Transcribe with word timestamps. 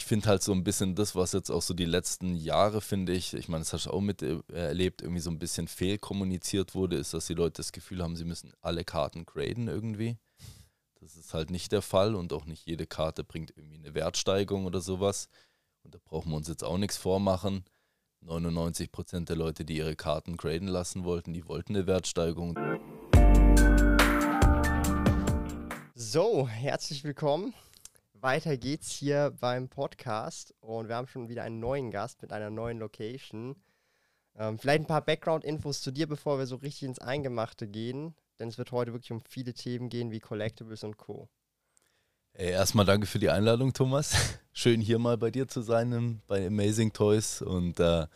ich 0.00 0.06
finde 0.06 0.30
halt 0.30 0.42
so 0.42 0.52
ein 0.52 0.64
bisschen 0.64 0.94
das, 0.94 1.14
was 1.14 1.32
jetzt 1.32 1.50
auch 1.50 1.60
so 1.60 1.74
die 1.74 1.84
letzten 1.84 2.34
Jahre, 2.34 2.80
finde 2.80 3.12
ich, 3.12 3.34
ich 3.34 3.48
meine, 3.48 3.60
das 3.60 3.74
hast 3.74 3.84
du 3.84 3.90
auch 3.90 4.00
mit 4.00 4.22
äh, 4.22 4.40
irgendwie 4.48 5.20
so 5.20 5.30
ein 5.30 5.38
bisschen 5.38 5.68
fehlkommuniziert 5.68 6.74
wurde, 6.74 6.96
ist, 6.96 7.12
dass 7.12 7.26
die 7.26 7.34
Leute 7.34 7.58
das 7.58 7.70
Gefühl 7.70 8.02
haben, 8.02 8.16
sie 8.16 8.24
müssen 8.24 8.54
alle 8.62 8.82
Karten 8.82 9.26
graden 9.26 9.68
irgendwie. 9.68 10.16
Das 11.00 11.16
ist 11.16 11.34
halt 11.34 11.50
nicht 11.50 11.70
der 11.72 11.82
Fall 11.82 12.14
und 12.14 12.32
auch 12.32 12.46
nicht 12.46 12.66
jede 12.66 12.86
Karte 12.86 13.24
bringt 13.24 13.52
irgendwie 13.54 13.76
eine 13.76 13.94
Wertsteigerung 13.94 14.64
oder 14.64 14.80
sowas. 14.80 15.28
Und 15.82 15.94
da 15.94 15.98
brauchen 16.02 16.30
wir 16.30 16.36
uns 16.38 16.48
jetzt 16.48 16.64
auch 16.64 16.78
nichts 16.78 16.96
vormachen. 16.96 17.64
99% 18.24 19.26
der 19.26 19.36
Leute, 19.36 19.66
die 19.66 19.76
ihre 19.76 19.96
Karten 19.96 20.38
graden 20.38 20.68
lassen 20.68 21.04
wollten, 21.04 21.34
die 21.34 21.46
wollten 21.46 21.76
eine 21.76 21.86
Wertsteigerung. 21.86 22.58
So, 25.94 26.48
herzlich 26.48 27.04
willkommen. 27.04 27.52
Weiter 28.22 28.58
geht's 28.58 28.90
hier 28.90 29.34
beim 29.40 29.68
Podcast 29.68 30.54
und 30.60 30.88
wir 30.88 30.96
haben 30.96 31.06
schon 31.06 31.28
wieder 31.28 31.42
einen 31.42 31.58
neuen 31.58 31.90
Gast 31.90 32.20
mit 32.20 32.32
einer 32.32 32.50
neuen 32.50 32.78
Location. 32.78 33.56
Ähm, 34.36 34.58
vielleicht 34.58 34.82
ein 34.82 34.86
paar 34.86 35.04
Background-Infos 35.04 35.80
zu 35.80 35.90
dir, 35.90 36.06
bevor 36.06 36.38
wir 36.38 36.46
so 36.46 36.56
richtig 36.56 36.82
ins 36.82 36.98
Eingemachte 36.98 37.66
gehen, 37.66 38.14
denn 38.38 38.48
es 38.48 38.58
wird 38.58 38.72
heute 38.72 38.92
wirklich 38.92 39.12
um 39.12 39.22
viele 39.22 39.54
Themen 39.54 39.88
gehen 39.88 40.10
wie 40.10 40.20
Collectibles 40.20 40.84
und 40.84 40.98
Co. 40.98 41.28
Hey, 42.32 42.50
erstmal 42.50 42.84
danke 42.84 43.06
für 43.06 43.18
die 43.18 43.30
Einladung, 43.30 43.72
Thomas. 43.72 44.14
Schön 44.52 44.82
hier 44.82 44.98
mal 44.98 45.16
bei 45.16 45.30
dir 45.30 45.48
zu 45.48 45.62
sein 45.62 46.20
bei 46.26 46.46
Amazing 46.46 46.92
Toys 46.92 47.40
und 47.40 47.80
äh, 47.80 48.06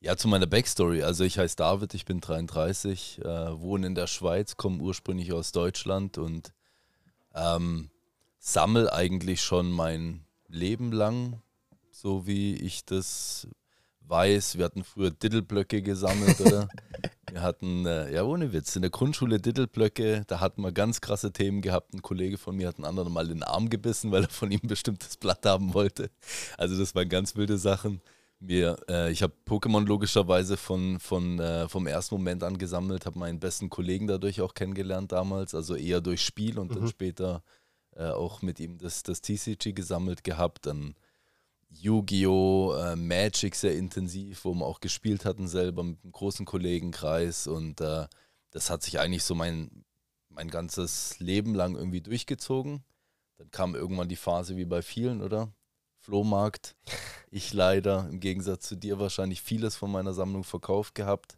ja, 0.00 0.16
zu 0.16 0.28
meiner 0.28 0.46
Backstory. 0.46 1.02
Also 1.02 1.24
ich 1.24 1.36
heiße 1.36 1.56
David, 1.56 1.94
ich 1.94 2.04
bin 2.04 2.20
33, 2.20 3.20
äh, 3.24 3.60
wohne 3.60 3.88
in 3.88 3.94
der 3.96 4.06
Schweiz, 4.06 4.56
komme 4.56 4.80
ursprünglich 4.80 5.32
aus 5.32 5.50
Deutschland 5.50 6.16
und 6.16 6.52
ähm, 7.34 7.90
sammle 8.38 8.92
eigentlich 8.92 9.42
schon 9.42 9.70
mein 9.70 10.24
Leben 10.48 10.92
lang, 10.92 11.42
so 11.90 12.26
wie 12.26 12.54
ich 12.54 12.84
das 12.84 13.48
weiß. 14.08 14.58
Wir 14.58 14.64
hatten 14.64 14.84
früher 14.84 15.10
Diddleblöcke 15.10 15.82
gesammelt, 15.82 16.40
oder? 16.40 16.68
wir 17.30 17.42
hatten, 17.42 17.86
äh, 17.86 18.12
ja 18.12 18.24
ohne 18.24 18.52
Witz, 18.52 18.74
in 18.76 18.82
der 18.82 18.90
Grundschule 18.90 19.38
Diddleblöcke, 19.38 20.24
da 20.26 20.40
hatten 20.40 20.62
wir 20.62 20.72
ganz 20.72 21.00
krasse 21.00 21.32
Themen 21.32 21.60
gehabt. 21.60 21.94
Ein 21.94 22.02
Kollege 22.02 22.38
von 22.38 22.56
mir 22.56 22.68
hat 22.68 22.76
einen 22.76 22.86
anderen 22.86 23.12
mal 23.12 23.28
den 23.28 23.42
Arm 23.42 23.68
gebissen, 23.68 24.10
weil 24.10 24.24
er 24.24 24.30
von 24.30 24.50
ihm 24.50 24.60
ein 24.62 24.68
bestimmtes 24.68 25.16
Blatt 25.16 25.44
haben 25.44 25.74
wollte. 25.74 26.10
Also 26.56 26.78
das 26.78 26.94
waren 26.94 27.08
ganz 27.08 27.36
wilde 27.36 27.58
Sachen. 27.58 28.00
Mir, 28.40 28.76
äh, 28.88 29.10
ich 29.10 29.22
habe 29.22 29.32
Pokémon 29.46 29.84
logischerweise 29.84 30.56
von, 30.56 31.00
von, 31.00 31.40
äh, 31.40 31.68
vom 31.68 31.88
ersten 31.88 32.14
Moment 32.14 32.44
an 32.44 32.56
gesammelt, 32.56 33.04
habe 33.04 33.18
meinen 33.18 33.40
besten 33.40 33.68
Kollegen 33.68 34.06
dadurch 34.06 34.40
auch 34.40 34.54
kennengelernt 34.54 35.10
damals, 35.10 35.56
also 35.56 35.74
eher 35.74 36.00
durch 36.00 36.22
Spiel 36.24 36.58
und 36.58 36.70
mhm. 36.70 36.74
dann 36.76 36.88
später 36.88 37.42
äh, 37.98 38.10
auch 38.10 38.42
mit 38.42 38.60
ihm 38.60 38.78
das, 38.78 39.02
das 39.02 39.20
TCG 39.20 39.72
gesammelt 39.72 40.24
gehabt, 40.24 40.66
dann 40.66 40.94
Yu-Gi-Oh!, 41.70 42.74
äh, 42.74 42.96
Magic 42.96 43.54
sehr 43.54 43.76
intensiv, 43.76 44.44
wo 44.44 44.54
wir 44.54 44.64
auch 44.64 44.80
gespielt 44.80 45.24
hatten 45.24 45.48
selber 45.48 45.82
mit 45.82 45.98
einem 46.02 46.12
großen 46.12 46.46
Kollegenkreis 46.46 47.46
und 47.46 47.80
äh, 47.80 48.06
das 48.50 48.70
hat 48.70 48.82
sich 48.82 48.98
eigentlich 49.00 49.24
so 49.24 49.34
mein, 49.34 49.84
mein 50.30 50.48
ganzes 50.48 51.18
Leben 51.18 51.54
lang 51.54 51.74
irgendwie 51.74 52.00
durchgezogen. 52.00 52.84
Dann 53.36 53.50
kam 53.50 53.74
irgendwann 53.74 54.08
die 54.08 54.16
Phase 54.16 54.56
wie 54.56 54.64
bei 54.64 54.80
vielen, 54.80 55.20
oder? 55.20 55.52
Flohmarkt. 55.98 56.76
Ich 57.30 57.52
leider, 57.52 58.08
im 58.08 58.20
Gegensatz 58.20 58.66
zu 58.66 58.74
dir, 58.74 58.98
wahrscheinlich 58.98 59.42
vieles 59.42 59.76
von 59.76 59.92
meiner 59.92 60.14
Sammlung 60.14 60.44
verkauft 60.44 60.94
gehabt. 60.94 61.36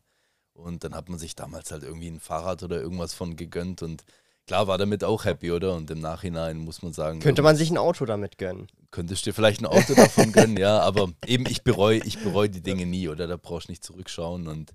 Und 0.53 0.84
dann 0.84 0.94
hat 0.94 1.08
man 1.08 1.19
sich 1.19 1.34
damals 1.34 1.72
halt 1.72 1.83
irgendwie 1.83 2.06
ein 2.06 2.20
Fahrrad 2.20 2.62
oder 2.62 2.81
irgendwas 2.81 3.12
von 3.12 3.34
gegönnt 3.34 3.83
und 3.83 4.05
Klar 4.51 4.67
war 4.67 4.79
damit 4.79 5.05
auch 5.05 5.27
happy, 5.27 5.53
oder? 5.53 5.77
Und 5.77 5.93
im 5.93 6.01
Nachhinein 6.01 6.59
muss 6.59 6.83
man 6.83 6.93
sagen. 6.93 7.20
Könnte 7.20 7.41
man 7.41 7.55
sich 7.55 7.70
ein 7.70 7.79
Auto 7.79 8.05
damit 8.05 8.37
gönnen? 8.37 8.67
Könntest 8.91 9.25
du 9.25 9.31
dir 9.31 9.34
vielleicht 9.34 9.61
ein 9.61 9.67
Auto 9.67 9.95
davon 9.95 10.33
gönnen, 10.33 10.56
ja. 10.56 10.81
Aber 10.81 11.12
eben, 11.25 11.47
ich 11.47 11.62
bereue 11.62 11.98
ich 11.98 12.20
bereu 12.20 12.48
die 12.48 12.61
Dinge 12.61 12.84
nie, 12.84 13.09
oder? 13.09 13.28
Da 13.28 13.37
brauchst 13.37 13.69
du 13.69 13.71
nicht 13.71 13.84
zurückschauen. 13.84 14.48
Und 14.48 14.73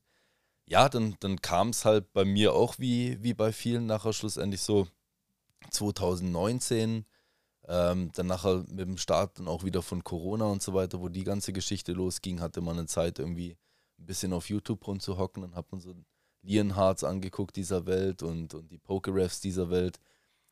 ja, 0.65 0.87
dann, 0.87 1.17
dann 1.19 1.41
kam 1.41 1.71
es 1.71 1.83
halt 1.83 2.13
bei 2.13 2.23
mir 2.23 2.53
auch 2.53 2.75
wie, 2.79 3.21
wie 3.21 3.33
bei 3.33 3.51
vielen 3.51 3.85
nachher 3.85 4.13
schlussendlich 4.13 4.61
so 4.61 4.87
2019. 5.71 7.05
Ähm, 7.67 8.11
dann 8.13 8.27
nachher 8.27 8.63
mit 8.69 8.79
dem 8.79 8.97
Start 8.97 9.39
dann 9.39 9.49
auch 9.49 9.65
wieder 9.65 9.81
von 9.81 10.05
Corona 10.05 10.45
und 10.45 10.61
so 10.63 10.73
weiter, 10.73 11.01
wo 11.01 11.09
die 11.09 11.25
ganze 11.25 11.51
Geschichte 11.51 11.91
losging, 11.91 12.39
hatte 12.39 12.61
man 12.61 12.77
eine 12.77 12.87
Zeit 12.87 13.19
irgendwie 13.19 13.57
ein 13.99 14.05
bisschen 14.05 14.31
auf 14.31 14.47
YouTube 14.47 14.87
rumzuhocken. 14.87 15.41
Dann 15.41 15.55
hat 15.55 15.69
man 15.73 15.81
so 15.81 15.93
Leonhards 16.45 17.03
angeguckt 17.03 17.55
dieser 17.55 17.85
Welt 17.85 18.23
und, 18.23 18.53
und 18.53 18.71
die 18.71 18.77
Pokerefs 18.77 19.41
dieser 19.41 19.69
Welt 19.69 19.99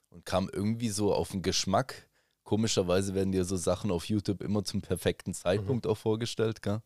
und 0.09 0.25
kam 0.25 0.49
irgendwie 0.51 0.89
so 0.89 1.13
auf 1.13 1.31
den 1.31 1.41
Geschmack. 1.41 2.09
Komischerweise 2.43 3.15
werden 3.15 3.31
dir 3.31 3.45
so 3.45 3.55
Sachen 3.55 3.91
auf 3.91 4.05
YouTube 4.09 4.41
immer 4.41 4.63
zum 4.63 4.81
perfekten 4.81 5.33
Zeitpunkt 5.33 5.85
mhm. 5.85 5.91
auch 5.91 5.97
vorgestellt, 5.97 6.61
gell? 6.61 6.81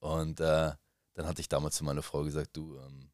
Und 0.00 0.40
äh, 0.40 0.72
dann 1.14 1.26
hatte 1.26 1.40
ich 1.40 1.48
damals 1.48 1.76
zu 1.76 1.84
meiner 1.84 2.02
Frau 2.02 2.22
gesagt, 2.22 2.56
du, 2.56 2.76
ähm, 2.76 3.10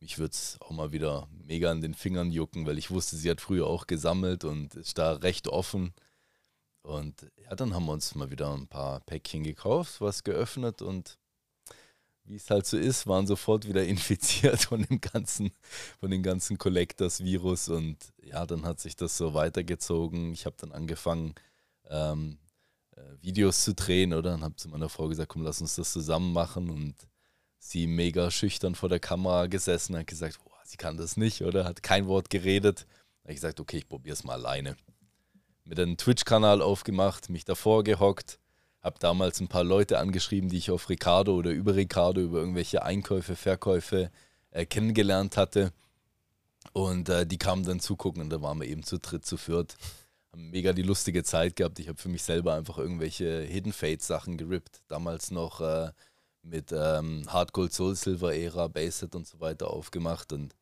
mich 0.00 0.18
würde 0.18 0.32
es 0.32 0.58
auch 0.60 0.70
mal 0.70 0.90
wieder 0.90 1.28
mega 1.30 1.70
an 1.70 1.80
den 1.80 1.94
Fingern 1.94 2.32
jucken, 2.32 2.66
weil 2.66 2.78
ich 2.78 2.90
wusste, 2.90 3.16
sie 3.16 3.30
hat 3.30 3.40
früher 3.40 3.66
auch 3.66 3.86
gesammelt 3.86 4.44
und 4.44 4.74
ist 4.74 4.98
da 4.98 5.12
recht 5.12 5.46
offen. 5.46 5.94
Und 6.82 7.30
ja, 7.42 7.54
dann 7.54 7.72
haben 7.72 7.86
wir 7.86 7.92
uns 7.92 8.14
mal 8.14 8.30
wieder 8.30 8.52
ein 8.52 8.66
paar 8.66 9.00
Päckchen 9.00 9.44
gekauft, 9.44 10.00
was 10.00 10.24
geöffnet 10.24 10.82
und 10.82 11.18
wie 12.24 12.36
es 12.36 12.50
halt 12.50 12.66
so 12.66 12.76
ist, 12.76 13.06
waren 13.06 13.26
sofort 13.26 13.68
wieder 13.68 13.84
infiziert 13.86 14.62
von 14.62 14.82
dem 14.82 15.00
ganzen, 15.00 15.52
von 16.00 16.10
dem 16.10 16.22
ganzen 16.22 16.58
Collectors-Virus 16.58 17.68
und 17.68 17.98
ja, 18.22 18.46
dann 18.46 18.64
hat 18.64 18.80
sich 18.80 18.96
das 18.96 19.16
so 19.16 19.34
weitergezogen. 19.34 20.32
Ich 20.32 20.46
habe 20.46 20.56
dann 20.58 20.72
angefangen, 20.72 21.34
ähm, 21.88 22.38
äh, 22.96 23.02
Videos 23.20 23.64
zu 23.64 23.74
drehen, 23.74 24.12
oder? 24.12 24.34
Und 24.34 24.42
habe 24.42 24.56
zu 24.56 24.68
meiner 24.68 24.88
Frau 24.88 25.08
gesagt, 25.08 25.30
komm, 25.30 25.42
lass 25.42 25.60
uns 25.60 25.76
das 25.76 25.92
zusammen 25.92 26.32
machen 26.32 26.70
und 26.70 26.94
sie 27.58 27.86
mega 27.86 28.30
schüchtern 28.30 28.74
vor 28.74 28.88
der 28.88 29.00
Kamera 29.00 29.46
gesessen, 29.46 29.96
hat 29.96 30.06
gesagt, 30.06 30.38
boah, 30.44 30.60
sie 30.64 30.76
kann 30.76 30.96
das 30.96 31.16
nicht, 31.16 31.42
oder? 31.42 31.64
Hat 31.64 31.82
kein 31.82 32.06
Wort 32.06 32.30
geredet. 32.30 32.86
Da 33.22 33.28
habe 33.28 33.32
ich 33.32 33.36
gesagt, 33.36 33.60
okay, 33.60 33.78
ich 33.78 33.88
probiere 33.88 34.14
es 34.14 34.24
mal 34.24 34.34
alleine. 34.34 34.76
Mit 35.64 35.80
einem 35.80 35.96
Twitch-Kanal 35.96 36.60
aufgemacht, 36.60 37.30
mich 37.30 37.44
davor 37.46 37.84
gehockt, 37.84 38.38
habe 38.84 38.98
damals 38.98 39.40
ein 39.40 39.48
paar 39.48 39.64
Leute 39.64 39.98
angeschrieben, 39.98 40.50
die 40.50 40.58
ich 40.58 40.70
auf 40.70 40.90
Ricardo 40.90 41.34
oder 41.34 41.50
über 41.50 41.74
Ricardo, 41.74 42.20
über 42.20 42.38
irgendwelche 42.38 42.82
Einkäufe, 42.82 43.34
Verkäufe 43.34 44.10
äh, 44.50 44.66
kennengelernt 44.66 45.38
hatte. 45.38 45.72
Und 46.72 47.08
äh, 47.08 47.26
die 47.26 47.38
kamen 47.38 47.64
dann 47.64 47.80
zugucken 47.80 48.22
und 48.22 48.30
da 48.30 48.42
waren 48.42 48.60
wir 48.60 48.68
eben 48.68 48.82
zu 48.82 48.98
dritt, 48.98 49.24
zu 49.24 49.38
viert. 49.38 49.76
Haben 50.32 50.50
mega 50.50 50.72
die 50.74 50.82
lustige 50.82 51.24
Zeit 51.24 51.56
gehabt. 51.56 51.78
Ich 51.78 51.88
habe 51.88 51.98
für 51.98 52.10
mich 52.10 52.22
selber 52.22 52.54
einfach 52.54 52.76
irgendwelche 52.76 53.40
Hidden 53.42 53.72
Fate 53.72 54.02
Sachen 54.02 54.36
gerippt. 54.36 54.82
Damals 54.88 55.30
noch 55.30 55.60
äh, 55.62 55.90
mit 56.42 56.72
ähm, 56.72 57.26
Gold 57.52 57.72
Soul 57.72 57.94
Silver 57.94 58.34
Ära, 58.34 58.68
Baseset 58.68 59.14
und 59.14 59.26
so 59.26 59.40
weiter 59.40 59.70
aufgemacht 59.70 60.32
und 60.32 60.54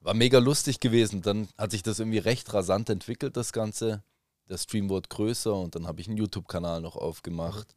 war 0.00 0.14
mega 0.14 0.38
lustig 0.38 0.80
gewesen. 0.80 1.20
Dann 1.20 1.48
hat 1.58 1.72
sich 1.72 1.82
das 1.82 1.98
irgendwie 1.98 2.18
recht 2.18 2.52
rasant 2.54 2.88
entwickelt, 2.88 3.36
das 3.36 3.52
Ganze 3.52 4.02
der 4.48 4.58
Stream 4.58 4.88
wurde 4.88 5.08
größer 5.08 5.54
und 5.54 5.74
dann 5.74 5.86
habe 5.86 6.00
ich 6.00 6.08
einen 6.08 6.16
YouTube-Kanal 6.16 6.80
noch 6.80 6.96
aufgemacht. 6.96 7.76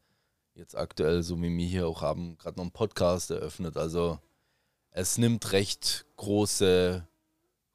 Jetzt 0.53 0.75
aktuell, 0.75 1.21
so 1.23 1.41
wie 1.41 1.55
wir 1.55 1.65
hier 1.65 1.87
auch 1.87 2.01
haben, 2.01 2.37
gerade 2.37 2.57
noch 2.57 2.63
einen 2.63 2.71
Podcast 2.71 3.31
eröffnet. 3.31 3.77
Also 3.77 4.19
es 4.91 5.17
nimmt 5.17 5.51
recht 5.51 6.05
große, 6.15 7.05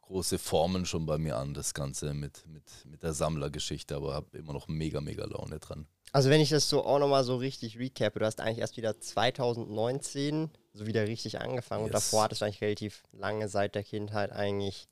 große 0.03 0.39
Formen 0.39 0.87
schon 0.87 1.05
bei 1.05 1.19
mir 1.19 1.37
an, 1.37 1.53
das 1.53 1.75
Ganze 1.75 2.15
mit, 2.15 2.47
mit, 2.47 2.65
mit 2.87 3.03
der 3.03 3.13
Sammlergeschichte, 3.13 3.95
aber 3.95 4.15
habe 4.15 4.39
immer 4.39 4.55
noch 4.55 4.69
mega, 4.69 5.01
mega 5.01 5.27
Laune 5.27 5.59
dran. 5.59 5.87
Also 6.13 6.31
wenn 6.31 6.41
ich 6.41 6.49
das 6.49 6.69
so 6.69 6.85
auch 6.85 6.99
nochmal 6.99 7.23
so 7.23 7.37
richtig 7.37 7.79
recappe, 7.79 8.19
du 8.19 8.27
hast 8.27 8.41
eigentlich 8.41 8.59
erst 8.59 8.77
wieder 8.77 8.99
2019 8.99 10.51
so 10.73 10.87
wieder 10.87 11.07
richtig 11.07 11.41
angefangen 11.41 11.85
yes. 11.85 11.89
und 11.89 11.95
davor 11.95 12.25
hattest 12.25 12.41
du 12.41 12.47
eigentlich 12.47 12.63
relativ 12.63 13.03
lange 13.13 13.49
seit 13.49 13.75
der 13.75 13.85
Kindheit 13.85 14.33
eigentlich 14.33 14.89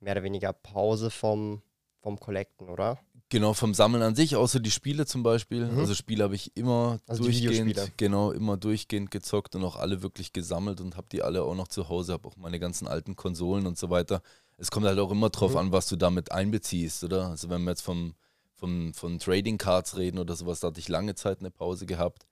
mehr 0.00 0.12
oder 0.12 0.22
weniger 0.22 0.52
Pause 0.52 1.10
vom, 1.10 1.62
vom 2.02 2.20
Collecten, 2.20 2.68
oder? 2.68 2.98
Genau, 3.34 3.52
vom 3.52 3.74
Sammeln 3.74 4.04
an 4.04 4.14
sich, 4.14 4.36
außer 4.36 4.60
die 4.60 4.70
Spiele 4.70 5.06
zum 5.06 5.24
Beispiel. 5.24 5.66
Mhm. 5.66 5.80
Also 5.80 5.92
Spiele 5.96 6.22
habe 6.22 6.36
ich 6.36 6.56
immer 6.56 7.00
also 7.08 7.24
durchgehend, 7.24 7.96
genau, 7.96 8.30
immer 8.30 8.56
durchgehend 8.56 9.10
gezockt 9.10 9.56
und 9.56 9.64
auch 9.64 9.74
alle 9.74 10.02
wirklich 10.02 10.32
gesammelt 10.32 10.80
und 10.80 10.96
habe 10.96 11.08
die 11.10 11.20
alle 11.20 11.42
auch 11.42 11.56
noch 11.56 11.66
zu 11.66 11.88
Hause, 11.88 12.12
habe 12.12 12.28
auch 12.28 12.36
meine 12.36 12.60
ganzen 12.60 12.86
alten 12.86 13.16
Konsolen 13.16 13.66
und 13.66 13.76
so 13.76 13.90
weiter. 13.90 14.22
Es 14.56 14.70
kommt 14.70 14.86
halt 14.86 15.00
auch 15.00 15.10
immer 15.10 15.30
drauf 15.30 15.50
mhm. 15.50 15.56
an, 15.56 15.72
was 15.72 15.88
du 15.88 15.96
damit 15.96 16.30
einbeziehst, 16.30 17.02
oder? 17.02 17.30
Also 17.30 17.50
wenn 17.50 17.64
wir 17.64 17.72
jetzt 17.72 17.80
vom, 17.80 18.14
vom, 18.52 18.94
von 18.94 19.18
Trading 19.18 19.58
Cards 19.58 19.96
reden 19.96 20.20
oder 20.20 20.36
sowas, 20.36 20.60
da 20.60 20.68
hatte 20.68 20.78
ich 20.78 20.88
lange 20.88 21.16
Zeit 21.16 21.40
eine 21.40 21.50
Pause 21.50 21.86
gehabt. 21.86 22.26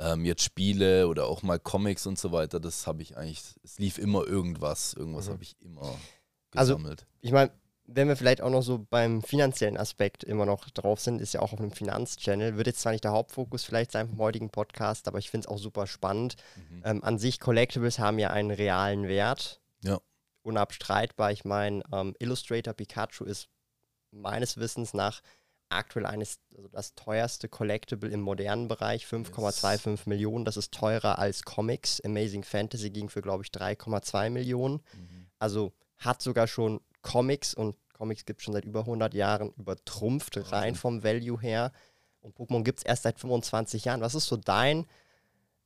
Ähm, 0.00 0.24
jetzt 0.24 0.42
Spiele 0.42 1.06
oder 1.06 1.28
auch 1.28 1.44
mal 1.44 1.60
Comics 1.60 2.04
und 2.08 2.18
so 2.18 2.32
weiter, 2.32 2.58
das 2.58 2.88
habe 2.88 3.02
ich 3.02 3.16
eigentlich, 3.16 3.44
es 3.62 3.78
lief 3.78 3.96
immer 3.96 4.26
irgendwas. 4.26 4.92
Irgendwas 4.94 5.28
mhm. 5.28 5.32
habe 5.34 5.42
ich 5.44 5.54
immer 5.60 5.94
also, 6.50 6.74
gesammelt. 6.74 7.02
Also, 7.02 7.18
ich 7.20 7.30
meine, 7.30 7.52
wenn 7.94 8.08
wir 8.08 8.16
vielleicht 8.16 8.40
auch 8.40 8.50
noch 8.50 8.62
so 8.62 8.86
beim 8.90 9.22
finanziellen 9.22 9.76
Aspekt 9.76 10.24
immer 10.24 10.46
noch 10.46 10.68
drauf 10.70 11.00
sind, 11.00 11.20
ist 11.20 11.34
ja 11.34 11.40
auch 11.40 11.52
auf 11.52 11.60
einem 11.60 11.72
Finanzchannel, 11.72 12.56
wird 12.56 12.66
jetzt 12.66 12.80
zwar 12.80 12.92
nicht 12.92 13.04
der 13.04 13.12
Hauptfokus 13.12 13.64
vielleicht 13.64 13.92
sein 13.92 14.08
vom 14.08 14.18
heutigen 14.18 14.50
Podcast, 14.50 15.08
aber 15.08 15.18
ich 15.18 15.30
finde 15.30 15.46
es 15.46 15.48
auch 15.48 15.58
super 15.58 15.86
spannend. 15.86 16.36
Mhm. 16.56 16.82
Ähm, 16.84 17.04
an 17.04 17.18
sich, 17.18 17.40
Collectibles 17.40 17.98
haben 17.98 18.18
ja 18.18 18.30
einen 18.30 18.50
realen 18.50 19.08
Wert. 19.08 19.60
Ja. 19.82 20.00
Unabstreitbar. 20.42 21.32
Ich 21.32 21.44
meine, 21.44 21.82
ähm, 21.92 22.14
Illustrator 22.18 22.74
Pikachu 22.74 23.24
ist 23.24 23.48
meines 24.10 24.56
Wissens 24.56 24.94
nach 24.94 25.22
aktuell 25.68 26.06
eines, 26.06 26.40
also 26.56 26.68
das 26.68 26.94
teuerste 26.94 27.48
Collectible 27.48 28.10
im 28.10 28.20
modernen 28.20 28.68
Bereich, 28.68 29.06
5,25 29.06 29.90
yes. 29.90 30.06
Millionen. 30.06 30.44
Das 30.44 30.56
ist 30.56 30.72
teurer 30.72 31.18
als 31.18 31.42
Comics. 31.42 32.00
Amazing 32.02 32.44
Fantasy 32.44 32.90
ging 32.90 33.08
für, 33.08 33.22
glaube 33.22 33.42
ich, 33.44 33.50
3,2 33.50 34.30
Millionen. 34.30 34.82
Mhm. 34.94 35.26
Also 35.38 35.72
hat 35.98 36.22
sogar 36.22 36.46
schon 36.46 36.80
Comics 37.02 37.54
und 37.54 37.76
Comics 38.02 38.24
gibt 38.24 38.40
es 38.40 38.44
schon 38.44 38.54
seit 38.54 38.64
über 38.64 38.80
100 38.80 39.14
Jahren 39.14 39.52
übertrumpft, 39.56 40.50
rein 40.50 40.74
vom 40.74 41.04
Value 41.04 41.40
her. 41.40 41.70
Und 42.20 42.36
Pokémon 42.36 42.64
gibt 42.64 42.80
es 42.80 42.84
erst 42.84 43.04
seit 43.04 43.20
25 43.20 43.84
Jahren. 43.84 44.00
Was 44.00 44.16
ist 44.16 44.26
so 44.26 44.36
dein 44.36 44.86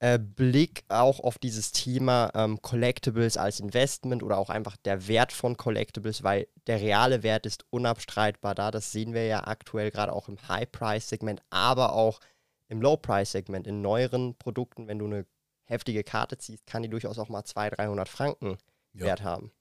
äh, 0.00 0.18
Blick 0.18 0.84
auch 0.88 1.20
auf 1.20 1.38
dieses 1.38 1.72
Thema 1.72 2.30
ähm, 2.34 2.60
Collectibles 2.60 3.38
als 3.38 3.58
Investment 3.58 4.22
oder 4.22 4.36
auch 4.36 4.50
einfach 4.50 4.76
der 4.76 5.08
Wert 5.08 5.32
von 5.32 5.56
Collectibles, 5.56 6.24
weil 6.24 6.46
der 6.66 6.82
reale 6.82 7.22
Wert 7.22 7.46
ist 7.46 7.64
unabstreitbar 7.70 8.54
da. 8.54 8.70
Das 8.70 8.92
sehen 8.92 9.14
wir 9.14 9.24
ja 9.24 9.46
aktuell 9.46 9.90
gerade 9.90 10.12
auch 10.12 10.28
im 10.28 10.36
High-Price-Segment, 10.46 11.40
aber 11.48 11.94
auch 11.94 12.20
im 12.68 12.82
Low-Price-Segment. 12.82 13.66
In 13.66 13.80
neueren 13.80 14.36
Produkten, 14.36 14.88
wenn 14.88 14.98
du 14.98 15.06
eine 15.06 15.24
heftige 15.64 16.04
Karte 16.04 16.36
ziehst, 16.36 16.66
kann 16.66 16.82
die 16.82 16.90
durchaus 16.90 17.18
auch 17.18 17.30
mal 17.30 17.44
200, 17.44 17.78
300 17.78 18.08
Franken 18.10 18.58
ja. 18.92 19.06
Wert 19.06 19.22
haben. 19.22 19.52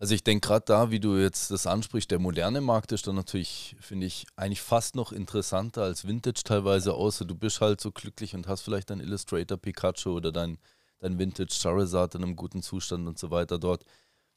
Also 0.00 0.14
ich 0.14 0.22
denke 0.22 0.46
gerade 0.46 0.64
da, 0.64 0.90
wie 0.92 1.00
du 1.00 1.16
jetzt 1.16 1.50
das 1.50 1.66
ansprichst, 1.66 2.10
der 2.10 2.20
moderne 2.20 2.60
Markt 2.60 2.92
ist 2.92 3.08
dann 3.08 3.16
natürlich, 3.16 3.74
finde 3.80 4.06
ich, 4.06 4.26
eigentlich 4.36 4.62
fast 4.62 4.94
noch 4.94 5.10
interessanter 5.10 5.82
als 5.82 6.06
Vintage 6.06 6.42
teilweise, 6.44 6.94
außer 6.94 7.24
du 7.24 7.34
bist 7.34 7.60
halt 7.60 7.80
so 7.80 7.90
glücklich 7.90 8.34
und 8.34 8.46
hast 8.46 8.62
vielleicht 8.62 8.90
dein 8.90 9.00
Illustrator 9.00 9.58
Pikachu 9.58 10.10
oder 10.10 10.30
dein, 10.30 10.58
dein 11.00 11.18
Vintage 11.18 11.52
Charizard 11.52 12.14
in 12.14 12.22
einem 12.22 12.36
guten 12.36 12.62
Zustand 12.62 13.08
und 13.08 13.18
so 13.18 13.32
weiter 13.32 13.58
dort. 13.58 13.84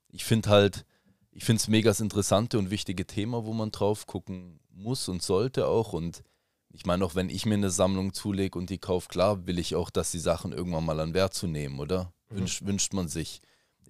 Ich 0.10 0.26
finde 0.26 0.50
halt, 0.50 0.84
ich 1.32 1.46
finde 1.46 1.62
es 1.62 1.68
mega 1.68 1.92
interessante 1.92 2.58
und 2.58 2.72
wichtige 2.72 3.06
Thema, 3.06 3.46
wo 3.46 3.54
man 3.54 3.72
drauf 3.72 4.08
gucken 4.08 4.60
muss 4.72 5.08
und 5.10 5.22
sollte 5.22 5.68
auch. 5.68 5.94
Und 5.94 6.24
ich 6.70 6.88
meine, 6.88 7.06
auch 7.06 7.14
wenn 7.14 7.30
ich 7.30 7.46
mir 7.46 7.54
eine 7.54 7.70
Sammlung 7.70 8.14
zulege 8.14 8.58
und 8.58 8.72
die 8.72 8.80
kaufe, 8.80 9.10
klar 9.10 9.46
will 9.46 9.60
ich 9.60 9.76
auch, 9.76 9.92
dass 9.92 10.10
die 10.10 10.20
Sachen 10.20 10.54
irgendwann 10.54 10.86
mal 10.86 11.00
an 11.00 11.14
Wert 11.14 11.36
zu 11.36 11.46
nehmen, 11.46 11.80
oder? 11.80 12.12
Mhm. 12.30 12.38
Wünsch, 12.38 12.66
wünscht 12.66 12.94
man 12.94 13.08
sich 13.08 13.42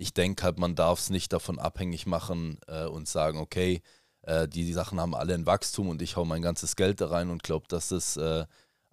ich 0.01 0.15
denke 0.15 0.43
halt, 0.43 0.57
man 0.57 0.73
darf 0.73 0.97
es 0.97 1.09
nicht 1.11 1.31
davon 1.31 1.59
abhängig 1.59 2.07
machen 2.07 2.57
äh, 2.65 2.85
und 2.85 3.07
sagen, 3.07 3.37
okay, 3.37 3.83
äh, 4.23 4.47
die, 4.47 4.65
die, 4.65 4.73
Sachen 4.73 4.99
haben 4.99 5.13
alle 5.13 5.35
ein 5.35 5.45
Wachstum 5.45 5.89
und 5.89 6.01
ich 6.01 6.15
hau 6.15 6.25
mein 6.25 6.41
ganzes 6.41 6.75
Geld 6.75 7.01
da 7.01 7.09
rein 7.09 7.29
und 7.29 7.43
glaube, 7.43 7.67
dass 7.69 7.91
es 7.91 8.17
äh, 8.17 8.45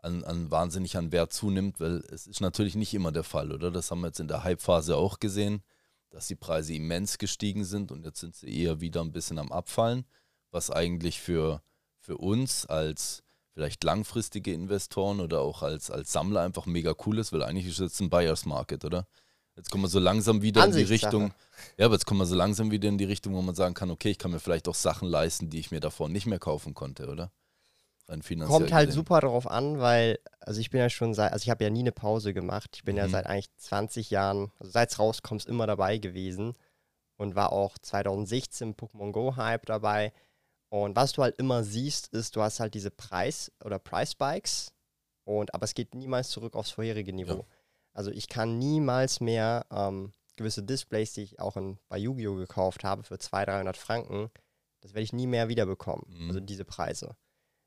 an, 0.03 0.23
an, 0.25 0.51
wahnsinnig 0.51 0.99
an 0.99 1.11
Wert 1.11 1.33
zunimmt, 1.33 1.81
weil 1.81 2.05
es 2.11 2.27
ist 2.27 2.43
natürlich 2.43 2.75
nicht 2.75 2.93
immer 2.93 3.11
der 3.11 3.25
Fall, 3.25 3.53
oder? 3.53 3.71
Das 3.71 3.91
haben 3.91 4.03
wir 4.03 4.09
jetzt 4.09 4.21
in 4.21 4.29
der 4.29 4.45
Hype-Phase 4.45 4.97
auch 4.97 5.19
gesehen, 5.19 5.63
dass 6.11 6.27
die 6.27 6.37
Preise 6.37 6.75
immens 6.75 7.17
gestiegen 7.17 7.65
sind 7.65 7.91
und 7.91 8.05
jetzt 8.05 8.21
sind 8.21 8.37
sie 8.37 8.63
eher 8.63 8.83
wieder 8.83 9.01
ein 9.01 9.13
bisschen 9.13 9.39
am 9.39 9.51
Abfallen, 9.51 10.05
was 10.51 10.71
eigentlich 10.71 11.23
für, 11.23 11.63
für 12.01 12.19
uns 12.19 12.67
als 12.67 13.23
vielleicht 13.55 13.83
langfristige 13.83 14.53
Investoren 14.53 15.21
oder 15.21 15.41
auch 15.41 15.63
als, 15.63 15.91
als 15.91 16.13
Sammler 16.13 16.43
einfach 16.43 16.67
mega 16.67 16.95
cool 17.07 17.19
ist, 17.19 17.33
weil 17.33 17.43
eigentlich 17.43 17.67
ist 17.67 17.81
es 17.81 17.93
jetzt 17.93 18.01
ein 18.01 18.11
Buyers 18.11 18.45
Market, 18.45 18.85
oder? 18.85 19.07
Jetzt 19.59 19.73
kommen 19.73 19.83
wir 19.83 19.89
so 19.89 19.99
langsam 19.99 20.41
wieder 20.41 20.65
in 20.65 20.73
die 20.73 20.85
Richtung. 20.85 21.33
Ja, 21.77 21.87
aber 21.87 21.95
jetzt 21.97 22.07
kommen 22.07 22.21
wir 22.21 22.27
so 22.27 22.37
langsam 22.37 22.71
wieder 22.71 22.89
in 22.89 22.97
die 22.97 23.05
Richtung, 23.05 23.35
wo 23.35 23.43
man 23.43 23.57
sagen 23.57 23.75
kann, 23.75 23.91
okay, 23.91 24.11
ich 24.11 24.19
kann 24.19 24.31
mir 24.31 24.39
vielleicht 24.39 24.69
auch 24.69 24.75
Sachen 24.77 25.09
leisten, 25.09 25.51
die 25.51 25.59
ich 25.59 25.73
mir 25.73 25.81
davor 25.81 26.09
nicht 26.09 26.27
mehr 26.27 26.39
kaufen 26.39 26.75
konnte, 26.75 27.09
oder? 27.09 27.33
Rein 28.07 28.23
finanziell 28.23 28.61
Kommt 28.61 28.73
halt 28.73 28.87
gesehen. 28.87 29.01
super 29.01 29.21
darauf 29.21 29.49
an, 29.49 29.81
weil, 29.81 30.21
also 30.39 30.61
ich 30.61 30.71
bin 30.71 30.79
ja 30.79 30.89
schon 30.89 31.13
seit, 31.13 31.33
also 31.33 31.43
ich 31.43 31.51
habe 31.51 31.65
ja 31.65 31.71
nie 31.71 31.81
eine 31.81 31.91
Pause 31.91 32.33
gemacht. 32.33 32.71
Ich 32.77 32.85
bin 32.85 32.95
mhm. 32.95 33.01
ja 33.01 33.09
seit 33.09 33.27
eigentlich 33.27 33.51
20 33.57 34.11
Jahren, 34.11 34.53
also 34.61 34.71
seit 34.71 34.93
es 34.93 34.99
rauskommt, 35.01 35.45
immer 35.47 35.67
dabei 35.67 35.99
gewesen 35.99 36.55
und 37.17 37.35
war 37.35 37.53
auch 37.53 37.79
2016 37.79 38.77
Pokémon 38.77 39.11
Go 39.11 39.35
Hype 39.35 39.67
dabei. 39.67 40.13
Und 40.69 40.95
was 40.95 41.13
du 41.13 41.23
halt 41.23 41.37
immer 41.39 41.65
siehst, 41.65 42.09
ist, 42.09 42.37
du 42.37 42.43
hast 42.43 42.61
halt 42.61 42.75
diese 42.75 42.93
Preis- 42.93 43.51
oder 43.65 43.81
Price-Bikes 43.81 44.73
und 45.25 45.53
aber 45.53 45.65
es 45.65 45.75
geht 45.75 45.97
niemals 45.97 46.29
zurück 46.29 46.55
aufs 46.55 46.71
vorherige 46.71 47.13
Niveau. 47.13 47.47
Ja. 47.51 47.58
Also 47.93 48.11
ich 48.11 48.29
kann 48.29 48.59
niemals 48.59 49.21
mehr 49.21 49.67
ähm, 49.71 50.13
gewisse 50.37 50.63
Displays, 50.63 51.13
die 51.13 51.23
ich 51.23 51.41
auch 51.41 51.57
in, 51.57 51.79
bei 51.89 51.99
Yu-Gi-Oh! 51.99 52.37
gekauft 52.37 52.85
habe, 52.85 53.03
für 53.03 53.19
200, 53.19 53.49
300 53.49 53.77
Franken, 53.77 54.31
das 54.81 54.95
werde 54.95 55.03
ich 55.03 55.13
nie 55.13 55.27
mehr 55.27 55.49
wiederbekommen. 55.49 56.05
Mhm. 56.09 56.29
Also 56.29 56.41
diese 56.41 56.65
Preise. 56.65 57.17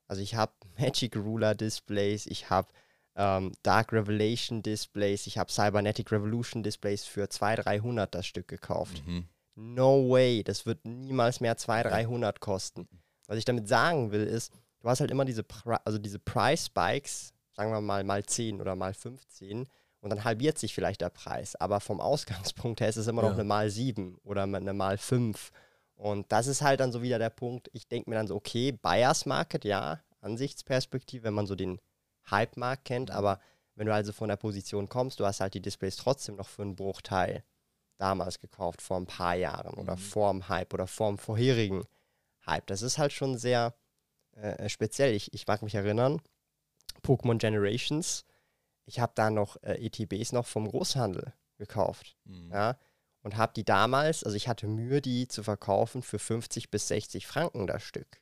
Also 0.08 0.22
ich 0.22 0.34
habe 0.34 0.52
Magic 0.78 1.16
Ruler 1.16 1.54
Displays, 1.54 2.26
ich 2.26 2.50
habe 2.50 2.68
ähm, 3.14 3.52
Dark 3.62 3.92
Revelation 3.92 4.62
Displays, 4.62 5.26
ich 5.26 5.38
habe 5.38 5.52
Cybernetic 5.52 6.10
Revolution 6.10 6.62
Displays 6.62 7.04
für 7.04 7.28
200, 7.28 7.66
300 7.66 8.14
das 8.14 8.26
Stück 8.26 8.48
gekauft. 8.48 9.02
Mhm. 9.06 9.28
No 9.54 10.08
way, 10.08 10.42
das 10.42 10.64
wird 10.64 10.84
niemals 10.86 11.40
mehr 11.40 11.56
200, 11.56 11.92
300 11.92 12.40
kosten. 12.40 12.88
Was 13.26 13.36
ich 13.36 13.44
damit 13.44 13.68
sagen 13.68 14.10
will, 14.10 14.24
ist, 14.24 14.52
du 14.80 14.88
hast 14.88 15.00
halt 15.00 15.10
immer 15.10 15.26
diese, 15.26 15.42
Pri 15.42 15.76
also 15.84 15.98
diese 15.98 16.18
Price 16.18 16.66
Spikes, 16.66 17.34
sagen 17.52 17.70
wir 17.70 17.82
mal 17.82 18.02
mal 18.02 18.24
10 18.24 18.62
oder 18.62 18.74
mal 18.76 18.94
15, 18.94 19.66
und 20.02 20.10
dann 20.10 20.24
halbiert 20.24 20.58
sich 20.58 20.74
vielleicht 20.74 21.00
der 21.00 21.10
Preis. 21.10 21.56
Aber 21.56 21.80
vom 21.80 22.00
Ausgangspunkt 22.00 22.80
her 22.80 22.88
ist 22.88 22.96
es 22.96 23.06
immer 23.06 23.22
ja. 23.22 23.28
noch 23.28 23.34
eine 23.34 23.44
mal 23.44 23.70
7 23.70 24.18
oder 24.24 24.42
eine 24.42 24.74
mal 24.74 24.98
5. 24.98 25.50
Und 25.94 26.30
das 26.32 26.48
ist 26.48 26.60
halt 26.60 26.80
dann 26.80 26.92
so 26.92 27.02
wieder 27.02 27.18
der 27.20 27.30
Punkt. 27.30 27.70
Ich 27.72 27.86
denke 27.86 28.10
mir 28.10 28.16
dann 28.16 28.26
so, 28.26 28.34
okay, 28.34 28.72
Buyers 28.72 29.24
Market, 29.26 29.64
ja, 29.64 30.00
Ansichtsperspektive, 30.20 31.24
wenn 31.24 31.34
man 31.34 31.46
so 31.46 31.54
den 31.54 31.80
Hype-Markt 32.30 32.84
kennt, 32.84 33.10
aber 33.10 33.40
wenn 33.74 33.86
du 33.86 33.94
also 33.94 34.12
von 34.12 34.28
der 34.28 34.36
Position 34.36 34.88
kommst, 34.88 35.20
du 35.20 35.26
hast 35.26 35.40
halt 35.40 35.54
die 35.54 35.62
Displays 35.62 35.96
trotzdem 35.96 36.36
noch 36.36 36.48
für 36.48 36.62
einen 36.62 36.76
Bruchteil 36.76 37.44
damals 37.98 38.40
gekauft, 38.40 38.82
vor 38.82 38.96
ein 38.96 39.06
paar 39.06 39.34
Jahren 39.36 39.74
oder 39.74 39.94
mhm. 39.94 40.00
vor 40.00 40.32
dem 40.32 40.48
Hype 40.48 40.74
oder 40.74 40.86
vor 40.86 41.08
dem 41.08 41.18
vorherigen 41.18 41.84
Hype. 42.46 42.66
Das 42.66 42.82
ist 42.82 42.98
halt 42.98 43.12
schon 43.12 43.38
sehr 43.38 43.74
äh, 44.32 44.68
speziell. 44.68 45.14
Ich, 45.14 45.32
ich 45.32 45.46
mag 45.46 45.62
mich 45.62 45.74
erinnern, 45.74 46.20
Pokémon 47.02 47.38
Generations 47.38 48.24
ich 48.84 49.00
habe 49.00 49.12
da 49.14 49.30
noch 49.30 49.56
äh, 49.62 49.84
ETBs 49.86 50.32
noch 50.32 50.46
vom 50.46 50.68
Großhandel 50.68 51.32
gekauft. 51.58 52.16
Mhm. 52.24 52.50
Ja, 52.52 52.78
und 53.22 53.36
habe 53.36 53.52
die 53.54 53.64
damals, 53.64 54.24
also 54.24 54.36
ich 54.36 54.48
hatte 54.48 54.66
Mühe, 54.66 55.00
die 55.00 55.28
zu 55.28 55.42
verkaufen 55.42 56.02
für 56.02 56.18
50 56.18 56.70
bis 56.70 56.88
60 56.88 57.26
Franken 57.26 57.66
das 57.66 57.82
Stück. 57.82 58.20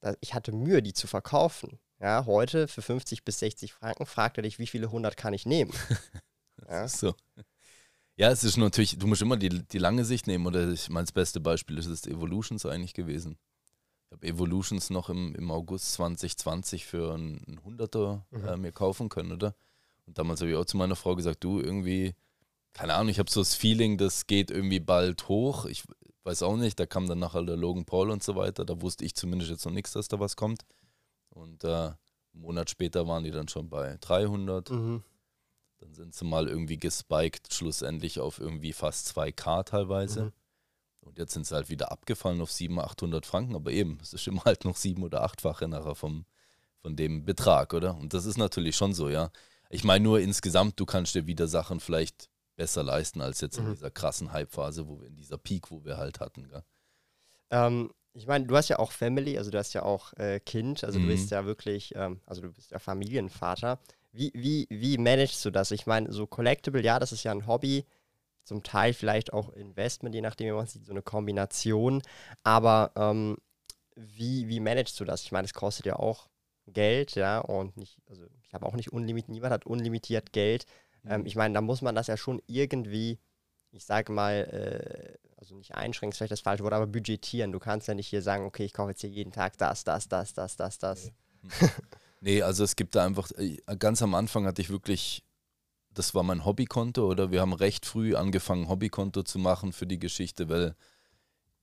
Da, 0.00 0.14
ich 0.20 0.34
hatte 0.34 0.52
Mühe, 0.52 0.82
die 0.82 0.92
zu 0.92 1.06
verkaufen. 1.06 1.78
Ja, 1.98 2.24
heute 2.26 2.68
für 2.68 2.82
50 2.82 3.24
bis 3.24 3.38
60 3.40 3.72
Franken 3.72 4.06
fragt 4.06 4.38
er 4.38 4.42
dich, 4.42 4.58
wie 4.58 4.66
viele 4.66 4.86
100 4.86 5.16
kann 5.16 5.34
ich 5.34 5.44
nehmen? 5.44 5.72
ja. 6.68 6.88
So. 6.88 7.14
Ja, 8.16 8.30
es 8.30 8.44
ist 8.44 8.56
natürlich, 8.56 8.98
du 8.98 9.06
musst 9.06 9.22
immer 9.22 9.36
die, 9.36 9.48
die 9.48 9.78
lange 9.78 10.04
Sicht 10.04 10.26
nehmen. 10.26 10.46
Oder 10.46 10.70
ich 10.70 10.88
meine, 10.88 11.04
das 11.04 11.12
beste 11.12 11.40
Beispiel 11.40 11.78
ist 11.78 11.88
das 11.88 12.06
Evolutions 12.06 12.66
eigentlich 12.66 12.94
gewesen. 12.94 13.38
Ich 14.10 14.16
habe 14.16 14.26
Evolutions 14.26 14.90
noch 14.90 15.08
im, 15.08 15.36
im 15.36 15.52
August 15.52 15.92
2020 15.92 16.84
für 16.84 17.14
einen 17.14 17.60
Hunderter 17.64 18.26
mhm. 18.32 18.44
äh, 18.44 18.56
mir 18.56 18.72
kaufen 18.72 19.08
können, 19.08 19.30
oder? 19.30 19.54
Und 20.04 20.18
damals 20.18 20.40
habe 20.40 20.50
ich 20.50 20.56
auch 20.56 20.64
zu 20.64 20.76
meiner 20.76 20.96
Frau 20.96 21.14
gesagt, 21.14 21.44
du 21.44 21.60
irgendwie, 21.60 22.16
keine 22.72 22.94
Ahnung, 22.94 23.10
ich 23.10 23.20
habe 23.20 23.30
so 23.30 23.40
das 23.40 23.54
Feeling, 23.54 23.98
das 23.98 24.26
geht 24.26 24.50
irgendwie 24.50 24.80
bald 24.80 25.28
hoch. 25.28 25.64
Ich 25.66 25.84
weiß 26.24 26.42
auch 26.42 26.56
nicht, 26.56 26.80
da 26.80 26.86
kam 26.86 27.06
dann 27.06 27.20
nachher 27.20 27.44
der 27.44 27.56
Logan 27.56 27.84
Paul 27.84 28.10
und 28.10 28.24
so 28.24 28.34
weiter. 28.34 28.64
Da 28.64 28.82
wusste 28.82 29.04
ich 29.04 29.14
zumindest 29.14 29.52
jetzt 29.52 29.64
noch 29.64 29.72
nichts, 29.72 29.92
dass 29.92 30.08
da 30.08 30.18
was 30.18 30.34
kommt. 30.34 30.64
Und 31.28 31.62
äh, 31.62 31.68
einen 31.68 31.96
Monat 32.32 32.68
später 32.68 33.06
waren 33.06 33.22
die 33.22 33.30
dann 33.30 33.46
schon 33.46 33.68
bei 33.68 33.96
300. 34.00 34.70
Mhm. 34.70 35.04
Dann 35.78 35.94
sind 35.94 36.16
sie 36.16 36.24
mal 36.24 36.48
irgendwie 36.48 36.78
gespiked, 36.78 37.54
schlussendlich 37.54 38.18
auf 38.18 38.40
irgendwie 38.40 38.72
fast 38.72 39.16
2K 39.16 39.64
teilweise. 39.64 40.24
Mhm. 40.24 40.32
Und 41.10 41.18
jetzt 41.18 41.32
sind 41.32 41.44
sie 41.44 41.54
halt 41.56 41.68
wieder 41.68 41.90
abgefallen 41.90 42.40
auf 42.40 42.52
700, 42.52 42.92
800 42.92 43.26
Franken, 43.26 43.56
aber 43.56 43.72
eben, 43.72 43.98
es 44.00 44.12
ist 44.12 44.28
immer 44.28 44.44
halt 44.44 44.64
noch 44.64 44.76
sieben- 44.76 45.02
oder 45.02 45.22
achtfache 45.22 45.66
nachher 45.66 45.96
vom, 45.96 46.24
von 46.80 46.94
dem 46.94 47.24
Betrag, 47.24 47.74
oder? 47.74 47.96
Und 47.96 48.14
das 48.14 48.26
ist 48.26 48.38
natürlich 48.38 48.76
schon 48.76 48.94
so, 48.94 49.08
ja. 49.08 49.30
Ich 49.70 49.82
meine 49.82 50.04
nur 50.04 50.20
insgesamt, 50.20 50.78
du 50.78 50.86
kannst 50.86 51.16
dir 51.16 51.26
wieder 51.26 51.48
Sachen 51.48 51.80
vielleicht 51.80 52.28
besser 52.54 52.84
leisten 52.84 53.20
als 53.20 53.40
jetzt 53.40 53.58
in 53.58 53.66
mhm. 53.66 53.72
dieser 53.72 53.90
krassen 53.90 54.32
Hype-Phase, 54.32 54.86
wo 54.86 55.00
wir 55.00 55.08
in 55.08 55.16
dieser 55.16 55.36
Peak, 55.36 55.72
wo 55.72 55.84
wir 55.84 55.96
halt 55.96 56.20
hatten? 56.20 56.48
Ähm, 57.50 57.90
ich 58.12 58.28
meine, 58.28 58.46
du 58.46 58.56
hast 58.56 58.68
ja 58.68 58.78
auch 58.78 58.92
Family, 58.92 59.36
also 59.36 59.50
du 59.50 59.58
hast 59.58 59.72
ja 59.72 59.82
auch 59.82 60.12
äh, 60.14 60.38
Kind, 60.38 60.84
also 60.84 61.00
mhm. 61.00 61.04
du 61.04 61.08
bist 61.08 61.30
ja 61.32 61.44
wirklich, 61.44 61.92
ähm, 61.96 62.20
also 62.24 62.42
du 62.42 62.52
bist 62.52 62.70
ja 62.70 62.78
Familienvater. 62.78 63.80
Wie, 64.12 64.30
wie, 64.34 64.68
wie 64.70 64.96
managst 64.96 65.44
du 65.44 65.50
das? 65.50 65.72
Ich 65.72 65.86
meine, 65.86 66.12
so 66.12 66.28
Collectible, 66.28 66.84
ja, 66.84 67.00
das 67.00 67.10
ist 67.10 67.24
ja 67.24 67.32
ein 67.32 67.48
Hobby 67.48 67.84
zum 68.44 68.62
Teil 68.62 68.92
vielleicht 68.92 69.32
auch 69.32 69.50
Investment, 69.50 70.14
je 70.14 70.20
nachdem, 70.20 70.48
wie 70.48 70.56
man 70.56 70.66
sieht, 70.66 70.84
so 70.84 70.92
eine 70.92 71.02
Kombination. 71.02 72.02
Aber 72.42 72.92
ähm, 72.96 73.36
wie, 73.96 74.48
wie 74.48 74.60
managst 74.60 74.98
du 74.98 75.04
das? 75.04 75.22
Ich 75.22 75.32
meine, 75.32 75.46
es 75.46 75.54
kostet 75.54 75.86
ja 75.86 75.96
auch 75.96 76.28
Geld, 76.66 77.14
ja, 77.14 77.38
und 77.38 77.76
nicht, 77.76 77.98
also 78.08 78.24
ich 78.42 78.54
habe 78.54 78.66
auch 78.66 78.74
nicht 78.74 78.92
unlimitiert, 78.92 79.30
niemand 79.30 79.52
hat 79.52 79.66
unlimitiert 79.66 80.32
Geld. 80.32 80.66
Ähm, 81.04 81.08
mhm. 81.08 81.12
Ähm, 81.12 81.26
ich 81.26 81.36
meine, 81.36 81.54
da 81.54 81.60
muss 81.60 81.82
man 81.82 81.94
das 81.94 82.06
ja 82.06 82.16
schon 82.16 82.40
irgendwie, 82.46 83.18
ich 83.72 83.84
sage 83.84 84.12
mal, 84.12 84.34
äh, 84.34 85.18
also 85.36 85.54
nicht 85.54 85.74
einschränken, 85.74 86.12
ist 86.12 86.18
vielleicht 86.18 86.32
das 86.32 86.40
falsche 86.40 86.64
Wort, 86.64 86.74
aber 86.74 86.86
budgetieren. 86.86 87.52
Du 87.52 87.58
kannst 87.58 87.88
ja 87.88 87.94
nicht 87.94 88.08
hier 88.08 88.22
sagen, 88.22 88.44
okay, 88.44 88.64
ich 88.64 88.72
kaufe 88.72 88.90
jetzt 88.90 89.00
hier 89.00 89.10
jeden 89.10 89.32
Tag 89.32 89.56
das, 89.58 89.84
das, 89.84 90.08
das, 90.08 90.34
das, 90.34 90.56
das, 90.56 90.78
das. 90.78 91.12
Nee, 91.42 91.68
nee 92.20 92.42
also 92.42 92.64
es 92.64 92.76
gibt 92.76 92.94
da 92.94 93.06
einfach, 93.06 93.30
äh, 93.32 93.58
ganz 93.78 94.02
am 94.02 94.14
Anfang 94.14 94.46
hatte 94.46 94.60
ich 94.60 94.70
wirklich 94.70 95.24
das 95.94 96.14
war 96.14 96.22
mein 96.22 96.44
Hobbykonto 96.44 97.06
oder 97.06 97.30
wir 97.30 97.40
haben 97.40 97.52
recht 97.52 97.86
früh 97.86 98.14
angefangen, 98.14 98.68
Hobbykonto 98.68 99.22
zu 99.22 99.38
machen 99.38 99.72
für 99.72 99.86
die 99.86 99.98
Geschichte, 99.98 100.48
weil 100.48 100.74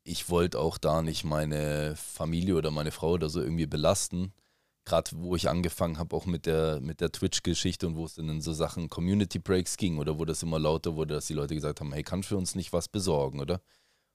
ich 0.03 0.29
wollte 0.29 0.59
auch 0.59 0.77
da 0.77 1.01
nicht 1.01 1.23
meine 1.23 1.95
Familie 1.95 2.55
oder 2.55 2.71
meine 2.71 2.91
Frau 2.91 3.11
oder 3.11 3.29
so 3.29 3.41
irgendwie 3.41 3.65
belasten. 3.67 4.33
Gerade 4.85 5.11
wo 5.15 5.35
ich 5.35 5.49
angefangen 5.49 5.97
habe, 5.97 6.15
auch 6.15 6.25
mit 6.25 6.45
der, 6.45 6.79
mit 6.79 7.01
der 7.01 7.11
Twitch-Geschichte 7.11 7.87
und 7.87 7.97
wo 7.97 8.05
es 8.05 8.15
dann 8.15 8.29
in 8.29 8.41
so 8.41 8.53
Sachen 8.53 8.89
Community 8.89 9.37
Breaks 9.37 9.75
ging 9.75 9.97
oder 9.97 10.17
wo 10.17 10.23
das 10.23 10.43
immer 10.43 10.59
lauter 10.59 10.95
wurde, 10.95 11.15
dass 11.15 11.27
die 11.27 11.33
Leute 11.33 11.55
gesagt 11.55 11.81
haben, 11.81 11.91
hey, 11.91 12.03
kannst 12.03 12.29
du 12.29 12.35
für 12.35 12.37
uns 12.37 12.55
nicht 12.55 12.71
was 12.71 12.87
besorgen, 12.87 13.41
oder? 13.41 13.55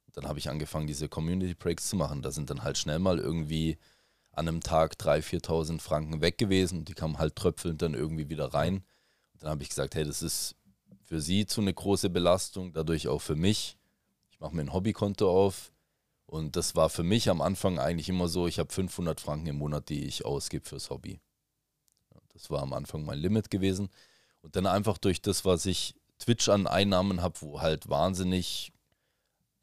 Und 0.06 0.16
dann 0.16 0.26
habe 0.26 0.38
ich 0.38 0.48
angefangen, 0.48 0.86
diese 0.86 1.10
Community 1.10 1.54
Breaks 1.54 1.90
zu 1.90 1.96
machen. 1.96 2.22
Da 2.22 2.30
sind 2.30 2.48
dann 2.48 2.62
halt 2.62 2.78
schnell 2.78 2.98
mal 2.98 3.18
irgendwie 3.18 3.76
an 4.30 4.48
einem 4.48 4.60
Tag 4.60 4.94
3.000, 4.94 5.44
4.000 5.44 5.80
Franken 5.80 6.22
weg 6.22 6.38
gewesen 6.38 6.86
die 6.86 6.94
kamen 6.94 7.18
halt 7.18 7.36
tröpfelnd 7.36 7.82
dann 7.82 7.92
irgendwie 7.92 8.30
wieder 8.30 8.54
rein. 8.54 8.82
Dann 9.42 9.50
habe 9.50 9.62
ich 9.62 9.68
gesagt, 9.68 9.94
hey, 9.94 10.04
das 10.04 10.22
ist 10.22 10.54
für 11.04 11.20
sie 11.20 11.46
zu 11.46 11.60
eine 11.60 11.74
große 11.74 12.08
Belastung, 12.10 12.72
dadurch 12.72 13.08
auch 13.08 13.20
für 13.20 13.36
mich. 13.36 13.76
Ich 14.30 14.40
mache 14.40 14.54
mir 14.54 14.62
ein 14.62 14.72
Hobbykonto 14.72 15.30
auf, 15.30 15.72
und 16.32 16.56
das 16.56 16.74
war 16.74 16.88
für 16.88 17.02
mich 17.02 17.28
am 17.28 17.42
Anfang 17.42 17.78
eigentlich 17.78 18.08
immer 18.08 18.26
so, 18.26 18.46
ich 18.46 18.58
habe 18.58 18.72
500 18.72 19.20
Franken 19.20 19.48
im 19.48 19.58
Monat, 19.58 19.90
die 19.90 20.06
ich 20.06 20.24
ausgebe 20.24 20.66
fürs 20.66 20.88
Hobby. 20.88 21.20
Das 22.32 22.48
war 22.48 22.62
am 22.62 22.72
Anfang 22.72 23.04
mein 23.04 23.18
Limit 23.18 23.50
gewesen. 23.50 23.90
Und 24.40 24.56
dann 24.56 24.66
einfach 24.66 24.96
durch 24.96 25.20
das, 25.20 25.44
was 25.44 25.66
ich 25.66 25.94
Twitch 26.18 26.48
an 26.48 26.66
Einnahmen 26.66 27.20
habe, 27.20 27.38
wo 27.42 27.60
halt 27.60 27.90
wahnsinnig 27.90 28.72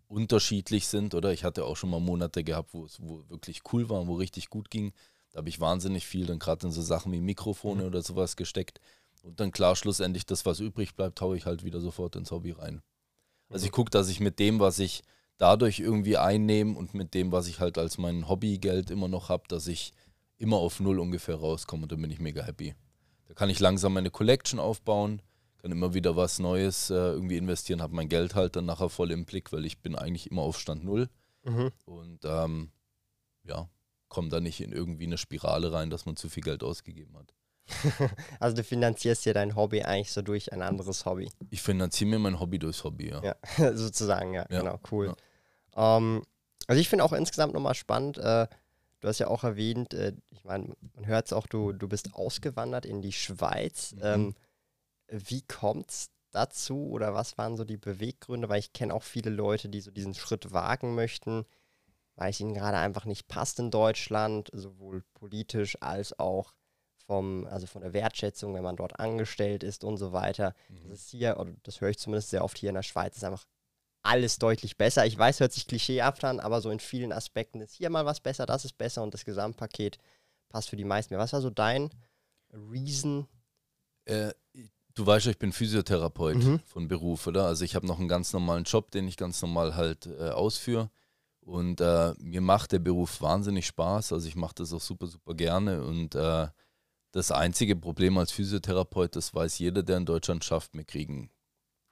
unterschiedlich 0.08 0.88
sind, 0.88 1.16
oder 1.16 1.34
ich 1.34 1.44
hatte 1.44 1.66
auch 1.66 1.76
schon 1.76 1.90
mal 1.90 2.00
Monate 2.00 2.44
gehabt, 2.44 2.76
wo 2.76 2.86
es 2.86 3.02
wo 3.02 3.28
wirklich 3.30 3.62
cool 3.74 3.90
war, 3.90 4.06
wo 4.06 4.14
richtig 4.14 4.52
gut 4.52 4.70
ging. 4.70 4.94
Da 5.32 5.40
habe 5.40 5.50
ich 5.50 5.60
wahnsinnig 5.60 6.06
viel 6.06 6.28
dann 6.28 6.38
gerade 6.38 6.68
in 6.68 6.72
so 6.72 6.84
Sachen 6.84 7.12
wie 7.12 7.20
Mikrofone 7.20 7.82
mhm. 7.82 7.88
oder 7.88 8.04
sowas 8.04 8.36
gesteckt. 8.36 8.80
Und 9.24 9.40
dann 9.40 9.52
klar, 9.52 9.76
schlussendlich 9.76 10.26
das, 10.26 10.46
was 10.46 10.60
übrig 10.60 10.96
bleibt, 10.96 11.20
haue 11.22 11.38
ich 11.38 11.46
halt 11.46 11.64
wieder 11.64 11.80
sofort 11.80 12.16
ins 12.16 12.32
Hobby 12.32 12.52
rein. 12.52 12.82
Also 13.50 13.66
ich 13.66 13.72
gucke, 13.72 13.90
dass 13.90 14.10
ich 14.10 14.20
mit 14.20 14.40
dem, 14.40 14.60
was 14.60 14.80
ich 14.80 15.04
dadurch 15.38 15.80
irgendwie 15.80 16.18
einnehmen 16.18 16.76
und 16.76 16.94
mit 16.94 17.14
dem, 17.14 17.32
was 17.32 17.48
ich 17.48 17.60
halt 17.60 17.78
als 17.78 17.98
mein 17.98 18.28
Hobbygeld 18.28 18.92
immer 18.92 19.08
noch 19.08 19.30
habe, 19.30 19.44
dass 19.48 19.68
ich 19.68 19.94
immer 20.38 20.58
auf 20.58 20.80
Null 20.80 21.00
ungefähr 21.00 21.36
rauskomme 21.36 21.84
und 21.84 21.92
dann 21.92 22.02
bin 22.02 22.12
ich 22.12 22.20
mega 22.20 22.44
happy. 22.44 22.76
Da 23.28 23.34
kann 23.34 23.50
ich 23.50 23.60
langsam 23.60 23.94
meine 23.94 24.12
Collection 24.12 24.60
aufbauen, 24.60 25.22
kann 25.58 25.72
immer 25.72 25.94
wieder 25.94 26.16
was 26.16 26.40
Neues 26.40 26.90
äh, 26.90 26.96
irgendwie 26.96 27.38
investieren, 27.38 27.82
habe 27.82 27.96
mein 27.96 28.10
Geld 28.10 28.36
halt 28.36 28.56
dann 28.56 28.66
nachher 28.66 28.90
voll 28.90 29.12
im 29.12 29.26
Blick, 29.26 29.52
weil 29.52 29.66
ich 29.66 29.80
bin 29.80 29.96
eigentlich 29.96 30.30
immer 30.30 30.42
auf 30.42 30.60
Stand 30.60 30.84
Null 30.84 31.10
mhm. 31.44 31.72
und 31.86 32.20
ähm, 32.24 32.72
ja, 33.44 33.70
komme 34.08 34.30
da 34.30 34.40
nicht 34.40 34.62
in 34.62 34.72
irgendwie 34.72 35.06
eine 35.06 35.18
Spirale 35.18 35.72
rein, 35.72 35.90
dass 35.90 36.06
man 36.06 36.16
zu 36.16 36.30
viel 36.30 36.44
Geld 36.44 36.64
ausgegeben 36.64 37.18
hat. 37.18 37.34
also 38.40 38.56
du 38.56 38.64
finanzierst 38.64 39.26
ja 39.26 39.34
dein 39.34 39.56
Hobby 39.56 39.84
eigentlich 39.84 40.12
so 40.12 40.22
durch 40.22 40.52
ein 40.54 40.62
anderes 40.62 41.06
Hobby. 41.06 41.32
Ich 41.50 41.62
finanziere 41.62 42.10
mir 42.10 42.20
mein 42.20 42.40
Hobby 42.40 42.60
durchs 42.60 42.84
Hobby, 42.84 43.10
ja. 43.10 43.22
Ja, 43.24 43.36
sozusagen, 43.76 44.34
ja, 44.34 44.46
ja. 44.50 44.60
genau, 44.60 44.80
cool. 44.92 45.16
Ja. 45.76 45.98
Ähm, 45.98 46.24
also 46.68 46.82
ich 46.82 46.90
finde 46.90 47.04
auch 47.04 47.14
insgesamt 47.14 47.54
nochmal 47.54 47.76
spannend, 47.76 48.18
äh, 48.18 48.48
du 49.00 49.08
hast 49.08 49.20
ja 49.20 49.28
auch 49.28 49.44
erwähnt, 49.44 49.94
äh, 49.94 50.14
ich 50.30 50.44
meine, 50.44 50.76
man 50.96 51.08
hört 51.08 51.28
es 51.28 51.34
auch, 51.34 51.48
du, 51.48 51.72
du 51.74 51.88
bist 51.88 52.14
ausgewandert 52.14 52.86
in 52.86 53.02
die 53.02 53.14
Schweiz. 53.14 53.94
Mhm. 53.94 54.02
Ähm, 54.04 54.36
wie 55.08 55.42
kommt 55.42 55.90
es 55.90 56.10
dazu 56.32 56.90
oder 56.90 57.14
was 57.14 57.38
waren 57.38 57.58
so 57.58 57.64
die 57.64 57.78
Beweggründe? 57.78 58.50
Weil 58.50 58.60
ich 58.60 58.74
kenne 58.74 58.94
auch 58.94 59.04
viele 59.04 59.30
Leute, 59.30 59.70
die 59.70 59.82
so 59.82 59.92
diesen 59.92 60.14
Schritt 60.14 60.52
wagen 60.52 60.96
möchten, 60.96 61.46
weil 62.16 62.32
es 62.32 62.40
ihnen 62.40 62.54
gerade 62.54 62.78
einfach 62.78 63.06
nicht 63.06 63.28
passt 63.28 63.60
in 63.60 63.72
Deutschland, 63.72 64.50
sowohl 64.54 65.04
politisch 65.14 65.82
als 65.82 66.20
auch 66.20 66.54
vom, 67.10 67.48
also 67.48 67.66
von 67.66 67.82
der 67.82 67.94
Wertschätzung, 67.94 68.54
wenn 68.54 68.62
man 68.62 68.76
dort 68.76 69.00
angestellt 69.00 69.64
ist 69.64 69.84
und 69.84 69.98
so 69.98 70.14
weiter. 70.14 70.54
Mhm. 70.70 70.90
Das 70.90 71.00
ist 71.00 71.10
hier, 71.10 71.40
oder 71.40 71.52
das 71.64 71.82
höre 71.82 71.90
ich 71.90 71.98
zumindest 71.98 72.30
sehr 72.30 72.44
oft 72.44 72.56
hier 72.56 72.70
in 72.70 72.76
der 72.76 72.84
Schweiz, 72.84 73.18
ist 73.18 73.24
einfach 73.24 73.48
alles 74.04 74.38
deutlich 74.38 74.78
besser. 74.78 75.08
Ich 75.08 75.18
weiß, 75.18 75.40
hört 75.40 75.52
sich 75.52 75.66
klischeehaft 75.66 76.24
an, 76.24 76.40
aber 76.40 76.62
so 76.62 76.70
in 76.70 76.80
vielen 76.80 77.12
Aspekten 77.12 77.62
ist 77.62 77.74
hier 77.74 77.90
mal 77.90 78.06
was 78.06 78.20
besser, 78.20 78.46
das 78.46 78.64
ist 78.64 78.78
besser 78.78 79.02
und 79.02 79.16
das 79.16 79.26
Gesamtpaket 79.26 79.98
passt 80.50 80.70
für 80.70 80.76
die 80.76 80.84
meisten 80.84 81.12
mehr. 81.12 81.20
Was 81.20 81.34
war 81.34 81.42
so 81.42 81.50
dein 81.50 81.90
Reason? 82.54 83.28
Äh, 84.06 84.32
du 84.94 85.04
weißt 85.04 85.26
ja, 85.26 85.32
ich 85.32 85.40
bin 85.40 85.52
Physiotherapeut 85.52 86.38
mhm. 86.38 86.60
von 86.60 86.88
Beruf, 86.88 87.26
oder? 87.26 87.46
Also 87.46 87.66
ich 87.66 87.74
habe 87.74 87.88
noch 87.88 87.98
einen 87.98 88.08
ganz 88.08 88.34
normalen 88.34 88.66
Job, 88.66 88.92
den 88.92 89.08
ich 89.08 89.18
ganz 89.18 89.42
normal 89.42 89.76
halt 89.76 90.06
äh, 90.06 90.30
ausführe. 90.30 90.92
Und 91.42 91.82
äh, 91.82 92.14
mir 92.20 92.42
macht 92.42 92.72
der 92.72 92.80
Beruf 92.80 93.20
wahnsinnig 93.20 93.66
Spaß. 93.66 94.14
Also 94.14 94.28
ich 94.28 94.36
mache 94.36 94.54
das 94.54 94.74
auch 94.74 94.82
super, 94.82 95.08
super 95.08 95.34
gerne. 95.34 95.82
Und 95.82 96.14
äh, 96.14 96.50
das 97.12 97.32
einzige 97.32 97.76
Problem 97.76 98.18
als 98.18 98.32
Physiotherapeut, 98.32 99.16
das 99.16 99.34
weiß 99.34 99.60
jeder, 99.60 99.84
der 99.84 99.98
in 99.98 100.06
Deutschland 100.06 100.44
schafft, 100.44 100.74
wir 100.74 100.84
kriegen 100.84 101.32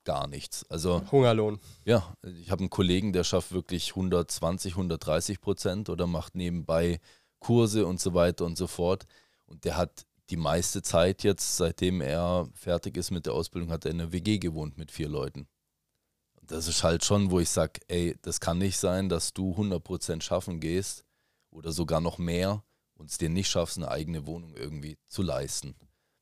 gar 0.04 0.28
nichts. 0.28 0.66
Also 0.70 1.04
Hungerlohn. 1.12 1.60
Ja, 1.84 2.16
ich 2.24 2.50
habe 2.50 2.62
einen 2.62 2.70
Kollegen, 2.70 3.12
der 3.12 3.24
schafft 3.24 3.52
wirklich 3.52 3.90
120, 3.90 4.74
130 4.74 5.42
Prozent 5.42 5.90
oder 5.90 6.08
macht 6.08 6.36
nebenbei 6.36 7.02
Kurse 7.40 7.86
und 7.86 8.00
so 8.00 8.14
weiter 8.14 8.46
und 8.46 8.58
so 8.58 8.68
fort. 8.68 9.06
Und 9.46 9.66
der 9.66 9.76
hat 9.76 10.06
die 10.30 10.38
meiste 10.38 10.82
Zeit 10.82 11.24
jetzt, 11.24 11.58
seitdem 11.58 12.02
er 12.02 12.48
fertig 12.54 12.96
ist 12.98 13.12
mit 13.12 13.26
der 13.26 13.34
Ausbildung, 13.34 13.72
hat 13.72 13.86
er 13.86 13.92
in 13.92 14.02
einer 14.02 14.12
WG 14.12 14.38
gewohnt 14.40 14.78
mit 14.78 14.92
vier 14.92 15.10
Leuten. 15.10 15.48
Das 16.42 16.68
ist 16.68 16.84
halt 16.84 17.04
schon, 17.04 17.30
wo 17.30 17.40
ich 17.40 17.50
sage, 17.50 17.82
ey, 17.88 18.16
das 18.22 18.40
kann 18.40 18.58
nicht 18.58 18.78
sein, 18.78 19.10
dass 19.10 19.34
du 19.34 19.52
100 19.52 19.84
Prozent 19.84 20.24
schaffen 20.24 20.60
gehst 20.60 21.04
oder 21.50 21.72
sogar 21.72 22.00
noch 22.00 22.18
mehr 22.18 22.64
und 22.98 23.10
es 23.10 23.18
dir 23.18 23.30
nicht 23.30 23.50
schaffst, 23.50 23.78
eine 23.78 23.90
eigene 23.90 24.26
Wohnung 24.26 24.56
irgendwie 24.56 24.98
zu 25.08 25.22
leisten. 25.22 25.76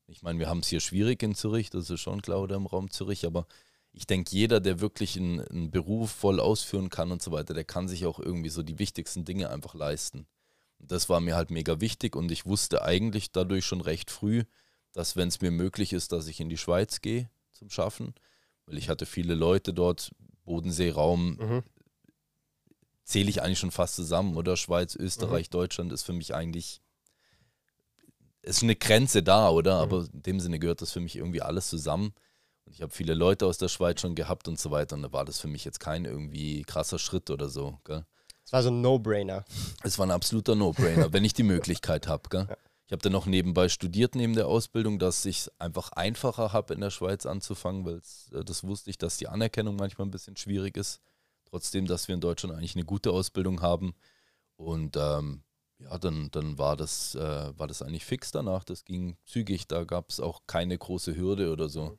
Ich 0.06 0.22
meine, 0.22 0.38
wir 0.38 0.48
haben 0.48 0.60
es 0.60 0.68
hier 0.68 0.80
schwierig 0.80 1.22
in 1.22 1.34
Zürich, 1.34 1.70
das 1.70 1.90
ist 1.90 2.00
schon 2.00 2.22
klar, 2.22 2.40
oder 2.40 2.56
im 2.56 2.66
Raum 2.66 2.90
Zürich, 2.90 3.26
aber 3.26 3.46
ich 3.92 4.06
denke, 4.06 4.30
jeder, 4.30 4.60
der 4.60 4.80
wirklich 4.80 5.16
einen, 5.16 5.40
einen, 5.40 5.70
Beruf 5.70 6.10
voll 6.10 6.38
ausführen 6.38 6.90
kann 6.90 7.10
und 7.10 7.22
so 7.22 7.32
weiter, 7.32 7.54
der 7.54 7.64
kann 7.64 7.88
sich 7.88 8.06
auch 8.06 8.20
irgendwie 8.20 8.50
so 8.50 8.62
die 8.62 8.78
wichtigsten 8.78 9.24
Dinge 9.24 9.50
einfach 9.50 9.74
leisten. 9.74 10.26
Und 10.78 10.92
das 10.92 11.08
war 11.08 11.20
mir 11.20 11.34
halt 11.34 11.50
mega 11.50 11.80
wichtig 11.80 12.14
und 12.14 12.30
ich 12.30 12.44
wusste 12.44 12.82
eigentlich 12.82 13.32
dadurch 13.32 13.64
schon 13.64 13.80
recht 13.80 14.10
früh, 14.10 14.44
dass 14.92 15.16
wenn 15.16 15.28
es 15.28 15.40
mir 15.40 15.50
möglich 15.50 15.92
ist, 15.92 16.12
dass 16.12 16.28
ich 16.28 16.40
in 16.40 16.50
die 16.50 16.58
Schweiz 16.58 17.00
gehe 17.00 17.30
zum 17.52 17.70
Schaffen, 17.70 18.14
weil 18.66 18.76
ich 18.76 18.90
hatte 18.90 19.06
viele 19.06 19.34
Leute 19.34 19.72
dort, 19.72 20.10
Bodenseeraum, 20.44 21.36
mhm. 21.36 21.62
Zähle 23.06 23.30
ich 23.30 23.40
eigentlich 23.40 23.60
schon 23.60 23.70
fast 23.70 23.94
zusammen, 23.94 24.36
oder? 24.36 24.56
Schweiz, 24.56 24.96
Österreich, 24.96 25.46
mhm. 25.46 25.52
Deutschland 25.52 25.92
ist 25.92 26.02
für 26.02 26.12
mich 26.12 26.34
eigentlich, 26.34 26.82
ist 28.42 28.62
eine 28.62 28.76
Grenze 28.76 29.22
da, 29.22 29.48
oder? 29.48 29.76
Mhm. 29.76 29.82
Aber 29.82 30.08
in 30.12 30.22
dem 30.22 30.40
Sinne 30.40 30.58
gehört 30.58 30.82
das 30.82 30.92
für 30.92 31.00
mich 31.00 31.16
irgendwie 31.16 31.40
alles 31.40 31.68
zusammen. 31.68 32.12
Und 32.66 32.74
ich 32.74 32.82
habe 32.82 32.92
viele 32.92 33.14
Leute 33.14 33.46
aus 33.46 33.58
der 33.58 33.68
Schweiz 33.68 34.00
schon 34.00 34.16
gehabt 34.16 34.48
und 34.48 34.58
so 34.58 34.72
weiter. 34.72 34.96
Und 34.96 35.02
da 35.02 35.12
war 35.12 35.24
das 35.24 35.38
für 35.38 35.46
mich 35.46 35.64
jetzt 35.64 35.78
kein 35.78 36.04
irgendwie 36.04 36.62
krasser 36.64 36.98
Schritt 36.98 37.30
oder 37.30 37.48
so. 37.48 37.78
Es 38.44 38.52
war 38.52 38.62
so 38.62 38.70
ein 38.70 38.80
No-Brainer. 38.80 39.44
Es 39.84 39.98
war 39.98 40.06
ein 40.06 40.10
absoluter 40.10 40.56
No-Brainer, 40.56 41.12
wenn 41.12 41.24
ich 41.24 41.32
die 41.32 41.44
Möglichkeit 41.44 42.08
habe. 42.08 42.28
Ja. 42.32 42.56
Ich 42.86 42.92
habe 42.92 43.02
dann 43.02 43.12
noch 43.12 43.26
nebenbei 43.26 43.68
studiert 43.68 44.16
neben 44.16 44.34
der 44.34 44.48
Ausbildung, 44.48 44.98
dass 44.98 45.24
ich 45.24 45.38
es 45.38 45.60
einfach 45.60 45.92
einfacher 45.92 46.52
habe, 46.52 46.74
in 46.74 46.80
der 46.80 46.90
Schweiz 46.90 47.24
anzufangen, 47.24 47.84
weil 47.84 48.00
äh, 48.32 48.44
das 48.44 48.64
wusste 48.64 48.90
ich, 48.90 48.98
dass 48.98 49.16
die 49.16 49.28
Anerkennung 49.28 49.76
manchmal 49.76 50.08
ein 50.08 50.12
bisschen 50.12 50.36
schwierig 50.36 50.76
ist. 50.76 51.00
Trotzdem, 51.56 51.86
dass 51.86 52.06
wir 52.06 52.14
in 52.14 52.20
Deutschland 52.20 52.54
eigentlich 52.54 52.76
eine 52.76 52.84
gute 52.84 53.12
Ausbildung 53.12 53.62
haben. 53.62 53.94
Und 54.56 54.94
ähm, 54.98 55.42
ja, 55.78 55.96
dann, 55.96 56.30
dann 56.30 56.58
war, 56.58 56.76
das, 56.76 57.14
äh, 57.14 57.58
war 57.58 57.66
das 57.66 57.80
eigentlich 57.80 58.04
fix 58.04 58.30
danach. 58.30 58.62
Das 58.62 58.84
ging 58.84 59.16
zügig. 59.24 59.66
Da 59.66 59.84
gab 59.84 60.10
es 60.10 60.20
auch 60.20 60.42
keine 60.46 60.76
große 60.76 61.16
Hürde 61.16 61.50
oder 61.50 61.70
so. 61.70 61.84
Mhm. 61.84 61.98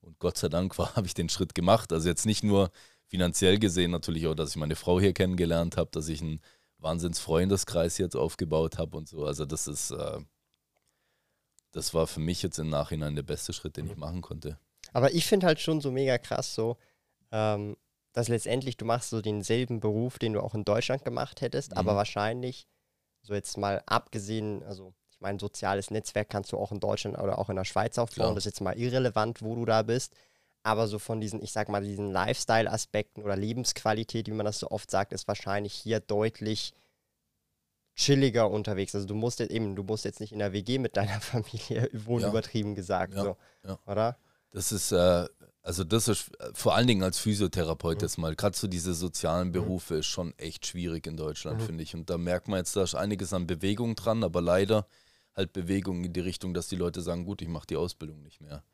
Und 0.00 0.18
Gott 0.18 0.38
sei 0.38 0.48
Dank 0.48 0.78
habe 0.96 1.06
ich 1.06 1.12
den 1.12 1.28
Schritt 1.28 1.54
gemacht. 1.54 1.92
Also 1.92 2.08
jetzt 2.08 2.24
nicht 2.24 2.42
nur 2.42 2.70
finanziell 3.04 3.58
gesehen, 3.58 3.90
natürlich 3.90 4.26
auch, 4.28 4.34
dass 4.34 4.48
ich 4.48 4.56
meine 4.56 4.76
Frau 4.76 4.98
hier 4.98 5.12
kennengelernt 5.12 5.76
habe, 5.76 5.90
dass 5.92 6.08
ich 6.08 6.22
einen 6.22 6.40
Wahnsinnsfreundeskreis 6.78 7.98
jetzt 7.98 8.16
aufgebaut 8.16 8.78
habe 8.78 8.96
und 8.96 9.10
so. 9.10 9.26
Also 9.26 9.44
das 9.44 9.66
ist, 9.66 9.90
äh, 9.90 10.20
das 11.72 11.92
war 11.92 12.06
für 12.06 12.20
mich 12.20 12.42
jetzt 12.42 12.58
im 12.58 12.70
Nachhinein 12.70 13.14
der 13.14 13.24
beste 13.24 13.52
Schritt, 13.52 13.76
den 13.76 13.88
ich 13.88 13.96
machen 13.98 14.22
konnte. 14.22 14.58
Aber 14.94 15.12
ich 15.12 15.26
finde 15.26 15.48
halt 15.48 15.60
schon 15.60 15.82
so 15.82 15.90
mega 15.90 16.16
krass 16.16 16.54
so, 16.54 16.78
ähm, 17.30 17.76
dass 18.16 18.28
letztendlich 18.28 18.78
du 18.78 18.86
machst 18.86 19.10
so 19.10 19.20
denselben 19.20 19.78
Beruf, 19.78 20.18
den 20.18 20.32
du 20.32 20.40
auch 20.40 20.54
in 20.54 20.64
Deutschland 20.64 21.04
gemacht 21.04 21.42
hättest, 21.42 21.72
mhm. 21.72 21.76
aber 21.76 21.96
wahrscheinlich, 21.96 22.66
so 23.20 23.34
jetzt 23.34 23.58
mal 23.58 23.82
abgesehen, 23.84 24.62
also 24.62 24.94
ich 25.10 25.20
meine, 25.20 25.38
soziales 25.38 25.90
Netzwerk 25.90 26.30
kannst 26.30 26.50
du 26.52 26.56
auch 26.56 26.72
in 26.72 26.80
Deutschland 26.80 27.18
oder 27.18 27.38
auch 27.38 27.50
in 27.50 27.56
der 27.56 27.66
Schweiz 27.66 27.98
aufbauen. 27.98 28.24
Klar. 28.24 28.34
Das 28.34 28.46
ist 28.46 28.52
jetzt 28.52 28.60
mal 28.62 28.78
irrelevant, 28.78 29.42
wo 29.42 29.54
du 29.54 29.66
da 29.66 29.82
bist. 29.82 30.14
Aber 30.62 30.88
so 30.88 30.98
von 30.98 31.20
diesen, 31.20 31.42
ich 31.42 31.52
sag 31.52 31.68
mal, 31.68 31.82
diesen 31.84 32.10
Lifestyle-Aspekten 32.10 33.22
oder 33.22 33.36
Lebensqualität, 33.36 34.28
wie 34.28 34.32
man 34.32 34.46
das 34.46 34.60
so 34.60 34.70
oft 34.70 34.90
sagt, 34.90 35.12
ist 35.12 35.28
wahrscheinlich 35.28 35.74
hier 35.74 36.00
deutlich 36.00 36.72
chilliger 37.96 38.50
unterwegs. 38.50 38.94
Also 38.94 39.06
du 39.06 39.14
musst 39.14 39.40
jetzt 39.40 39.50
eben, 39.50 39.76
du 39.76 39.82
musst 39.82 40.06
jetzt 40.06 40.20
nicht 40.20 40.32
in 40.32 40.38
der 40.38 40.54
WG 40.54 40.78
mit 40.78 40.96
deiner 40.96 41.20
Familie 41.20 41.90
wohnen, 41.92 42.22
ja. 42.22 42.30
übertrieben 42.30 42.74
gesagt, 42.74 43.12
ja. 43.12 43.22
so, 43.22 43.36
ja. 43.62 43.78
oder? 43.84 44.16
Das 44.52 44.72
ist, 44.72 44.90
äh, 44.90 45.26
also 45.66 45.84
das 45.84 46.08
ist 46.08 46.30
vor 46.54 46.74
allen 46.74 46.86
Dingen 46.86 47.02
als 47.02 47.18
Physiotherapeut 47.18 47.98
mhm. 47.98 48.02
jetzt 48.02 48.18
mal, 48.18 48.34
gerade 48.36 48.56
so 48.56 48.66
diese 48.66 48.94
sozialen. 48.94 49.52
Berufe 49.52 49.94
mhm. 49.94 50.00
ist 50.00 50.06
schon 50.06 50.38
echt 50.38 50.66
schwierig 50.66 51.06
in 51.06 51.16
Deutschland, 51.16 51.60
mhm. 51.60 51.66
finde 51.66 51.82
ich. 51.82 51.94
Und 51.94 52.08
da 52.08 52.18
merkt 52.18 52.48
man 52.48 52.58
jetzt, 52.58 52.76
da 52.76 52.82
ist 52.82 52.94
einiges 52.94 53.32
an 53.32 53.46
Bewegung 53.46 53.94
dran, 53.96 54.24
aber 54.24 54.40
leider 54.40 54.86
halt 55.34 55.52
Bewegung 55.52 56.04
in 56.04 56.12
die 56.12 56.20
Richtung, 56.20 56.54
dass 56.54 56.68
die 56.68 56.76
Leute 56.76 57.02
sagen, 57.02 57.24
gut, 57.24 57.42
ich 57.42 57.48
mache 57.48 57.66
die 57.66 57.76
Ausbildung 57.76 58.22
nicht 58.22 58.40
mehr. 58.40 58.64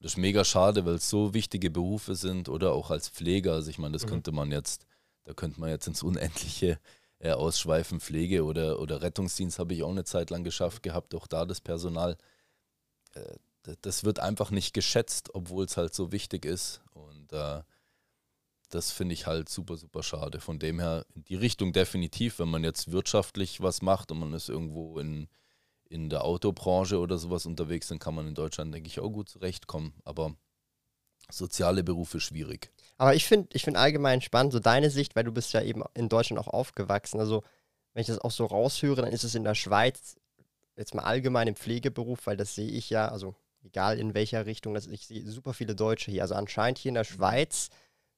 Das 0.00 0.12
ist 0.12 0.18
mega 0.18 0.44
schade, 0.44 0.84
weil 0.84 0.94
es 0.94 1.08
so 1.08 1.34
wichtige 1.34 1.70
Berufe 1.70 2.14
sind 2.14 2.48
oder 2.48 2.72
auch 2.72 2.90
als 2.90 3.08
Pfleger. 3.08 3.54
Also 3.54 3.70
ich 3.70 3.78
meine, 3.78 3.92
das 3.92 4.04
mhm. 4.04 4.10
könnte 4.10 4.32
man 4.32 4.52
jetzt 4.52 4.86
da 5.24 5.32
könnte 5.32 5.58
man 5.58 5.70
jetzt 5.70 5.86
ins 5.86 6.02
Unendliche 6.02 6.78
äh, 7.18 7.32
ausschweifen. 7.32 8.00
Pflege 8.00 8.44
oder, 8.44 8.78
oder 8.78 9.02
Rettungsdienst 9.02 9.58
habe 9.58 9.74
ich 9.74 9.82
auch 9.82 9.90
eine 9.90 10.04
Zeit 10.04 10.30
lang 10.30 10.44
geschafft 10.44 10.82
gehabt, 10.82 11.14
auch 11.14 11.26
da 11.26 11.46
das 11.46 11.60
Personal. 11.60 12.16
Äh, 13.14 13.36
das 13.82 14.04
wird 14.04 14.20
einfach 14.20 14.50
nicht 14.50 14.74
geschätzt, 14.74 15.34
obwohl 15.34 15.64
es 15.64 15.76
halt 15.76 15.94
so 15.94 16.12
wichtig 16.12 16.44
ist. 16.44 16.82
Und 16.92 17.32
äh, 17.32 17.62
das 18.70 18.90
finde 18.90 19.14
ich 19.14 19.26
halt 19.26 19.48
super, 19.48 19.76
super 19.76 20.02
schade. 20.02 20.40
Von 20.40 20.58
dem 20.58 20.80
her 20.80 21.06
in 21.14 21.24
die 21.24 21.36
Richtung 21.36 21.72
definitiv, 21.72 22.38
wenn 22.38 22.48
man 22.48 22.64
jetzt 22.64 22.92
wirtschaftlich 22.92 23.60
was 23.60 23.82
macht 23.82 24.10
und 24.10 24.18
man 24.18 24.32
ist 24.34 24.48
irgendwo 24.48 24.98
in, 24.98 25.28
in 25.88 26.10
der 26.10 26.24
Autobranche 26.24 26.98
oder 26.98 27.18
sowas 27.18 27.46
unterwegs, 27.46 27.88
dann 27.88 27.98
kann 27.98 28.14
man 28.14 28.26
in 28.28 28.34
Deutschland, 28.34 28.74
denke 28.74 28.88
ich, 28.88 29.00
auch 29.00 29.10
gut 29.10 29.28
zurechtkommen. 29.28 29.94
Aber 30.04 30.34
soziale 31.30 31.84
Berufe 31.84 32.20
schwierig. 32.20 32.70
Aber 32.98 33.14
ich 33.14 33.24
finde 33.24 33.48
ich 33.52 33.64
find 33.64 33.76
allgemein 33.76 34.20
spannend, 34.20 34.52
so 34.52 34.60
deine 34.60 34.90
Sicht, 34.90 35.16
weil 35.16 35.24
du 35.24 35.32
bist 35.32 35.52
ja 35.52 35.62
eben 35.62 35.82
in 35.94 36.08
Deutschland 36.08 36.38
auch 36.38 36.52
aufgewachsen. 36.52 37.18
Also, 37.18 37.42
wenn 37.92 38.02
ich 38.02 38.08
das 38.08 38.18
auch 38.18 38.30
so 38.30 38.44
raushöre, 38.44 39.02
dann 39.02 39.12
ist 39.12 39.24
es 39.24 39.34
in 39.34 39.44
der 39.44 39.54
Schweiz 39.54 40.16
jetzt 40.76 40.94
mal 40.94 41.02
allgemein 41.02 41.48
im 41.48 41.56
Pflegeberuf, 41.56 42.26
weil 42.26 42.36
das 42.36 42.54
sehe 42.54 42.70
ich 42.70 42.90
ja, 42.90 43.08
also 43.08 43.34
egal 43.64 43.98
in 43.98 44.14
welcher 44.14 44.46
Richtung, 44.46 44.74
das, 44.74 44.86
ich 44.86 45.06
sehe 45.06 45.26
super 45.26 45.54
viele 45.54 45.74
Deutsche 45.74 46.10
hier. 46.10 46.22
Also 46.22 46.34
anscheinend 46.34 46.78
hier 46.78 46.90
in 46.90 46.94
der 46.94 47.04
Schweiz 47.04 47.70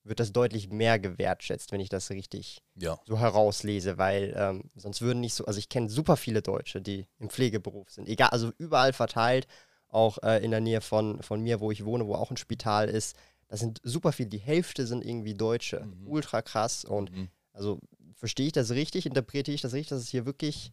wird 0.05 0.21
das 0.21 0.33
deutlich 0.33 0.71
mehr 0.71 0.99
gewertschätzt, 0.99 1.73
wenn 1.73 1.81
ich 1.81 1.88
das 1.88 2.11
richtig 2.11 2.62
ja. 2.76 2.99
so 3.07 3.19
herauslese, 3.19 3.99
weil 3.99 4.35
ähm, 4.37 4.71
sonst 4.76 5.03
würden 5.03 5.21
nicht 5.21 5.35
so, 5.35 5.45
also 5.47 5.59
ich 5.59 5.69
kenne 5.69 5.88
super 5.88 6.17
viele 6.17 6.43
Deutsche, 6.43 6.81
die 6.81 7.07
im 7.19 7.29
Pflegeberuf 7.29 7.91
sind, 7.91 8.09
egal, 8.09 8.29
also 8.31 8.53
überall 8.59 8.93
verteilt, 8.93 9.49
auch 9.88 10.19
äh, 10.23 10.45
in 10.45 10.50
der 10.50 10.61
Nähe 10.61 10.81
von, 10.81 11.23
von 11.23 11.43
mir, 11.43 11.61
wo 11.61 11.71
ich 11.71 11.85
wohne, 11.85 12.07
wo 12.07 12.15
auch 12.15 12.31
ein 12.31 12.37
Spital 12.37 12.88
ist, 12.88 13.17
da 13.49 13.57
sind 13.57 13.81
super 13.83 14.12
viele, 14.12 14.29
die 14.29 14.38
Hälfte 14.38 14.87
sind 14.87 15.05
irgendwie 15.05 15.35
Deutsche, 15.35 15.81
mhm. 15.81 16.07
ultra 16.07 16.43
krass 16.43 16.85
und 16.85 17.12
mhm. 17.12 17.29
also 17.53 17.81
verstehe 18.15 18.47
ich 18.47 18.53
das 18.53 18.71
richtig, 18.71 19.07
interpretiere 19.07 19.55
ich 19.55 19.61
das 19.61 19.73
richtig, 19.73 19.91
dass 19.91 20.03
es 20.03 20.09
hier 20.09 20.26
wirklich 20.26 20.73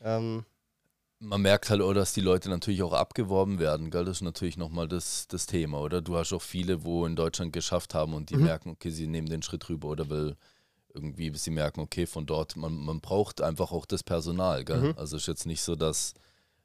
ähm, 0.00 0.44
man 1.20 1.42
merkt 1.42 1.70
halt 1.70 1.80
auch, 1.80 1.94
dass 1.94 2.12
die 2.12 2.20
Leute 2.20 2.48
natürlich 2.48 2.82
auch 2.82 2.92
abgeworben 2.92 3.58
werden, 3.58 3.90
gell? 3.90 4.04
Das 4.04 4.18
ist 4.18 4.22
natürlich 4.22 4.56
nochmal 4.56 4.88
das, 4.88 5.26
das 5.28 5.46
Thema, 5.46 5.80
oder? 5.80 6.02
Du 6.02 6.16
hast 6.16 6.32
auch 6.32 6.42
viele, 6.42 6.84
wo 6.84 7.06
in 7.06 7.16
Deutschland 7.16 7.52
geschafft 7.52 7.94
haben 7.94 8.14
und 8.14 8.30
die 8.30 8.36
mhm. 8.36 8.44
merken, 8.44 8.70
okay, 8.70 8.90
sie 8.90 9.06
nehmen 9.06 9.28
den 9.28 9.42
Schritt 9.42 9.68
rüber 9.68 9.88
oder 9.88 10.08
will 10.10 10.36
irgendwie, 10.92 11.32
sie 11.34 11.50
merken, 11.50 11.80
okay, 11.80 12.06
von 12.06 12.26
dort, 12.26 12.56
man, 12.56 12.76
man 12.76 13.00
braucht 13.00 13.40
einfach 13.40 13.72
auch 13.72 13.86
das 13.86 14.02
Personal, 14.02 14.64
gell? 14.64 14.92
Mhm. 14.92 14.94
Also 14.96 15.16
ist 15.16 15.26
jetzt 15.26 15.46
nicht 15.46 15.62
so, 15.62 15.76
dass, 15.76 16.14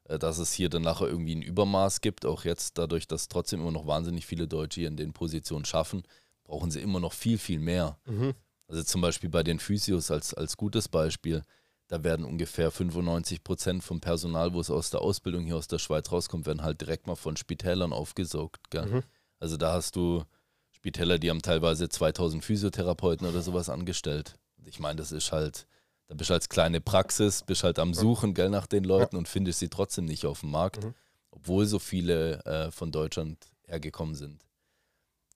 äh, 0.05 0.19
dass 0.19 0.37
es 0.37 0.53
hier 0.53 0.69
dann 0.69 0.83
nachher 0.83 1.07
irgendwie 1.07 1.35
ein 1.35 1.41
Übermaß 1.41 2.01
gibt, 2.01 2.25
auch 2.25 2.43
jetzt 2.43 2.77
dadurch, 2.77 3.07
dass 3.07 3.27
trotzdem 3.27 3.61
immer 3.61 3.71
noch 3.71 3.87
wahnsinnig 3.87 4.25
viele 4.25 4.47
Deutsche 4.47 4.81
hier 4.81 4.89
in 4.89 4.97
den 4.97 5.13
Positionen 5.13 5.65
schaffen, 5.65 6.03
brauchen 6.43 6.69
sie 6.71 6.81
immer 6.81 6.99
noch 6.99 7.13
viel, 7.13 7.37
viel 7.37 7.59
mehr. 7.59 7.97
Mhm. 8.05 8.33
Also 8.67 8.83
zum 8.83 9.01
Beispiel 9.01 9.29
bei 9.29 9.41
den 9.41 9.59
Physios 9.59 10.11
als, 10.11 10.33
als 10.33 10.57
gutes 10.57 10.87
Beispiel 10.87 11.43
da 11.89 12.03
werden 12.03 12.23
ungefähr 12.23 12.69
95 12.69 13.43
Prozent 13.43 13.83
vom 13.83 13.99
Personal, 13.99 14.53
wo 14.53 14.61
es 14.61 14.69
aus 14.69 14.91
der 14.91 15.01
Ausbildung 15.01 15.43
hier 15.43 15.57
aus 15.57 15.67
der 15.67 15.79
Schweiz 15.79 16.11
rauskommt, 16.11 16.45
werden 16.45 16.61
halt 16.61 16.79
direkt 16.79 17.07
mal 17.07 17.15
von 17.15 17.35
Spitälern 17.35 17.93
aufgesaugt. 17.93 18.61
Mhm. 18.73 19.03
Also 19.39 19.57
da 19.57 19.73
hast 19.73 19.95
du 19.95 20.23
Spitäler, 20.69 21.17
die 21.17 21.31
haben 21.31 21.41
teilweise 21.41 21.89
2000 21.89 22.45
Physiotherapeuten 22.45 23.27
oder 23.27 23.41
sowas 23.41 23.69
angestellt. 23.69 24.35
Ich 24.65 24.79
meine, 24.79 24.97
das 24.97 25.11
ist 25.11 25.31
halt, 25.31 25.65
da 26.05 26.13
bist 26.13 26.29
du 26.29 26.35
als 26.35 26.47
kleine 26.47 26.79
Praxis, 26.79 27.41
bist 27.41 27.63
halt 27.63 27.79
am 27.79 27.95
Suchen, 27.95 28.35
gell, 28.35 28.49
nach 28.49 28.67
den 28.67 28.83
Leuten 28.83 29.15
ja. 29.15 29.19
und 29.19 29.27
findest 29.27 29.57
sie 29.57 29.69
trotzdem 29.69 30.05
nicht 30.05 30.27
auf 30.27 30.41
dem 30.41 30.51
Markt, 30.51 30.83
mhm. 30.83 30.93
obwohl 31.31 31.65
so 31.65 31.79
viele 31.79 32.45
äh, 32.45 32.71
von 32.71 32.91
Deutschland 32.91 33.47
hergekommen 33.65 34.13
sind. 34.13 34.45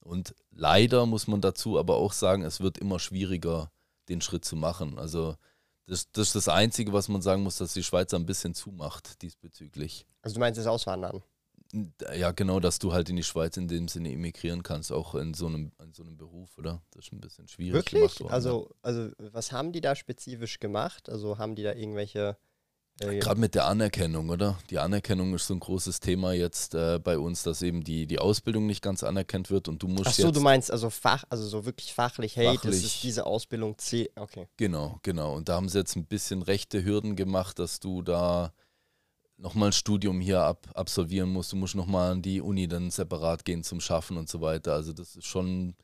Und 0.01 0.35
leider 0.51 1.07
muss 1.07 1.25
man 1.25 1.41
dazu 1.41 1.79
aber 1.79 1.95
auch 1.95 2.13
sagen, 2.13 2.43
es 2.43 2.61
wird 2.61 2.77
immer 2.77 2.99
schwieriger, 2.99 3.71
den 4.07 4.21
Schritt 4.21 4.45
zu 4.45 4.55
machen. 4.55 4.99
Also 4.99 5.35
das, 5.85 6.11
das 6.11 6.27
ist 6.27 6.35
das 6.35 6.47
Einzige, 6.47 6.93
was 6.93 7.07
man 7.07 7.21
sagen 7.21 7.43
muss, 7.43 7.57
dass 7.57 7.73
die 7.73 7.83
Schweiz 7.83 8.13
ein 8.13 8.25
bisschen 8.25 8.53
zumacht 8.53 9.21
diesbezüglich. 9.21 10.05
Also 10.21 10.35
du 10.35 10.39
meinst 10.39 10.59
das 10.59 10.67
Auswandern? 10.67 11.21
Ja, 12.15 12.31
genau, 12.31 12.59
dass 12.59 12.77
du 12.77 12.93
halt 12.93 13.09
in 13.09 13.15
die 13.15 13.23
Schweiz 13.23 13.57
in 13.57 13.67
dem 13.67 13.87
Sinne 13.87 14.11
emigrieren 14.11 14.61
kannst, 14.61 14.91
auch 14.91 15.15
in 15.15 15.33
so 15.33 15.47
einem, 15.47 15.71
in 15.81 15.91
so 15.91 16.03
einem 16.03 16.17
Beruf, 16.17 16.55
oder? 16.59 16.83
Das 16.91 17.05
ist 17.05 17.13
ein 17.13 17.19
bisschen 17.19 17.47
schwierig. 17.47 17.73
Wirklich? 17.73 18.19
Worden, 18.19 18.31
also, 18.31 18.69
also, 18.83 19.09
was 19.17 19.51
haben 19.51 19.71
die 19.71 19.81
da 19.81 19.95
spezifisch 19.95 20.59
gemacht? 20.59 21.09
Also 21.09 21.39
haben 21.39 21.55
die 21.55 21.63
da 21.63 21.73
irgendwelche 21.73 22.37
äh, 22.99 23.19
Gerade 23.19 23.39
mit 23.39 23.55
der 23.55 23.65
Anerkennung, 23.65 24.29
oder? 24.29 24.59
Die 24.69 24.79
Anerkennung 24.79 25.33
ist 25.33 25.47
so 25.47 25.53
ein 25.55 25.59
großes 25.59 25.99
Thema 25.99 26.33
jetzt 26.33 26.75
äh, 26.75 26.99
bei 26.99 27.17
uns, 27.17 27.43
dass 27.43 27.61
eben 27.61 27.83
die, 27.83 28.05
die 28.05 28.19
Ausbildung 28.19 28.67
nicht 28.67 28.81
ganz 28.81 29.03
anerkannt 29.03 29.49
wird 29.49 29.67
und 29.67 29.81
du 29.81 29.87
musst. 29.87 30.07
Ach 30.07 30.13
so, 30.13 30.31
du 30.31 30.41
meinst 30.41 30.71
also 30.71 30.89
Fach, 30.89 31.23
also 31.29 31.45
so 31.45 31.65
wirklich 31.65 31.93
fachlich, 31.93 32.35
hey, 32.35 32.55
fachlich, 32.55 32.61
das 32.61 32.83
ist 32.83 33.03
diese 33.03 33.25
Ausbildung 33.25 33.77
C, 33.77 34.11
okay. 34.15 34.47
Genau, 34.57 34.99
genau. 35.01 35.33
Und 35.33 35.49
da 35.49 35.55
haben 35.55 35.69
sie 35.69 35.79
jetzt 35.79 35.95
ein 35.95 36.05
bisschen 36.05 36.43
rechte 36.43 36.83
Hürden 36.83 37.15
gemacht, 37.15 37.57
dass 37.57 37.79
du 37.79 38.03
da 38.03 38.53
nochmal 39.37 39.69
ein 39.69 39.73
Studium 39.73 40.21
hier 40.21 40.41
ab, 40.41 40.67
absolvieren 40.75 41.29
musst. 41.29 41.51
Du 41.51 41.55
musst 41.55 41.75
nochmal 41.75 42.11
an 42.11 42.21
die 42.21 42.41
Uni 42.41 42.67
dann 42.67 42.91
separat 42.91 43.43
gehen 43.43 43.63
zum 43.63 43.79
Schaffen 43.81 44.17
und 44.17 44.29
so 44.29 44.41
weiter. 44.41 44.73
Also 44.73 44.93
das 44.93 45.15
ist 45.15 45.25
schon 45.25 45.75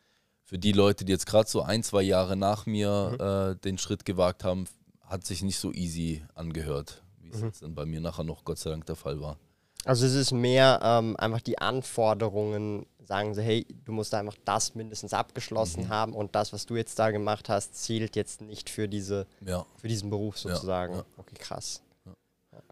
für 0.43 0.57
die 0.57 0.71
Leute, 0.71 1.05
die 1.05 1.11
jetzt 1.11 1.25
gerade 1.25 1.49
so 1.49 1.61
ein, 1.61 1.83
zwei 1.83 2.01
Jahre 2.01 2.35
nach 2.35 2.65
mir 2.65 3.17
mhm. 3.19 3.53
äh, 3.53 3.55
den 3.55 3.77
Schritt 3.77 4.05
gewagt 4.05 4.43
haben, 4.43 4.65
hat 5.09 5.25
sich 5.25 5.41
nicht 5.41 5.57
so 5.57 5.73
easy 5.73 6.23
angehört, 6.35 7.03
wie 7.19 7.29
es 7.29 7.39
mhm. 7.39 7.47
jetzt 7.47 7.63
dann 7.63 7.75
bei 7.75 7.85
mir 7.85 7.99
nachher 7.99 8.23
noch 8.23 8.45
Gott 8.45 8.59
sei 8.59 8.69
Dank 8.69 8.85
der 8.85 8.95
Fall 8.95 9.19
war. 9.19 9.37
Also 9.85 10.05
es 10.05 10.13
ist 10.13 10.31
mehr 10.31 10.79
ähm, 10.83 11.15
einfach 11.17 11.41
die 11.41 11.57
Anforderungen, 11.57 12.85
sagen 12.99 13.33
sie, 13.33 13.41
hey, 13.41 13.65
du 13.85 13.91
musst 13.91 14.13
einfach 14.13 14.35
das 14.45 14.75
mindestens 14.75 15.13
abgeschlossen 15.13 15.85
mhm. 15.85 15.89
haben 15.89 16.13
und 16.13 16.35
das, 16.35 16.53
was 16.53 16.65
du 16.65 16.75
jetzt 16.75 16.99
da 16.99 17.11
gemacht 17.11 17.49
hast, 17.49 17.75
zählt 17.75 18.15
jetzt 18.15 18.41
nicht 18.41 18.69
für 18.69 18.87
diese, 18.87 19.25
ja. 19.45 19.65
für 19.77 19.87
diesen 19.87 20.09
Beruf 20.09 20.37
sozusagen. 20.37 20.93
Ja, 20.93 20.99
ja. 20.99 21.05
Okay, 21.17 21.35
krass. 21.39 21.81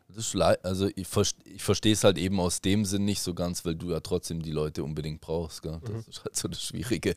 Das 0.10 0.34
ist 0.34 0.36
also 0.36 0.88
ich, 0.95 1.08
ich 1.45 1.63
verstehe 1.63 1.93
es 1.93 2.04
halt 2.04 2.17
eben 2.17 2.39
aus 2.39 2.62
dem 2.62 2.86
Sinn 2.86 3.06
nicht 3.06 3.21
so 3.21 3.34
ganz, 3.34 3.65
weil 3.65 3.76
du 3.76 3.91
ja 3.91 4.00
trotzdem 4.00 4.41
die 4.41 4.52
Leute 4.52 4.84
unbedingt 4.84 5.21
brauchst. 5.21 5.62
Gell? 5.62 5.80
Das 5.82 5.91
mhm. 5.91 6.04
ist 6.08 6.23
halt 6.23 6.36
so 6.36 6.47
das 6.47 6.62
Schwierige. 6.62 7.15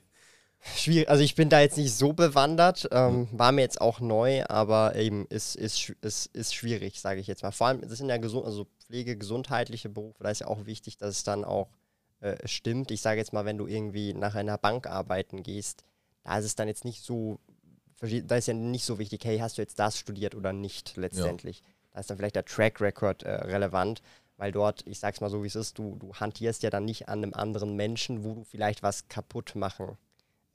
Schwierig, 0.62 1.09
also 1.09 1.23
ich 1.23 1.35
bin 1.35 1.49
da 1.49 1.61
jetzt 1.61 1.79
nicht 1.79 1.94
so 1.94 2.12
bewandert, 2.12 2.87
ähm, 2.92 3.29
war 3.33 3.51
mir 3.51 3.62
jetzt 3.62 3.81
auch 3.81 3.99
neu, 4.01 4.44
aber 4.46 4.94
eben 4.94 5.27
ist, 5.27 5.57
ist, 5.57 5.88
ist, 6.03 6.27
ist 6.35 6.55
schwierig, 6.55 7.01
sage 7.01 7.18
ich 7.18 7.27
jetzt 7.27 7.42
mal. 7.42 7.51
Vor 7.51 7.68
allem, 7.68 7.81
das 7.81 7.96
sind 7.96 8.11
ja 8.11 8.18
gesund, 8.18 8.44
also 8.44 8.66
Pflege, 8.85 9.16
gesundheitliche 9.16 9.88
Berufe, 9.88 10.23
da 10.23 10.31
ist 10.31 10.40
ja 10.40 10.49
auch 10.49 10.66
wichtig, 10.66 10.99
dass 10.99 11.16
es 11.16 11.25
dann 11.25 11.44
auch 11.44 11.70
äh, 12.20 12.37
stimmt. 12.46 12.90
Ich 12.90 13.01
sage 13.01 13.18
jetzt 13.18 13.33
mal, 13.33 13.46
wenn 13.46 13.57
du 13.57 13.66
irgendwie 13.66 14.12
nach 14.12 14.35
einer 14.35 14.59
Bank 14.59 14.87
arbeiten 14.87 15.42
gehst, 15.42 15.83
da 16.25 16.38
ist 16.38 16.44
es 16.44 16.57
dann 16.57 16.68
jetzt 16.68 16.85
nicht 16.85 17.03
so, 17.03 17.40
da 18.01 18.37
ist 18.37 18.49
ja 18.49 18.53
nicht 18.55 18.85
so 18.85 18.99
wichtig, 18.99 19.25
hey, 19.25 19.38
hast 19.38 19.57
du 19.57 19.62
jetzt 19.62 19.79
das 19.79 19.99
studiert 19.99 20.35
oder 20.35 20.53
nicht 20.53 20.94
letztendlich. 20.96 21.61
Ja. 21.61 21.66
Da 21.92 22.01
ist 22.01 22.11
dann 22.11 22.18
vielleicht 22.18 22.37
der 22.37 22.44
Track 22.44 22.83
Record 22.83 23.23
äh, 23.23 23.31
relevant, 23.31 24.03
weil 24.37 24.53
dort, 24.53 24.87
ich 24.87 24.99
sag's 24.99 25.23
mal 25.23 25.31
so, 25.31 25.42
wie 25.42 25.46
es 25.46 25.57
ist, 25.57 25.79
du, 25.79 25.96
du 25.96 26.12
hantierst 26.14 26.62
ja 26.62 26.68
dann 26.68 26.85
nicht 26.85 27.09
an 27.09 27.23
einem 27.23 27.33
anderen 27.33 27.77
Menschen, 27.77 28.25
wo 28.25 28.35
du 28.35 28.44
vielleicht 28.44 28.83
was 28.83 29.09
kaputt 29.09 29.55
machen 29.55 29.96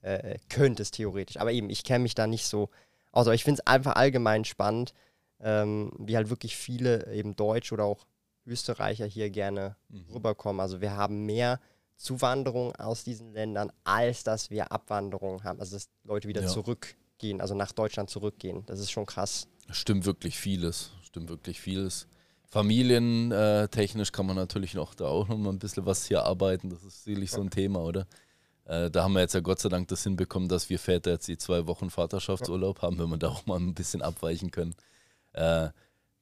äh, 0.06 0.38
könntest, 0.48 0.94
theoretisch. 0.94 1.36
Aber 1.38 1.52
eben, 1.52 1.68
ich 1.70 1.82
kenne 1.84 2.04
mich 2.04 2.14
da 2.14 2.26
nicht 2.26 2.46
so 2.46 2.70
aus. 3.12 3.26
Aber 3.26 3.34
ich 3.34 3.44
finde 3.44 3.60
es 3.60 3.66
einfach 3.66 3.96
allgemein 3.96 4.44
spannend, 4.44 4.94
ähm, 5.40 5.92
wie 5.98 6.16
halt 6.16 6.30
wirklich 6.30 6.56
viele 6.56 7.12
eben 7.12 7.34
Deutsche 7.36 7.74
oder 7.74 7.84
auch 7.84 8.06
Österreicher 8.46 9.06
hier 9.06 9.30
gerne 9.30 9.76
mhm. 9.88 10.04
rüberkommen. 10.14 10.60
Also 10.60 10.80
wir 10.80 10.96
haben 10.96 11.26
mehr 11.26 11.60
Zuwanderung 11.96 12.74
aus 12.76 13.04
diesen 13.04 13.32
Ländern, 13.32 13.72
als 13.84 14.22
dass 14.22 14.50
wir 14.50 14.70
Abwanderung 14.70 15.42
haben. 15.44 15.58
Also 15.60 15.76
dass 15.76 15.88
Leute 16.04 16.28
wieder 16.28 16.42
ja. 16.42 16.48
zurückgehen, 16.48 17.40
also 17.40 17.54
nach 17.54 17.72
Deutschland 17.72 18.08
zurückgehen. 18.08 18.64
Das 18.66 18.78
ist 18.78 18.90
schon 18.90 19.06
krass. 19.06 19.48
Stimmt 19.70 20.06
wirklich 20.06 20.38
vieles. 20.38 20.92
Stimmt 21.02 21.28
wirklich 21.28 21.60
vieles. 21.60 22.06
Familientechnisch 22.48 24.12
kann 24.12 24.26
man 24.26 24.36
natürlich 24.36 24.74
noch 24.74 24.94
da 24.94 25.06
auch 25.06 25.26
noch 25.26 25.36
mal 25.36 25.50
ein 25.50 25.58
bisschen 25.58 25.84
was 25.84 26.06
hier 26.06 26.22
arbeiten. 26.22 26.70
Das 26.70 26.84
ist 26.84 27.02
sicherlich 27.02 27.32
so 27.32 27.40
ein 27.40 27.50
Thema, 27.50 27.80
oder? 27.80 28.06
Äh, 28.66 28.90
da 28.90 29.04
haben 29.04 29.12
wir 29.12 29.20
jetzt 29.20 29.34
ja 29.34 29.40
Gott 29.40 29.60
sei 29.60 29.68
Dank 29.68 29.88
das 29.88 30.02
hinbekommen, 30.02 30.48
dass 30.48 30.68
wir 30.68 30.78
Väter 30.78 31.12
jetzt 31.12 31.28
die 31.28 31.38
zwei 31.38 31.66
Wochen 31.66 31.88
Vaterschaftsurlaub 31.90 32.82
haben, 32.82 32.98
wenn 32.98 33.08
wir 33.08 33.16
da 33.16 33.28
auch 33.28 33.46
mal 33.46 33.58
ein 33.58 33.74
bisschen 33.74 34.02
abweichen 34.02 34.50
können. 34.50 34.74
Äh, 35.32 35.68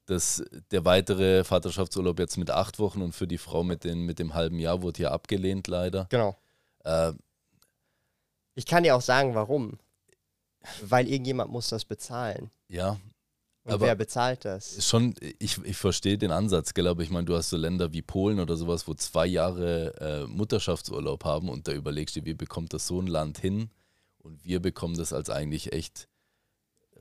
das, 0.05 0.43
der 0.69 0.85
weitere 0.85 1.43
Vaterschaftsurlaub 1.43 2.19
jetzt 2.19 2.37
mit 2.37 2.51
acht 2.51 2.77
Wochen 2.77 3.01
und 3.01 3.13
für 3.13 3.27
die 3.27 3.39
Frau 3.39 3.63
mit, 3.63 3.83
den, 3.83 4.05
mit 4.05 4.19
dem 4.19 4.35
halben 4.35 4.59
Jahr 4.59 4.83
wurde 4.83 4.97
hier 4.97 5.11
abgelehnt, 5.11 5.67
leider. 5.67 6.05
Genau. 6.09 6.37
Äh, 6.83 7.13
ich 8.53 8.67
kann 8.67 8.83
dir 8.83 8.95
auch 8.95 9.01
sagen, 9.01 9.33
warum. 9.33 9.79
Weil 10.81 11.07
irgendjemand 11.07 11.51
muss 11.51 11.69
das 11.69 11.85
bezahlen. 11.85 12.51
Ja, 12.67 12.97
und 13.65 13.73
aber 13.73 13.87
wer 13.87 13.95
bezahlt 13.95 14.45
das? 14.45 14.87
Schon, 14.87 15.15
ich, 15.39 15.57
ich 15.63 15.75
verstehe 15.75 16.19
den 16.19 16.29
Ansatz, 16.29 16.75
gell? 16.75 16.87
aber 16.87 17.01
ich 17.01 17.09
meine, 17.09 17.25
du 17.25 17.35
hast 17.35 17.49
so 17.49 17.57
Länder 17.57 17.91
wie 17.93 18.03
Polen 18.03 18.39
oder 18.39 18.55
sowas, 18.55 18.87
wo 18.87 18.93
zwei 18.93 19.25
Jahre 19.25 19.95
äh, 19.99 20.27
Mutterschaftsurlaub 20.27 21.25
haben 21.25 21.49
und 21.49 21.67
da 21.67 21.73
überlegst 21.73 22.15
du, 22.15 22.23
wie 22.25 22.35
bekommt 22.35 22.73
das 22.73 22.85
so 22.85 23.01
ein 23.01 23.07
Land 23.07 23.39
hin? 23.39 23.71
Und 24.19 24.45
wir 24.45 24.59
bekommen 24.59 24.95
das 24.95 25.13
als 25.13 25.31
eigentlich 25.31 25.73
echt 25.73 26.07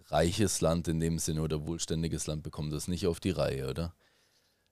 reiches 0.09 0.63
Land 0.63 0.89
in 0.89 1.01
dem 1.01 1.19
Sinne 1.19 1.43
oder 1.43 1.67
wohlständiges 1.67 2.27
Land 2.27 2.43
bekommen 2.43 2.71
das 2.71 2.89
nicht 2.89 3.07
auf 3.07 3.21
die 3.21 3.31
Reihe, 3.31 3.69
oder? 3.69 3.95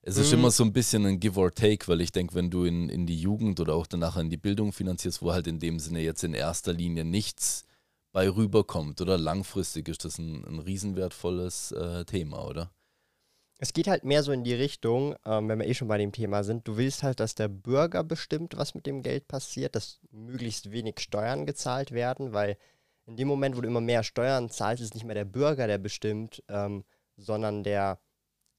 Es 0.01 0.17
ist 0.17 0.31
mhm. 0.31 0.39
immer 0.39 0.51
so 0.51 0.63
ein 0.63 0.73
bisschen 0.73 1.05
ein 1.05 1.19
Give 1.19 1.39
or 1.39 1.53
Take, 1.53 1.87
weil 1.87 2.01
ich 2.01 2.11
denke, 2.11 2.33
wenn 2.33 2.49
du 2.49 2.65
in, 2.65 2.89
in 2.89 3.05
die 3.05 3.19
Jugend 3.19 3.59
oder 3.59 3.75
auch 3.75 3.87
danach 3.87 4.17
in 4.17 4.31
die 4.31 4.37
Bildung 4.37 4.73
finanzierst, 4.73 5.21
wo 5.21 5.31
halt 5.31 5.45
in 5.45 5.59
dem 5.59 5.79
Sinne 5.79 6.01
jetzt 6.01 6.23
in 6.23 6.33
erster 6.33 6.73
Linie 6.73 7.05
nichts 7.05 7.65
bei 8.13 8.29
rüberkommt, 8.29 9.01
oder? 9.01 9.17
Langfristig 9.17 9.89
ist 9.89 10.05
das 10.05 10.17
ein, 10.17 10.45
ein 10.45 10.59
riesenwertvolles 10.59 11.73
äh, 11.73 12.05
Thema, 12.05 12.47
oder? 12.47 12.71
Es 13.59 13.73
geht 13.73 13.87
halt 13.87 14.03
mehr 14.03 14.23
so 14.23 14.31
in 14.31 14.43
die 14.43 14.53
Richtung, 14.53 15.15
ähm, 15.25 15.49
wenn 15.49 15.59
wir 15.59 15.67
eh 15.67 15.73
schon 15.73 15.87
bei 15.87 15.97
dem 15.97 16.11
Thema 16.11 16.43
sind, 16.43 16.67
du 16.67 16.77
willst 16.77 17.03
halt, 17.03 17.19
dass 17.19 17.35
der 17.35 17.47
Bürger 17.47 18.03
bestimmt, 18.03 18.57
was 18.57 18.75
mit 18.75 18.85
dem 18.85 19.03
Geld 19.03 19.27
passiert, 19.27 19.75
dass 19.75 19.99
möglichst 20.11 20.71
wenig 20.71 20.99
Steuern 20.99 21.45
gezahlt 21.45 21.91
werden, 21.91 22.33
weil 22.33 22.57
in 23.05 23.17
dem 23.17 23.27
Moment, 23.27 23.57
wo 23.57 23.61
du 23.61 23.67
immer 23.67 23.81
mehr 23.81 24.03
Steuern 24.03 24.49
zahlst, 24.49 24.81
ist 24.81 24.89
es 24.89 24.93
nicht 24.93 25.05
mehr 25.05 25.15
der 25.15 25.25
Bürger, 25.25 25.67
der 25.67 25.77
bestimmt, 25.77 26.43
ähm, 26.47 26.83
sondern 27.17 27.63
der 27.63 27.99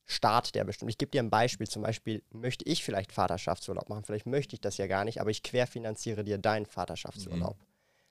Staat, 0.06 0.54
der 0.54 0.64
bestimmt. 0.64 0.90
Ich 0.90 0.98
gebe 0.98 1.10
dir 1.10 1.22
ein 1.22 1.30
Beispiel. 1.30 1.66
Zum 1.66 1.82
Beispiel 1.82 2.22
möchte 2.30 2.64
ich 2.66 2.84
vielleicht 2.84 3.10
Vaterschaftsurlaub 3.10 3.88
machen. 3.88 4.04
Vielleicht 4.04 4.26
möchte 4.26 4.54
ich 4.54 4.60
das 4.60 4.76
ja 4.76 4.86
gar 4.86 5.04
nicht, 5.04 5.20
aber 5.20 5.30
ich 5.30 5.42
querfinanziere 5.42 6.24
dir 6.24 6.36
deinen 6.36 6.66
Vaterschaftsurlaub. 6.66 7.58
Mhm. 7.58 7.66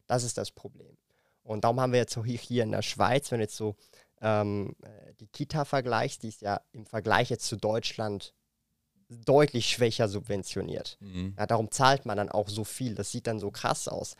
Das 0.07 0.23
ist 0.23 0.37
das 0.37 0.49
Problem. 0.49 0.97
Und 1.43 1.63
darum 1.63 1.79
haben 1.79 1.91
wir 1.91 1.99
jetzt 1.99 2.13
so 2.13 2.23
hier 2.23 2.63
in 2.63 2.71
der 2.71 2.81
Schweiz, 2.81 3.31
wenn 3.31 3.39
du 3.39 3.43
jetzt 3.43 3.57
so 3.57 3.75
ähm, 4.21 4.75
äh, 4.81 5.13
die 5.19 5.27
Kita 5.27 5.65
vergleichst, 5.65 6.23
die 6.23 6.29
ist 6.29 6.41
ja 6.41 6.61
im 6.71 6.85
Vergleich 6.85 7.29
jetzt 7.29 7.45
zu 7.45 7.57
Deutschland 7.57 8.33
deutlich 9.09 9.69
schwächer 9.69 10.07
subventioniert. 10.07 10.97
Mhm. 10.99 11.35
Ja, 11.37 11.45
darum 11.45 11.69
zahlt 11.71 12.05
man 12.05 12.17
dann 12.17 12.29
auch 12.29 12.49
so 12.49 12.63
viel. 12.63 12.95
Das 12.95 13.11
sieht 13.11 13.27
dann 13.27 13.39
so 13.39 13.51
krass 13.51 13.87
aus. 13.87 14.15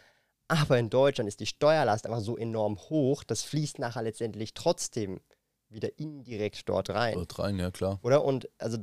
Aber 0.48 0.78
in 0.78 0.90
Deutschland 0.90 1.28
ist 1.28 1.40
die 1.40 1.46
Steuerlast 1.46 2.06
einfach 2.06 2.22
so 2.22 2.38
enorm 2.38 2.78
hoch, 2.78 3.24
das 3.24 3.44
fließt 3.44 3.80
nachher 3.80 4.04
letztendlich 4.04 4.54
trotzdem 4.54 5.22
wieder 5.70 5.98
indirekt 5.98 6.70
dort 6.70 6.90
rein. 6.92 7.16
Dort 7.16 7.40
rein, 7.40 7.58
ja 7.58 7.72
klar. 7.72 8.00
Oder? 8.04 8.24
Und 8.24 8.50
also 8.60 8.78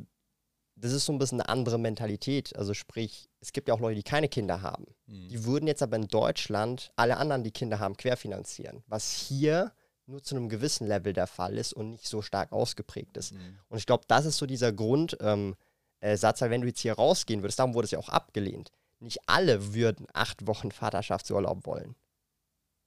das 0.80 0.92
ist 0.92 1.04
so 1.04 1.12
ein 1.12 1.18
bisschen 1.18 1.40
eine 1.40 1.48
andere 1.48 1.78
Mentalität. 1.78 2.56
Also 2.56 2.74
sprich, 2.74 3.28
es 3.40 3.52
gibt 3.52 3.68
ja 3.68 3.74
auch 3.74 3.80
Leute, 3.80 3.96
die 3.96 4.02
keine 4.02 4.28
Kinder 4.28 4.62
haben. 4.62 4.86
Mhm. 5.06 5.28
Die 5.28 5.44
würden 5.44 5.66
jetzt 5.66 5.82
aber 5.82 5.96
in 5.96 6.08
Deutschland 6.08 6.92
alle 6.96 7.16
anderen, 7.16 7.44
die 7.44 7.50
Kinder 7.50 7.78
haben, 7.78 7.96
querfinanzieren. 7.96 8.82
Was 8.86 9.10
hier 9.10 9.72
nur 10.06 10.22
zu 10.22 10.36
einem 10.36 10.48
gewissen 10.48 10.86
Level 10.86 11.12
der 11.12 11.26
Fall 11.26 11.56
ist 11.56 11.72
und 11.72 11.90
nicht 11.90 12.08
so 12.08 12.22
stark 12.22 12.52
ausgeprägt 12.52 13.16
ist. 13.16 13.32
Mhm. 13.32 13.58
Und 13.68 13.78
ich 13.78 13.86
glaube, 13.86 14.04
das 14.08 14.24
ist 14.24 14.38
so 14.38 14.46
dieser 14.46 14.72
Grundsatz, 14.72 15.20
ähm, 15.22 15.54
äh, 16.00 16.18
weil 16.20 16.50
wenn 16.50 16.62
du 16.62 16.66
jetzt 16.66 16.80
hier 16.80 16.94
rausgehen 16.94 17.42
würdest, 17.42 17.58
darum 17.58 17.74
wurde 17.74 17.84
es 17.84 17.90
ja 17.92 17.98
auch 17.98 18.08
abgelehnt. 18.08 18.72
Nicht 18.98 19.20
alle 19.26 19.74
würden 19.74 20.06
acht 20.12 20.46
Wochen 20.46 20.72
Vaterschaftsurlaub 20.72 21.66
wollen. 21.66 21.94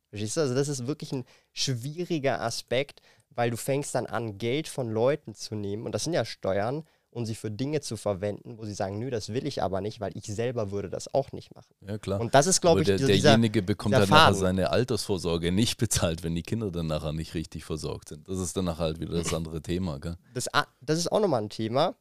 Verstehst 0.09 0.37
du? 0.37 0.41
Also 0.41 0.53
das 0.53 0.67
ist 0.67 0.85
wirklich 0.85 1.11
ein 1.11 1.25
schwieriger 1.53 2.41
Aspekt, 2.41 3.01
weil 3.29 3.49
du 3.49 3.57
fängst 3.57 3.95
dann 3.95 4.05
an, 4.05 4.37
Geld 4.37 4.67
von 4.67 4.91
Leuten 4.91 5.33
zu 5.33 5.55
nehmen, 5.55 5.85
und 5.85 5.93
das 5.93 6.03
sind 6.03 6.13
ja 6.13 6.25
Steuern, 6.25 6.83
und 7.13 7.25
sie 7.25 7.35
für 7.35 7.51
Dinge 7.51 7.81
zu 7.81 7.95
verwenden, 7.95 8.57
wo 8.57 8.65
sie 8.65 8.73
sagen, 8.73 8.97
nö, 8.97 9.09
das 9.09 9.29
will 9.29 9.45
ich 9.45 9.61
aber 9.61 9.81
nicht, 9.81 9.99
weil 9.99 10.11
ich 10.15 10.25
selber 10.25 10.71
würde 10.71 10.89
das 10.89 11.13
auch 11.13 11.31
nicht 11.31 11.53
machen. 11.53 11.73
Ja, 11.87 11.97
klar. 11.97 12.19
Und 12.19 12.33
das 12.33 12.47
ist, 12.47 12.59
glaube 12.59 12.81
ich, 12.81 12.87
der, 12.87 12.97
dieser, 12.97 13.07
derjenige 13.07 13.61
bekommt 13.61 13.93
dann 13.93 14.09
nachher 14.09 14.33
seine 14.33 14.71
Altersvorsorge 14.71 15.51
nicht 15.51 15.77
bezahlt, 15.77 16.23
wenn 16.23 16.33
die 16.35 16.43
Kinder 16.43 16.71
dann 16.71 16.87
nachher 16.87 17.13
nicht 17.13 17.35
richtig 17.35 17.65
versorgt 17.65 18.09
sind. 18.09 18.27
Das 18.27 18.39
ist 18.39 18.57
dann 18.57 18.65
nachher 18.65 18.85
halt 18.85 18.99
wieder 18.99 19.13
das 19.13 19.33
andere 19.33 19.61
Thema, 19.61 19.99
gell? 19.99 20.17
Das, 20.33 20.47
das 20.81 20.97
ist 20.97 21.11
auch 21.11 21.19
nochmal 21.19 21.43
ein 21.43 21.49
Thema. 21.49 21.95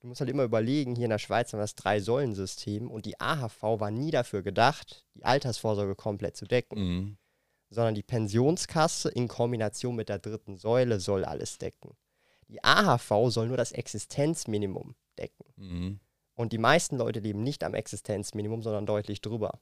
Du 0.00 0.06
musst 0.06 0.20
halt 0.20 0.30
immer 0.30 0.44
überlegen, 0.44 0.94
hier 0.94 1.04
in 1.06 1.10
der 1.10 1.18
Schweiz 1.18 1.52
haben 1.52 1.58
wir 1.58 1.64
das 1.64 1.74
Drei-Säulen-System 1.74 2.90
und 2.90 3.04
die 3.04 3.20
AHV 3.20 3.62
war 3.62 3.90
nie 3.90 4.10
dafür 4.10 4.42
gedacht, 4.42 5.04
die 5.14 5.24
Altersvorsorge 5.24 5.94
komplett 5.94 6.36
zu 6.36 6.46
decken. 6.46 6.78
Mhm. 6.78 7.16
Sondern 7.70 7.94
die 7.94 8.02
Pensionskasse 8.02 9.10
in 9.10 9.28
Kombination 9.28 9.94
mit 9.94 10.08
der 10.08 10.18
dritten 10.18 10.56
Säule 10.56 11.00
soll 11.00 11.26
alles 11.26 11.58
decken. 11.58 11.90
Die 12.48 12.62
AHV 12.64 13.30
soll 13.30 13.48
nur 13.48 13.56
das 13.56 13.72
Existenzminimum 13.72 14.94
decken. 15.18 15.44
Mhm. 15.56 16.00
Und 16.34 16.52
die 16.52 16.58
meisten 16.58 16.96
Leute 16.96 17.20
leben 17.20 17.42
nicht 17.42 17.64
am 17.64 17.74
Existenzminimum, 17.74 18.62
sondern 18.62 18.86
deutlich 18.86 19.20
drüber. 19.20 19.60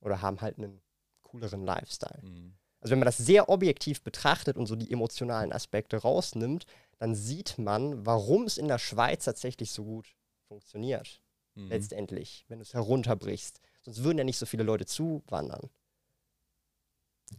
Oder 0.00 0.22
haben 0.22 0.40
halt 0.40 0.58
einen 0.58 0.80
cooleren 1.22 1.64
Lifestyle. 1.64 2.22
Mhm. 2.22 2.54
Also 2.80 2.92
wenn 2.92 3.00
man 3.00 3.06
das 3.06 3.18
sehr 3.18 3.48
objektiv 3.48 4.02
betrachtet 4.02 4.56
und 4.56 4.66
so 4.66 4.76
die 4.76 4.90
emotionalen 4.90 5.52
Aspekte 5.52 5.96
rausnimmt, 5.98 6.64
dann 6.98 7.14
sieht 7.14 7.58
man, 7.58 8.06
warum 8.06 8.44
es 8.44 8.56
in 8.56 8.68
der 8.68 8.78
Schweiz 8.78 9.24
tatsächlich 9.24 9.72
so 9.72 9.84
gut 9.84 10.16
funktioniert. 10.46 11.20
Mhm. 11.54 11.68
Letztendlich, 11.68 12.44
wenn 12.48 12.58
du 12.58 12.62
es 12.62 12.74
herunterbrichst. 12.74 13.60
Sonst 13.82 14.02
würden 14.02 14.18
ja 14.18 14.24
nicht 14.24 14.38
so 14.38 14.46
viele 14.46 14.62
Leute 14.62 14.86
zuwandern. 14.86 15.70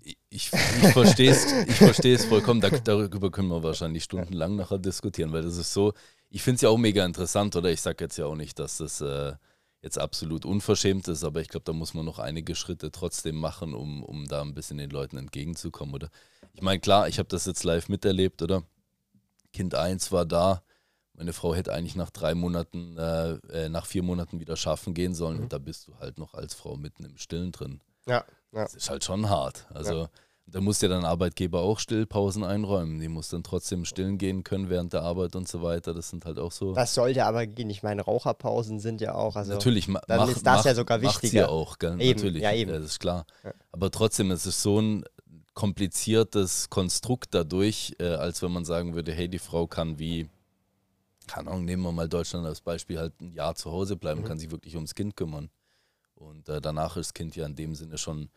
Ich, 0.02 0.18
ich 0.30 0.50
verstehe 0.94 1.32
es 1.32 1.52
ich 1.68 1.76
versteh's 1.76 2.26
vollkommen. 2.26 2.62
Da, 2.62 2.70
darüber 2.70 3.32
können 3.32 3.50
wir 3.50 3.64
wahrscheinlich 3.64 4.04
stundenlang 4.04 4.56
nachher 4.56 4.78
diskutieren, 4.78 5.32
weil 5.32 5.42
das 5.42 5.58
ist 5.58 5.74
so, 5.74 5.94
ich 6.30 6.44
finde 6.44 6.56
es 6.56 6.62
ja 6.62 6.70
auch 6.70 6.78
mega 6.78 7.06
interessant, 7.06 7.56
oder? 7.56 7.72
Ich 7.72 7.82
sage 7.82 8.04
jetzt 8.04 8.18
ja 8.18 8.26
auch 8.26 8.36
nicht, 8.36 8.60
dass 8.60 8.78
das 8.78 9.02
äh, 9.02 9.34
jetzt 9.82 9.98
absolut 9.98 10.46
unverschämt 10.46 11.08
ist, 11.08 11.24
aber 11.24 11.42
ich 11.42 11.48
glaube, 11.48 11.64
da 11.64 11.74
muss 11.74 11.94
man 11.94 12.06
noch 12.06 12.20
einige 12.20 12.56
Schritte 12.56 12.92
trotzdem 12.92 13.36
machen, 13.36 13.74
um, 13.74 14.04
um 14.04 14.26
da 14.28 14.42
ein 14.42 14.54
bisschen 14.54 14.78
den 14.78 14.90
Leuten 14.90 15.18
entgegenzukommen, 15.18 15.96
oder? 15.96 16.10
Ich 16.54 16.62
meine, 16.62 16.80
klar, 16.80 17.08
ich 17.08 17.20
habe 17.20 17.30
das 17.30 17.46
jetzt 17.46 17.64
live 17.64 17.90
miterlebt, 17.90 18.42
oder? 18.42 18.64
Kind 19.54 19.76
1 19.76 20.12
war 20.12 20.26
da. 20.26 20.64
Meine 21.14 21.34
Frau 21.34 21.56
hätte 21.56 21.74
eigentlich 21.74 21.96
nach 21.96 22.12
drei 22.12 22.36
Monaten, 22.36 22.98
äh, 22.98 23.32
äh, 23.52 23.70
nach 23.70 23.86
vier 23.86 24.04
Monaten 24.04 24.40
wieder 24.40 24.56
schaffen 24.56 24.94
gehen 24.94 25.14
sollen 25.14 25.38
mhm. 25.38 25.44
und 25.44 25.54
da 25.54 25.58
bist 25.58 25.88
du 25.88 25.98
halt 25.98 26.18
noch 26.18 26.34
als 26.34 26.54
Frau 26.54 26.78
mitten 26.78 27.04
im 27.04 27.18
Stillen 27.18 27.52
drin. 27.52 27.82
Ja. 28.08 28.24
Ja. 28.52 28.64
Das 28.64 28.76
ist 28.76 28.90
halt 28.90 29.04
schon 29.04 29.30
hart. 29.30 29.68
Also 29.74 29.94
ja. 29.94 30.10
da 30.48 30.62
muss 30.62 30.82
ja 30.82 30.90
dann 30.90 31.06
Arbeitgeber 31.06 31.62
auch 31.62 31.80
Stillpausen 31.80 32.44
einräumen. 32.44 33.00
Die 33.00 33.08
muss 33.08 33.30
dann 33.30 33.44
trotzdem 33.44 33.86
stillen 33.86 34.18
gehen 34.18 34.44
können 34.44 34.70
während 34.70 34.94
der 34.94 35.04
Arbeit 35.04 35.36
und 35.36 35.48
so 35.48 35.62
weiter. 35.62 35.94
Das 35.94 36.10
sind 36.10 36.26
halt 36.26 36.40
auch 36.40 36.52
so. 36.52 36.74
Das 36.74 36.94
sollte 36.94 37.26
aber 37.26 37.46
gehen. 37.46 37.70
Ich 37.70 37.84
meine, 37.84 38.02
Raucherpausen 38.02 38.80
sind 38.80 39.02
ja 39.02 39.14
auch. 39.14 39.36
Also 39.36 39.54
Natürlich, 39.54 39.88
ma 39.88 40.02
dann 40.08 40.20
mach, 40.20 40.30
ist 40.30 40.46
das 40.46 40.60
mach, 40.60 40.66
ja 40.66 40.76
sogar 40.76 41.02
wichtiger. 41.02 41.42
ja 41.42 41.48
auch, 41.48 41.78
gell? 41.78 42.02
Eben. 42.02 42.20
Natürlich. 42.20 42.42
Ja, 42.42 42.54
eben. 42.54 42.72
Ja, 42.72 42.80
das 42.80 42.92
ist 42.92 43.00
klar. 43.00 43.26
Aber 43.72 43.92
trotzdem, 43.92 44.32
es 44.32 44.46
ist 44.46 44.62
so 44.62 44.80
ein 44.80 45.04
kompliziertes 45.60 46.70
Konstrukt 46.70 47.34
dadurch, 47.34 47.94
äh, 48.00 48.06
als 48.06 48.42
wenn 48.42 48.52
man 48.52 48.64
sagen 48.64 48.96
würde, 48.96 49.12
hey, 49.12 49.28
die 49.28 49.40
Frau 49.40 49.68
kann 49.68 50.00
wie, 50.00 50.30
keine 51.28 51.52
Ahnung, 51.52 51.66
nehmen 51.66 51.84
wir 51.84 51.92
mal 51.92 52.08
Deutschland 52.08 52.46
als 52.46 52.62
Beispiel, 52.62 52.98
halt 52.98 53.20
ein 53.20 53.34
Jahr 53.34 53.56
zu 53.56 53.70
Hause 53.70 53.98
bleiben, 53.98 54.22
mhm. 54.22 54.26
kann 54.26 54.40
sich 54.40 54.52
wirklich 54.52 54.76
ums 54.76 54.96
Kind 54.96 55.18
kümmern. 55.18 55.50
Und 56.20 56.50
äh, 56.50 56.62
danach 56.62 56.98
ist 56.98 57.08
das 57.08 57.14
Kind 57.14 57.36
ja 57.36 57.46
in 57.46 57.56
dem 57.56 57.76
Sinne 57.76 57.98
schon 57.98 58.30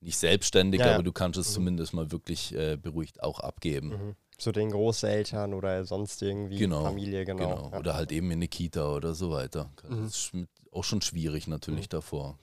nicht 0.00 0.18
selbstständig, 0.18 0.80
ja, 0.80 0.94
aber 0.94 1.02
du 1.02 1.12
kannst 1.12 1.38
es 1.38 1.50
mhm. 1.50 1.54
zumindest 1.54 1.92
mal 1.92 2.10
wirklich 2.10 2.54
äh, 2.54 2.76
beruhigt 2.76 3.22
auch 3.22 3.40
abgeben. 3.40 3.88
Mhm. 3.88 4.16
Zu 4.38 4.52
den 4.52 4.70
Großeltern 4.70 5.52
oder 5.52 5.84
sonst 5.84 6.22
irgendwie 6.22 6.56
genau, 6.56 6.84
Familie, 6.84 7.26
genau. 7.26 7.56
genau. 7.56 7.70
Ja. 7.72 7.78
Oder 7.78 7.94
halt 7.94 8.10
eben 8.10 8.30
in 8.30 8.38
eine 8.38 8.48
Kita 8.48 8.94
oder 8.94 9.14
so 9.14 9.30
weiter. 9.30 9.70
Mhm. 9.86 10.04
Das 10.04 10.14
ist 10.14 10.32
auch 10.72 10.84
schon 10.84 11.02
schwierig 11.02 11.46
natürlich 11.48 11.86
mhm. 11.86 11.90
davor. 11.90 12.38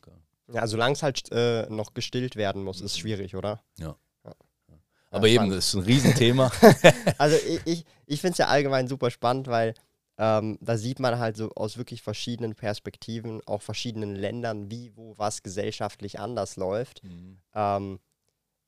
Ja, 0.53 0.67
solange 0.67 0.93
es 0.93 1.03
halt 1.03 1.31
äh, 1.31 1.67
noch 1.69 1.93
gestillt 1.93 2.35
werden 2.35 2.63
muss, 2.63 2.81
ist 2.81 2.95
mhm. 2.97 3.01
schwierig, 3.01 3.35
oder? 3.35 3.63
Ja. 3.79 3.95
Aber 5.09 5.27
eben, 5.27 5.49
das 5.49 5.69
ist 5.69 5.73
ein 5.75 5.83
Riesenthema. 5.83 6.51
also 7.17 7.37
ich, 7.47 7.61
ich, 7.65 7.85
ich 8.05 8.21
finde 8.21 8.33
es 8.33 8.37
ja 8.39 8.47
allgemein 8.47 8.87
super 8.87 9.09
spannend, 9.09 9.47
weil 9.47 9.73
ähm, 10.17 10.57
da 10.61 10.77
sieht 10.77 10.99
man 10.99 11.19
halt 11.19 11.37
so 11.37 11.51
aus 11.55 11.77
wirklich 11.77 12.01
verschiedenen 12.01 12.55
Perspektiven, 12.55 13.41
auch 13.45 13.61
verschiedenen 13.61 14.15
Ländern, 14.15 14.71
wie, 14.71 14.91
wo, 14.95 15.17
was 15.17 15.43
gesellschaftlich 15.43 16.19
anders 16.19 16.55
läuft. 16.55 17.03
Mhm. 17.03 17.37
Ähm, 17.53 17.99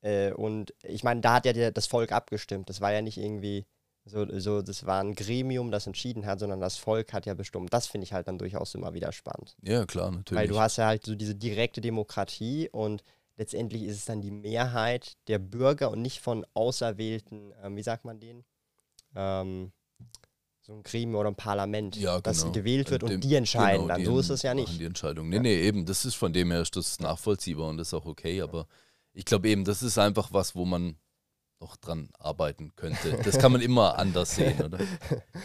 äh, 0.02 0.32
und 0.32 0.74
ich 0.84 1.04
meine, 1.04 1.22
da 1.22 1.36
hat 1.36 1.46
ja 1.46 1.72
das 1.72 1.88
Volk 1.88 2.12
abgestimmt. 2.12 2.70
Das 2.70 2.82
war 2.82 2.94
ja 2.94 3.02
nicht 3.02 3.18
irgendwie 3.18 3.66
so, 4.06 4.26
so, 4.40 4.62
das 4.62 4.86
war 4.86 5.02
ein 5.02 5.14
Gremium, 5.14 5.72
das 5.72 5.88
entschieden 5.88 6.26
hat, 6.26 6.40
sondern 6.40 6.60
das 6.60 6.78
Volk 6.78 7.14
hat 7.14 7.26
ja 7.26 7.34
bestimmt. 7.34 7.74
Das 7.74 7.88
finde 7.88 8.06
ich 8.06 8.14
halt 8.14 8.28
dann 8.28 8.38
durchaus 8.38 8.76
immer 8.76 8.94
wieder 8.94 9.12
spannend. 9.12 9.56
Ja, 9.62 9.86
klar, 9.86 10.12
natürlich. 10.12 10.42
Weil 10.42 10.48
du 10.48 10.60
hast 10.60 10.78
ja 10.78 10.86
halt 10.86 11.06
so 11.06 11.16
diese 11.16 11.36
direkte 11.36 11.82
Demokratie 11.82 12.70
und 12.72 13.04
letztendlich 13.38 13.84
ist 13.84 13.98
es 13.98 14.06
dann 14.06 14.22
die 14.22 14.32
Mehrheit 14.32 15.14
der 15.28 15.40
Bürger 15.40 15.92
und 15.92 16.02
nicht 16.02 16.20
von 16.20 16.46
auserwählten, 16.54 17.54
ähm, 17.64 17.76
wie 17.76 17.84
sagt 17.84 18.06
man 18.06 18.20
denen? 18.20 18.46
Ähm, 19.16 19.72
so 20.70 20.76
ein 20.76 20.84
Gremium 20.84 21.16
oder 21.16 21.30
ein 21.30 21.36
Parlament, 21.36 21.96
ja, 21.96 22.22
das 22.22 22.42
genau. 22.42 22.52
gewählt 22.52 22.92
wird 22.92 23.02
und 23.02 23.10
dem, 23.10 23.22
die 23.22 23.34
entscheiden 23.34 23.88
genau, 23.88 23.96
dann. 23.96 24.06
So 24.06 24.20
ist 24.20 24.30
es 24.30 24.44
ja 24.44 24.54
nicht. 24.54 24.80
Die 24.80 24.86
Entscheidung. 24.86 25.28
Nee, 25.28 25.38
ja. 25.38 25.42
nee, 25.42 25.62
eben, 25.62 25.86
das 25.88 26.06
ist 26.06 26.14
von 26.14 26.32
dem 26.32 26.52
her 26.52 26.62
ist 26.62 26.76
das 26.76 27.00
nachvollziehbar 27.00 27.70
und 27.70 27.78
das 27.78 27.88
ist 27.88 27.94
auch 27.96 28.06
okay, 28.06 28.40
aber 28.42 28.68
ich 29.12 29.26
glaube 29.26 29.50
eben, 29.50 29.66
das 29.66 29.82
ist 29.82 29.98
einfach 29.98 30.32
was, 30.32 30.54
wo 30.54 30.66
man 30.66 30.96
noch 31.60 31.76
dran 31.76 32.10
arbeiten 32.20 32.76
könnte. 32.76 33.20
Das 33.26 33.40
kann 33.40 33.52
man 33.52 33.62
immer 33.62 33.98
anders 33.98 34.36
sehen, 34.36 34.62
oder? 34.62 34.78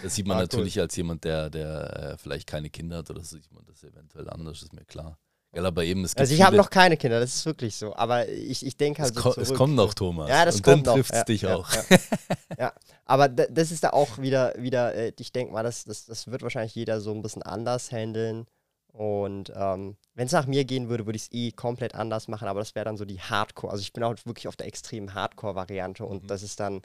Das 0.02 0.14
sieht 0.14 0.26
man 0.26 0.36
ah, 0.36 0.40
natürlich 0.42 0.76
cool. 0.76 0.82
als 0.82 0.94
jemand, 0.94 1.24
der, 1.24 1.48
der 1.48 2.12
äh, 2.12 2.18
vielleicht 2.18 2.46
keine 2.46 2.68
Kinder 2.68 2.98
hat, 2.98 3.10
oder 3.10 3.24
sieht 3.24 3.50
man 3.50 3.64
das 3.64 3.82
eventuell 3.82 4.28
anders, 4.28 4.62
ist 4.62 4.74
mir 4.74 4.84
klar. 4.84 5.18
Ja, 5.54 5.62
aber 5.62 5.84
eben, 5.84 6.04
es 6.04 6.12
gibt 6.12 6.20
also 6.20 6.34
ich 6.34 6.42
habe 6.42 6.56
noch 6.56 6.68
keine 6.68 6.96
Kinder, 6.96 7.20
das 7.20 7.34
ist 7.34 7.46
wirklich 7.46 7.76
so. 7.76 7.94
Aber 7.94 8.28
ich, 8.28 8.66
ich 8.66 8.76
denke 8.76 9.02
halt 9.02 9.16
es 9.16 9.22
so 9.22 9.30
ko 9.30 9.40
Es 9.40 9.54
kommt 9.54 9.76
noch, 9.76 9.94
Thomas. 9.94 10.28
Ja, 10.28 10.44
das 10.44 10.56
Und 10.56 10.62
kommt 10.62 10.86
dann 10.86 10.96
trifft 10.96 11.12
es 11.12 11.18
ja, 11.18 11.24
dich 11.24 11.42
ja, 11.42 11.54
auch. 11.54 11.70
Ja, 11.72 11.82
ja. 12.58 12.72
aber 13.04 13.28
das 13.28 13.70
ist 13.70 13.84
da 13.84 13.90
auch 13.90 14.18
wieder, 14.18 14.54
wieder 14.58 14.94
äh, 14.94 15.12
ich 15.18 15.32
denke 15.32 15.52
mal, 15.52 15.62
das, 15.62 15.84
das, 15.84 16.06
das 16.06 16.26
wird 16.28 16.42
wahrscheinlich 16.42 16.74
jeder 16.74 17.00
so 17.00 17.12
ein 17.12 17.22
bisschen 17.22 17.42
anders 17.42 17.92
handeln. 17.92 18.46
Und 18.88 19.52
ähm, 19.56 19.96
wenn 20.14 20.26
es 20.26 20.32
nach 20.32 20.46
mir 20.46 20.64
gehen 20.64 20.88
würde, 20.88 21.06
würde 21.06 21.16
ich 21.16 21.24
es 21.24 21.32
eh 21.32 21.52
komplett 21.52 21.94
anders 21.94 22.28
machen, 22.28 22.48
aber 22.48 22.60
das 22.60 22.74
wäre 22.74 22.84
dann 22.84 22.96
so 22.96 23.04
die 23.04 23.20
Hardcore. 23.20 23.72
Also 23.72 23.82
ich 23.82 23.92
bin 23.92 24.02
auch 24.02 24.14
wirklich 24.24 24.48
auf 24.48 24.56
der 24.56 24.66
extremen 24.66 25.14
Hardcore-Variante 25.14 26.04
und 26.04 26.24
mhm. 26.24 26.26
das 26.28 26.42
ist 26.42 26.58
dann, 26.60 26.82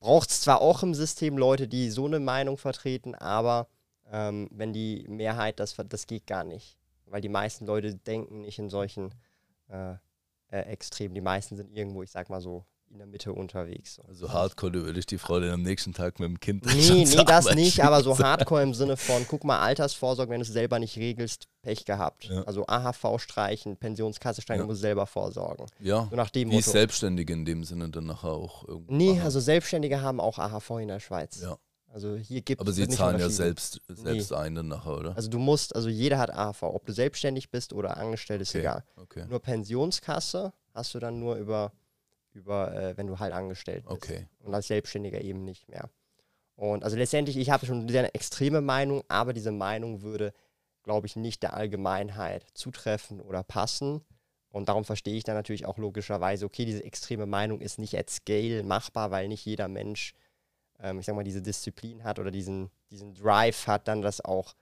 braucht 0.00 0.30
es 0.30 0.40
zwar 0.40 0.60
auch 0.60 0.82
im 0.82 0.94
System 0.94 1.38
Leute, 1.38 1.68
die 1.68 1.90
so 1.90 2.06
eine 2.06 2.20
Meinung 2.20 2.58
vertreten, 2.58 3.14
aber 3.14 3.68
ähm, 4.12 4.48
wenn 4.52 4.72
die 4.72 5.04
Mehrheit 5.08 5.60
das, 5.60 5.76
das 5.88 6.06
geht 6.06 6.26
gar 6.26 6.44
nicht 6.44 6.76
weil 7.14 7.20
die 7.20 7.28
meisten 7.28 7.64
Leute 7.64 7.94
denken 7.94 8.40
nicht 8.40 8.58
in 8.58 8.68
solchen 8.68 9.14
äh, 9.68 9.92
äh, 10.48 10.62
extrem. 10.62 11.14
Die 11.14 11.20
meisten 11.20 11.54
sind 11.54 11.70
irgendwo, 11.72 12.02
ich 12.02 12.10
sag 12.10 12.28
mal 12.28 12.40
so, 12.40 12.64
in 12.90 12.98
der 12.98 13.06
Mitte 13.06 13.32
unterwegs. 13.32 14.00
Also 14.08 14.32
Hardcore, 14.32 14.72
du 14.72 14.82
würdest 14.82 15.12
die 15.12 15.18
Frau 15.18 15.38
dann 15.38 15.50
am 15.50 15.62
nächsten 15.62 15.92
Tag 15.92 16.18
mit 16.18 16.28
dem 16.28 16.40
Kind. 16.40 16.66
Nee, 16.66 17.04
nee, 17.04 17.24
das 17.24 17.54
nicht, 17.54 17.84
aber 17.84 18.02
so 18.02 18.18
Hardcore 18.18 18.64
im 18.64 18.74
Sinne 18.74 18.96
von, 18.96 19.24
guck 19.28 19.44
mal, 19.44 19.60
Altersvorsorge, 19.60 20.32
wenn 20.32 20.40
du 20.40 20.42
es 20.42 20.52
selber 20.52 20.80
nicht 20.80 20.96
regelst, 20.96 21.46
Pech 21.62 21.84
gehabt. 21.84 22.24
Ja. 22.24 22.42
Also 22.42 22.66
AHV 22.66 23.20
streichen, 23.20 23.76
Pensionskasse 23.76 24.42
streichen, 24.42 24.62
ja. 24.62 24.64
du 24.64 24.72
musst 24.72 24.80
selber 24.80 25.06
vorsorgen. 25.06 25.66
Ja, 25.78 26.08
so 26.10 26.16
nach 26.16 26.30
dem 26.30 26.50
wie 26.50 26.56
Motto. 26.56 26.72
Selbstständige 26.72 27.32
in 27.32 27.44
dem 27.44 27.62
Sinne 27.62 27.90
dann 27.90 28.06
nachher 28.06 28.30
auch 28.30 28.66
irgendwie. 28.66 28.92
Nee, 28.92 29.20
also 29.20 29.38
Selbstständige 29.38 30.02
haben 30.02 30.18
auch 30.18 30.40
AHV 30.40 30.70
in 30.80 30.88
der 30.88 30.98
Schweiz. 30.98 31.40
Ja. 31.40 31.58
Also 31.94 32.16
hier 32.16 32.42
gibt 32.42 32.60
Aber 32.60 32.72
sie 32.72 32.88
zahlen 32.88 33.20
ja 33.20 33.28
selbst, 33.28 33.80
selbst 33.86 34.32
nee. 34.32 34.36
ein 34.36 34.56
dann 34.56 34.66
nachher, 34.66 34.98
oder? 34.98 35.16
Also 35.16 35.30
du 35.30 35.38
musst, 35.38 35.76
also 35.76 35.88
jeder 35.88 36.18
hat 36.18 36.34
AHV, 36.34 36.64
ob 36.64 36.84
du 36.86 36.92
selbstständig 36.92 37.50
bist 37.52 37.72
oder 37.72 37.96
angestellt, 37.96 38.40
ist 38.40 38.50
okay. 38.50 38.58
egal. 38.58 38.84
Okay. 38.96 39.24
Nur 39.28 39.38
Pensionskasse 39.38 40.52
hast 40.72 40.92
du 40.92 40.98
dann 40.98 41.20
nur 41.20 41.36
über 41.36 41.72
über, 42.32 42.74
äh, 42.74 42.96
wenn 42.96 43.06
du 43.06 43.20
halt 43.20 43.32
angestellt 43.32 43.84
bist. 43.84 43.94
Okay. 43.94 44.26
Und 44.40 44.52
als 44.52 44.66
Selbstständiger 44.66 45.20
eben 45.20 45.44
nicht 45.44 45.68
mehr. 45.68 45.88
Und 46.56 46.82
also 46.82 46.96
letztendlich, 46.96 47.36
ich 47.36 47.50
habe 47.50 47.64
schon 47.64 47.88
eine 47.88 48.12
extreme 48.12 48.60
Meinung, 48.60 49.04
aber 49.06 49.32
diese 49.32 49.52
Meinung 49.52 50.02
würde, 50.02 50.32
glaube 50.82 51.06
ich, 51.06 51.14
nicht 51.14 51.44
der 51.44 51.54
Allgemeinheit 51.54 52.44
zutreffen 52.54 53.20
oder 53.20 53.44
passen. 53.44 54.00
Und 54.48 54.68
darum 54.68 54.84
verstehe 54.84 55.16
ich 55.16 55.22
dann 55.22 55.36
natürlich 55.36 55.64
auch 55.66 55.78
logischerweise, 55.78 56.44
okay, 56.44 56.64
diese 56.64 56.82
extreme 56.82 57.26
Meinung 57.26 57.60
ist 57.60 57.78
nicht 57.78 57.96
at 57.96 58.10
scale 58.10 58.64
machbar, 58.64 59.12
weil 59.12 59.28
nicht 59.28 59.44
jeder 59.44 59.68
Mensch, 59.68 60.14
ähm, 60.84 61.00
ich 61.00 61.06
sag 61.06 61.16
mal, 61.16 61.24
diese 61.24 61.42
Disziplin 61.42 62.04
hat 62.04 62.18
oder 62.18 62.30
diesen, 62.30 62.70
diesen 62.90 63.14
Drive 63.14 63.66
hat, 63.66 63.88
dann 63.88 64.02
das 64.02 64.20
auch 64.20 64.54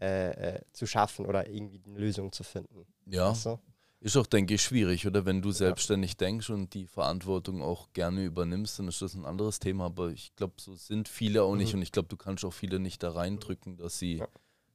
äh, 0.00 0.30
äh, 0.30 0.60
zu 0.72 0.86
schaffen 0.86 1.26
oder 1.26 1.48
irgendwie 1.48 1.80
eine 1.84 1.98
Lösung 1.98 2.32
zu 2.32 2.42
finden. 2.42 2.86
Ja. 3.06 3.30
Weißt 3.30 3.46
du? 3.46 3.58
Ist 4.00 4.16
auch, 4.16 4.26
denke 4.26 4.54
ich, 4.54 4.62
schwierig, 4.62 5.06
oder? 5.06 5.24
Wenn 5.24 5.42
du 5.42 5.52
selbstständig 5.52 6.12
ja. 6.12 6.16
denkst 6.18 6.50
und 6.50 6.74
die 6.74 6.86
Verantwortung 6.86 7.62
auch 7.62 7.92
gerne 7.92 8.24
übernimmst, 8.24 8.78
dann 8.78 8.88
ist 8.88 9.00
das 9.02 9.14
ein 9.14 9.24
anderes 9.24 9.58
Thema. 9.58 9.86
Aber 9.86 10.10
ich 10.10 10.34
glaube, 10.36 10.54
so 10.58 10.74
sind 10.74 11.08
viele 11.08 11.42
auch 11.42 11.56
nicht. 11.56 11.72
Mhm. 11.72 11.78
Und 11.78 11.82
ich 11.82 11.92
glaube, 11.92 12.08
du 12.08 12.16
kannst 12.16 12.44
auch 12.44 12.52
viele 12.52 12.78
nicht 12.78 13.02
da 13.02 13.12
reindrücken, 13.12 13.76
dass 13.76 13.98
sie 13.98 14.18
ja. 14.18 14.28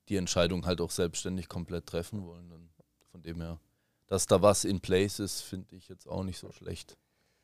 die 0.09 0.17
Entscheidung 0.17 0.65
halt 0.65 0.81
auch 0.81 0.91
selbstständig 0.91 1.49
komplett 1.49 1.85
treffen 1.85 2.25
wollen. 2.25 2.51
Und 2.51 2.71
von 3.11 3.21
dem 3.21 3.41
her, 3.41 3.59
dass 4.07 4.25
da 4.25 4.41
was 4.41 4.65
in 4.65 4.81
place 4.81 5.19
ist, 5.19 5.41
finde 5.41 5.75
ich 5.75 5.87
jetzt 5.87 6.07
auch 6.07 6.23
nicht 6.23 6.39
so 6.39 6.51
schlecht. 6.51 6.97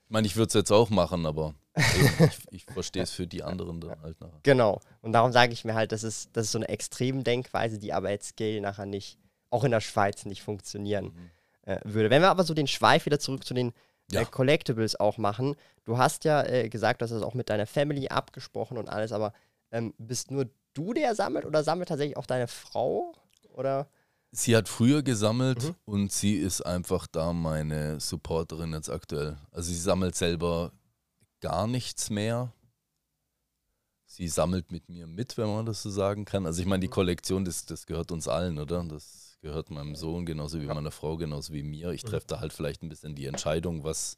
Ich 0.08 0.12
meine, 0.12 0.28
ich 0.28 0.36
würde 0.36 0.48
es 0.48 0.54
jetzt 0.54 0.72
auch 0.72 0.90
machen, 0.90 1.26
aber 1.26 1.54
ich, 1.76 2.38
ich 2.52 2.66
verstehe 2.66 3.04
es 3.04 3.12
für 3.12 3.28
die 3.28 3.44
anderen 3.44 3.82
dann 3.82 4.02
halt 4.02 4.20
nachher. 4.22 4.40
Genau. 4.44 4.80
Und 5.02 5.14
darum 5.14 5.32
sage 5.32 5.54
ich 5.54 5.66
mir 5.66 5.76
halt, 5.76 5.92
das 5.92 6.04
ist, 6.04 6.30
das 6.34 6.46
ist 6.46 6.52
so 6.54 6.60
eine 6.60 6.70
extreme 6.70 7.24
Denkweise, 7.24 7.78
die 7.78 7.94
aber 7.94 8.10
at 8.10 8.24
Scale 8.24 8.62
nachher 8.62 8.86
nicht, 8.86 9.20
auch 9.50 9.64
in 9.64 9.72
der 9.72 9.82
Schweiz 9.82 10.26
nicht 10.26 10.42
funktionieren. 10.42 11.06
Mhm 11.06 11.32
äh, 11.68 11.80
würde. 11.84 12.10
Wenn 12.10 12.22
wir 12.22 12.30
aber 12.30 12.44
so 12.44 12.54
den 12.54 12.68
Schweif 12.68 13.06
wieder 13.06 13.20
zurück 13.20 13.46
zu 13.46 13.54
den 13.54 13.70
äh, 13.70 14.16
ja. 14.16 14.22
äh, 14.22 14.26
Collectibles 14.26 15.00
auch 15.00 15.18
machen, 15.18 15.56
du 15.86 15.98
hast 15.98 16.24
ja 16.24 16.44
äh, 16.44 16.70
gesagt, 16.70 17.02
du 17.02 17.04
hast 17.04 17.12
das 17.12 17.22
auch 17.22 17.34
mit 17.34 17.50
deiner 17.50 17.68
Family 17.68 18.08
abgesprochen 18.08 18.78
und 18.78 18.90
alles, 18.90 19.12
aber 19.12 19.34
ähm, 19.72 19.94
bist 19.98 20.32
nur 20.32 20.48
du 20.74 20.94
der 20.94 21.14
sammelt 21.14 21.46
oder 21.46 21.64
sammelt 21.64 21.90
tatsächlich 21.90 22.18
auch 22.18 22.26
deine 22.26 22.48
Frau? 22.48 23.14
Oder? 23.54 23.88
Sie 24.32 24.56
hat 24.56 24.68
früher 24.68 25.04
gesammelt 25.04 25.64
mhm. 25.64 25.76
und 25.86 26.12
sie 26.12 26.36
ist 26.36 26.62
einfach 26.62 27.08
da 27.08 27.34
meine 27.34 28.00
Supporterin 28.00 28.74
jetzt 28.74 28.90
aktuell. 28.90 29.38
Also 29.52 29.72
sie 29.72 29.80
sammelt 29.80 30.16
selber 30.16 30.74
gar 31.40 31.68
nichts 31.68 32.10
mehr. 32.10 32.54
Sie 34.06 34.28
sammelt 34.28 34.72
mit 34.72 34.90
mir 34.90 35.08
mit, 35.08 35.38
wenn 35.38 35.48
man 35.48 35.66
das 35.66 35.82
so 35.82 35.90
sagen 35.90 36.26
kann. 36.26 36.46
Also 36.46 36.62
ich 36.62 36.68
meine, 36.68 36.82
die 36.82 36.88
mhm. 36.88 36.92
Kollektion, 36.92 37.46
das, 37.46 37.66
das 37.66 37.86
gehört 37.86 38.12
uns 38.12 38.28
allen, 38.28 38.58
oder? 38.60 38.84
Das 38.84 39.38
gehört 39.42 39.70
meinem 39.70 39.96
Sohn 39.96 40.26
genauso 40.26 40.62
wie 40.62 40.66
meiner 40.66 40.92
Frau, 40.92 41.18
genauso 41.18 41.54
wie 41.54 41.64
mir. 41.64 41.92
Ich 41.92 42.04
mhm. 42.04 42.10
treffe 42.10 42.28
da 42.28 42.40
halt 42.40 42.54
vielleicht 42.54 42.84
ein 42.84 42.90
bisschen 42.90 43.16
die 43.16 43.26
Entscheidung, 43.26 43.84
was, 43.84 44.18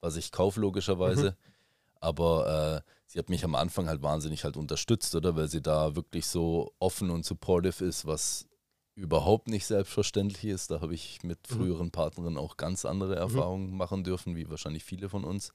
was 0.00 0.16
ich 0.16 0.32
kaufe, 0.32 0.60
logischerweise. 0.60 1.30
Mhm. 1.30 1.52
Aber 2.00 2.82
äh, 2.84 2.90
sie 3.06 3.18
hat 3.18 3.28
mich 3.28 3.44
am 3.44 3.54
Anfang 3.54 3.88
halt 3.88 4.02
wahnsinnig 4.02 4.44
halt 4.44 4.56
unterstützt, 4.56 5.14
oder? 5.14 5.36
Weil 5.36 5.48
sie 5.48 5.62
da 5.62 5.96
wirklich 5.96 6.26
so 6.26 6.74
offen 6.78 7.10
und 7.10 7.24
supportive 7.24 7.84
ist, 7.84 8.04
was 8.04 8.46
überhaupt 8.94 9.48
nicht 9.48 9.66
selbstverständlich 9.66 10.44
ist. 10.44 10.70
Da 10.70 10.80
habe 10.80 10.94
ich 10.94 11.22
mit 11.22 11.38
mhm. 11.50 11.54
früheren 11.54 11.90
Partnerinnen 11.90 12.38
auch 12.38 12.56
ganz 12.56 12.84
andere 12.84 13.16
Erfahrungen 13.16 13.70
mhm. 13.70 13.76
machen 13.76 14.04
dürfen, 14.04 14.36
wie 14.36 14.48
wahrscheinlich 14.48 14.84
viele 14.84 15.08
von 15.08 15.24
uns. 15.24 15.52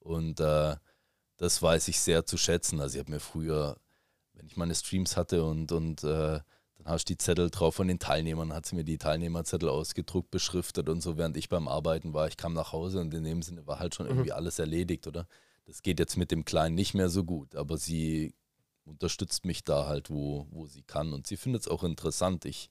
Und 0.00 0.40
äh, 0.40 0.76
das 1.36 1.62
weiß 1.62 1.88
ich 1.88 2.00
sehr 2.00 2.26
zu 2.26 2.36
schätzen. 2.36 2.80
Also, 2.80 2.94
sie 2.94 3.00
hat 3.00 3.08
mir 3.08 3.20
früher, 3.20 3.76
wenn 4.34 4.46
ich 4.46 4.56
meine 4.56 4.74
Streams 4.74 5.16
hatte 5.16 5.44
und, 5.44 5.72
und 5.72 6.02
äh, 6.04 6.40
dann 6.78 6.86
hast 6.86 7.08
du 7.08 7.14
die 7.14 7.18
Zettel 7.18 7.50
drauf 7.50 7.76
von 7.76 7.88
den 7.88 7.98
Teilnehmern, 7.98 8.52
hat 8.52 8.66
sie 8.66 8.76
mir 8.76 8.84
die 8.84 8.98
Teilnehmerzettel 8.98 9.68
ausgedruckt, 9.68 10.30
beschriftet 10.30 10.88
und 10.88 11.00
so, 11.00 11.16
während 11.16 11.36
ich 11.36 11.48
beim 11.48 11.68
Arbeiten 11.68 12.12
war. 12.14 12.28
Ich 12.28 12.36
kam 12.36 12.52
nach 12.52 12.72
Hause 12.72 13.00
und 13.00 13.14
in 13.14 13.24
dem 13.24 13.42
Sinne 13.42 13.66
war 13.66 13.78
halt 13.78 13.94
schon 13.94 14.06
mhm. 14.06 14.12
irgendwie 14.12 14.32
alles 14.32 14.58
erledigt, 14.58 15.06
oder? 15.06 15.26
Das 15.66 15.82
geht 15.82 15.98
jetzt 15.98 16.16
mit 16.16 16.30
dem 16.30 16.44
Kleinen 16.44 16.74
nicht 16.74 16.94
mehr 16.94 17.08
so 17.08 17.24
gut, 17.24 17.56
aber 17.56 17.76
sie 17.76 18.34
unterstützt 18.86 19.44
mich 19.44 19.64
da 19.64 19.86
halt, 19.86 20.10
wo, 20.10 20.46
wo 20.50 20.66
sie 20.66 20.82
kann 20.82 21.12
und 21.12 21.26
sie 21.26 21.36
findet 21.36 21.62
es 21.62 21.68
auch 21.68 21.84
interessant. 21.84 22.44
Ich, 22.44 22.70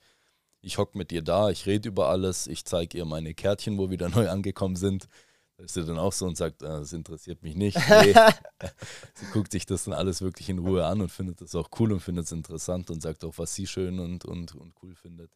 ich 0.61 0.77
hocke 0.77 0.97
mit 0.97 1.11
ihr 1.11 1.21
da, 1.21 1.49
ich 1.49 1.65
rede 1.65 1.89
über 1.89 2.09
alles, 2.09 2.47
ich 2.47 2.65
zeige 2.65 2.97
ihr 2.97 3.05
meine 3.05 3.33
Kärtchen, 3.33 3.77
wo 3.77 3.83
wir 3.83 3.91
wieder 3.91 4.09
neu 4.09 4.29
angekommen 4.29 4.75
sind. 4.75 5.07
Da 5.57 5.63
ist 5.63 5.73
sie 5.73 5.85
dann 5.85 5.99
auch 5.99 6.11
so 6.11 6.25
und 6.25 6.35
sagt, 6.35 6.63
ah, 6.63 6.79
das 6.79 6.91
interessiert 6.91 7.43
mich 7.43 7.55
nicht. 7.55 7.77
Nee. 7.89 8.13
sie 9.13 9.25
guckt 9.31 9.51
sich 9.51 9.65
das 9.65 9.85
dann 9.85 9.93
alles 9.93 10.21
wirklich 10.21 10.49
in 10.49 10.59
Ruhe 10.59 10.85
an 10.85 11.01
und 11.01 11.11
findet 11.11 11.41
das 11.41 11.55
auch 11.55 11.69
cool 11.79 11.93
und 11.93 12.01
findet 12.01 12.25
es 12.25 12.31
interessant 12.31 12.89
und 12.89 13.01
sagt 13.01 13.23
auch, 13.23 13.37
was 13.37 13.53
sie 13.55 13.67
schön 13.67 13.99
und, 13.99 14.25
und, 14.25 14.55
und 14.55 14.73
cool 14.81 14.95
findet. 14.95 15.31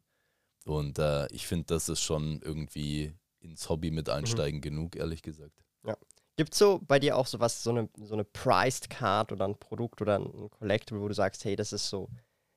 Und 0.65 0.99
äh, 0.99 1.27
ich 1.31 1.47
finde, 1.47 1.65
das 1.67 1.89
ist 1.89 2.01
schon 2.01 2.41
irgendwie 2.41 3.13
ins 3.39 3.69
Hobby 3.69 3.91
mit 3.91 4.09
einsteigen 4.09 4.57
mhm. 4.57 4.63
genug, 4.63 4.95
ehrlich 4.95 5.21
gesagt. 5.21 5.63
Ja. 5.85 5.97
Gibt 6.39 6.54
es 6.54 6.60
so 6.60 6.80
bei 6.88 6.99
dir 6.99 7.17
auch 7.17 7.28
sowas, 7.28 7.62
so 7.63 7.71
eine, 7.71 7.89
so 8.02 8.13
eine 8.13 8.23
Priced 8.23 8.89
Card 8.89 9.34
oder 9.34 9.45
ein 9.45 9.60
Produkt 9.60 10.02
oder 10.02 10.17
ein 10.17 10.49
Collectible, 10.52 11.02
wo 11.02 11.10
du 11.10 11.13
sagst, 11.13 11.43
hey, 11.43 11.58
das 11.58 11.73
ist 11.73 11.89
so, 11.89 12.08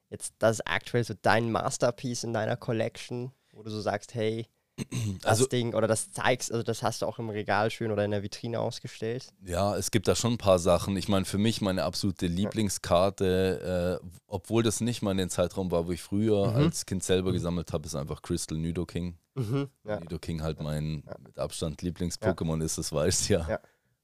jetzt, 0.08 0.34
das 0.38 0.60
ist 0.60 0.68
aktuell 0.68 1.02
so 1.02 1.14
dein 1.20 1.50
Masterpiece 1.50 2.22
in 2.22 2.32
deiner 2.32 2.56
Collection, 2.56 3.32
wo 3.52 3.64
du 3.64 3.70
so 3.70 3.80
sagst, 3.80 4.14
hey, 4.14 4.46
das 5.22 5.30
also, 5.32 5.46
Ding 5.46 5.74
oder 5.74 5.88
das 5.88 6.12
zeigst, 6.12 6.52
also 6.52 6.62
das 6.62 6.84
hast 6.84 7.02
du 7.02 7.06
auch 7.06 7.18
im 7.18 7.28
Regal 7.28 7.72
schön 7.72 7.90
oder 7.90 8.04
in 8.04 8.12
der 8.12 8.22
Vitrine 8.22 8.60
ausgestellt. 8.60 9.34
Ja, 9.44 9.76
es 9.76 9.90
gibt 9.90 10.06
da 10.06 10.14
schon 10.14 10.34
ein 10.34 10.38
paar 10.38 10.60
Sachen. 10.60 10.96
Ich 10.96 11.08
meine, 11.08 11.24
für 11.24 11.38
mich 11.38 11.60
meine 11.60 11.82
absolute 11.82 12.28
Lieblingskarte, 12.28 14.00
äh, 14.00 14.06
obwohl 14.28 14.62
das 14.62 14.80
nicht 14.80 15.02
mal 15.02 15.10
in 15.10 15.16
den 15.16 15.28
Zeitraum 15.28 15.72
war, 15.72 15.88
wo 15.88 15.90
ich 15.90 16.02
früher 16.02 16.52
mhm. 16.52 16.56
als 16.56 16.86
Kind 16.86 17.02
selber 17.02 17.30
mhm. 17.30 17.34
gesammelt 17.34 17.72
habe, 17.72 17.84
ist 17.84 17.96
einfach 17.96 18.22
Crystal 18.22 18.56
Nido 18.56 18.86
King. 18.86 19.18
Mhm, 19.34 19.70
ja. 19.82 19.98
Nido 19.98 20.20
King 20.20 20.40
halt 20.40 20.60
mein 20.60 21.02
ja. 21.04 21.16
mit 21.18 21.36
Abstand 21.40 21.82
Lieblings-Pokémon 21.82 22.60
ja. 22.60 22.64
ist, 22.64 22.78
das 22.78 22.92
weiß 22.92 23.26
ja. 23.26 23.48
ja. 23.48 23.60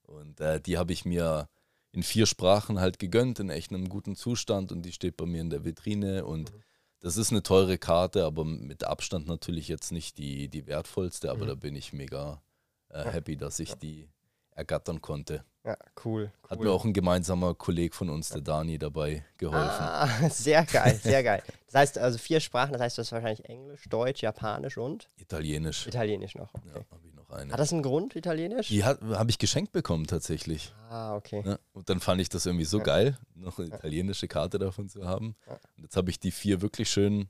Und 0.09 0.41
äh, 0.41 0.61
die 0.61 0.79
habe 0.79 0.93
ich 0.93 1.05
mir 1.05 1.49
in 1.93 2.03
vier 2.03 2.27
Sprachen 2.27 2.81
halt 2.81 2.99
gegönnt, 2.99 3.41
in 3.41 3.51
echt 3.51 3.71
einem 3.71 3.89
guten 3.89 4.17
Zustand 4.17 4.73
und 4.73 4.83
die 4.83 4.93
steht 4.93 5.17
bei 5.17 5.27
mir 5.27 5.41
in 5.41 5.51
der 5.51 5.65
Vitrine 5.65 6.25
und 6.25 6.53
mhm 6.53 6.63
das 7.01 7.17
ist 7.17 7.31
eine 7.31 7.43
teure 7.43 7.79
Karte, 7.79 8.25
aber 8.25 8.45
mit 8.45 8.85
Abstand 8.85 9.29
natürlich 9.29 9.69
jetzt 9.69 9.93
nicht 9.93 10.19
die, 10.19 10.49
die 10.49 10.67
wertvollste, 10.67 11.31
aber 11.31 11.45
mhm. 11.45 11.49
da 11.49 11.55
bin 11.55 11.77
ich 11.77 11.93
mega 11.93 12.43
äh, 12.89 13.05
happy, 13.05 13.37
dass 13.37 13.61
ich 13.61 13.75
die 13.75 14.09
ergattern 14.51 15.01
konnte. 15.01 15.45
Ja, 15.65 15.77
cool, 16.05 16.33
cool. 16.43 16.51
Hat 16.51 16.61
mir 16.61 16.71
auch 16.71 16.85
ein 16.85 16.93
gemeinsamer 16.93 17.55
Kollege 17.55 17.95
von 17.95 18.11
uns, 18.11 18.31
der 18.31 18.41
Dani, 18.41 18.79
dabei 18.79 19.25
geholfen. 19.37 19.85
Ah, 19.85 20.09
sehr 20.31 20.65
geil, 20.65 20.99
sehr 21.03 21.23
geil. 21.23 21.43
Das 21.67 21.75
heißt 21.75 21.99
also 21.99 22.19
vier 22.19 22.41
Sprachen, 22.41 22.73
das 22.73 22.81
heißt, 22.81 22.99
du 22.99 23.03
hast 23.03 23.13
wahrscheinlich 23.13 23.45
Englisch, 23.45 23.85
Deutsch, 23.89 24.23
Japanisch 24.23 24.79
und? 24.79 25.09
Italienisch. 25.17 25.87
Italienisch 25.87 26.35
noch. 26.35 26.53
Okay. 26.55 26.69
Ja, 26.75 26.81
noch 27.29 27.37
eine. 27.37 27.53
Hat 27.53 27.61
das 27.61 27.73
einen 27.73 27.83
Grund, 27.83 28.17
Italienisch? 28.17 28.69
Die 28.69 28.85
habe 28.85 29.31
ich 29.31 29.39
geschenkt 29.39 29.73
bekommen 29.73 30.07
tatsächlich. 30.07 30.73
Ah, 30.89 31.15
okay. 31.17 31.43
Ja, 31.45 31.59
und 31.73 31.89
dann 31.89 32.01
fand 32.01 32.21
ich 32.21 32.29
das 32.29 32.47
irgendwie 32.47 32.65
so 32.65 32.79
ja. 32.79 32.85
geil, 32.85 33.19
noch 33.35 33.59
eine 33.59 33.69
italienische 33.69 34.29
Karte 34.29 34.59
davon 34.59 34.89
zu 34.89 35.07
haben. 35.07 35.37
Und 35.77 35.85
jetzt 35.85 35.97
habe 35.97 36.11
ich 36.11 36.19
die 36.19 36.31
vier 36.31 36.61
wirklich 36.61 36.91
schön 36.91 37.29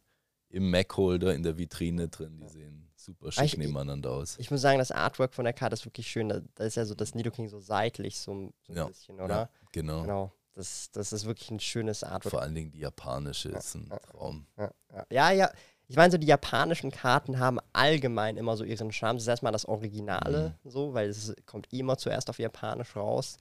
im 0.50 0.70
Mac-Holder 0.70 1.34
in 1.34 1.42
der 1.42 1.58
Vitrine 1.58 2.08
drin. 2.08 2.40
Die 2.40 2.48
sehen 2.48 2.88
super 2.96 3.32
schick 3.32 3.44
ich, 3.44 3.56
nebeneinander 3.58 4.10
aus. 4.10 4.38
Ich 4.38 4.50
muss 4.50 4.60
sagen, 4.60 4.78
das 4.78 4.90
Artwork 4.90 5.34
von 5.34 5.44
der 5.44 5.54
Karte 5.54 5.74
ist 5.74 5.84
wirklich 5.84 6.08
schön. 6.08 6.28
Da, 6.28 6.40
da 6.54 6.64
ist 6.64 6.76
ja 6.76 6.84
so 6.84 6.94
das 6.94 7.14
Nidoking 7.14 7.48
so 7.48 7.60
seitlich, 7.60 8.18
so, 8.18 8.52
so 8.62 8.72
ein 8.72 8.76
ja, 8.76 8.86
bisschen, 8.86 9.20
oder? 9.20 9.50
Genau. 9.72 10.02
genau. 10.02 10.32
Das, 10.54 10.90
das 10.90 11.12
ist 11.12 11.24
wirklich 11.24 11.50
ein 11.52 11.60
schönes 11.60 12.02
Artwork. 12.02 12.32
Vor 12.32 12.42
allen 12.42 12.54
Dingen 12.54 12.72
die 12.72 12.80
japanische 12.80 13.50
ist 13.50 13.76
ein 13.76 13.88
Traum. 14.10 14.46
Ja, 15.10 15.30
ja. 15.30 15.52
Ich 15.88 15.96
meine, 15.96 16.10
so 16.10 16.18
die 16.18 16.26
japanischen 16.26 16.90
Karten 16.90 17.38
haben 17.38 17.58
allgemein 17.72 18.36
immer 18.36 18.56
so 18.56 18.64
ihren 18.64 18.92
Charme. 18.92 19.16
Das 19.16 19.24
ist 19.24 19.28
erstmal 19.28 19.52
das 19.52 19.64
Originale, 19.66 20.54
mhm. 20.62 20.70
so, 20.70 20.94
weil 20.94 21.08
es 21.08 21.34
kommt 21.46 21.72
immer 21.72 21.96
zuerst 21.96 22.28
auf 22.30 22.38
Japanisch 22.38 22.94
raus. 22.94 23.38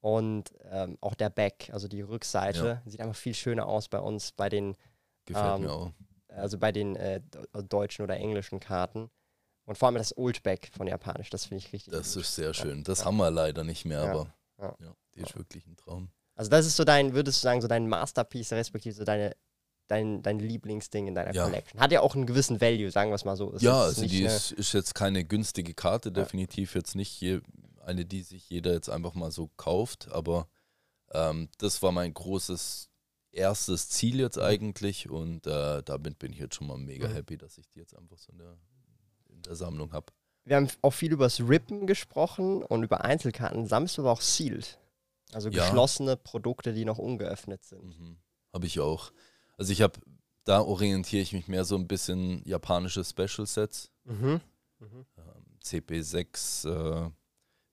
Und 0.00 0.52
ähm, 0.70 0.98
auch 1.00 1.14
der 1.14 1.30
Back, 1.30 1.70
also 1.72 1.88
die 1.88 2.02
Rückseite, 2.02 2.80
ja. 2.84 2.90
sieht 2.90 3.00
einfach 3.00 3.16
viel 3.16 3.34
schöner 3.34 3.66
aus 3.66 3.88
bei 3.88 4.00
uns, 4.00 4.32
bei 4.32 4.48
den 4.48 4.76
Gefällt 5.24 5.56
ähm, 5.56 5.62
mir 5.62 5.72
auch 5.72 5.92
also 6.36 6.58
bei 6.58 6.72
den 6.72 6.96
äh, 6.96 7.20
deutschen 7.68 8.02
oder 8.02 8.16
englischen 8.16 8.60
Karten. 8.60 9.10
Und 9.64 9.78
vor 9.78 9.88
allem 9.88 9.96
das 9.96 10.16
Oldback 10.16 10.70
von 10.76 10.86
Japanisch, 10.86 11.30
das 11.30 11.46
finde 11.46 11.64
ich 11.64 11.72
richtig 11.72 11.92
Das 11.92 12.14
gut. 12.14 12.22
ist 12.22 12.34
sehr 12.34 12.52
schön. 12.52 12.84
Das 12.84 13.00
ja. 13.00 13.04
haben 13.06 13.16
wir 13.16 13.30
leider 13.30 13.64
nicht 13.64 13.84
mehr, 13.86 14.02
aber 14.02 14.34
ja, 14.60 14.94
die 15.14 15.20
ist 15.20 15.36
wirklich 15.36 15.66
ein 15.66 15.76
Traum. 15.76 16.10
Also 16.34 16.50
das 16.50 16.66
ist 16.66 16.76
so 16.76 16.84
dein, 16.84 17.14
würdest 17.14 17.38
du 17.38 17.42
sagen, 17.44 17.62
so 17.62 17.68
dein 17.68 17.88
Masterpiece, 17.88 18.52
respektive 18.52 18.94
so 18.94 19.04
deine 19.04 19.36
dein, 19.88 20.22
dein 20.22 20.38
Lieblingsding 20.38 21.06
in 21.06 21.14
deiner 21.14 21.34
Ja. 21.34 21.44
Collection? 21.44 21.80
Hat 21.80 21.92
ja 21.92 22.00
auch 22.00 22.14
einen 22.14 22.26
gewissen 22.26 22.60
Value, 22.60 22.90
sagen 22.90 23.10
wir 23.10 23.14
es 23.16 23.24
mal 23.24 23.36
so. 23.36 23.52
Es 23.52 23.62
ja, 23.62 23.80
also 23.82 24.04
die 24.06 24.22
ist, 24.22 24.52
ist 24.52 24.72
jetzt 24.72 24.94
keine 24.94 25.24
günstige 25.24 25.74
Karte, 25.74 26.10
definitiv 26.12 26.74
jetzt 26.74 26.94
nicht 26.94 27.20
je, 27.20 27.40
eine, 27.84 28.04
die 28.04 28.22
sich 28.22 28.48
jeder 28.48 28.72
jetzt 28.72 28.88
einfach 28.88 29.14
mal 29.14 29.30
so 29.30 29.48
kauft, 29.56 30.10
aber 30.10 30.48
ähm, 31.12 31.48
das 31.58 31.82
war 31.82 31.92
mein 31.92 32.14
großes 32.14 32.88
erstes 33.30 33.88
Ziel 33.90 34.20
jetzt 34.20 34.38
eigentlich 34.38 35.10
und 35.10 35.46
äh, 35.46 35.82
damit 35.82 36.18
bin 36.18 36.32
ich 36.32 36.38
jetzt 36.38 36.54
schon 36.54 36.66
mal 36.68 36.78
mega 36.78 37.08
Mhm. 37.08 37.12
happy, 37.14 37.36
dass 37.36 37.58
ich 37.58 37.68
die 37.68 37.80
jetzt 37.80 37.96
einfach 37.96 38.16
so 38.16 38.32
in 38.32 38.38
der, 38.38 38.56
in 39.28 39.42
der 39.42 39.54
Sammlung 39.56 39.92
habe. 39.92 40.06
Wir 40.44 40.56
haben 40.56 40.68
auch 40.82 40.92
viel 40.92 41.12
über 41.12 41.24
das 41.24 41.40
Rippen 41.40 41.86
gesprochen 41.86 42.62
und 42.62 42.82
über 42.84 43.02
Einzelkarten. 43.04 43.66
Sammelst 43.66 43.96
du 43.98 44.02
aber 44.02 44.12
auch 44.12 44.20
Sealed? 44.20 44.78
Also 45.32 45.48
Ja. 45.48 45.64
geschlossene 45.64 46.16
Produkte, 46.16 46.72
die 46.74 46.84
noch 46.84 46.98
ungeöffnet 46.98 47.64
sind. 47.64 47.98
Mhm. 47.98 48.18
Habe 48.52 48.66
ich 48.66 48.78
auch. 48.78 49.10
Also 49.56 49.72
ich 49.72 49.82
habe, 49.82 49.98
da 50.44 50.60
orientiere 50.60 51.22
ich 51.22 51.32
mich 51.32 51.48
mehr 51.48 51.64
so 51.64 51.76
ein 51.76 51.86
bisschen 51.86 52.42
japanische 52.44 53.04
Special 53.04 53.46
Sets. 53.46 53.90
Mhm. 54.04 54.40
Mhm. 54.78 55.06
ähm, 55.16 55.58
CP6, 55.62 56.68
äh, 56.68 57.10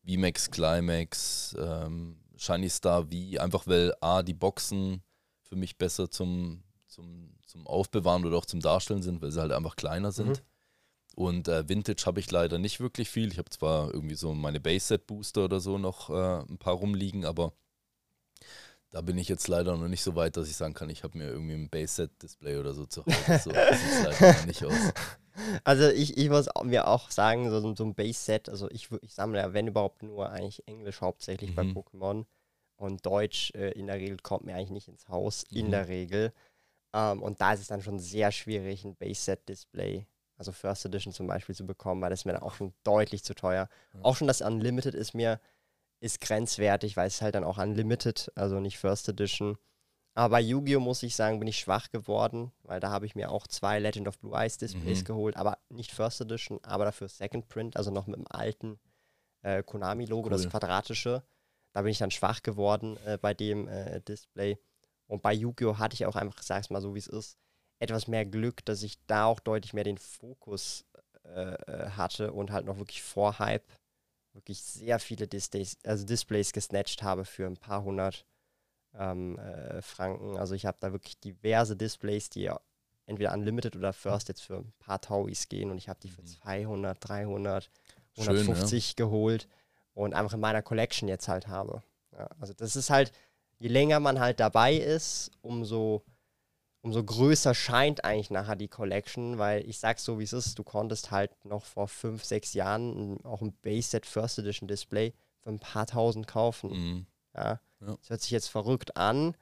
VMAX 0.03 0.49
Climax, 0.49 1.55
ähm, 1.59 2.17
Shiny 2.37 2.69
Star 2.69 3.03
V, 3.03 3.39
einfach 3.39 3.67
weil 3.67 3.93
A, 4.01 4.23
die 4.23 4.33
Boxen 4.33 5.03
für 5.43 5.55
mich 5.55 5.77
besser 5.77 6.09
zum, 6.09 6.63
zum, 6.87 7.35
zum 7.45 7.67
Aufbewahren 7.67 8.25
oder 8.25 8.37
auch 8.37 8.45
zum 8.45 8.61
Darstellen 8.61 9.03
sind, 9.03 9.21
weil 9.21 9.31
sie 9.31 9.41
halt 9.41 9.51
einfach 9.51 9.75
kleiner 9.75 10.11
sind. 10.11 10.43
Und 11.15 11.47
äh, 11.49 11.67
Vintage 11.67 12.03
habe 12.05 12.19
ich 12.19 12.31
leider 12.31 12.57
nicht 12.57 12.79
wirklich 12.79 13.09
viel. 13.09 13.31
Ich 13.31 13.37
habe 13.37 13.49
zwar 13.49 13.93
irgendwie 13.93 14.15
so 14.15 14.33
meine 14.33 14.59
Base-Set-Booster 14.59 15.45
oder 15.45 15.59
so 15.59 15.77
noch 15.77 16.09
äh, 16.09 16.39
ein 16.49 16.57
paar 16.57 16.75
rumliegen, 16.75 17.25
aber 17.25 17.53
da 18.91 19.01
bin 19.01 19.17
ich 19.17 19.27
jetzt 19.29 19.47
leider 19.47 19.75
noch 19.77 19.87
nicht 19.87 20.03
so 20.03 20.15
weit, 20.15 20.37
dass 20.37 20.49
ich 20.49 20.55
sagen 20.57 20.73
kann, 20.73 20.89
ich 20.89 21.03
habe 21.03 21.17
mir 21.17 21.29
irgendwie 21.29 21.53
ein 21.55 21.69
Base-Set-Display 21.69 22.57
oder 22.57 22.73
so 22.73 22.85
zu 22.85 23.05
Hause. 23.05 23.39
So 23.43 23.49
sieht 23.51 23.91
es 23.91 24.03
leider 24.03 24.33
noch 24.33 24.45
nicht 24.45 24.65
aus. 24.65 24.93
Also 25.63 25.89
ich, 25.89 26.17
ich 26.17 26.29
muss 26.29 26.47
mir 26.63 26.87
auch 26.87 27.09
sagen, 27.09 27.49
so, 27.49 27.73
so 27.75 27.83
ein 27.85 27.95
Base-Set, 27.95 28.49
also 28.49 28.69
ich, 28.69 28.89
ich 29.01 29.13
sammle 29.13 29.39
ja, 29.39 29.53
wenn 29.53 29.67
überhaupt, 29.67 30.03
nur 30.03 30.29
eigentlich 30.29 30.67
Englisch 30.67 31.01
hauptsächlich 31.01 31.55
bei 31.55 31.63
Mhm. 31.63 31.77
Pokémon. 31.77 32.25
Und 32.75 33.05
Deutsch 33.05 33.51
äh, 33.55 33.71
in 33.71 33.87
der 33.87 33.95
Regel 33.97 34.17
kommt 34.17 34.43
mir 34.43 34.55
eigentlich 34.55 34.71
nicht 34.71 34.87
ins 34.87 35.07
Haus, 35.07 35.43
in 35.51 35.67
Mhm. 35.67 35.71
der 35.71 35.87
Regel. 35.87 36.33
Ähm, 36.93 37.21
und 37.21 37.39
da 37.39 37.53
ist 37.53 37.61
es 37.61 37.67
dann 37.67 37.81
schon 37.81 37.99
sehr 37.99 38.31
schwierig, 38.31 38.83
ein 38.83 38.95
Base-Set-Display, 38.95 40.05
also 40.35 40.51
First 40.51 40.85
Edition 40.85 41.13
zum 41.13 41.27
Beispiel, 41.27 41.55
zu 41.55 41.65
bekommen, 41.65 42.01
weil 42.01 42.09
das 42.09 42.25
mir 42.25 42.33
dann 42.33 42.41
auch 42.43 42.55
schon 42.55 42.73
deutlich 42.83 43.23
zu 43.23 43.35
teuer. 43.35 43.69
Ja. 43.93 43.99
Auch 44.03 44.15
schon 44.17 44.27
das 44.27 44.41
Unlimited 44.41 44.95
ist 44.95 45.13
mir 45.13 45.39
ist 46.01 46.19
grenzwertig, 46.19 46.97
weil 46.97 47.07
es 47.07 47.21
halt 47.21 47.35
dann 47.35 47.43
auch 47.43 47.57
Unlimited, 47.57 48.31
also 48.35 48.59
nicht 48.59 48.77
First 48.77 49.07
Edition. 49.07 49.57
Aber 50.13 50.31
bei 50.33 50.41
Yu-Gi-Oh! 50.41 50.79
muss 50.81 51.03
ich 51.03 51.15
sagen, 51.15 51.39
bin 51.39 51.47
ich 51.47 51.59
schwach 51.59 51.89
geworden, 51.89 52.51
weil 52.63 52.81
da 52.81 52.89
habe 52.89 53.05
ich 53.05 53.15
mir 53.15 53.31
auch 53.31 53.47
zwei 53.47 53.79
Legend 53.79 54.07
of 54.09 54.19
Blue 54.19 54.35
Eyes 54.37 54.57
Displays 54.57 55.01
Mhm. 55.01 55.05
geholt, 55.05 55.37
aber 55.37 55.59
nicht 55.69 55.91
First 55.91 56.19
Edition, 56.19 56.59
aber 56.63 56.83
dafür 56.85 57.07
Second 57.07 57.47
Print, 57.47 57.77
also 57.77 57.91
noch 57.91 58.07
mit 58.07 58.17
dem 58.17 58.27
alten 58.29 58.79
äh, 59.43 59.63
Konami-Logo, 59.63 60.29
das 60.29 60.43
Cool. 60.43 60.49
quadratische. 60.49 61.23
Da 61.73 61.81
bin 61.81 61.91
ich 61.91 61.97
dann 61.99 62.11
schwach 62.11 62.43
geworden 62.43 62.97
äh, 63.05 63.17
bei 63.17 63.33
dem 63.33 63.67
äh, 63.69 64.01
Display. 64.01 64.59
Und 65.07 65.21
bei 65.21 65.33
Yu-Gi-Oh! 65.33 65.77
hatte 65.77 65.93
ich 65.93 66.05
auch 66.05 66.15
einfach, 66.15 66.41
sag's 66.43 66.69
mal 66.69 66.81
so 66.81 66.93
wie 66.93 66.99
es 66.99 67.07
ist, 67.07 67.37
etwas 67.79 68.07
mehr 68.07 68.25
Glück, 68.25 68.65
dass 68.65 68.83
ich 68.83 68.97
da 69.07 69.25
auch 69.25 69.39
deutlich 69.39 69.73
mehr 69.73 69.83
den 69.83 69.97
Fokus 69.97 70.85
äh, 71.23 71.53
äh, 71.53 71.89
hatte 71.91 72.33
und 72.33 72.51
halt 72.51 72.65
noch 72.65 72.77
wirklich 72.77 73.01
vor 73.01 73.39
Hype 73.39 73.65
wirklich 74.33 74.61
sehr 74.61 74.99
viele 74.99 75.27
Displays, 75.27 75.77
also 75.85 76.05
Displays 76.05 76.53
gesnatcht 76.53 77.03
habe 77.03 77.25
für 77.25 77.45
ein 77.45 77.57
paar 77.57 77.83
hundert 77.83 78.25
ähm, 78.93 79.37
äh, 79.39 79.81
Franken. 79.81 80.37
Also 80.37 80.53
ich 80.55 80.65
habe 80.65 80.77
da 80.79 80.91
wirklich 80.91 81.19
diverse 81.19 81.75
Displays, 81.75 82.29
die 82.29 82.41
ja 82.41 82.59
entweder 83.05 83.33
unlimited 83.33 83.75
oder 83.75 83.93
first 83.93 84.29
jetzt 84.29 84.41
für 84.41 84.57
ein 84.57 84.73
paar 84.79 85.01
Tauis 85.01 85.49
gehen 85.49 85.71
und 85.71 85.77
ich 85.77 85.89
habe 85.89 85.99
die 86.01 86.09
für 86.09 86.21
Mhm. 86.21 86.27
200, 86.27 86.97
300, 87.01 87.69
Schön, 88.13 88.27
150 88.27 88.95
geholt 88.95 89.47
und 89.93 90.13
einfach 90.13 90.33
in 90.33 90.39
meiner 90.39 90.61
Collection 90.61 91.09
jetzt 91.09 91.27
halt 91.27 91.47
habe. 91.47 91.81
Ja, 92.13 92.29
also 92.39 92.53
das 92.53 92.75
ist 92.75 92.89
halt, 92.89 93.11
je 93.59 93.69
länger 93.69 93.99
man 93.99 94.19
halt 94.19 94.39
dabei 94.39 94.75
ist, 94.75 95.31
umso, 95.41 96.03
umso 96.81 97.03
größer 97.03 97.53
scheint 97.53 98.03
eigentlich 98.03 98.29
nachher 98.31 98.55
die 98.55 98.67
Collection, 98.67 99.37
weil 99.37 99.67
ich 99.69 99.79
sag's 99.79 100.03
so 100.03 100.19
wie 100.19 100.23
es 100.23 100.33
ist, 100.33 100.57
du 100.57 100.63
konntest 100.63 101.11
halt 101.11 101.45
noch 101.45 101.63
vor 101.65 101.87
fünf, 101.87 102.23
sechs 102.25 102.53
Jahren 102.53 103.15
ein- 103.15 103.25
auch 103.25 103.41
ein 103.41 103.53
Base-Set 103.61 104.05
First 104.05 104.39
Edition 104.39 104.67
Display 104.67 105.13
für 105.39 105.49
ein 105.49 105.59
paar 105.59 105.85
tausend 105.87 106.27
kaufen. 106.27 106.69
Mhm. 106.71 107.05
Ja. 107.35 107.59
Ja. 107.81 107.95
Das 107.97 108.09
hört 108.09 108.21
sich 108.21 108.31
jetzt 108.31 108.47
verrückt 108.49 108.97
an. 108.97 109.35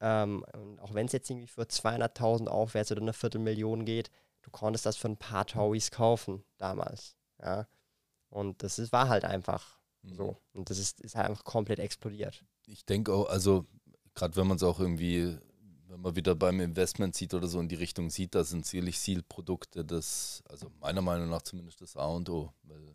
Ähm, 0.00 0.44
und 0.54 0.78
auch 0.80 0.94
wenn 0.94 1.06
es 1.06 1.12
jetzt 1.12 1.28
irgendwie 1.28 1.46
für 1.48 1.62
200.000 1.66 2.48
aufwärts 2.48 2.92
oder 2.92 3.00
eine 3.02 3.12
Viertelmillion 3.12 3.84
geht, 3.84 4.10
du 4.42 4.50
konntest 4.50 4.86
das 4.86 4.96
für 4.96 5.08
ein 5.08 5.16
paar 5.16 5.46
Tauis 5.46 5.90
kaufen 5.90 6.44
damals. 6.58 7.16
Ja. 7.42 7.66
Und 8.30 8.62
das 8.62 8.78
ist, 8.78 8.92
war 8.92 9.08
halt 9.08 9.24
einfach 9.24 9.78
Mhm. 10.02 10.14
so. 10.14 10.36
Und 10.52 10.70
das 10.70 10.78
ist, 10.78 11.00
ist 11.00 11.16
halt 11.16 11.28
einfach 11.28 11.42
komplett 11.44 11.80
explodiert. 11.80 12.44
Ich 12.66 12.84
denke 12.86 13.12
auch, 13.12 13.28
also 13.28 13.66
gerade 14.14 14.36
wenn 14.36 14.46
man 14.46 14.56
es 14.56 14.62
auch 14.62 14.78
irgendwie, 14.78 15.36
wenn 15.88 16.00
man 16.00 16.16
wieder 16.16 16.34
beim 16.34 16.60
Investment 16.60 17.14
sieht 17.14 17.34
oder 17.34 17.46
so 17.48 17.60
in 17.60 17.68
die 17.68 17.74
Richtung 17.74 18.10
sieht, 18.10 18.34
da 18.34 18.44
sind 18.44 18.66
sicherlich 18.66 18.98
Seal-Produkte 18.98 19.84
das, 19.84 20.42
also 20.48 20.70
meiner 20.80 21.02
Meinung 21.02 21.30
nach 21.30 21.42
zumindest 21.42 21.80
das 21.80 21.96
A 21.96 22.06
und 22.06 22.28
O. 22.28 22.52
Weil 22.62 22.94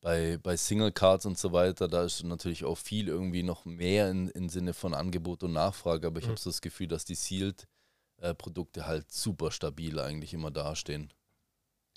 bei, 0.00 0.38
bei 0.38 0.56
Single 0.56 0.92
Cards 0.92 1.26
und 1.26 1.38
so 1.38 1.52
weiter, 1.52 1.88
da 1.88 2.04
ist 2.04 2.22
natürlich 2.22 2.64
auch 2.64 2.78
viel 2.78 3.08
irgendwie 3.08 3.42
noch 3.42 3.64
mehr 3.64 4.10
in, 4.10 4.28
im 4.28 4.48
Sinne 4.48 4.74
von 4.74 4.94
Angebot 4.94 5.42
und 5.42 5.52
Nachfrage, 5.52 6.06
aber 6.06 6.18
ich 6.18 6.26
Mhm. 6.26 6.30
habe 6.30 6.40
so 6.40 6.50
das 6.50 6.60
Gefühl, 6.60 6.88
dass 6.88 7.04
die 7.04 7.14
Sealed-Produkte 7.14 8.86
halt 8.86 9.10
super 9.10 9.50
stabil 9.50 9.98
eigentlich 9.98 10.34
immer 10.34 10.50
dastehen. 10.50 11.12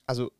Also, 0.06 0.32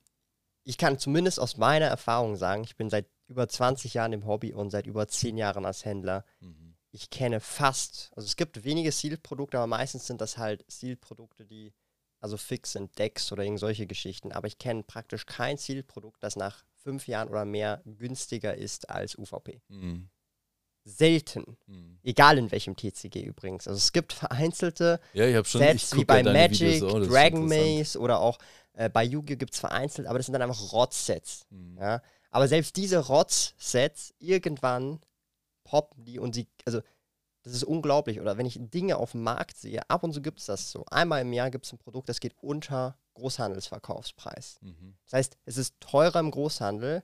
ich 0.64 0.78
kann 0.78 1.00
zumindest 1.00 1.40
aus 1.40 1.58
meiner 1.58 1.86
Erfahrung 1.88 2.36
sagen, 2.36 2.64
ich 2.64 2.76
bin 2.76 2.90
seit 2.90 3.08
über 3.28 3.48
20 3.48 3.94
Jahren 3.94 4.14
im 4.14 4.26
Hobby 4.26 4.54
und 4.54 4.72
seit 4.72 4.88
über 4.88 5.08
10 5.08 5.38
Jahren 5.38 5.66
als 5.66 5.86
Händler. 5.86 6.26
Mhm. 6.40 6.69
Ich 6.92 7.10
kenne 7.10 7.40
fast, 7.40 8.12
also 8.16 8.26
es 8.26 8.36
gibt 8.36 8.64
wenige 8.64 8.92
Sealed-Produkte, 8.92 9.58
aber 9.58 9.68
meistens 9.68 10.08
sind 10.08 10.22
das 10.22 10.38
halt 10.38 10.66
Sealed-Produkte, 10.68 11.46
die 11.46 11.74
also 12.20 12.38
fix 12.38 12.74
sind, 12.74 12.98
Decks 12.98 13.32
oder 13.32 13.44
irgend 13.44 13.60
solche 13.60 13.88
Geschichten. 13.88 14.32
Aber 14.32 14.48
ich 14.48 14.58
kenne 14.58 14.84
praktisch 14.84 15.26
kein 15.26 15.58
Sealed-Produkt, 15.58 16.24
das 16.24 16.36
nach 16.36 16.64
fünf 16.84 17.08
Jahren 17.08 17.30
oder 17.30 17.46
mehr 17.46 17.82
günstiger 17.86 18.56
ist 18.56 18.90
als 18.90 19.18
UVP. 19.18 19.62
Mhm. 19.68 20.10
Selten. 20.84 21.58
Mhm. 21.68 22.00
Egal 22.04 22.38
in 22.38 22.52
welchem 22.52 22.76
TCG 22.76 23.22
übrigens. 23.24 23.68
Also 23.68 23.78
es 23.78 23.92
gibt 23.92 24.14
vereinzelte 24.14 25.00
Ja, 25.14 25.44
schon 25.46 25.62
Sets 25.62 25.96
wie 25.96 26.06
bei 26.06 26.22
ja 26.22 26.34
Magic, 26.34 26.84
auch, 26.84 27.06
Dragon. 27.08 27.48
Maze 27.48 28.00
oder 28.00 28.20
auch 28.20 28.38
äh, 28.74 28.90
bei 28.90 29.04
Yu-Gi-Oh! 29.04 29.38
gibt 29.38 29.54
es 29.54 29.60
vereinzelt, 29.60 30.08
aber 30.08 30.18
das 30.20 30.26
sind 30.26 30.34
dann 30.34 30.42
einfach 30.42 30.72
Rotz-Sets. 30.72 31.46
Mhm. 31.50 31.78
Ja? 31.78 32.02
Aber 32.32 32.48
selbst 32.48 32.76
diese 32.76 33.00
Rotz-Sets, 33.00 34.14
irgendwann 34.20 35.00
poppen 35.70 36.04
die 36.04 36.18
und 36.18 36.34
sie, 36.34 36.48
also 36.66 36.82
das 37.44 37.54
ist 37.54 37.64
unglaublich. 37.64 38.20
Oder 38.20 38.38
wenn 38.38 38.46
ich 38.46 38.58
Dinge 38.60 38.98
auf 38.98 39.12
dem 39.12 39.24
Markt 39.24 39.58
sehe, 39.58 39.88
ab 39.90 40.04
und 40.04 40.14
zu 40.14 40.22
gibt 40.22 40.40
es 40.40 40.48
das 40.48 40.72
so. 40.72 40.84
Einmal 40.90 41.22
im 41.22 41.32
Jahr 41.32 41.52
gibt 41.52 41.66
es 41.66 41.72
ein 41.72 41.78
Produkt, 41.78 42.10
das 42.10 42.20
geht 42.20 42.36
unter 42.42 42.98
Großhandelsverkaufspreis. 43.14 44.58
Mhm. 44.62 44.98
Das 45.06 45.14
heißt, 45.14 45.38
es 45.46 45.58
ist 45.58 45.76
teurer 45.80 46.20
im 46.20 46.32
Großhandel, 46.32 47.04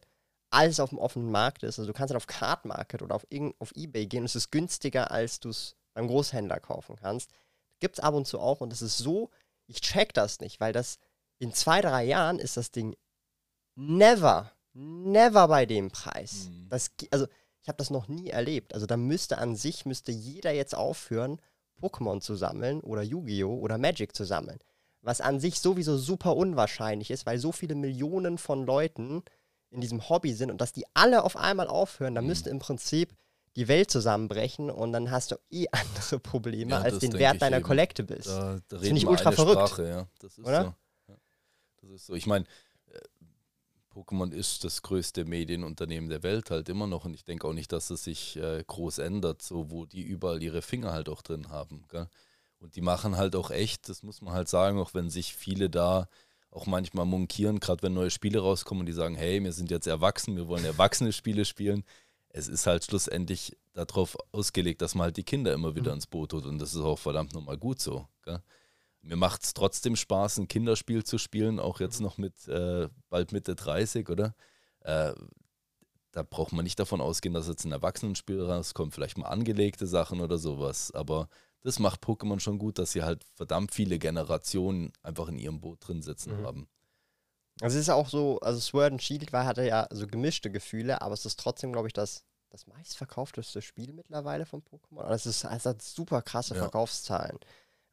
als 0.49 0.73
es 0.73 0.79
auf 0.79 0.89
dem 0.89 0.97
offenen 0.97 1.31
Markt 1.31 1.63
ist. 1.63 1.79
Also 1.79 1.87
du 1.87 1.93
kannst 1.93 2.09
dann 2.09 2.17
auf 2.17 2.27
Card 2.27 2.65
Market 2.65 3.01
oder 3.01 3.15
auf, 3.15 3.25
auf 3.59 3.71
Ebay 3.75 4.07
gehen 4.07 4.21
und 4.21 4.25
es 4.25 4.35
ist 4.35 4.51
günstiger, 4.51 5.11
als 5.11 5.39
du 5.39 5.49
es 5.49 5.75
beim 5.93 6.07
Großhändler 6.07 6.59
kaufen 6.59 6.95
kannst. 6.95 7.31
Gibt 7.79 7.97
es 7.97 8.03
ab 8.03 8.15
und 8.15 8.25
zu 8.25 8.39
auch 8.39 8.61
und 8.61 8.73
es 8.73 8.81
ist 8.81 8.97
so, 8.97 9.29
ich 9.67 9.81
check 9.81 10.13
das 10.13 10.39
nicht, 10.39 10.59
weil 10.59 10.73
das 10.73 10.97
in 11.39 11.53
zwei, 11.53 11.81
drei 11.81 12.03
Jahren 12.03 12.39
ist 12.39 12.57
das 12.57 12.71
Ding 12.71 12.95
never, 13.75 14.51
never 14.73 15.47
bei 15.47 15.65
dem 15.65 15.91
Preis. 15.91 16.49
Mhm. 16.49 16.69
Das, 16.69 16.91
also 17.11 17.27
ich 17.65 17.67
habe 17.67 17.77
das 17.77 17.89
noch 17.89 18.07
nie 18.07 18.29
erlebt. 18.29 18.75
Also 18.75 18.85
da 18.85 18.95
müsste 18.95 19.39
an 19.39 19.55
sich, 19.55 19.87
müsste 19.87 20.11
jeder 20.11 20.51
jetzt 20.51 20.75
aufhören, 20.75 21.41
Pokémon 21.81 22.21
zu 22.21 22.35
sammeln 22.35 22.79
oder 22.81 23.01
Yu-Gi-Oh! 23.01 23.55
oder 23.57 23.79
Magic 23.79 24.15
zu 24.15 24.23
sammeln. 24.23 24.59
Was 25.01 25.19
an 25.19 25.39
sich 25.39 25.59
sowieso 25.59 25.97
super 25.97 26.35
unwahrscheinlich 26.35 27.09
ist, 27.09 27.25
weil 27.25 27.39
so 27.39 27.51
viele 27.51 27.73
Millionen 27.73 28.37
von 28.37 28.67
Leuten 28.67 29.23
in 29.71 29.81
diesem 29.81 30.07
Hobby 30.09 30.33
sind 30.33 30.51
und 30.51 30.61
dass 30.61 30.73
die 30.73 30.85
alle 30.93 31.23
auf 31.23 31.35
einmal 31.37 31.65
aufhören, 31.67 32.13
da 32.13 32.21
Mhm. 32.21 32.27
müsste 32.27 32.51
im 32.51 32.59
Prinzip 32.59 33.15
die 33.55 33.67
Welt 33.67 33.89
zusammenbrechen 33.89 34.69
und 34.69 34.93
dann 34.93 35.09
hast 35.09 35.31
du 35.31 35.37
eh 35.49 35.65
andere 35.71 36.19
Probleme 36.19 36.69
Ja, 36.71 36.81
als 36.81 36.93
das 36.93 36.99
den 36.99 37.13
Wert 37.13 37.41
deiner 37.41 37.57
eben. 37.57 37.65
Collectibles. 37.65 38.25
Da, 38.25 38.59
da 38.67 38.77
Finde 38.77 38.85
reden 38.85 38.97
ich 38.97 39.07
ultra 39.07 39.31
verrückt. 39.31 39.69
Sprache, 39.69 39.87
ja. 39.89 40.07
Das 40.19 40.37
ist 40.37 40.45
Oder? 40.45 40.61
so. 41.07 41.11
Ja. 41.13 41.17
Das 41.81 41.89
ist 41.89 42.05
so. 42.05 42.13
Ich 42.13 42.27
meine, 42.27 42.45
Pokémon 43.95 44.31
ist 44.33 44.65
das 44.65 44.81
größte 44.81 45.23
Medienunternehmen 45.23 46.09
der 46.09 46.21
Welt 46.21 46.51
halt 46.51 46.67
immer 46.67 46.85
noch 46.85 47.05
und 47.05 47.13
ich 47.13 47.23
denke 47.23 47.47
auch 47.47 47.53
nicht, 47.53 47.71
dass 47.71 47.89
es 47.89 48.03
sich 48.03 48.35
äh, 48.35 48.61
groß 48.67 48.97
ändert, 48.97 49.41
so 49.41 49.71
wo 49.71 49.85
die 49.85 50.01
überall 50.01 50.43
ihre 50.43 50.61
Finger 50.61 50.91
halt 50.91 51.07
auch 51.07 51.21
drin 51.21 51.47
haben. 51.49 51.85
Gell? 51.89 52.09
Und 52.59 52.75
die 52.75 52.81
machen 52.81 53.15
halt 53.15 53.35
auch 53.37 53.51
echt, 53.51 53.87
das 53.87 54.03
muss 54.03 54.21
man 54.21 54.33
halt 54.33 54.49
sagen, 54.49 54.79
auch 54.79 54.93
wenn 54.93 55.09
sich 55.09 55.33
viele 55.33 55.69
da 55.69 56.09
auch 56.51 56.65
manchmal 56.65 57.05
munkieren, 57.05 57.59
gerade 57.61 57.83
wenn 57.83 57.93
neue 57.93 58.11
Spiele 58.11 58.39
rauskommen 58.39 58.81
und 58.81 58.85
die 58.85 58.93
sagen, 58.93 59.15
hey, 59.15 59.41
wir 59.41 59.53
sind 59.53 59.71
jetzt 59.71 59.87
erwachsen, 59.87 60.35
wir 60.35 60.47
wollen 60.47 60.65
erwachsene 60.65 61.13
Spiele 61.13 61.45
spielen. 61.45 61.83
Es 62.29 62.47
ist 62.49 62.67
halt 62.67 62.83
schlussendlich 62.83 63.57
darauf 63.73 64.17
ausgelegt, 64.33 64.81
dass 64.81 64.93
man 64.95 65.05
halt 65.05 65.17
die 65.17 65.23
Kinder 65.23 65.53
immer 65.53 65.75
wieder 65.75 65.91
Mhm. 65.91 65.95
ins 65.97 66.07
Boot 66.07 66.33
holt 66.33 66.45
und 66.45 66.59
das 66.59 66.73
ist 66.73 66.81
auch 66.81 66.99
verdammt 66.99 67.33
nochmal 67.33 67.57
gut 67.57 67.79
so. 67.81 68.07
Gell? 68.23 68.41
Mir 69.05 69.15
macht 69.15 69.43
es 69.43 69.53
trotzdem 69.53 69.95
Spaß, 69.95 70.39
ein 70.39 70.47
Kinderspiel 70.47 71.03
zu 71.03 71.17
spielen, 71.17 71.59
auch 71.59 71.79
jetzt 71.79 72.01
noch 72.01 72.17
mit 72.17 72.47
äh, 72.47 72.89
bald 73.09 73.31
Mitte 73.31 73.55
30, 73.55 74.09
oder? 74.09 74.35
Äh, 74.81 75.13
da 76.11 76.23
braucht 76.23 76.53
man 76.53 76.63
nicht 76.63 76.79
davon 76.79 77.01
ausgehen, 77.01 77.33
dass 77.33 77.47
jetzt 77.47 77.65
ein 77.65 77.71
Erwachsenenspiel 77.71 78.41
rauskommt, 78.41 78.93
vielleicht 78.93 79.17
mal 79.17 79.27
angelegte 79.27 79.85
Sachen 79.85 80.21
oder 80.21 80.37
sowas. 80.37 80.91
Aber 80.91 81.27
das 81.61 81.77
macht 81.79 82.03
Pokémon 82.03 82.39
schon 82.39 82.57
gut, 82.57 82.79
dass 82.79 82.93
sie 82.93 83.03
halt 83.03 83.23
verdammt 83.35 83.73
viele 83.73 83.99
Generationen 83.99 84.91
einfach 85.03 85.27
in 85.27 85.37
ihrem 85.37 85.59
Boot 85.59 85.87
drin 85.87 86.01
sitzen 86.01 86.39
mhm. 86.39 86.45
haben. 86.45 86.67
Also 87.61 87.77
es 87.77 87.83
ist 87.83 87.89
auch 87.89 88.09
so, 88.09 88.39
also 88.39 88.59
Sword 88.59 88.93
and 88.93 89.03
Shield 89.03 89.31
war, 89.33 89.45
hatte 89.45 89.65
ja 89.65 89.87
so 89.91 90.07
gemischte 90.07 90.51
Gefühle, 90.51 91.01
aber 91.01 91.13
es 91.13 91.25
ist 91.25 91.39
trotzdem, 91.39 91.71
glaube 91.71 91.87
ich, 91.87 91.93
das, 91.93 92.23
das 92.49 92.65
meistverkaufteste 92.67 93.61
Spiel 93.61 93.93
mittlerweile 93.93 94.45
von 94.45 94.63
Pokémon. 94.63 95.01
Also 95.01 95.29
es, 95.29 95.43
ist, 95.43 95.51
es 95.51 95.65
hat 95.65 95.81
super 95.81 96.21
krasse 96.21 96.55
ja. 96.55 96.61
Verkaufszahlen. 96.61 97.37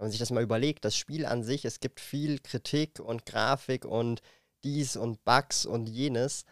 Wenn 0.02 0.06
man 0.06 0.10
sich 0.10 0.18
das 0.18 0.32
mal 0.32 0.42
überlegt, 0.42 0.84
das 0.84 0.96
Spiel 0.96 1.24
an 1.24 1.44
sich, 1.44 1.64
es 1.64 1.78
gibt 1.78 2.00
viel 2.00 2.40
Kritik 2.40 2.98
und 2.98 3.24
Grafik 3.24 3.84
und 3.84 4.20
dies 4.64 4.96
und 4.96 5.24
Bugs 5.24 5.64
und 5.64 5.88
jenes, 5.88 6.44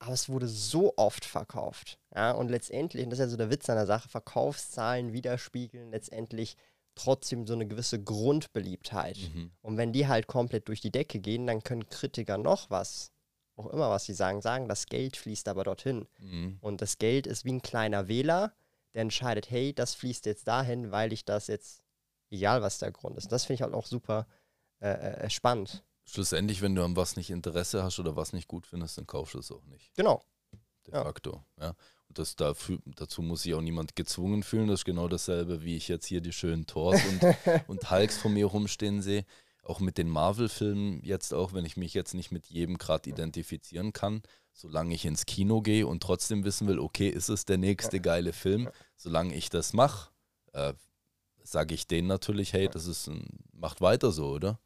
aber 0.00 0.14
es 0.14 0.28
wurde 0.28 0.48
so 0.48 0.94
oft 0.96 1.24
verkauft. 1.24 2.00
Ja, 2.12 2.32
und 2.32 2.48
letztendlich, 2.48 3.04
und 3.04 3.10
das 3.10 3.20
ist 3.20 3.26
ja 3.26 3.28
so 3.28 3.36
der 3.36 3.50
Witz 3.50 3.70
an 3.70 3.76
der 3.76 3.86
Sache, 3.86 4.08
Verkaufszahlen 4.08 5.12
widerspiegeln 5.12 5.92
letztendlich 5.92 6.56
trotzdem 6.96 7.46
so 7.46 7.52
eine 7.52 7.68
gewisse 7.68 8.02
Grundbeliebtheit. 8.02 9.16
Mhm. 9.32 9.52
Und 9.62 9.76
wenn 9.76 9.92
die 9.92 10.08
halt 10.08 10.26
komplett 10.26 10.66
durch 10.66 10.80
die 10.80 10.90
Decke 10.90 11.20
gehen, 11.20 11.46
dann 11.46 11.62
können 11.62 11.88
Kritiker 11.88 12.36
noch 12.36 12.68
was, 12.68 13.12
auch 13.54 13.68
immer 13.68 13.90
was 13.90 14.06
sie 14.06 14.14
sagen, 14.14 14.42
sagen, 14.42 14.66
das 14.66 14.86
Geld 14.86 15.16
fließt 15.16 15.46
aber 15.46 15.62
dorthin. 15.62 16.08
Mhm. 16.18 16.58
Und 16.60 16.82
das 16.82 16.98
Geld 16.98 17.28
ist 17.28 17.44
wie 17.44 17.52
ein 17.52 17.62
kleiner 17.62 18.08
Wähler, 18.08 18.52
der 18.94 19.02
entscheidet, 19.02 19.50
hey, 19.50 19.72
das 19.72 19.94
fließt 19.94 20.26
jetzt 20.26 20.48
dahin, 20.48 20.90
weil 20.90 21.12
ich 21.12 21.24
das 21.24 21.46
jetzt, 21.46 21.84
egal 22.30 22.62
was 22.62 22.78
der 22.78 22.92
Grund 22.92 23.16
ist. 23.16 23.30
Das 23.32 23.44
finde 23.44 23.54
ich 23.54 23.62
halt 23.62 23.74
auch 23.74 23.86
super 23.86 24.26
äh, 24.80 24.90
äh, 24.90 25.30
spannend. 25.30 25.84
Schlussendlich, 26.04 26.62
wenn 26.62 26.74
du 26.74 26.82
an 26.84 26.96
was 26.96 27.16
nicht 27.16 27.30
Interesse 27.30 27.82
hast 27.82 27.98
oder 27.98 28.16
was 28.16 28.32
nicht 28.32 28.48
gut 28.48 28.66
findest, 28.66 28.96
dann 28.96 29.06
kaufst 29.06 29.34
du 29.34 29.40
es 29.40 29.52
auch 29.52 29.64
nicht. 29.66 29.94
Genau. 29.94 30.24
De 30.86 30.94
ja. 30.94 31.04
facto, 31.04 31.44
ja. 31.60 31.74
Und 32.08 32.18
das 32.18 32.36
dafür, 32.36 32.78
dazu 32.86 33.20
muss 33.20 33.42
sich 33.42 33.54
auch 33.54 33.60
niemand 33.60 33.94
gezwungen 33.94 34.42
fühlen. 34.42 34.68
Das 34.68 34.80
ist 34.80 34.84
genau 34.86 35.08
dasselbe, 35.08 35.62
wie 35.62 35.76
ich 35.76 35.88
jetzt 35.88 36.06
hier 36.06 36.22
die 36.22 36.32
schönen 36.32 36.66
Thors 36.66 37.00
und, 37.04 37.20
und 37.68 37.90
Hulks 37.90 38.16
vor 38.16 38.30
mir 38.30 38.46
rumstehen 38.46 39.02
sehe. 39.02 39.26
Auch 39.62 39.80
mit 39.80 39.98
den 39.98 40.08
Marvel-Filmen 40.08 41.02
jetzt 41.02 41.34
auch, 41.34 41.52
wenn 41.52 41.66
ich 41.66 41.76
mich 41.76 41.92
jetzt 41.92 42.14
nicht 42.14 42.30
mit 42.30 42.46
jedem 42.46 42.78
gerade 42.78 43.10
identifizieren 43.10 43.92
kann, 43.92 44.22
solange 44.54 44.94
ich 44.94 45.04
ins 45.04 45.26
Kino 45.26 45.60
gehe 45.60 45.86
und 45.86 46.02
trotzdem 46.02 46.44
wissen 46.44 46.66
will, 46.66 46.78
okay, 46.78 47.10
ist 47.10 47.28
es 47.28 47.44
der 47.44 47.58
nächste 47.58 48.00
geile 48.00 48.32
Film, 48.32 48.70
solange 48.96 49.34
ich 49.34 49.50
das 49.50 49.74
mache, 49.74 50.10
äh, 50.54 50.72
sage 51.50 51.74
ich 51.74 51.86
denen 51.86 52.08
natürlich, 52.08 52.52
hey, 52.52 52.68
das 52.68 52.86
ist 52.86 53.08
ein, 53.08 53.26
macht 53.52 53.80
weiter 53.80 54.12
so, 54.12 54.28
oder? 54.28 54.58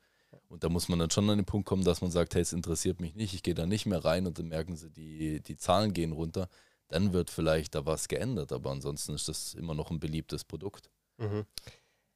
Und 0.49 0.65
da 0.65 0.69
muss 0.69 0.89
man 0.89 0.99
dann 0.99 1.11
schon 1.11 1.29
an 1.31 1.39
den 1.39 1.47
Punkt 1.47 1.67
kommen, 1.67 1.85
dass 1.85 2.03
man 2.03 2.11
sagt, 2.11 2.35
hey, 2.35 2.43
es 2.43 2.53
interessiert 2.53 3.01
mich 3.01 3.15
nicht, 3.15 3.35
ich 3.35 3.43
gehe 3.43 3.55
da 3.55 3.67
nicht 3.67 3.87
mehr 3.87 4.05
rein 4.05 4.27
und 4.27 4.39
dann 4.39 4.49
merken 4.49 4.77
sie, 4.77 4.91
die, 4.91 5.41
die 5.41 5.57
Zahlen 5.57 5.93
gehen 5.93 6.13
runter. 6.13 6.49
Dann 6.89 7.15
wird 7.15 7.31
vielleicht 7.31 7.75
da 7.75 7.87
was 7.87 8.07
geändert, 8.09 8.53
aber 8.53 8.71
ansonsten 8.71 9.15
ist 9.15 9.29
das 9.29 9.55
immer 9.55 9.75
noch 9.75 9.91
ein 9.91 9.99
beliebtes 9.99 10.45
Produkt. 10.45 10.91
Mhm. 11.17 11.47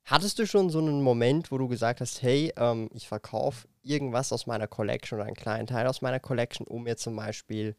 Hattest 0.04 0.38
du 0.38 0.46
schon 0.46 0.70
so 0.70 0.78
einen 0.78 1.02
Moment, 1.02 1.50
wo 1.50 1.58
du 1.58 1.66
gesagt 1.66 2.00
hast, 2.00 2.22
hey, 2.22 2.52
ähm, 2.56 2.88
ich 2.92 3.08
verkaufe 3.08 3.66
irgendwas 3.82 4.32
aus 4.32 4.46
meiner 4.46 4.68
Collection 4.68 5.18
oder 5.18 5.26
einen 5.26 5.34
kleinen 5.34 5.66
Teil 5.66 5.86
aus 5.86 6.02
meiner 6.02 6.20
Collection, 6.20 6.66
um 6.66 6.84
mir 6.84 6.96
zum 6.96 7.16
Beispiel 7.16 7.74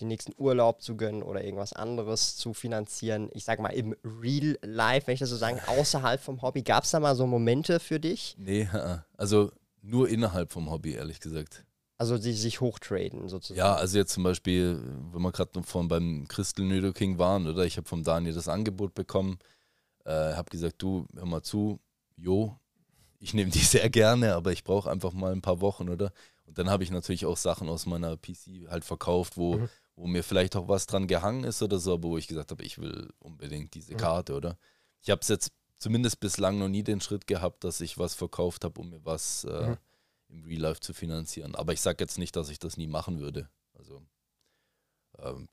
den 0.00 0.08
nächsten 0.08 0.32
Urlaub 0.36 0.82
zu 0.82 0.96
gönnen 0.96 1.22
oder 1.22 1.44
irgendwas 1.44 1.72
anderes 1.72 2.36
zu 2.36 2.54
finanzieren? 2.54 3.30
Ich 3.32 3.44
sage 3.44 3.62
mal 3.62 3.70
im 3.70 3.94
Real 4.04 4.58
Life, 4.62 5.06
wenn 5.06 5.14
ich 5.14 5.20
das 5.20 5.30
so 5.30 5.36
sagen, 5.36 5.60
außerhalb 5.66 6.20
vom 6.20 6.42
Hobby. 6.42 6.62
Gab 6.62 6.84
es 6.84 6.90
da 6.90 7.00
mal 7.00 7.14
so 7.14 7.26
Momente 7.26 7.80
für 7.80 8.00
dich? 8.00 8.34
Nee, 8.38 8.68
also 9.16 9.50
nur 9.82 10.08
innerhalb 10.08 10.52
vom 10.52 10.70
Hobby, 10.70 10.92
ehrlich 10.92 11.20
gesagt. 11.20 11.64
Also 11.98 12.18
die 12.18 12.32
sich 12.32 12.60
hochtraden 12.60 13.28
sozusagen. 13.28 13.58
Ja, 13.58 13.74
also 13.74 13.96
jetzt 13.98 14.12
zum 14.12 14.24
Beispiel, 14.24 14.82
wenn 15.12 15.22
wir 15.22 15.30
gerade 15.30 15.62
von 15.62 15.86
beim 15.86 16.26
Crystal 16.26 16.64
Noodle 16.64 16.92
King 16.92 17.18
waren, 17.18 17.46
oder 17.46 17.64
ich 17.64 17.76
habe 17.76 17.88
vom 17.88 18.02
Daniel 18.02 18.34
das 18.34 18.48
Angebot 18.48 18.94
bekommen, 18.94 19.38
äh, 20.04 20.10
habe 20.10 20.50
gesagt, 20.50 20.82
du, 20.82 21.06
hör 21.14 21.26
mal 21.26 21.42
zu, 21.42 21.78
jo, 22.16 22.58
ich 23.20 23.34
nehme 23.34 23.50
die 23.50 23.58
sehr 23.60 23.88
gerne, 23.88 24.34
aber 24.34 24.52
ich 24.52 24.64
brauche 24.64 24.90
einfach 24.90 25.12
mal 25.12 25.32
ein 25.32 25.42
paar 25.42 25.60
Wochen, 25.60 25.88
oder? 25.88 26.12
Und 26.52 26.58
dann 26.58 26.68
habe 26.68 26.84
ich 26.84 26.90
natürlich 26.90 27.24
auch 27.24 27.38
Sachen 27.38 27.70
aus 27.70 27.86
meiner 27.86 28.14
PC 28.18 28.68
halt 28.68 28.84
verkauft, 28.84 29.38
wo, 29.38 29.56
mhm. 29.56 29.68
wo 29.96 30.06
mir 30.06 30.22
vielleicht 30.22 30.54
auch 30.54 30.68
was 30.68 30.86
dran 30.86 31.06
gehangen 31.06 31.44
ist 31.44 31.62
oder 31.62 31.78
so, 31.78 31.94
aber 31.94 32.10
wo 32.10 32.18
ich 32.18 32.26
gesagt 32.28 32.50
habe, 32.50 32.62
ich 32.62 32.76
will 32.76 33.08
unbedingt 33.20 33.72
diese 33.72 33.94
mhm. 33.94 33.96
Karte, 33.96 34.34
oder? 34.34 34.58
Ich 35.00 35.08
habe 35.08 35.22
es 35.22 35.28
jetzt 35.28 35.50
zumindest 35.78 36.20
bislang 36.20 36.58
noch 36.58 36.68
nie 36.68 36.82
den 36.82 37.00
Schritt 37.00 37.26
gehabt, 37.26 37.64
dass 37.64 37.80
ich 37.80 37.96
was 37.96 38.12
verkauft 38.12 38.66
habe, 38.66 38.78
um 38.78 38.90
mir 38.90 39.02
was 39.02 39.44
äh, 39.44 39.68
mhm. 39.68 39.78
im 40.28 40.44
Real 40.44 40.60
Life 40.60 40.80
zu 40.80 40.92
finanzieren. 40.92 41.54
Aber 41.54 41.72
ich 41.72 41.80
sage 41.80 42.04
jetzt 42.04 42.18
nicht, 42.18 42.36
dass 42.36 42.50
ich 42.50 42.58
das 42.58 42.76
nie 42.76 42.86
machen 42.86 43.18
würde. 43.18 43.48
Also 43.72 44.02
ähm, 45.20 45.48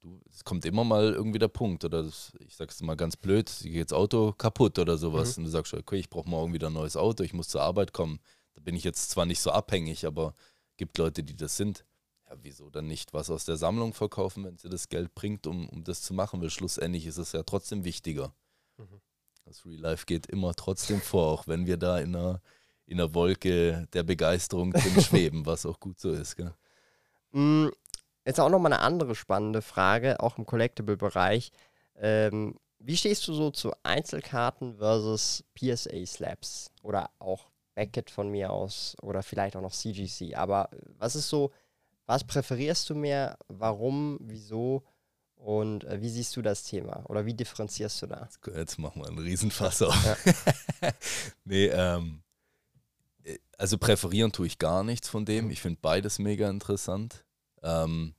du, 0.00 0.20
es 0.30 0.44
kommt 0.44 0.64
immer 0.64 0.84
mal 0.84 1.12
irgendwie 1.12 1.40
der 1.40 1.48
Punkt, 1.48 1.84
oder 1.84 2.04
das, 2.04 2.34
ich 2.38 2.54
sag's 2.54 2.80
mal 2.82 2.94
ganz 2.94 3.16
blöd, 3.16 3.50
geht 3.64 3.90
das 3.90 3.98
Auto 3.98 4.32
kaputt 4.32 4.78
oder 4.78 4.96
sowas. 4.96 5.36
Mhm. 5.36 5.40
Und 5.40 5.44
du 5.46 5.50
sagst, 5.50 5.74
okay, 5.74 5.96
ich 5.96 6.08
brauche 6.08 6.30
morgen 6.30 6.52
wieder 6.52 6.68
ein 6.68 6.72
neues 6.74 6.96
Auto, 6.96 7.24
ich 7.24 7.32
muss 7.32 7.48
zur 7.48 7.62
Arbeit 7.62 7.92
kommen. 7.92 8.20
Da 8.56 8.62
bin 8.62 8.74
ich 8.74 8.84
jetzt 8.84 9.10
zwar 9.10 9.26
nicht 9.26 9.40
so 9.40 9.50
abhängig, 9.50 10.06
aber 10.06 10.34
gibt 10.76 10.98
Leute, 10.98 11.22
die 11.22 11.36
das 11.36 11.56
sind. 11.56 11.84
Ja, 12.28 12.36
wieso 12.42 12.70
dann 12.70 12.88
nicht 12.88 13.14
was 13.14 13.30
aus 13.30 13.44
der 13.44 13.56
Sammlung 13.56 13.92
verkaufen, 13.92 14.44
wenn 14.44 14.58
sie 14.58 14.68
das 14.68 14.88
Geld 14.88 15.14
bringt, 15.14 15.46
um, 15.46 15.68
um 15.68 15.84
das 15.84 16.02
zu 16.02 16.14
machen? 16.14 16.40
Weil 16.40 16.50
schlussendlich 16.50 17.06
ist 17.06 17.18
es 17.18 17.32
ja 17.32 17.42
trotzdem 17.44 17.84
wichtiger. 17.84 18.34
Mhm. 18.78 19.00
Das 19.44 19.64
Real 19.64 19.80
Life 19.80 20.06
geht 20.06 20.26
immer 20.26 20.54
trotzdem 20.54 21.00
vor, 21.00 21.26
auch 21.30 21.46
wenn 21.46 21.66
wir 21.66 21.76
da 21.76 22.00
in 22.00 22.16
einer, 22.16 22.40
in 22.86 22.98
einer 22.98 23.14
Wolke 23.14 23.86
der 23.92 24.02
Begeisterung 24.02 24.72
drin 24.72 25.00
schweben, 25.00 25.46
was 25.46 25.66
auch 25.66 25.78
gut 25.78 26.00
so 26.00 26.10
ist. 26.10 26.34
Gell? 26.34 26.52
Mm, 27.30 27.68
jetzt 28.24 28.40
auch 28.40 28.48
nochmal 28.48 28.72
eine 28.72 28.82
andere 28.82 29.14
spannende 29.14 29.62
Frage, 29.62 30.18
auch 30.18 30.38
im 30.38 30.46
Collectible-Bereich. 30.46 31.52
Ähm, 31.94 32.58
wie 32.78 32.96
stehst 32.96 33.26
du 33.28 33.34
so 33.34 33.50
zu 33.50 33.72
Einzelkarten 33.84 34.78
versus 34.78 35.44
PSA-Slaps 35.54 36.72
oder 36.82 37.10
auch 37.20 37.46
Beckett 37.76 38.10
von 38.10 38.30
mir 38.30 38.50
aus 38.50 38.96
oder 39.02 39.22
vielleicht 39.22 39.54
auch 39.54 39.60
noch 39.60 39.72
CGC? 39.72 40.34
Aber 40.34 40.70
was 40.98 41.14
ist 41.14 41.28
so, 41.28 41.52
was 42.06 42.24
präferierst 42.24 42.90
du 42.90 42.96
mehr? 42.96 43.38
Warum? 43.46 44.18
Wieso? 44.22 44.82
Und 45.36 45.84
äh, 45.84 46.00
wie 46.00 46.08
siehst 46.08 46.34
du 46.36 46.42
das 46.42 46.64
Thema? 46.64 47.04
Oder 47.08 47.26
wie 47.26 47.34
differenzierst 47.34 48.02
du 48.02 48.06
da? 48.06 48.28
Jetzt 48.56 48.78
machen 48.78 49.02
wir 49.02 49.08
einen 49.08 49.18
Riesenfass 49.18 49.82
auf. 49.82 49.94
Ja. 50.04 50.90
nee, 51.44 51.66
ähm, 51.66 52.22
äh, 53.22 53.38
also 53.58 53.76
präferieren 53.76 54.32
tue 54.32 54.46
ich 54.46 54.58
gar 54.58 54.82
nichts 54.82 55.08
von 55.08 55.26
dem. 55.26 55.44
Mhm. 55.46 55.50
Ich 55.50 55.60
finde 55.60 55.78
beides 55.82 56.18
mega 56.18 56.48
interessant. 56.48 57.24
Ähm, 57.62 58.14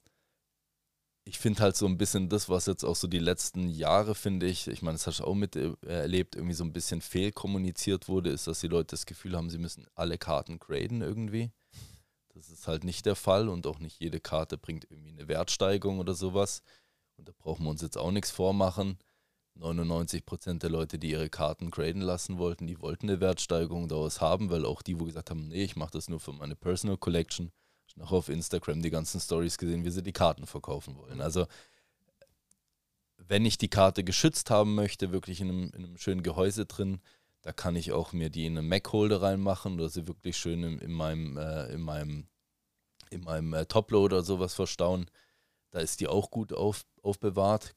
ich 1.28 1.40
finde 1.40 1.62
halt 1.62 1.76
so 1.76 1.86
ein 1.86 1.98
bisschen 1.98 2.30
das, 2.30 2.48
was 2.48 2.68
jetzt 2.68 2.86
auch 2.86 2.96
so 2.96 3.08
die 3.08 3.20
letzten 3.20 3.68
Jahre, 3.68 4.16
finde 4.16 4.46
ich, 4.46 4.68
ich 4.68 4.82
meine, 4.82 4.96
das 4.96 5.08
hast 5.08 5.20
du 5.20 5.26
auch 5.26 5.36
mit 5.36 5.56
äh, 5.58 5.76
irgendwie 5.84 6.54
so 6.54 6.64
ein 6.64 6.72
bisschen 6.72 7.02
fehlkommuniziert 7.02 8.08
wurde, 8.08 8.30
ist, 8.30 8.48
dass 8.48 8.62
die 8.62 8.70
Leute 8.70 8.92
das 8.92 9.06
Gefühl 9.06 9.36
haben, 9.36 9.50
sie 9.50 9.58
müssen 9.58 9.86
alle 9.94 10.18
Karten 10.18 10.58
graden 10.58 11.02
irgendwie. 11.02 11.52
Das 12.34 12.50
ist 12.50 12.68
halt 12.68 12.86
nicht 12.86 13.06
der 13.06 13.16
Fall 13.16 13.50
und 13.50 13.68
auch 13.68 13.80
nicht 13.80 14.00
jede 14.00 14.22
Karte 14.22 14.58
bringt 14.58 14.90
irgendwie 14.90 15.12
eine 15.12 15.28
Wertsteigerung 15.28 16.00
oder 16.00 16.14
sowas. 16.14 16.62
Und 17.18 17.28
da 17.28 17.34
brauchen 17.38 17.66
wir 17.66 17.72
uns 17.72 17.82
jetzt 17.82 17.98
auch 17.98 18.12
nichts 18.12 18.32
vormachen. 18.32 18.98
99% 19.60 20.60
der 20.60 20.70
Leute, 20.70 21.00
die 21.00 21.10
ihre 21.10 21.30
Karten 21.30 21.72
graden 21.72 22.02
lassen 22.02 22.38
wollten, 22.38 22.68
die 22.68 22.80
wollten 22.80 23.10
eine 23.10 23.20
Wertsteigerung 23.20 23.88
daraus 23.88 24.22
haben, 24.22 24.50
weil 24.50 24.66
auch 24.66 24.82
die, 24.82 25.00
wo 25.00 25.06
gesagt 25.06 25.32
haben, 25.32 25.48
nee, 25.48 25.64
ich 25.64 25.76
mache 25.76 25.92
das 25.92 26.10
nur 26.10 26.20
für 26.20 26.32
meine 26.32 26.56
Personal 26.56 26.98
Collection, 26.98 27.52
noch 27.98 28.12
auf 28.12 28.30
Instagram 28.30 28.82
die 28.82 28.90
ganzen 28.90 29.20
Stories 29.20 29.58
gesehen, 29.58 29.84
wie 29.84 29.90
sie 29.90 30.04
die 30.04 30.14
Karten 30.14 30.46
verkaufen 30.46 30.98
wollen. 30.98 31.22
Also 31.22 31.48
wenn 33.18 33.46
ich 33.46 33.58
die 33.58 33.70
Karte 33.70 34.04
geschützt 34.04 34.50
haben 34.50 34.76
möchte, 34.76 35.12
wirklich 35.12 35.42
in 35.42 35.50
einem, 35.50 35.72
in 35.72 35.86
einem 35.86 35.98
schönen 35.98 36.24
Gehäuse 36.24 36.66
drin, 36.66 37.02
da 37.42 37.52
kann 37.52 37.76
ich 37.76 37.92
auch 37.92 38.14
mir 38.14 38.30
die 38.30 38.46
in 38.46 38.58
eine 38.58 38.68
Mac-Holder 38.68 39.22
reinmachen 39.22 39.76
oder 39.76 39.90
sie 39.90 40.08
wirklich 40.08 40.38
schön 40.38 40.64
in, 40.64 40.80
in 40.80 40.92
meinem, 40.92 41.38
äh, 41.38 41.68
in 41.68 41.82
meinem, 41.82 42.28
in 43.10 43.24
meinem 43.24 43.54
äh, 43.54 43.66
Toploader 43.66 44.24
sowas 44.24 44.54
verstauen. 44.54 45.10
Da 45.72 45.80
ist 45.80 46.00
die 46.00 46.08
auch 46.08 46.32
gut 46.32 46.54
auf, 46.54 46.86
aufbewahrt. 47.02 47.76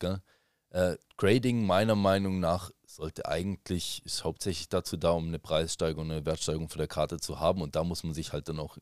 Äh, 0.70 0.96
Grading 1.16 1.66
meiner 1.66 1.96
Meinung 1.96 2.40
nach 2.40 2.70
sollte 2.86 3.26
eigentlich, 3.26 4.04
ist 4.04 4.24
hauptsächlich 4.24 4.68
dazu 4.68 4.96
da, 4.96 5.10
um 5.10 5.28
eine 5.28 5.38
Preissteigerung, 5.38 6.10
eine 6.10 6.26
Wertsteigerung 6.26 6.68
für 6.68 6.78
der 6.78 6.88
Karte 6.88 7.18
zu 7.18 7.40
haben. 7.40 7.62
Und 7.62 7.76
da 7.76 7.84
muss 7.84 8.04
man 8.04 8.14
sich 8.14 8.32
halt 8.32 8.48
dann 8.48 8.58
auch 8.58 8.78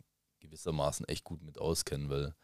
gewissermaßen 0.49 1.07
echt 1.07 1.25
gut 1.25 1.43
mit 1.43 1.59
auskennen, 1.59 2.11
weil 2.11 2.35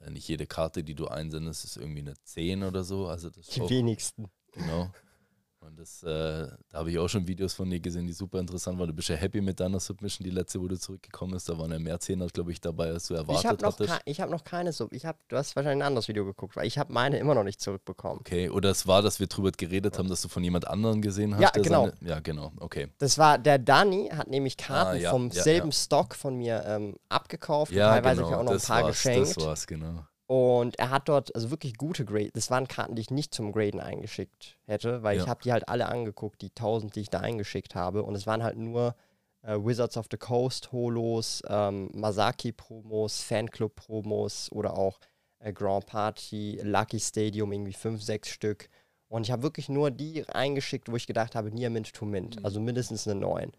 äh, 0.00 0.10
nicht 0.10 0.28
jede 0.28 0.46
Karte, 0.46 0.84
die 0.84 0.94
du 0.94 1.06
einsendest, 1.06 1.64
ist 1.64 1.76
irgendwie 1.76 2.00
eine 2.00 2.14
10 2.22 2.64
oder 2.64 2.84
so. 2.84 3.06
Also 3.06 3.30
das 3.30 3.46
die 3.46 3.68
wenigsten. 3.68 4.30
Genau. 4.52 4.92
Und 5.66 5.80
das, 5.80 6.02
äh, 6.04 6.06
da 6.70 6.78
habe 6.78 6.90
ich 6.90 6.98
auch 6.98 7.08
schon 7.08 7.26
Videos 7.26 7.52
von 7.52 7.68
dir 7.68 7.80
gesehen, 7.80 8.06
die 8.06 8.12
super 8.12 8.38
interessant 8.38 8.78
waren. 8.78 8.86
Du 8.86 8.94
bist 8.94 9.08
ja 9.08 9.16
happy 9.16 9.40
mit 9.40 9.58
deiner 9.58 9.80
Submission, 9.80 10.24
die 10.24 10.30
letzte, 10.30 10.60
wo 10.60 10.68
du 10.68 10.78
zurückgekommen 10.78 11.32
bist. 11.32 11.48
Da 11.48 11.58
waren 11.58 11.72
ja 11.72 11.78
mehr 11.78 11.98
Zehner, 11.98 12.28
glaube 12.28 12.52
ich, 12.52 12.60
dabei, 12.60 12.90
als 12.90 13.08
du 13.08 13.14
erwartet 13.14 13.40
ich 13.40 13.46
habe 13.46 13.62
noch, 13.62 13.72
hattest. 13.72 14.00
ich 14.04 14.20
hab 14.20 14.30
noch 14.30 14.44
keine 14.44 14.72
Sub. 14.72 14.92
Ich 14.92 15.04
hab, 15.04 15.28
du 15.28 15.36
hast 15.36 15.56
wahrscheinlich 15.56 15.82
ein 15.82 15.88
anderes 15.88 16.06
Video 16.06 16.24
geguckt, 16.24 16.54
weil 16.54 16.66
ich 16.66 16.78
habe 16.78 16.92
meine 16.92 17.18
immer 17.18 17.34
noch 17.34 17.42
nicht 17.42 17.60
zurückbekommen. 17.60 18.20
Okay, 18.20 18.48
oder 18.48 18.70
es 18.70 18.86
war, 18.86 19.02
dass 19.02 19.18
wir 19.18 19.26
drüber 19.26 19.50
geredet 19.50 19.98
haben, 19.98 20.08
dass 20.08 20.22
du 20.22 20.28
von 20.28 20.44
jemand 20.44 20.68
anderem 20.68 21.02
gesehen 21.02 21.34
hast. 21.34 21.42
Ja, 21.42 21.50
der 21.50 21.62
genau. 21.62 21.86
Seine, 21.86 22.08
ja, 22.08 22.20
genau. 22.20 22.52
Okay. 22.60 22.88
Das 22.98 23.18
war, 23.18 23.38
der 23.38 23.58
Danny 23.58 24.10
hat 24.14 24.28
nämlich 24.28 24.56
Karten 24.56 24.76
Ah, 24.76 24.94
ja, 24.94 25.10
vom 25.10 25.30
ja, 25.30 25.42
selben 25.42 25.70
ja. 25.70 25.72
Stock 25.72 26.14
von 26.14 26.36
mir 26.36 26.62
ähm, 26.64 26.96
abgekauft. 27.08 27.72
Ja, 27.72 27.90
teilweise 27.90 28.22
genau. 28.22 28.36
auch 28.36 28.42
noch 28.44 28.52
ein 28.52 28.56
das 28.56 28.66
paar 28.66 28.84
war's, 28.84 29.02
geschenkt. 29.02 29.36
Das 29.36 29.44
war's, 29.44 29.66
genau. 29.66 30.06
Und 30.26 30.78
er 30.78 30.90
hat 30.90 31.08
dort 31.08 31.34
also 31.34 31.50
wirklich 31.50 31.76
gute 31.76 32.04
Grades. 32.04 32.32
Das 32.34 32.50
waren 32.50 32.66
Karten, 32.66 32.96
die 32.96 33.02
ich 33.02 33.10
nicht 33.10 33.32
zum 33.32 33.52
Graden 33.52 33.78
eingeschickt 33.80 34.56
hätte, 34.66 35.02
weil 35.02 35.16
ich 35.16 35.22
Ja. 35.24 35.28
habe 35.28 35.42
die 35.42 35.52
halt 35.52 35.68
alle 35.68 35.86
angeguckt, 35.86 36.42
die 36.42 36.50
1000, 36.50 36.96
die 36.96 37.00
ich 37.00 37.10
da 37.10 37.20
eingeschickt 37.20 37.74
habe. 37.76 38.02
Und 38.02 38.14
es 38.16 38.26
waren 38.26 38.42
halt 38.42 38.56
nur 38.56 38.94
äh, 39.42 39.56
Wizards 39.56 39.96
of 39.96 40.06
the 40.10 40.16
Coast 40.16 40.72
Holos, 40.72 41.40
ähm, 41.48 41.88
Masaki 41.94 42.50
Promos, 42.50 43.20
Fanclub 43.22 43.76
Promos 43.76 44.50
oder 44.50 44.76
auch 44.76 44.98
äh, 45.38 45.52
Grand 45.52 45.86
Party, 45.86 46.58
Lucky 46.62 46.98
Stadium, 46.98 47.52
irgendwie 47.52 47.72
fünf, 47.72 48.02
sechs 48.02 48.28
Stück. 48.28 48.68
Und 49.08 49.22
ich 49.22 49.30
habe 49.30 49.44
wirklich 49.44 49.68
nur 49.68 49.92
die 49.92 50.28
eingeschickt, 50.28 50.90
wo 50.90 50.96
ich 50.96 51.06
gedacht 51.06 51.36
habe, 51.36 51.52
Near 51.52 51.70
Mint 51.70 51.94
to 51.94 52.04
Mint, 52.04 52.40
Mhm. 52.40 52.44
also 52.44 52.58
mindestens 52.58 53.06
eine 53.06 53.20
9. 53.20 53.52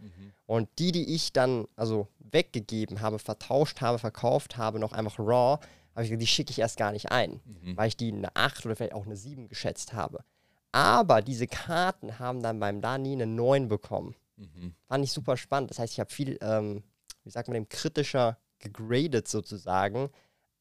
Und 0.46 0.68
die, 0.78 0.92
die 0.92 1.16
ich 1.16 1.32
dann 1.32 1.70
also 1.78 2.10
weggegeben 2.20 3.00
habe, 3.00 3.18
vertauscht 3.18 3.80
habe, 3.80 3.98
verkauft 3.98 4.58
habe, 4.58 4.80
noch 4.80 4.92
einfach 4.92 5.18
raw, 5.20 5.58
habe 5.98 6.04
ich 6.06 6.10
gesagt, 6.12 6.22
die 6.22 6.28
schicke 6.28 6.52
ich 6.52 6.60
erst 6.60 6.78
gar 6.78 6.92
nicht 6.92 7.12
ein, 7.12 7.42
Mhm. 7.44 7.76
weil 7.76 7.88
ich 7.90 7.98
die 7.98 8.12
eine 8.14 8.36
8 8.36 8.66
oder 8.66 8.76
vielleicht 8.76 8.94
auch 8.94 9.06
eine 9.06 9.18
7 9.18 9.48
geschätzt 9.50 9.94
habe. 9.94 10.24
Aber 10.72 11.22
diese 11.22 11.48
Karten 11.48 12.20
haben 12.20 12.42
dann 12.42 12.60
beim 12.60 12.82
Dani 12.82 13.14
eine 13.14 13.26
9 13.26 13.68
bekommen. 13.68 14.16
Mhm. 14.36 14.76
Fand 14.88 15.04
ich 15.04 15.12
super 15.12 15.36
spannend. 15.38 15.72
Das 15.72 15.80
heißt, 15.80 15.94
ich 15.94 16.00
habe 16.00 16.12
viel, 16.14 16.38
ähm, 16.42 16.84
wie 17.24 17.30
sagt 17.32 17.48
man 17.48 17.56
dem, 17.56 17.68
kritischer 17.70 18.38
gegradet 18.60 19.28
sozusagen, 19.28 20.10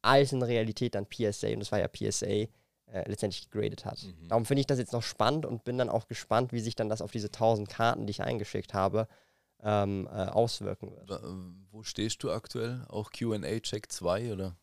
als 0.03 0.33
in 0.33 0.43
Realität 0.43 0.95
dann 0.95 1.07
PSA, 1.07 1.49
und 1.49 1.61
das 1.61 1.73
war 1.73 1.79
ja 1.81 1.89
PSA, 1.89 2.27
äh, 2.27 2.49
letztendlich 3.07 3.51
gegradet 3.51 3.85
hat. 3.85 4.03
Mhm. 4.05 4.29
Darum 4.29 4.45
finde 4.47 4.61
ich 4.61 4.67
das 4.67 4.79
jetzt 4.79 4.93
noch 4.93 5.03
spannend 5.03 5.45
und 5.45 5.65
bin 5.65 5.77
dann 5.77 5.89
auch 5.91 6.07
gespannt, 6.07 6.53
wie 6.53 6.61
sich 6.61 6.77
dann 6.77 6.89
das 6.89 7.03
auf 7.03 7.11
diese 7.11 7.31
1000 7.31 7.69
Karten, 7.69 8.07
die 8.07 8.13
ich 8.13 8.23
eingeschickt 8.23 8.73
habe, 8.75 9.09
ähm, 9.63 10.07
äh, 10.07 10.27
auswirken 10.27 10.93
wird. 10.95 11.11
Äh, 11.11 11.27
Wo 11.73 11.83
stehst 11.83 12.23
du 12.23 12.31
aktuell? 12.31 12.85
Auch 12.89 13.11
QA 13.11 13.59
Check 13.61 13.91
2 13.91 14.33
oder? 14.33 14.57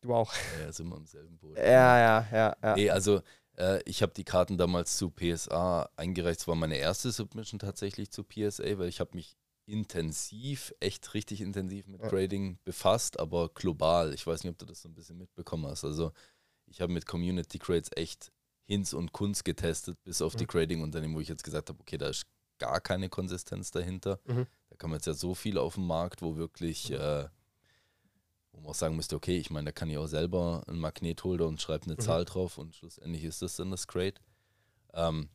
Du 0.00 0.14
auch. 0.14 0.32
Ja, 0.58 0.66
ja, 0.66 0.72
sind 0.72 0.88
wir 0.88 0.96
im 0.96 1.06
selben 1.06 1.38
Boot. 1.38 1.56
Ja, 1.56 1.62
ja, 1.98 2.28
ja, 2.32 2.56
ja. 2.62 2.74
Nee, 2.76 2.90
also 2.90 3.20
äh, 3.56 3.82
ich 3.84 4.02
habe 4.02 4.12
die 4.14 4.24
Karten 4.24 4.56
damals 4.56 4.96
zu 4.96 5.10
PSA 5.10 5.88
eingereicht. 5.96 6.40
Es 6.40 6.48
war 6.48 6.54
meine 6.54 6.76
erste 6.76 7.10
Submission 7.10 7.58
tatsächlich 7.58 8.10
zu 8.10 8.22
PSA, 8.24 8.78
weil 8.78 8.88
ich 8.88 9.00
habe 9.00 9.10
mich 9.14 9.36
intensiv, 9.66 10.72
echt 10.80 11.14
richtig 11.14 11.40
intensiv 11.40 11.86
mit 11.88 12.00
Ja. 12.02 12.08
Grading 12.08 12.58
befasst, 12.64 13.18
aber 13.18 13.48
global. 13.50 14.14
Ich 14.14 14.26
weiß 14.26 14.44
nicht, 14.44 14.52
ob 14.52 14.58
du 14.58 14.66
das 14.66 14.82
so 14.82 14.88
ein 14.88 14.94
bisschen 14.94 15.18
mitbekommen 15.18 15.66
hast. 15.66 15.84
Also 15.84 16.12
ich 16.66 16.80
habe 16.80 16.92
mit 16.92 17.06
Community 17.06 17.58
Grades 17.58 17.90
echt 17.96 18.30
Hinz 18.64 18.92
und 18.92 19.12
Kunst 19.12 19.44
getestet, 19.44 19.96
bis 20.04 20.20
auf 20.22 20.36
die 20.36 20.44
Mhm. 20.44 20.48
Grading-Unternehmen, 20.48 21.14
wo 21.14 21.20
ich 21.20 21.28
jetzt 21.28 21.42
gesagt 21.44 21.70
habe, 21.70 21.80
okay, 21.80 21.96
da 21.98 22.08
ist 22.08 22.26
gar 22.58 22.80
keine 22.80 23.08
Konsistenz 23.08 23.70
dahinter. 23.70 24.20
Mhm. 24.26 24.46
Da 24.68 24.76
kann 24.76 24.90
man 24.90 24.98
jetzt 24.98 25.06
ja 25.06 25.14
so 25.14 25.34
viel 25.34 25.56
auf 25.58 25.74
dem 25.74 25.86
Markt, 25.86 26.22
wo 26.22 26.36
wirklich, 26.36 26.90
äh, 26.90 27.28
wo 28.58 28.62
man 28.62 28.70
auch 28.70 28.74
sagen 28.74 28.96
müsste, 28.96 29.16
okay, 29.16 29.38
ich 29.38 29.50
meine, 29.50 29.66
da 29.66 29.72
kann 29.72 29.88
ich 29.90 29.98
auch 29.98 30.06
selber 30.06 30.62
einen 30.66 30.80
Magnetholder 30.80 31.46
und 31.46 31.60
schreibe 31.62 31.84
eine 31.86 31.94
Mhm. 31.94 32.00
Zahl 32.00 32.24
drauf 32.24 32.58
und 32.58 32.74
schlussendlich 32.74 33.24
ist 33.24 33.40
das 33.42 33.56
dann 33.56 33.70
das 33.70 33.86
Grade. 33.86 34.14
Ähm, 34.94 35.28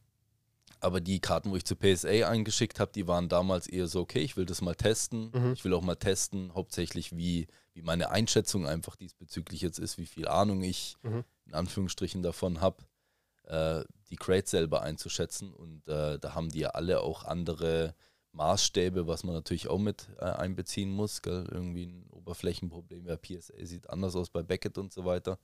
aber 0.81 0.99
die 0.99 1.19
Karten, 1.21 1.49
wo 1.51 1.55
ich 1.55 1.63
zu 1.63 1.75
PSA 1.77 2.27
eingeschickt 2.29 2.79
habe, 2.79 2.91
die 2.91 3.07
waren 3.07 3.29
damals 3.29 3.67
eher 3.67 3.87
so, 3.87 4.01
okay, 4.01 4.19
ich 4.19 4.35
will 4.35 4.45
das 4.45 4.61
mal 4.61 4.75
testen. 4.75 5.31
Mhm. 5.33 5.53
Ich 5.53 5.63
will 5.63 5.73
auch 5.73 5.81
mal 5.81 5.95
testen, 5.95 6.53
hauptsächlich 6.53 7.15
wie, 7.15 7.47
wie 7.73 7.81
meine 7.81 8.09
Einschätzung 8.09 8.67
einfach 8.67 8.97
diesbezüglich 8.97 9.61
jetzt 9.61 9.79
ist, 9.79 9.97
wie 9.97 10.05
viel 10.05 10.27
Ahnung 10.27 10.61
ich 10.61 10.97
Mhm. 11.03 11.23
in 11.45 11.53
Anführungsstrichen 11.53 12.21
davon 12.23 12.59
habe, 12.59 12.83
äh, 13.45 13.83
die 14.09 14.17
Crates 14.17 14.51
selber 14.51 14.81
einzuschätzen. 14.81 15.53
Und 15.53 15.87
äh, 15.87 16.19
da 16.19 16.33
haben 16.35 16.49
die 16.49 16.59
ja 16.59 16.69
alle 16.71 16.99
auch 16.99 17.23
andere 17.23 17.95
Maßstäbe, 18.33 19.07
was 19.07 19.23
man 19.23 19.35
natürlich 19.35 19.69
auch 19.69 19.79
mit 19.79 20.09
äh, 20.19 20.25
einbeziehen 20.25 20.91
muss. 20.91 21.21
Gell? 21.21 21.47
Irgendwie 21.49 21.85
ein 21.85 22.07
Oberflächenproblem 22.11 23.05
bei 23.05 23.15
PSA 23.15 23.53
sieht 23.65 23.89
anders 23.89 24.15
aus 24.15 24.29
bei 24.29 24.43
Beckett 24.43 24.77
und 24.77 24.91
so 24.91 25.05
weiter. 25.05 25.39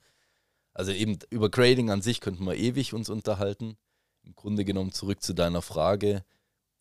Also 0.73 0.91
eben 0.91 1.17
über 1.29 1.49
Grading 1.49 1.89
an 1.91 2.01
sich 2.01 2.19
könnten 2.21 2.45
wir 2.45 2.55
ewig 2.55 2.93
uns 2.93 3.09
unterhalten. 3.09 3.77
Im 4.23 4.35
Grunde 4.35 4.65
genommen 4.65 4.91
zurück 4.91 5.21
zu 5.21 5.33
deiner 5.33 5.61
Frage. 5.61 6.23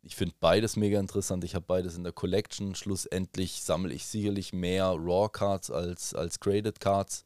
Ich 0.02 0.16
finde 0.16 0.34
beides 0.40 0.76
mega 0.76 0.98
interessant. 0.98 1.44
Ich 1.44 1.54
habe 1.54 1.66
beides 1.66 1.96
in 1.96 2.04
der 2.04 2.12
Collection. 2.12 2.74
Schlussendlich 2.74 3.62
sammle 3.62 3.92
ich 3.92 4.06
sicherlich 4.06 4.52
mehr 4.52 4.86
Raw 4.86 5.28
Cards 5.30 5.70
als, 5.70 6.14
als 6.14 6.40
Graded 6.40 6.80
Cards. 6.80 7.24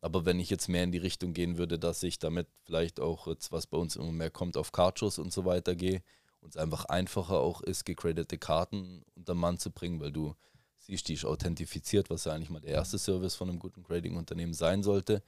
Aber 0.00 0.24
wenn 0.24 0.38
ich 0.38 0.50
jetzt 0.50 0.68
mehr 0.68 0.84
in 0.84 0.92
die 0.92 0.98
Richtung 0.98 1.32
gehen 1.32 1.56
würde, 1.58 1.78
dass 1.78 2.02
ich 2.02 2.18
damit 2.18 2.46
vielleicht 2.64 3.00
auch 3.00 3.26
jetzt, 3.26 3.52
was 3.52 3.66
bei 3.66 3.78
uns 3.78 3.96
immer 3.96 4.12
mehr 4.12 4.30
kommt, 4.30 4.56
auf 4.56 4.70
Cardshows 4.72 5.18
und 5.18 5.32
so 5.32 5.44
weiter 5.44 5.74
gehe 5.74 6.02
und 6.44 6.50
es 6.50 6.56
einfach 6.56 6.84
einfacher 6.84 7.40
auch 7.40 7.62
ist, 7.62 7.84
gegradete 7.84 8.38
Karten 8.38 9.02
unter 9.16 9.34
Mann 9.34 9.58
zu 9.58 9.70
bringen, 9.70 9.98
weil 10.00 10.12
du 10.12 10.34
siehst, 10.76 11.08
die 11.08 11.14
ist 11.14 11.24
authentifiziert, 11.24 12.10
was 12.10 12.24
ja 12.26 12.32
eigentlich 12.34 12.50
mal 12.50 12.60
der 12.60 12.72
erste 12.74 12.98
Service 12.98 13.34
von 13.34 13.48
einem 13.48 13.58
guten 13.58 13.82
Grading-Unternehmen 13.82 14.52
sein 14.52 14.82
sollte. 14.82 15.22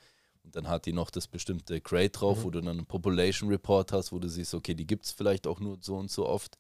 Und 0.44 0.54
dann 0.54 0.68
hat 0.68 0.84
die 0.86 0.92
noch 0.92 1.10
das 1.10 1.26
bestimmte 1.26 1.80
Grade 1.80 2.10
drauf, 2.10 2.38
Mhm. 2.40 2.42
wo 2.44 2.50
du 2.50 2.60
dann 2.60 2.68
einen 2.76 2.86
Population 2.86 3.48
Report 3.48 3.90
hast, 3.92 4.12
wo 4.12 4.18
du 4.18 4.28
siehst, 4.28 4.54
okay, 4.54 4.74
die 4.74 4.86
gibt 4.86 5.06
es 5.06 5.12
vielleicht 5.12 5.46
auch 5.46 5.58
nur 5.58 5.78
so 5.80 5.96
und 5.96 6.10
so 6.10 6.26
oft. 6.26 6.58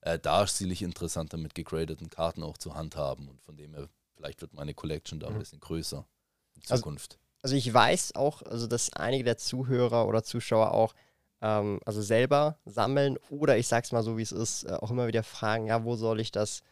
Äh, 0.00 0.18
da 0.20 0.44
ist 0.44 0.56
sicherlich 0.56 0.82
interessanter 0.82 1.36
mit 1.36 1.56
gegradeten 1.56 2.08
Karten 2.08 2.44
auch 2.44 2.56
zu 2.56 2.74
handhaben. 2.74 3.28
Und 3.28 3.42
von 3.42 3.56
dem 3.56 3.74
her, 3.74 3.88
vielleicht 4.14 4.40
wird 4.40 4.54
meine 4.54 4.72
Collection 4.72 5.18
da 5.18 5.26
ein 5.26 5.34
Mhm. 5.34 5.38
bisschen 5.40 5.60
größer 5.60 6.06
in 6.54 6.62
Also- 6.62 6.76
Zukunft. 6.76 7.18
Also 7.42 7.56
ich 7.56 7.72
weiß 7.74 8.14
auch, 8.14 8.42
also 8.42 8.66
dass 8.68 8.92
einige 8.92 9.24
der 9.24 9.38
Zuhörer 9.38 10.06
oder 10.06 10.22
Zuschauer 10.22 10.72
auch 10.72 10.94
ähm, 11.40 11.80
also 11.84 12.02
selber 12.02 12.58
sammeln 12.64 13.16
oder 13.30 13.56
ich 13.58 13.68
sag's 13.68 13.92
mal 13.92 14.02
so, 14.02 14.16
wie 14.18 14.22
es 14.22 14.32
ist, 14.32 14.64
äh, 14.64 14.72
auch 14.72 14.90
immer 14.90 15.06
wieder 15.06 15.22
fragen, 15.22 15.66
ja, 15.66 15.84
wo 15.84 15.96
soll 15.96 16.20
ich 16.20 16.30
das 16.32 16.62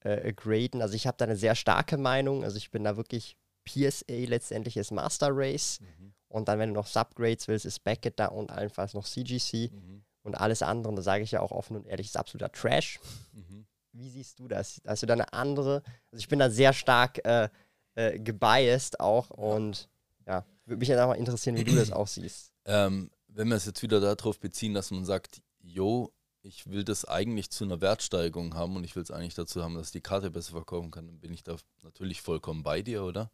äh, 0.00 0.32
graden? 0.32 0.82
Also 0.82 0.94
ich 0.94 1.06
habe 1.06 1.16
da 1.18 1.24
eine 1.24 1.36
sehr 1.36 1.54
starke 1.54 1.96
Meinung. 1.98 2.44
Also 2.44 2.56
ich 2.56 2.70
bin 2.70 2.84
da 2.84 2.96
wirklich 2.96 3.36
PSA 3.64 4.04
letztendlich 4.26 4.76
ist 4.76 4.90
Master 4.90 5.28
Race 5.30 5.80
und 6.28 6.48
dann, 6.48 6.58
wenn 6.58 6.70
du 6.70 6.74
noch 6.76 6.86
Subgrades 6.86 7.46
willst, 7.48 7.66
ist 7.66 7.84
Beckett 7.84 8.18
da 8.18 8.26
und 8.26 8.50
allenfalls 8.50 8.94
noch 8.94 9.04
CGC 9.04 9.70
Mhm. 9.72 10.02
und 10.22 10.34
alles 10.34 10.62
andere, 10.62 10.88
und 10.90 10.96
da 10.96 11.02
sage 11.02 11.22
ich 11.24 11.30
ja 11.32 11.40
auch 11.40 11.50
offen 11.52 11.76
und 11.76 11.86
ehrlich, 11.86 12.06
ist 12.06 12.16
absoluter 12.16 12.50
Trash. 12.52 12.98
Mhm. 13.32 13.66
Wie 13.92 14.08
siehst 14.08 14.38
du 14.38 14.48
das? 14.48 14.80
Hast 14.86 15.02
du 15.02 15.06
da 15.06 15.12
eine 15.14 15.32
andere? 15.32 15.82
Also 16.10 16.20
ich 16.20 16.28
bin 16.28 16.38
da 16.38 16.48
sehr 16.48 16.72
stark 16.72 17.24
äh, 17.26 17.48
äh, 17.96 18.18
gebiased 18.18 18.98
auch 19.00 19.30
und 19.30 19.88
ja, 20.26 20.44
würde 20.64 20.78
mich 20.78 20.88
jetzt 20.88 20.98
auch 21.00 21.08
mal 21.08 21.14
interessieren, 21.14 21.56
wie 21.56 21.64
du 21.64 21.74
das 21.74 21.90
auch 21.92 22.06
siehst. 22.06 22.52
Ähm, 22.64 23.10
wenn 23.34 23.48
wir 23.48 23.56
es 23.56 23.66
jetzt 23.66 23.82
wieder 23.82 24.00
darauf 24.00 24.38
beziehen, 24.40 24.74
dass 24.74 24.90
man 24.90 25.04
sagt, 25.04 25.40
yo, 25.60 26.12
ich 26.42 26.66
will 26.68 26.84
das 26.84 27.04
eigentlich 27.04 27.50
zu 27.50 27.64
einer 27.64 27.80
Wertsteigerung 27.80 28.54
haben 28.54 28.76
und 28.76 28.84
ich 28.84 28.96
will 28.96 29.02
es 29.02 29.10
eigentlich 29.10 29.34
dazu 29.34 29.62
haben, 29.62 29.74
dass 29.74 29.88
ich 29.88 29.92
die 29.92 30.00
Karte 30.00 30.30
besser 30.30 30.52
verkaufen 30.52 30.90
kann, 30.90 31.06
dann 31.06 31.20
bin 31.20 31.32
ich 31.34 31.42
da 31.42 31.56
natürlich 31.82 32.22
vollkommen 32.22 32.62
bei 32.62 32.82
dir, 32.82 33.04
oder? 33.04 33.30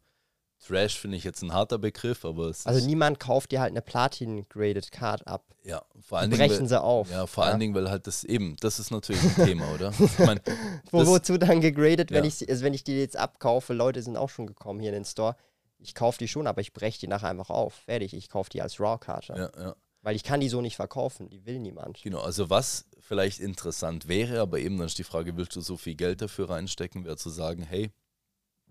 Trash 0.59 0.97
finde 0.99 1.17
ich 1.17 1.23
jetzt 1.23 1.43
ein 1.43 1.53
harter 1.53 1.77
Begriff, 1.77 2.25
aber 2.25 2.47
es 2.49 2.65
Also 2.65 2.83
niemand 2.85 3.19
kauft 3.19 3.51
dir 3.51 3.61
halt 3.61 3.69
eine 3.71 3.81
Platin-Graded 3.83 4.91
Card 4.91 5.27
ab. 5.27 5.45
ja, 5.63 5.83
vor 6.01 6.17
allen 6.17 6.31
Dingen, 6.31 6.47
brechen 6.49 6.67
sie 6.67 6.81
auf. 6.81 7.11
ja, 7.11 7.27
vor 7.27 7.45
allen 7.45 7.59
Dingen, 7.59 7.75
weil 7.75 7.89
halt 7.91 8.07
das 8.07 8.23
eben, 8.23 8.55
das 8.59 8.79
ist 8.79 8.89
natürlich 8.89 9.21
ein 9.21 9.45
Thema, 9.45 9.71
oder? 9.75 9.93
Ich 9.99 10.17
meine, 10.19 10.41
Wo, 10.91 11.05
wozu 11.05 11.37
dann 11.37 11.61
gegradet, 11.61 12.09
wenn, 12.11 12.23
Ja. 12.23 12.27
ich, 12.27 12.35
sie- 12.35 12.49
also 12.49 12.63
wenn 12.65 12.73
ich 12.73 12.83
die 12.83 12.93
jetzt 12.99 13.15
abkaufe? 13.17 13.73
Leute 13.73 14.01
sind 14.01 14.17
auch 14.17 14.29
schon 14.29 14.47
gekommen 14.47 14.79
hier 14.79 14.89
in 14.89 14.95
den 14.95 15.05
Store. 15.05 15.35
Ich 15.77 15.93
kaufe 15.93 16.17
die 16.17 16.27
schon, 16.27 16.47
aber 16.47 16.59
ich 16.61 16.73
breche 16.73 16.99
die 16.99 17.07
nachher 17.07 17.29
einfach 17.29 17.51
auf. 17.51 17.75
Fertig, 17.75 18.15
ich 18.15 18.27
kaufe 18.27 18.49
die 18.49 18.63
als 18.63 18.79
Raw-Karte. 18.79 19.33
ja, 19.37 19.63
ja. 19.63 19.75
Weil 20.01 20.15
ich 20.15 20.23
kann 20.23 20.39
die 20.39 20.49
so 20.49 20.61
nicht 20.61 20.75
verkaufen. 20.75 21.29
Die 21.29 21.45
will 21.45 21.59
niemand. 21.59 22.01
Genau, 22.01 22.19
also 22.19 22.49
was 22.49 22.85
vielleicht 22.99 23.39
interessant 23.39 24.07
wäre, 24.07 24.39
aber 24.39 24.59
eben 24.59 24.77
dann 24.77 24.87
ist 24.87 24.97
die 24.97 25.03
Frage, 25.03 25.35
willst 25.37 25.55
du 25.55 25.61
so 25.61 25.77
viel 25.77 25.95
Geld 25.95 26.21
dafür 26.21 26.49
reinstecken, 26.49 27.05
wäre 27.05 27.17
zu 27.17 27.29
sagen, 27.29 27.63
hey, 27.63 27.91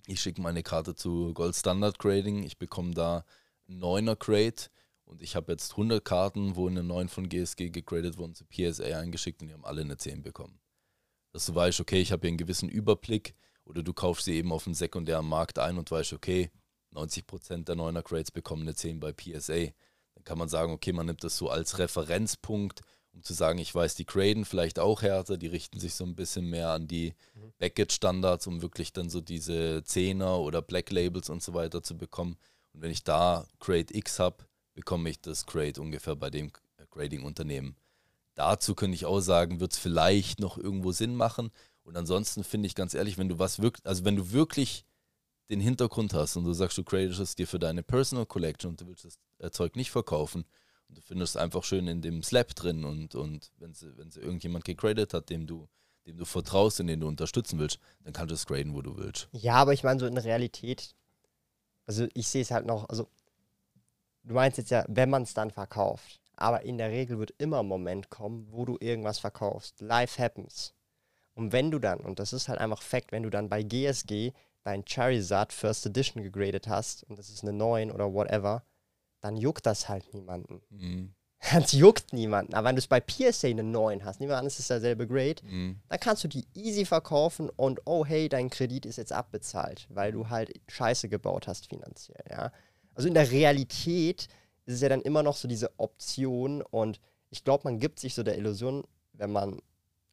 ich 0.06 0.20
schicke 0.20 0.40
meine 0.40 0.62
Karte 0.62 0.94
zu 0.94 1.34
Gold 1.34 1.56
Standard 1.56 1.98
Grading, 1.98 2.42
ich 2.44 2.58
bekomme 2.58 2.94
da 2.94 3.24
einen 3.68 3.82
9er 3.82 4.16
Grade 4.16 4.70
und 5.04 5.22
ich 5.22 5.36
habe 5.36 5.52
jetzt 5.52 5.72
100 5.72 6.04
Karten, 6.04 6.56
wo 6.56 6.68
eine 6.68 6.82
9 6.82 7.08
von 7.08 7.28
GSG 7.28 7.70
gegradet 7.70 8.18
wurden, 8.18 8.34
zu 8.34 8.44
PSA 8.44 8.98
eingeschickt 8.98 9.42
und 9.42 9.48
die 9.48 9.54
haben 9.54 9.64
alle 9.64 9.80
eine 9.80 9.96
10 9.96 10.22
bekommen. 10.22 10.60
Dass 11.32 11.46
du 11.46 11.54
weißt, 11.54 11.80
okay, 11.80 12.00
ich 12.00 12.12
habe 12.12 12.22
hier 12.22 12.28
einen 12.28 12.38
gewissen 12.38 12.68
Überblick 12.68 13.34
oder 13.64 13.82
du 13.82 13.92
kaufst 13.92 14.24
sie 14.24 14.36
eben 14.36 14.52
auf 14.52 14.64
dem 14.64 14.74
sekundären 14.74 15.26
Markt 15.26 15.58
ein 15.58 15.78
und 15.78 15.90
weißt, 15.90 16.12
okay, 16.12 16.50
90% 16.94 17.64
der 17.64 17.76
9er 17.76 18.02
Grades 18.02 18.30
bekommen 18.30 18.62
eine 18.62 18.74
10 18.74 19.00
bei 19.00 19.12
PSA. 19.12 19.72
Kann 20.26 20.36
man 20.36 20.50
sagen, 20.50 20.72
okay, 20.72 20.92
man 20.92 21.06
nimmt 21.06 21.24
das 21.24 21.38
so 21.38 21.48
als 21.48 21.78
Referenzpunkt, 21.78 22.82
um 23.14 23.22
zu 23.22 23.32
sagen, 23.32 23.58
ich 23.58 23.74
weiß, 23.74 23.94
die 23.94 24.04
graden 24.04 24.44
vielleicht 24.44 24.78
auch 24.78 25.00
härter, 25.00 25.38
die 25.38 25.46
richten 25.46 25.80
sich 25.80 25.94
so 25.94 26.04
ein 26.04 26.14
bisschen 26.14 26.50
mehr 26.50 26.68
an 26.70 26.86
die 26.86 27.14
Mhm. 27.34 27.52
Backage-Standards, 27.58 28.46
um 28.46 28.60
wirklich 28.60 28.92
dann 28.92 29.08
so 29.08 29.22
diese 29.22 29.82
10er 29.86 30.36
oder 30.36 30.60
Black 30.60 30.90
Labels 30.90 31.30
und 31.30 31.42
so 31.42 31.54
weiter 31.54 31.82
zu 31.82 31.96
bekommen. 31.96 32.36
Und 32.74 32.82
wenn 32.82 32.90
ich 32.90 33.04
da 33.04 33.46
Grade 33.60 33.96
X 33.96 34.18
habe, 34.18 34.44
bekomme 34.74 35.08
ich 35.08 35.20
das 35.20 35.46
Grade 35.46 35.80
ungefähr 35.80 36.16
bei 36.16 36.28
dem 36.28 36.50
Grading-Unternehmen. 36.90 37.76
dazu 38.34 38.74
könnte 38.74 38.94
ich 38.94 39.06
auch 39.06 39.20
sagen, 39.20 39.60
wird 39.60 39.72
es 39.72 39.78
vielleicht 39.78 40.40
noch 40.40 40.58
irgendwo 40.58 40.92
Sinn 40.92 41.14
machen. 41.14 41.50
Und 41.84 41.96
ansonsten 41.96 42.42
finde 42.42 42.66
ich 42.66 42.74
ganz 42.74 42.94
ehrlich, 42.94 43.16
wenn 43.16 43.28
du 43.28 43.38
was 43.38 43.60
wirklich, 43.62 43.86
also 43.86 44.04
wenn 44.04 44.16
du 44.16 44.32
wirklich 44.32 44.84
den 45.50 45.60
Hintergrund 45.60 46.14
hast 46.14 46.36
und 46.36 46.44
du 46.44 46.52
sagst, 46.52 46.76
du 46.78 46.84
createst 46.84 47.20
es 47.20 47.34
dir 47.34 47.46
für 47.46 47.58
deine 47.58 47.82
Personal 47.82 48.26
Collection 48.26 48.70
und 48.70 48.80
du 48.80 48.86
willst 48.86 49.04
das 49.04 49.18
äh, 49.38 49.50
Zeug 49.50 49.76
nicht 49.76 49.90
verkaufen 49.90 50.44
und 50.88 50.98
du 50.98 51.02
findest 51.02 51.36
es 51.36 51.40
einfach 51.40 51.64
schön 51.64 51.88
in 51.88 52.02
dem 52.02 52.22
Slab 52.22 52.54
drin 52.54 52.84
und, 52.84 53.14
und 53.14 53.52
wenn 53.58 53.74
sie, 53.74 53.96
wenn 53.96 54.10
sie 54.10 54.20
irgendjemand 54.20 54.64
gegradet 54.64 55.14
hat, 55.14 55.30
dem 55.30 55.46
du, 55.46 55.68
dem 56.06 56.16
du 56.16 56.24
vertraust 56.24 56.80
und 56.80 56.88
den 56.88 57.00
du 57.00 57.08
unterstützen 57.08 57.58
willst, 57.58 57.78
dann 58.04 58.12
kannst 58.12 58.30
du 58.30 58.34
es 58.34 58.46
graden, 58.46 58.74
wo 58.74 58.82
du 58.82 58.96
willst. 58.96 59.28
Ja, 59.32 59.54
aber 59.54 59.72
ich 59.72 59.84
meine 59.84 60.00
so 60.00 60.06
in 60.06 60.18
Realität, 60.18 60.94
also 61.86 62.06
ich 62.14 62.28
sehe 62.28 62.42
es 62.42 62.50
halt 62.50 62.66
noch, 62.66 62.88
also 62.88 63.08
du 64.24 64.34
meinst 64.34 64.58
jetzt 64.58 64.70
ja, 64.70 64.84
wenn 64.88 65.10
man 65.10 65.22
es 65.22 65.34
dann 65.34 65.50
verkauft, 65.50 66.20
aber 66.36 66.62
in 66.62 66.78
der 66.78 66.90
Regel 66.90 67.18
wird 67.18 67.32
immer 67.38 67.60
ein 67.60 67.66
Moment 67.66 68.10
kommen, 68.10 68.46
wo 68.50 68.64
du 68.64 68.76
irgendwas 68.80 69.18
verkaufst. 69.18 69.80
Life 69.80 70.22
happens. 70.22 70.74
Und 71.34 71.52
wenn 71.52 71.70
du 71.70 71.78
dann, 71.78 72.00
und 72.00 72.18
das 72.18 72.32
ist 72.32 72.48
halt 72.48 72.60
einfach 72.60 72.82
Fakt, 72.82 73.12
wenn 73.12 73.22
du 73.22 73.30
dann 73.30 73.48
bei 73.48 73.62
GSG 73.62 74.32
dein 74.66 74.84
Charizard 74.86 75.52
First 75.52 75.86
Edition 75.86 76.22
gegradet 76.24 76.66
hast 76.66 77.04
und 77.04 77.18
das 77.18 77.28
ist 77.30 77.42
eine 77.42 77.52
9 77.52 77.92
oder 77.92 78.12
whatever, 78.12 78.64
dann 79.20 79.36
juckt 79.36 79.64
das 79.64 79.88
halt 79.88 80.12
niemanden. 80.12 80.60
Mhm. 80.70 81.14
Das 81.52 81.70
juckt 81.72 82.12
niemanden. 82.12 82.54
Aber 82.54 82.66
wenn 82.68 82.74
du 82.76 82.80
es 82.80 82.88
bei 82.88 82.98
PSA 82.98 83.48
eine 83.48 83.62
9 83.62 84.04
hast, 84.04 84.18
nehmen 84.18 84.30
wir 84.30 84.38
an, 84.38 84.46
es 84.46 84.58
ist 84.58 84.70
derselbe 84.70 85.06
Grade, 85.06 85.44
Mhm. 85.44 85.78
dann 85.88 86.00
kannst 86.00 86.24
du 86.24 86.28
die 86.28 86.44
easy 86.54 86.84
verkaufen 86.84 87.48
und 87.50 87.80
oh 87.84 88.04
hey, 88.04 88.28
dein 88.28 88.50
Kredit 88.50 88.86
ist 88.86 88.96
jetzt 88.96 89.12
abbezahlt, 89.12 89.86
weil 89.90 90.10
du 90.12 90.28
halt 90.30 90.52
Scheiße 90.68 91.08
gebaut 91.08 91.46
hast 91.46 91.68
finanziell, 91.68 92.24
ja. 92.28 92.50
Also 92.94 93.06
in 93.06 93.14
der 93.14 93.30
Realität 93.30 94.28
ist 94.64 94.74
es 94.74 94.80
ja 94.80 94.88
dann 94.88 95.02
immer 95.02 95.22
noch 95.22 95.36
so 95.36 95.46
diese 95.46 95.70
Option 95.78 96.62
und 96.62 97.00
ich 97.30 97.44
glaube, 97.44 97.64
man 97.64 97.78
gibt 97.78 98.00
sich 98.00 98.14
so 98.14 98.22
der 98.24 98.36
Illusion, 98.38 98.82
wenn 99.12 99.30
man, 99.30 99.60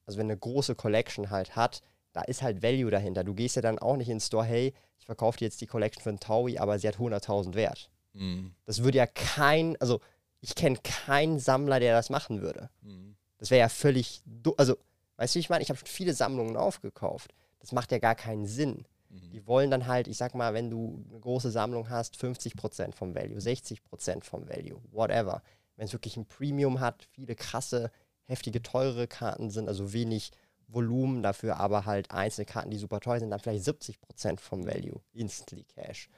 also 0.05 0.19
wenn 0.19 0.27
eine 0.27 0.37
große 0.37 0.75
Collection 0.75 1.31
halt 1.31 1.55
hat, 1.55 1.81
da 2.14 2.22
ist 2.22 2.41
halt 2.41 2.64
Value 2.64 2.91
dahinter. 2.91 3.24
Du 3.24 3.34
gehst 3.34 3.55
ja 3.55 3.61
dann 3.61 3.80
auch 3.80 3.97
nicht 3.97 4.07
in 4.07 4.16
den 4.16 4.22
Store, 4.22 4.45
hey, 4.45 4.74
ich 4.99 5.05
verkaufe 5.05 5.39
dir 5.39 5.45
jetzt 5.45 5.59
die 5.59 5.68
Collection 5.68 6.01
für 6.01 6.09
einen 6.09 6.20
Taui, 6.20 6.57
aber 6.57 6.80
sie 6.80 6.88
hat 6.88 6.95
100.000 6.95 7.55
wert. 7.55 7.89
Mhm. 8.14 8.53
Das 8.66 8.84
würde 8.84 8.99
ja 8.99 9.07
kein, 9.07 9.76
also 9.82 9.99
ich 10.39 10.55
kenne 10.55 10.78
keinen 10.84 11.39
Sammler, 11.39 11.80
der 11.80 11.95
das 11.95 12.09
machen 12.09 12.41
würde. 12.41 12.70
Mhm. 12.82 13.16
Das 13.38 13.51
wäre 13.51 13.59
ja 13.59 13.70
völlig, 13.70 14.22
also, 14.57 14.78
weißt 15.18 15.36
du, 15.36 15.38
wie 15.38 15.41
ich 15.41 15.49
meine, 15.49 15.64
ich 15.64 15.70
habe 15.70 15.80
schon 15.80 15.88
viele 15.88 16.14
Sammlungen 16.14 16.55
aufgekauft. 16.55 17.34
Das 17.59 17.72
macht 17.72 17.91
ja 17.91 17.97
gar 17.97 18.16
keinen 18.16 18.45
Sinn. 18.45 18.86
Mhm. 19.09 19.32
Die 19.32 19.47
wollen 19.47 19.72
dann 19.72 19.88
halt, 19.88 20.07
ich 20.07 20.18
sag 20.18 20.36
mal, 20.36 20.53
wenn 20.53 20.70
du 20.70 21.03
eine 21.09 21.20
große 21.20 21.51
Sammlung 21.51 21.89
hast, 21.89 22.16
50% 22.16 22.93
vom 22.93 23.16
Value, 23.16 23.39
60% 23.39 24.24
vom 24.24 24.47
Value, 24.47 24.80
whatever. 24.91 25.41
Wenn 25.76 25.86
es 25.86 25.93
wirklich 25.93 26.18
ein 26.18 26.28
Premium 26.28 26.80
hat, 26.80 27.07
viele 27.11 27.36
krasse, 27.36 27.91
heftige, 28.26 28.61
teure 28.61 29.07
Karten 29.07 29.49
sind, 29.49 29.68
also 29.68 29.91
wenig 29.91 30.32
Volumen 30.68 31.22
dafür, 31.24 31.57
aber 31.57 31.86
halt 31.86 32.11
einzelne 32.11 32.45
Karten, 32.45 32.70
die 32.72 32.78
super 32.78 32.99
teuer 32.99 33.20
sind, 33.20 33.30
dann 33.30 33.39
vielleicht 33.39 33.64
70% 33.66 34.39
vom 34.39 34.66
Value, 34.66 35.01
instantly 35.14 35.64
Cash. 35.66 36.09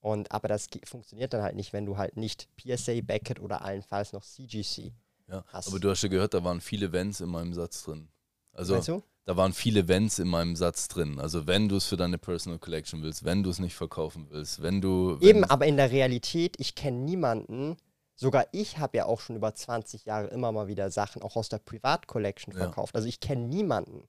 Und 0.00 0.30
aber 0.32 0.48
das 0.48 0.68
funktioniert 0.84 1.32
dann 1.32 1.42
halt 1.42 1.56
nicht, 1.56 1.72
wenn 1.72 1.86
du 1.86 1.96
halt 1.96 2.16
nicht 2.16 2.48
PSA, 2.56 3.00
Beckett 3.02 3.40
oder 3.40 3.62
allenfalls 3.64 4.12
noch 4.12 4.22
CGC 4.22 4.92
Ja. 5.28 5.44
hast. 5.48 5.68
Aber 5.68 5.80
du 5.80 5.90
hast 5.90 6.02
ja 6.02 6.08
gehört, 6.08 6.34
da 6.34 6.44
waren 6.44 6.60
viele 6.60 6.92
Wenns 6.92 7.20
in 7.20 7.30
meinem 7.30 7.54
Satz 7.54 7.82
drin. 7.84 8.08
Also 8.52 8.74
Meinst 8.74 8.88
du? 8.88 9.02
da 9.24 9.36
waren 9.36 9.52
viele 9.54 9.88
Wenns 9.88 10.18
in 10.18 10.28
meinem 10.28 10.54
Satz 10.56 10.88
drin. 10.88 11.18
Also 11.18 11.46
wenn 11.46 11.68
du 11.70 11.76
es 11.76 11.86
für 11.86 11.96
deine 11.96 12.18
Personal 12.18 12.58
Collection 12.58 13.02
willst, 13.02 13.24
wenn 13.24 13.42
du 13.42 13.48
es 13.50 13.58
nicht 13.58 13.74
verkaufen 13.74 14.26
willst, 14.28 14.62
wenn 14.62 14.80
du 14.82 15.18
wenn 15.20 15.28
Eben, 15.28 15.44
aber 15.44 15.66
in 15.66 15.76
der 15.78 15.90
Realität, 15.90 16.56
ich 16.60 16.74
kenne 16.74 16.98
niemanden, 16.98 17.76
sogar 18.16 18.46
ich 18.52 18.78
habe 18.78 18.96
ja 18.98 19.06
auch 19.06 19.20
schon 19.20 19.36
über 19.36 19.54
20 19.54 20.04
Jahre 20.04 20.28
immer 20.28 20.52
mal 20.52 20.66
wieder 20.68 20.90
Sachen 20.90 21.22
auch 21.22 21.36
aus 21.36 21.48
der 21.48 21.58
Privat-Collection 21.58 22.52
Ja. 22.54 22.60
verkauft. 22.64 22.94
Also 22.94 23.08
ich 23.08 23.20
kenne 23.20 23.46
niemanden, 23.46 24.08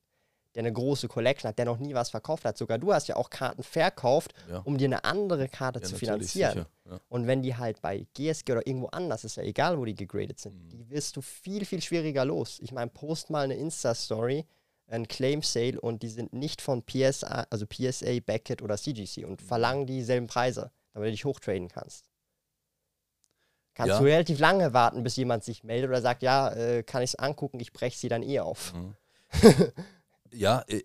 der 0.53 0.61
eine 0.61 0.71
große 0.71 1.09
Collection 1.09 1.49
hat, 1.49 1.57
der 1.57 1.65
noch 1.65 1.79
nie 1.79 1.93
was 1.93 2.11
verkauft 2.11 2.45
hat. 2.45 2.57
Sogar 2.57 2.77
du 2.77 2.93
hast 2.93 3.07
ja 3.07 3.17
auch 3.17 3.29
Karten 3.29 3.61
verkauft, 3.61 4.33
ja, 4.49 4.59
um 4.59 4.77
dir 4.77 4.85
eine 4.85 5.03
andere 5.03 5.49
Karte 5.49 5.79
ja, 5.79 5.85
zu 5.85 5.95
finanzieren. 5.95 6.65
Ja. 6.89 6.99
Und 7.09 7.27
wenn 7.27 7.41
die 7.41 7.57
halt 7.57 7.81
bei 7.81 8.05
GSG 8.13 8.51
oder 8.53 8.65
irgendwo 8.65 8.87
anders, 8.87 9.25
ist 9.25 9.35
ja 9.35 9.43
egal, 9.43 9.77
wo 9.77 9.83
die 9.85 9.95
gegradet 9.95 10.39
sind, 10.39 10.55
Mhm. 10.55 10.69
die 10.69 10.89
wirst 10.89 11.17
du 11.17 11.21
viel, 11.21 11.65
viel 11.65 11.81
schwieriger 11.81 12.23
los. 12.23 12.59
Ich 12.61 12.71
meine, 12.71 12.89
post 12.89 13.29
mal 13.29 13.43
eine 13.43 13.55
Insta-Story, 13.55 14.45
ein 14.87 15.07
Claim-Sale 15.07 15.81
und 15.81 16.03
die 16.03 16.09
sind 16.09 16.31
nicht 16.31 16.61
von 16.61 16.83
PSA, 16.83 17.47
also 17.49 17.65
PSA, 17.65 18.19
Beckett 18.25 18.61
oder 18.61 18.77
CGC 18.77 19.25
und 19.25 19.41
Mhm. 19.41 19.45
verlangen 19.45 19.87
dieselben 19.87 20.27
Preise, 20.27 20.71
damit 20.93 21.07
du 21.07 21.11
dich 21.11 21.25
hochtraden 21.25 21.67
kannst. 21.67 22.05
Kannst 23.75 23.89
Ja. 23.89 23.99
du 23.99 24.05
relativ 24.05 24.39
lange 24.39 24.73
warten, 24.73 25.03
bis 25.03 25.17
jemand 25.17 25.43
sich 25.43 25.63
meldet 25.63 25.89
oder 25.89 26.01
sagt, 26.01 26.23
ja, 26.23 26.49
äh, 26.51 26.81
kann 26.83 27.03
ich 27.03 27.11
es 27.11 27.15
angucken, 27.15 27.59
ich 27.59 27.73
breche 27.73 27.97
sie 27.97 28.07
dann 28.07 28.23
eh 28.23 28.39
auf. 28.39 28.73
Mhm. 28.73 28.95
ja, 30.31 30.63
äh, 30.67 30.83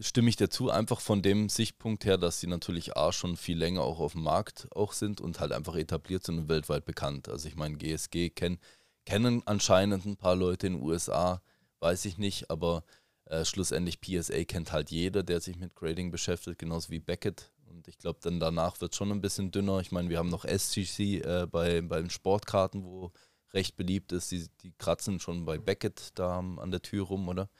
stimme 0.00 0.28
ich 0.28 0.36
dazu, 0.36 0.68
einfach 0.68 1.00
von 1.00 1.22
dem 1.22 1.48
Sichtpunkt 1.48 2.04
her, 2.04 2.18
dass 2.18 2.40
sie 2.40 2.48
natürlich 2.48 2.96
A 2.96 3.12
schon 3.12 3.36
viel 3.36 3.56
länger 3.56 3.82
auch 3.82 4.00
auf 4.00 4.12
dem 4.12 4.22
Markt 4.24 4.68
auch 4.74 4.92
sind 4.92 5.20
und 5.20 5.40
halt 5.40 5.52
einfach 5.52 5.76
etabliert 5.76 6.24
sind 6.24 6.38
und 6.38 6.48
weltweit 6.48 6.84
bekannt. 6.84 7.28
Also 7.28 7.48
ich 7.48 7.54
meine, 7.54 7.76
GSG 7.76 8.30
kenn, 8.30 8.58
kennen 9.06 9.42
anscheinend 9.46 10.04
ein 10.04 10.16
paar 10.16 10.34
Leute 10.36 10.66
in 10.66 10.74
den 10.74 10.82
USA, 10.82 11.40
weiß 11.80 12.04
ich 12.06 12.18
nicht, 12.18 12.50
aber 12.50 12.82
äh, 13.26 13.44
schlussendlich 13.44 14.00
PSA 14.00 14.44
kennt 14.44 14.72
halt 14.72 14.90
jeder, 14.90 15.22
der 15.22 15.40
sich 15.40 15.56
mit 15.56 15.74
Grading 15.74 16.10
beschäftigt, 16.10 16.58
genauso 16.58 16.90
wie 16.90 16.98
Beckett. 17.00 17.52
Und 17.84 17.88
ich 17.88 17.98
glaube, 17.98 18.18
dann 18.22 18.40
danach 18.40 18.80
wird 18.80 18.92
es 18.92 18.96
schon 18.96 19.12
ein 19.12 19.20
bisschen 19.20 19.50
dünner. 19.50 19.80
Ich 19.80 19.92
meine, 19.92 20.08
wir 20.08 20.18
haben 20.18 20.30
noch 20.30 20.44
SGC 20.46 21.20
äh, 21.20 21.46
bei, 21.50 21.82
bei 21.82 22.00
den 22.00 22.08
Sportkarten, 22.10 22.82
wo 22.84 23.12
recht 23.52 23.76
beliebt 23.76 24.12
ist. 24.12 24.30
Die, 24.30 24.48
die 24.62 24.72
kratzen 24.78 25.20
schon 25.20 25.44
bei 25.44 25.58
Beckett 25.58 26.10
da 26.14 26.38
an 26.38 26.70
der 26.70 26.80
Tür 26.82 27.04
rum, 27.06 27.28
oder? 27.28 27.50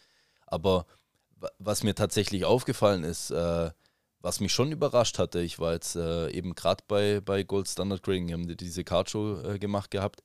Aber 0.47 0.87
wa- 1.37 1.51
was 1.59 1.83
mir 1.83 1.95
tatsächlich 1.95 2.45
aufgefallen 2.47 3.05
ist, 3.05 3.31
äh, 3.31 3.71
was 4.21 4.41
mich 4.41 4.53
schon 4.53 4.73
überrascht 4.73 5.19
hatte, 5.19 5.41
ich 5.41 5.59
war 5.59 5.75
jetzt 5.75 5.97
äh, 5.97 6.31
eben 6.31 6.55
gerade 6.55 6.83
bei, 6.89 7.21
bei 7.21 7.43
Gold 7.43 7.69
Standard 7.69 8.03
Grading, 8.03 8.33
haben 8.33 8.47
die- 8.49 8.57
diese 8.57 8.83
Cardshow 8.83 9.43
äh, 9.43 9.59
gemacht 9.59 9.91
gehabt, 9.91 10.23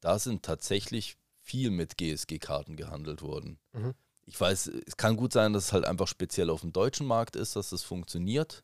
da 0.00 0.18
sind 0.20 0.44
tatsächlich 0.44 1.16
viel 1.40 1.70
mit 1.70 1.98
GSG-Karten 1.98 2.76
gehandelt 2.76 3.22
worden. 3.22 3.58
Mhm. 3.72 3.94
Ich 4.26 4.40
weiß, 4.40 4.68
es 4.86 4.96
kann 4.96 5.16
gut 5.16 5.32
sein, 5.32 5.52
dass 5.52 5.64
es 5.64 5.72
halt 5.72 5.84
einfach 5.84 6.06
speziell 6.06 6.50
auf 6.50 6.60
dem 6.60 6.72
deutschen 6.72 7.06
Markt 7.06 7.34
ist, 7.34 7.56
dass 7.56 7.70
das 7.70 7.82
funktioniert, 7.82 8.62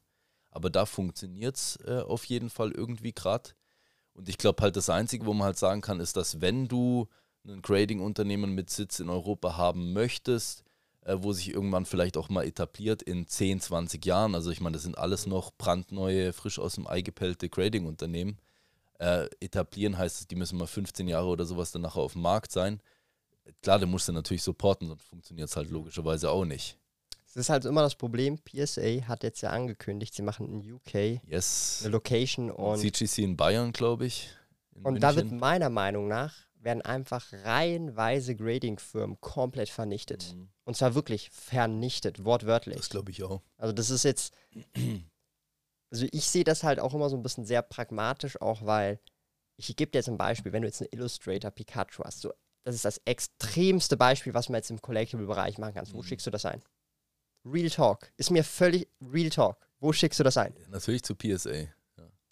aber 0.57 0.71
da 0.71 0.87
funktioniert 0.87 1.57
es 1.57 1.79
äh, 1.87 2.01
auf 2.01 2.25
jeden 2.25 2.49
Fall 2.49 2.73
irgendwie 2.73 3.13
gerade. 3.13 3.51
Und 4.15 4.31
ich 4.31 4.39
glaube 4.39 4.63
halt, 4.63 4.75
das 4.75 4.89
Einzige, 4.89 5.27
wo 5.27 5.35
man 5.35 5.45
halt 5.45 5.59
sagen 5.59 5.83
kann, 5.83 6.01
ist, 6.01 6.17
dass 6.17 6.41
wenn 6.41 6.67
du 6.67 7.09
ein 7.47 7.61
Grading-Unternehmen 7.61 8.55
mit 8.55 8.71
Sitz 8.71 8.99
in 8.99 9.11
Europa 9.11 9.59
haben 9.59 9.93
möchtest, 9.93 10.65
äh, 11.03 11.17
wo 11.19 11.35
sich 11.35 11.53
irgendwann 11.53 11.85
vielleicht 11.85 12.17
auch 12.17 12.31
mal 12.31 12.47
etabliert 12.47 13.03
in 13.03 13.27
10, 13.27 13.61
20 13.61 14.07
Jahren, 14.07 14.35
also 14.35 14.51
ich 14.51 14.63
meine, 14.63 14.73
das 14.73 14.85
sind 14.85 14.97
alles 14.97 15.27
noch 15.27 15.53
brandneue, 15.59 16.33
frisch 16.33 16.59
aus 16.59 16.77
dem 16.77 16.87
Ei 16.87 17.03
gepellte 17.03 17.51
Grading-Unternehmen, 17.51 18.39
äh, 18.99 19.29
etablieren 19.41 19.99
heißt 19.99 20.31
die 20.31 20.37
müssen 20.37 20.57
mal 20.57 20.67
15 20.67 21.07
Jahre 21.07 21.27
oder 21.27 21.45
sowas 21.45 21.71
dann 21.71 21.83
nachher 21.83 22.01
auf 22.01 22.15
dem 22.15 22.23
Markt 22.23 22.51
sein. 22.51 22.81
Klar, 23.61 23.79
du 23.79 23.87
musst 23.87 24.09
du 24.09 24.13
natürlich 24.13 24.43
supporten, 24.43 24.89
sonst 24.89 25.05
funktioniert 25.05 25.51
es 25.51 25.57
halt 25.57 25.71
logischerweise 25.71 26.31
auch 26.31 26.47
nicht. 26.47 26.79
Es 27.37 27.41
ist 27.43 27.49
halt 27.51 27.67
immer 27.67 27.83
das 27.83 27.95
Problem, 27.97 28.39
PSA 28.39 29.07
hat 29.09 29.23
jetzt 29.23 29.43
ja 29.43 29.51
angekündigt, 29.51 30.15
sie 30.15 30.23
machen 30.23 30.49
in 30.49 30.73
UK 30.73 31.21
Yes. 31.27 31.81
eine 31.83 31.93
Location 31.93 32.51
und 32.51 32.79
CGC 32.79 33.25
in 33.25 33.37
Bayern, 33.37 33.73
glaube 33.73 34.07
ich. 34.07 34.31
Und 34.83 35.03
da 35.03 35.15
wird 35.17 35.27
München. 35.27 35.41
meiner 35.41 35.69
Meinung 35.69 36.09
nach, 36.09 36.35
werden 36.59 36.81
einfach 36.81 37.31
reihenweise 37.45 38.35
Grading-Firmen 38.37 39.21
komplett 39.21 39.69
vernichtet. 39.69 40.35
Mhm. 40.35 40.49
Und 40.65 40.79
zwar 40.79 40.95
wirklich 40.95 41.29
vernichtet, 41.31 42.25
wortwörtlich. 42.25 42.79
Das 42.79 42.89
glaube 42.89 43.11
ich 43.11 43.23
auch. 43.23 43.43
Also 43.59 43.75
das 43.75 43.91
ist 43.91 44.05
jetzt, 44.05 44.33
also 45.93 46.07
ich 46.13 46.25
sehe 46.31 46.45
das 46.45 46.63
halt 46.65 46.81
auch 46.81 46.95
immer 46.95 47.11
so 47.11 47.17
ein 47.17 47.23
bisschen 47.23 47.45
sehr 47.45 47.61
pragmatisch, 47.61 48.41
auch 48.41 48.65
weil, 48.65 48.99
ich 49.57 49.75
gebe 49.77 49.91
dir 49.91 49.99
jetzt 49.99 50.09
ein 50.09 50.17
Beispiel, 50.19 50.53
wenn 50.53 50.63
du 50.63 50.69
jetzt 50.69 50.81
einen 50.81 50.89
Illustrator 50.91 51.51
Pikachu 51.51 52.03
hast, 52.03 52.23
so, 52.23 52.33
das 52.65 52.75
ist 52.75 52.85
das 52.87 52.99
extremste 53.05 53.99
Beispiel, 53.99 54.33
was 54.33 54.49
man 54.49 54.57
jetzt 54.57 54.71
im 54.71 54.81
Collectible-Bereich 54.81 55.59
machen 55.59 55.75
kannst. 55.75 55.93
Wo 55.93 55.99
Mhm. 55.99 56.03
schickst 56.05 56.27
du 56.27 56.31
das 56.31 56.47
ein? 56.47 56.63
Real 57.47 57.71
Talk. 57.71 58.11
Ist 58.17 58.31
mir 58.31 58.45
völlig 58.45 58.89
Real 59.13 59.31
Talk. 59.31 59.57
Wo 59.81 59.93
schickst 59.93 60.19
du 60.21 60.25
das 60.25 60.37
ein? 60.37 60.55
Natürlich 60.71 61.03
zu 61.05 61.15
PSA. 61.15 61.67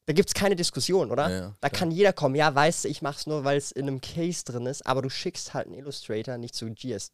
Da 0.07 0.13
gibt 0.13 0.29
es 0.29 0.35
keine 0.35 0.55
Diskussion, 0.55 1.11
oder? 1.11 1.31
Ja, 1.31 1.37
ja, 1.37 1.57
Da 1.61 1.71
kann 1.71 1.91
jeder 1.91 2.13
kommen, 2.13 2.35
ja, 2.35 2.55
weißt 2.55 2.85
du, 2.85 2.89
ich 2.89 3.01
mach's 3.01 3.27
nur, 3.27 3.45
weil 3.45 3.57
es 3.57 3.73
in 3.73 3.87
einem 3.89 4.03
Case 4.03 4.45
drin 4.45 4.67
ist, 4.67 4.87
aber 4.87 5.01
du 5.01 5.09
schickst 5.09 5.55
halt 5.55 5.67
einen 5.67 5.77
Illustrator 5.77 6.37
nicht 6.37 6.55
zu 6.55 6.67
GSG, 6.71 7.13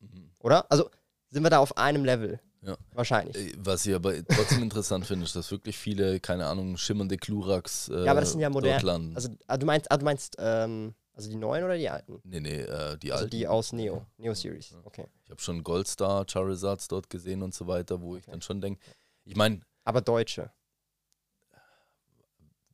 Mhm. 0.00 0.30
oder? 0.40 0.70
Also 0.70 0.90
sind 1.30 1.42
wir 1.44 1.50
da 1.50 1.58
auf 1.58 1.76
einem 1.76 2.04
Level. 2.04 2.40
Ja. 2.62 2.76
Wahrscheinlich. 2.92 3.36
Äh, 3.36 3.52
Was 3.58 3.86
ich 3.86 3.94
aber 3.94 4.14
trotzdem 4.26 4.62
interessant 4.64 5.06
finde, 5.06 5.24
ist, 5.26 5.36
dass 5.36 5.50
wirklich 5.52 5.78
viele, 5.78 6.18
keine 6.18 6.46
Ahnung, 6.46 6.76
schimmernde 6.76 7.16
Kluraks 7.16 7.88
äh, 7.88 8.04
Ja, 8.04 8.10
aber 8.10 8.20
das 8.20 8.32
sind 8.32 8.40
ja 8.40 8.50
modern. 8.50 9.14
Also 9.14 9.28
ah, 9.46 9.56
du 9.56 9.64
meinst, 9.66 9.90
ah, 9.92 9.96
du 9.96 10.04
meinst 10.04 10.34
ähm, 10.40 10.94
also 11.18 11.30
die 11.30 11.36
neuen 11.36 11.64
oder 11.64 11.76
die 11.76 11.88
alten? 11.90 12.20
nee, 12.22 12.38
nee, 12.40 12.60
äh, 12.60 12.96
die 12.96 13.10
Also 13.12 13.24
alten. 13.24 13.36
die 13.36 13.46
aus 13.48 13.72
Neo. 13.72 14.06
Neo 14.18 14.34
Series. 14.34 14.74
Okay. 14.84 15.06
Ich 15.24 15.30
habe 15.30 15.40
schon 15.42 15.64
Goldstar, 15.64 16.24
Charizards 16.30 16.86
dort 16.86 17.10
gesehen 17.10 17.42
und 17.42 17.52
so 17.52 17.66
weiter, 17.66 18.00
wo 18.00 18.16
ich 18.16 18.22
Okay. 18.22 18.30
dann 18.30 18.40
schon 18.40 18.60
denke, 18.60 18.80
ich 19.24 19.34
meine, 19.36 19.60
Aber 19.84 20.00
deutsche. 20.00 20.50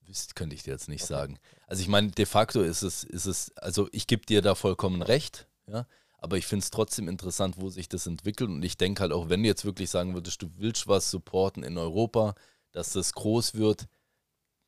Wisst, 0.07 0.36
könnte 0.36 0.55
ich 0.55 0.62
dir 0.62 0.72
jetzt 0.72 0.88
nicht 0.88 1.03
Okay. 1.05 1.12
sagen. 1.14 1.38
Also 1.66 1.80
ich 1.80 1.88
meine, 1.88 2.11
de 2.11 2.26
facto 2.26 2.61
ist 2.61 2.82
es, 2.82 3.03
ist 3.05 3.24
es, 3.24 3.57
also 3.57 3.88
ich 3.92 4.07
gebe 4.07 4.26
dir 4.26 4.42
da 4.42 4.55
vollkommen 4.55 5.01
recht, 5.03 5.49
ja. 5.66 5.86
Aber 6.18 6.38
ich 6.38 6.47
finde 6.47 6.62
es 6.62 6.70
trotzdem 6.70 7.07
interessant, 7.09 7.57
wo 7.59 7.68
sich 7.68 7.86
das 7.88 8.07
entwickelt. 8.07 8.49
Und 8.49 8.62
ich 8.62 8.76
denke 8.78 9.03
halt 9.03 9.12
auch, 9.12 9.28
wenn 9.28 9.42
du 9.42 9.47
jetzt 9.49 9.64
wirklich 9.66 9.90
sagen 9.90 10.14
würdest, 10.14 10.40
du 10.40 10.51
willst 10.57 10.86
was 10.88 11.11
supporten 11.11 11.62
in 11.62 11.76
Europa, 11.76 12.34
dass 12.72 12.92
das 12.92 13.12
groß 13.12 13.55
wird, 13.55 13.86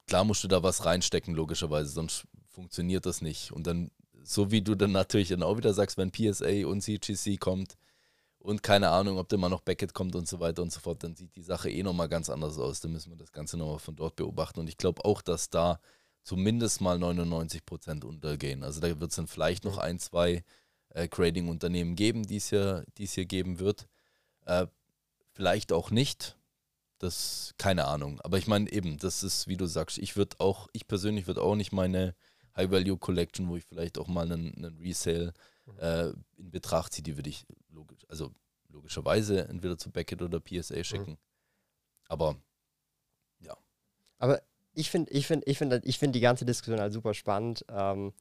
klar 0.07 0.25
musst 0.25 0.45
du 0.45 0.49
da 0.49 0.63
was 0.63 0.85
reinstecken, 0.85 1.35
logischerweise, 1.35 1.91
sonst 1.91 2.25
funktioniert 2.57 3.07
das 3.07 3.21
nicht. 3.21 3.53
Und 3.53 3.67
dann, 3.67 3.91
so 4.25 4.51
wie 4.51 4.63
du 4.63 4.75
dann 4.75 4.93
natürlich 4.93 5.29
dann 5.29 5.43
auch 5.43 5.59
wieder 5.59 5.75
sagst, 5.75 5.99
wenn 5.99 6.11
PSA 6.11 6.67
und 6.67 6.81
CGC 6.81 7.37
kommt 7.37 7.77
und 8.39 8.63
keine 8.63 8.89
Ahnung, 8.89 9.19
ob 9.19 9.29
dann 9.29 9.41
mal 9.41 9.51
noch 9.51 9.61
Beckett 9.61 9.93
kommt 9.93 10.17
und 10.17 10.27
so 10.27 10.41
weiter 10.41 10.63
und 10.63 10.73
so 10.73 10.81
fort, 10.81 11.05
dann 11.05 11.15
sieht 11.15 11.37
die 11.37 11.43
Sache 11.43 11.71
eh 11.71 11.83
nochmal 11.83 12.09
ganz 12.09 12.31
anders 12.31 12.59
aus. 12.59 12.81
Dann 12.81 12.93
müssen 12.93 13.11
wir 13.11 13.17
das 13.19 13.31
Ganze 13.31 13.59
nochmal 13.59 13.79
von 13.79 13.95
dort 13.95 14.17
beobachten. 14.17 14.61
Und 14.61 14.69
ich 14.69 14.79
glaube 14.79 15.05
auch, 15.05 15.21
dass 15.21 15.51
da 15.51 15.79
zumindest 16.23 16.81
mal 16.81 16.99
99 16.99 17.67
Prozent 17.67 18.05
untergehen. 18.05 18.65
Also 18.65 18.81
da 18.81 18.89
wird 18.89 19.11
es 19.11 19.17
dann 19.17 19.29
vielleicht 19.29 19.65
noch 19.65 19.77
ein, 19.79 19.99
zwei 19.99 20.43
äh, 20.91 21.09
Grading-Unternehmen 21.09 21.95
geben, 21.95 22.27
die 22.27 22.37
es 22.37 22.49
hier, 22.49 22.85
hier 22.99 23.27
geben 23.27 23.61
wird. 23.61 23.87
Äh, 24.47 24.67
vielleicht 25.35 25.73
auch 25.73 25.91
nicht. 25.91 26.37
Das, 26.99 27.53
keine 27.59 27.85
Ahnung. 27.85 28.21
Aber 28.23 28.39
ich 28.39 28.47
meine 28.47 28.73
eben, 28.73 28.97
das 28.97 29.23
ist, 29.23 29.47
wie 29.47 29.59
du 29.59 29.67
sagst, 29.67 29.99
ich 29.99 30.17
würde 30.17 30.37
auch, 30.39 30.69
ich 30.73 30.89
persönlich 30.89 31.27
würde 31.27 31.43
auch 31.43 31.55
nicht 31.55 31.71
meine 31.73 32.15
High-Value-Collection, 32.57 33.49
wo 33.49 33.57
ich 33.57 33.65
vielleicht 33.65 33.99
auch 33.99 34.09
mal 34.09 34.31
einen, 34.31 34.55
einen 34.57 34.79
Resale 34.79 35.33
mhm. 35.67 35.79
äh, 35.79 36.09
in 36.37 36.51
Betracht 36.51 36.93
ziehe, 36.93 37.03
die 37.03 37.17
würde 37.17 37.31
ich 37.31 37.47
logisch, 37.69 38.05
also 38.09 38.33
logischerweise 38.69 39.49
entweder 39.49 39.79
zu 39.79 39.91
Beckett 39.91 40.23
oder 40.23 40.41
PSA 40.41 40.83
schicken. 40.85 41.13
Mhm. 41.13 41.19
Aber 42.09 42.37
ja. 43.41 43.57
Aber 44.19 44.43
ich 44.73 44.91
finde 44.91 45.11
ich 45.13 45.27
find, 45.27 45.47
ich 45.47 45.59
find, 45.59 45.73
ich 45.85 45.99
find 45.99 46.15
die 46.15 46.21
ganze 46.21 46.45
Diskussion 46.45 46.81
halt 46.81 46.93
super 46.93 47.15
spannend, 47.15 47.65
ähm, 47.69 48.13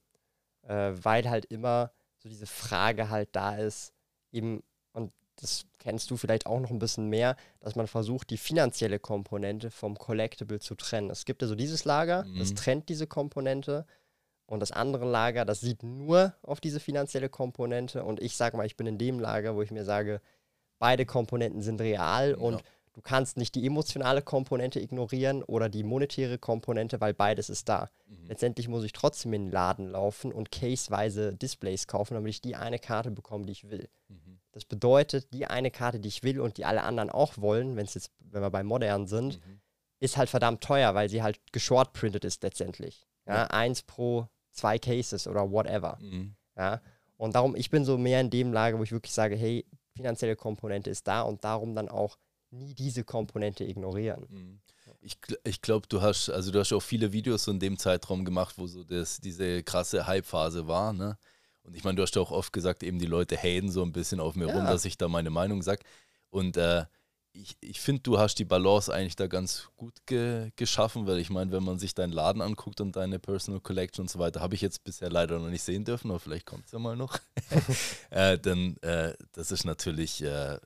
äh, 0.63 0.93
weil 1.01 1.29
halt 1.29 1.45
immer 1.45 1.91
so 2.17 2.29
diese 2.29 2.47
Frage 2.47 3.09
halt 3.09 3.29
da 3.33 3.57
ist, 3.57 3.93
eben, 4.31 4.63
und 4.93 5.11
das 5.35 5.65
kennst 5.79 6.09
du 6.09 6.17
vielleicht 6.17 6.45
auch 6.45 6.59
noch 6.59 6.71
ein 6.71 6.79
bisschen 6.79 7.07
mehr, 7.09 7.35
dass 7.59 7.75
man 7.75 7.87
versucht, 7.87 8.29
die 8.29 8.37
finanzielle 8.37 8.99
Komponente 8.99 9.69
vom 9.69 9.97
Collectible 9.97 10.59
zu 10.59 10.75
trennen. 10.75 11.09
Es 11.09 11.25
gibt 11.25 11.41
ja 11.41 11.47
so 11.47 11.55
dieses 11.55 11.85
Lager, 11.85 12.23
mhm. 12.23 12.39
das 12.39 12.53
trennt 12.53 12.89
diese 12.89 13.05
Komponente 13.05 13.85
und 14.45 14.59
das 14.59 14.71
andere 14.71 15.09
Lager, 15.09 15.45
das 15.45 15.61
sieht 15.61 15.83
nur 15.83 16.33
auf 16.41 16.59
diese 16.59 16.79
finanzielle 16.79 17.29
Komponente 17.29 18.03
und 18.03 18.21
ich 18.21 18.35
sag 18.37 18.53
mal, 18.53 18.65
ich 18.65 18.77
bin 18.77 18.87
in 18.87 18.97
dem 18.97 19.19
Lager, 19.19 19.55
wo 19.55 19.61
ich 19.61 19.71
mir 19.71 19.85
sage, 19.85 20.21
beide 20.79 21.05
Komponenten 21.05 21.61
sind 21.61 21.81
real 21.81 22.31
ja. 22.31 22.37
und 22.37 22.63
Du 22.95 23.01
kannst 23.01 23.35
nicht 23.35 23.55
die 23.55 23.67
emotionale 23.67 24.21
Komponente 24.21 24.79
ignorieren 24.79 25.43
oder 25.43 25.67
die 25.67 25.83
monetäre 25.83 26.37
Komponente, 26.37 27.01
weil 27.01 27.13
beides 27.13 27.49
ist 27.49 27.67
da. 27.67 27.89
Mhm. 28.07 28.27
Letztendlich 28.29 28.69
muss 28.69 28.85
ich 28.85 28.93
trotzdem 28.93 29.33
in 29.33 29.47
den 29.47 29.51
Laden 29.51 29.89
laufen 29.89 30.31
und 30.31 30.49
caseweise 30.49 31.33
Displays 31.33 31.87
kaufen, 31.87 32.13
damit 32.13 32.29
ich 32.29 32.41
die 32.41 32.55
eine 32.55 32.79
Karte 32.79 33.11
bekomme, 33.11 33.47
die 33.47 33.51
ich 33.51 33.69
will. 33.69 33.89
Mhm. 34.07 34.39
Das 34.53 34.63
bedeutet, 34.63 35.33
die 35.33 35.45
eine 35.45 35.71
Karte, 35.71 35.99
die 35.99 36.07
ich 36.07 36.23
will 36.23 36.39
und 36.39 36.55
die 36.55 36.63
alle 36.63 36.83
anderen 36.83 37.09
auch 37.09 37.33
wollen, 37.37 37.75
wenn 37.75 37.85
es 37.85 37.95
jetzt, 37.95 38.13
wenn 38.19 38.41
wir 38.41 38.49
bei 38.49 38.63
modern 38.63 39.07
sind, 39.07 39.45
mhm. 39.45 39.59
ist 39.99 40.15
halt 40.15 40.29
verdammt 40.29 40.63
teuer, 40.63 40.95
weil 40.95 41.09
sie 41.09 41.21
halt 41.21 41.41
geshortprintet 41.51 42.23
ist 42.23 42.43
letztendlich. 42.43 43.05
Ja, 43.27 43.35
ja. 43.35 43.47
eins 43.47 43.83
pro 43.83 44.29
zwei 44.55 44.79
Cases 44.79 45.27
oder 45.27 45.51
whatever. 45.51 45.97
Mhm. 46.01 46.35
Ja. 46.57 46.81
Und 47.17 47.35
darum, 47.35 47.55
ich 47.55 47.69
bin 47.69 47.85
so 47.85 47.97
mehr 47.97 48.21
in 48.21 48.29
dem 48.29 48.51
Lager, 48.51 48.77
wo 48.79 48.83
ich 48.83 48.91
wirklich 48.91 49.13
sage, 49.13 49.35
hey, 49.35 49.65
finanzielle 49.95 50.35
Komponente 50.35 50.89
ist 50.89 51.07
da 51.07 51.21
und 51.21 51.43
darum 51.43 51.75
dann 51.75 51.89
auch 51.89 52.17
nie 52.51 52.73
diese 52.73 53.03
Komponente 53.03 53.63
ignorieren. 53.63 54.25
Mhm. 54.29 54.59
Ich, 55.01 55.17
ich 55.43 55.61
glaube, 55.61 55.87
du 55.87 56.01
hast, 56.01 56.29
also 56.29 56.51
du 56.51 56.59
hast 56.59 56.73
auch 56.73 56.81
viele 56.81 57.11
Videos 57.11 57.43
so 57.43 57.51
in 57.51 57.59
dem 57.59 57.77
Zeitraum 57.77 58.25
gemacht, 58.25 58.55
wo 58.57 58.65
so 58.65 58.83
das, 58.83 59.19
diese 59.19 59.61
krasse 59.63 60.07
Hype-Phase 60.07 60.67
war, 60.67 60.93
ne? 60.93 61.17
Und 61.63 61.75
ich 61.75 61.83
meine, 61.83 61.95
du 61.95 62.03
hast 62.03 62.15
ja 62.15 62.21
auch 62.21 62.31
oft 62.31 62.53
gesagt, 62.53 62.83
eben 62.83 62.99
die 62.99 63.07
Leute 63.07 63.35
haten 63.35 63.71
so 63.71 63.81
ein 63.81 63.91
bisschen 63.91 64.19
auf 64.19 64.35
mir 64.35 64.47
ja. 64.47 64.55
rum, 64.55 64.65
dass 64.65 64.85
ich 64.85 64.97
da 64.97 65.07
meine 65.07 65.31
Meinung 65.31 65.63
sage. 65.63 65.83
Und 66.29 66.57
äh, 66.57 66.85
ich, 67.35 67.57
ich 67.61 67.81
finde, 67.81 68.01
du 68.01 68.17
hast 68.17 68.35
die 68.35 68.45
Balance 68.45 68.93
eigentlich 68.93 69.15
da 69.15 69.27
ganz 69.27 69.69
gut 69.75 69.93
ge 70.05 70.51
geschaffen, 70.55 71.05
weil 71.05 71.19
ich 71.19 71.29
meine, 71.29 71.51
wenn 71.51 71.63
man 71.63 71.79
sich 71.79 71.93
deinen 71.93 72.13
Laden 72.13 72.41
anguckt 72.41 72.81
und 72.81 72.95
deine 72.95 73.19
Personal 73.19 73.61
Collection 73.61 74.03
und 74.03 74.09
so 74.09 74.19
weiter, 74.19 74.39
habe 74.41 74.55
ich 74.55 74.61
jetzt 74.61 74.83
bisher 74.83 75.09
leider 75.09 75.39
noch 75.39 75.49
nicht 75.49 75.63
sehen 75.63 75.85
dürfen, 75.85 76.09
aber 76.11 76.19
vielleicht 76.19 76.45
kommt 76.45 76.65
es 76.65 76.71
ja 76.71 76.79
mal 76.79 76.95
noch. 76.95 77.17
äh, 78.09 78.37
dann, 78.39 78.77
äh, 78.77 79.13
das 79.33 79.51
ist 79.51 79.65
natürlich 79.65 80.23
äh, 80.23 80.57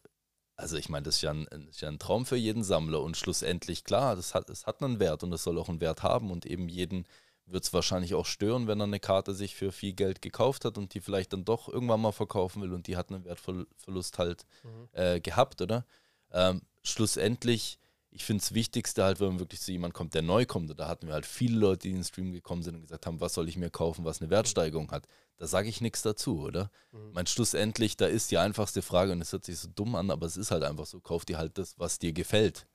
also 0.56 0.76
ich 0.76 0.90
meine, 0.90 1.04
das 1.04 1.16
ist 1.16 1.22
ja, 1.22 1.32
ein, 1.32 1.48
ist 1.70 1.80
ja, 1.80 1.88
ein, 1.88 2.00
Traum 2.00 2.26
für 2.26 2.36
jeden 2.36 2.64
Sammler 2.64 3.02
und 3.02 3.16
schlussendlich, 3.16 3.86
klar, 3.86 4.18
das 4.18 4.36
hat, 4.36 4.50
es 4.50 4.68
hat 4.68 4.84
einen 4.84 5.00
Wert 5.00 5.24
und 5.24 5.32
es 5.32 5.44
soll 5.44 5.58
auch 5.58 5.70
einen 5.70 5.80
Wert 5.80 6.04
haben 6.04 6.32
und 6.32 6.46
eben 6.46 6.68
jeden 6.68 7.06
wird 7.46 7.64
es 7.64 7.74
wahrscheinlich 7.74 8.14
auch 8.14 8.26
stören, 8.26 8.68
wenn 8.68 8.80
er 8.80 8.84
eine 8.84 9.00
Karte 9.00 9.34
sich 9.34 9.56
für 9.56 9.72
viel 9.72 9.94
Geld 9.94 10.22
gekauft 10.22 10.66
hat 10.66 10.78
und 10.78 10.94
die 10.94 11.00
vielleicht 11.00 11.34
dann 11.34 11.46
doch 11.46 11.68
irgendwann 11.68 12.02
mal 12.02 12.12
verkaufen 12.12 12.62
will 12.62 12.74
und 12.74 12.88
die 12.88 12.98
hat 12.98 13.10
einen 13.10 13.26
Wertverlust 13.26 14.20
halt 14.20 14.46
mhm. 14.64 14.90
äh, 14.92 15.20
gehabt, 15.20 15.62
oder? 15.62 15.86
Ähm, 16.32 16.62
schlussendlich, 16.84 17.80
ich 18.12 18.24
finde 18.24 18.42
es 18.44 18.54
Wichtigste 18.54 19.04
halt, 19.04 19.20
wenn 19.20 19.30
man 19.30 19.40
wirklich 19.40 19.62
zu 19.62 19.72
jemandem 19.72 19.96
kommt, 19.96 20.14
der 20.14 20.22
neu 20.22 20.46
kommt, 20.46 20.78
da 20.80 20.88
hatten 20.88 21.08
wir 21.08 21.14
halt 21.14 21.26
viele 21.26 21.58
Leute, 21.58 21.84
die 21.84 21.90
in 21.90 21.96
den 21.96 22.04
Stream 22.04 22.32
gekommen 22.32 22.64
sind 22.64 22.76
und 22.76 22.82
gesagt 22.82 23.06
haben, 23.06 23.22
was 23.22 23.34
soll 23.34 23.48
ich 23.48 23.58
mir 23.58 23.70
kaufen, 23.70 24.06
was 24.06 24.22
eine 24.22 24.30
Wertsteigerung 24.30 24.92
hat 24.92 25.08
da 25.40 25.48
sage 25.48 25.70
ich 25.70 25.82
nichts 25.82 26.02
dazu, 26.02 26.42
oder? 26.42 26.70
Mhm. 26.92 27.14
Mein 27.14 27.26
schlussendlich, 27.26 27.98
da 27.98 28.06
ist 28.06 28.30
die 28.30 28.38
einfachste 28.38 28.82
Frage 28.82 29.14
und 29.14 29.22
es 29.22 29.32
hört 29.32 29.46
sich 29.46 29.58
so 29.58 29.70
dumm 29.74 29.96
an, 29.96 30.12
aber 30.12 30.28
es 30.28 30.38
ist 30.38 30.52
halt 30.52 30.64
einfach 30.64 30.86
so, 30.86 31.00
kauf 31.00 31.26
dir 31.26 31.38
halt 31.38 31.58
das, 31.58 31.80
was 31.80 31.98
dir 31.98 32.12
gefällt. 32.12 32.68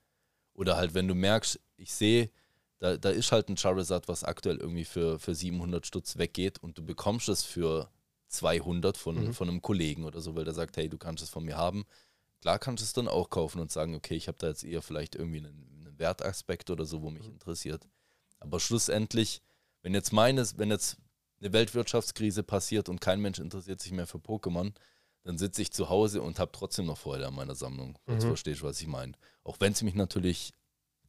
Oder 0.54 0.76
halt, 0.76 0.94
wenn 0.94 1.06
du 1.06 1.14
merkst, 1.14 1.60
ich 1.76 1.92
sehe, 1.92 2.30
da, 2.78 2.96
da 2.96 3.10
ist 3.10 3.32
halt 3.32 3.50
ein 3.50 3.58
Charizard, 3.58 4.08
was 4.08 4.24
aktuell 4.24 4.56
irgendwie 4.56 4.86
für, 4.86 5.18
für 5.18 5.34
700 5.34 5.86
Stutz 5.86 6.16
weggeht 6.16 6.62
und 6.62 6.78
du 6.78 6.84
bekommst 6.84 7.28
es 7.28 7.44
für 7.44 7.90
200 8.28 8.96
von, 8.96 9.26
mhm. 9.26 9.34
von 9.34 9.48
einem 9.48 9.60
Kollegen 9.60 10.04
oder 10.04 10.22
so, 10.22 10.34
weil 10.34 10.44
der 10.44 10.54
sagt, 10.54 10.78
hey, 10.78 10.88
du 10.88 10.96
kannst 10.96 11.22
es 11.22 11.28
von 11.28 11.44
mir 11.44 11.58
haben. 11.58 11.84
Klar 12.44 12.58
kannst 12.58 12.82
du 12.82 12.84
es 12.84 12.92
dann 12.92 13.08
auch 13.08 13.30
kaufen 13.30 13.58
und 13.58 13.72
sagen, 13.72 13.94
okay, 13.94 14.16
ich 14.16 14.28
habe 14.28 14.36
da 14.36 14.48
jetzt 14.48 14.64
eher 14.64 14.82
vielleicht 14.82 15.14
irgendwie 15.14 15.38
einen, 15.38 15.66
einen 15.80 15.98
Wertaspekt 15.98 16.68
oder 16.68 16.84
so, 16.84 17.00
wo 17.00 17.08
mich 17.08 17.26
mhm. 17.26 17.32
interessiert. 17.32 17.88
Aber 18.38 18.60
schlussendlich, 18.60 19.40
wenn 19.80 19.94
jetzt 19.94 20.12
meines, 20.12 20.58
wenn 20.58 20.68
jetzt 20.68 20.98
eine 21.40 21.54
Weltwirtschaftskrise 21.54 22.42
passiert 22.42 22.90
und 22.90 23.00
kein 23.00 23.22
Mensch 23.22 23.38
interessiert 23.38 23.80
sich 23.80 23.92
mehr 23.92 24.06
für 24.06 24.18
Pokémon, 24.18 24.74
dann 25.22 25.38
sitze 25.38 25.62
ich 25.62 25.72
zu 25.72 25.88
Hause 25.88 26.20
und 26.20 26.38
habe 26.38 26.52
trotzdem 26.52 26.84
noch 26.84 26.98
Freude 26.98 27.26
an 27.26 27.34
meiner 27.34 27.54
Sammlung. 27.54 27.98
Mhm. 28.04 28.12
Jetzt 28.12 28.24
verstehst 28.26 28.60
du, 28.60 28.66
was 28.66 28.78
ich 28.78 28.88
meine. 28.88 29.14
Auch 29.42 29.56
wenn 29.60 29.72
es 29.72 29.80
mich 29.80 29.94
natürlich 29.94 30.52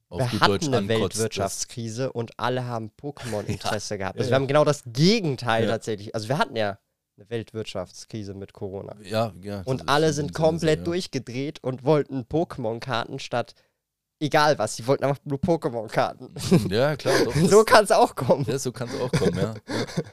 auf 0.07 0.21
wir 0.21 0.39
gut 0.39 0.47
Deutsch 0.47 0.67
eine 0.67 0.77
ankotzt, 0.77 1.17
Weltwirtschaftskrise 1.17 2.13
und 2.13 2.39
alle 2.39 2.63
haben 2.63 2.91
Pokémon-Interesse 2.97 3.95
ja. 3.95 3.97
gehabt. 3.97 4.19
Also 4.19 4.29
ja, 4.29 4.31
wir 4.31 4.35
haben 4.35 4.47
genau 4.47 4.63
das 4.63 4.83
Gegenteil 4.85 5.67
tatsächlich. 5.67 6.15
Also 6.15 6.29
wir 6.29 6.37
hatten 6.37 6.55
ja 6.55 6.79
eine 7.17 7.29
Weltwirtschaftskrise 7.29 8.33
mit 8.33 8.53
Corona. 8.53 8.95
Ja, 9.03 9.33
ja. 9.41 9.61
Und 9.63 9.89
alle 9.89 10.13
sind 10.13 10.33
komplett 10.33 10.79
Sinne, 10.79 10.83
durchgedreht 10.83 11.63
und 11.63 11.83
wollten 11.83 12.21
Pokémon-Karten 12.23 13.19
statt 13.19 13.55
egal 14.19 14.57
was, 14.57 14.75
sie 14.75 14.87
wollten 14.87 15.03
einfach 15.03 15.23
nur 15.25 15.39
Pokémon-Karten. 15.39 16.33
Ja, 16.69 16.95
klar. 16.95 17.13
Doch, 17.25 17.35
so 17.49 17.63
kann 17.63 17.83
es 17.83 17.91
auch 17.91 18.15
kommen. 18.15 18.45
Ja, 18.47 18.57
so 18.57 18.71
kann 18.71 18.89
es 18.89 18.99
auch 18.99 19.11
kommen, 19.11 19.37
ja. 19.37 19.53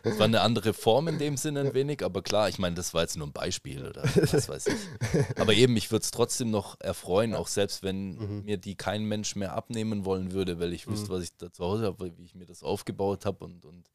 Es 0.02 0.18
war 0.18 0.26
eine 0.26 0.40
andere 0.40 0.72
Form 0.72 1.08
in 1.08 1.18
dem 1.18 1.36
Sinne 1.36 1.60
ein 1.60 1.74
wenig, 1.74 2.04
aber 2.04 2.22
klar, 2.22 2.48
ich 2.48 2.58
meine, 2.58 2.74
das 2.74 2.94
war 2.94 3.02
jetzt 3.02 3.16
nur 3.16 3.26
ein 3.26 3.32
Beispiel 3.32 3.86
oder 3.86 4.02
was 4.02 4.48
weiß 4.48 4.66
ich. 4.68 5.38
Aber 5.38 5.52
eben, 5.54 5.76
ich 5.76 5.90
würde 5.90 6.02
es 6.02 6.10
trotzdem 6.10 6.50
noch 6.50 6.80
erfreuen, 6.80 7.34
auch 7.34 7.48
selbst 7.48 7.82
wenn 7.82 8.14
mhm. 8.14 8.44
mir 8.44 8.56
die 8.56 8.76
kein 8.76 9.04
Mensch 9.04 9.36
mehr 9.36 9.54
abnehmen 9.54 10.04
wollen 10.04 10.32
würde, 10.32 10.60
weil 10.60 10.72
ich 10.72 10.86
wüsste, 10.86 11.10
mhm. 11.10 11.16
was 11.16 11.24
ich 11.24 11.36
da 11.36 11.52
zu 11.52 11.64
Hause 11.64 11.86
habe, 11.86 12.12
wie 12.16 12.24
ich 12.24 12.34
mir 12.34 12.46
das 12.46 12.62
aufgebaut 12.62 13.24
habe 13.24 13.44
und, 13.44 13.64
und 13.64 13.88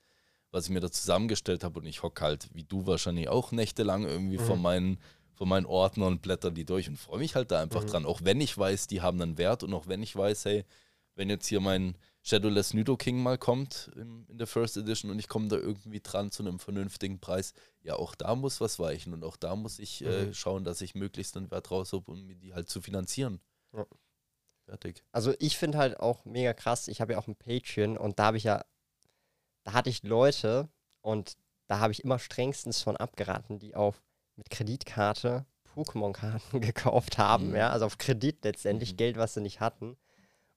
was 0.51 0.65
ich 0.65 0.69
mir 0.71 0.79
da 0.79 0.91
zusammengestellt 0.91 1.63
habe 1.63 1.79
und 1.79 1.85
ich 1.85 2.03
hocke 2.03 2.21
halt, 2.23 2.49
wie 2.53 2.63
du 2.63 2.85
wahrscheinlich 2.85 3.29
auch 3.29 3.51
nächtelang 3.51 4.03
irgendwie 4.03 4.37
mhm. 4.37 4.43
vor 4.43 4.57
meinen 4.57 4.97
von 5.33 5.47
meinen 5.47 5.67
Ordnern 5.67 6.13
und 6.13 6.21
blätter 6.23 6.49
die 6.49 6.65
durch 6.65 6.89
und 6.89 6.97
freue 6.97 7.19
mich 7.19 7.35
halt 7.35 7.51
da 7.51 7.61
einfach 7.61 7.83
mhm. 7.83 7.87
dran. 7.87 8.05
Auch 8.05 8.21
wenn 8.23 8.41
ich 8.41 8.57
weiß, 8.57 8.87
die 8.87 9.01
haben 9.01 9.21
einen 9.21 9.37
Wert 9.37 9.61
und 9.61 9.71
auch 9.73 9.87
wenn 9.87 10.01
ich 10.01 10.15
weiß, 10.15 10.45
hey, 10.45 10.65
wenn 11.13 11.29
jetzt 11.29 11.45
hier 11.45 11.59
mein 11.59 11.95
Shadowless 12.23 12.73
Nudo 12.73 12.97
King 12.97 13.21
mal 13.21 13.37
kommt 13.37 13.91
in, 13.95 14.25
in 14.27 14.37
der 14.37 14.47
First 14.47 14.77
Edition 14.77 15.11
und 15.11 15.19
ich 15.19 15.27
komme 15.27 15.47
da 15.47 15.55
irgendwie 15.55 16.01
dran 16.01 16.31
zu 16.31 16.43
einem 16.43 16.59
vernünftigen 16.59 17.19
Preis, 17.19 17.53
ja, 17.83 17.95
auch 17.95 18.15
da 18.15 18.35
muss 18.35 18.59
was 18.61 18.79
weichen 18.79 19.13
und 19.13 19.23
auch 19.23 19.37
da 19.37 19.55
muss 19.55 19.79
ich 19.79 20.03
äh, 20.03 20.05
mhm. 20.05 20.29
äh, 20.29 20.33
schauen, 20.33 20.63
dass 20.63 20.81
ich 20.81 20.95
möglichst 20.95 21.37
einen 21.37 21.51
Wert 21.51 21.69
raus 21.71 21.93
habe, 21.93 22.11
um 22.11 22.25
mir 22.25 22.35
die 22.35 22.53
halt 22.53 22.67
zu 22.67 22.81
finanzieren. 22.81 23.39
Ja. 23.73 23.85
Fertig. 24.65 25.03
Also 25.13 25.33
ich 25.39 25.57
finde 25.57 25.77
halt 25.77 25.99
auch 25.99 26.25
mega 26.25 26.53
krass, 26.53 26.89
ich 26.89 26.99
habe 26.99 27.13
ja 27.13 27.19
auch 27.19 27.27
ein 27.27 27.37
Patreon 27.37 27.97
und 27.97 28.19
da 28.19 28.25
habe 28.25 28.37
ich 28.37 28.43
ja, 28.43 28.65
da 29.67 29.73
hatte 29.73 29.89
ich 29.89 30.03
Leute 30.03 30.69
und 31.01 31.37
da 31.67 31.79
habe 31.79 31.91
ich 31.91 32.01
immer 32.05 32.19
strengstens 32.19 32.81
von 32.81 32.95
abgeraten, 32.95 33.59
die 33.59 33.75
auf 33.75 34.01
mit 34.37 34.49
Kreditkarte 34.49 35.45
Pokémon-Karten 35.75 36.61
gekauft 36.61 37.17
haben, 37.17 37.49
mhm. 37.49 37.55
ja, 37.57 37.69
also 37.69 37.85
auf 37.85 37.97
Kredit 37.97 38.45
letztendlich, 38.45 38.93
mhm. 38.93 38.97
Geld, 38.97 39.17
was 39.17 39.33
sie 39.33 39.41
nicht 39.41 39.59
hatten. 39.59 39.97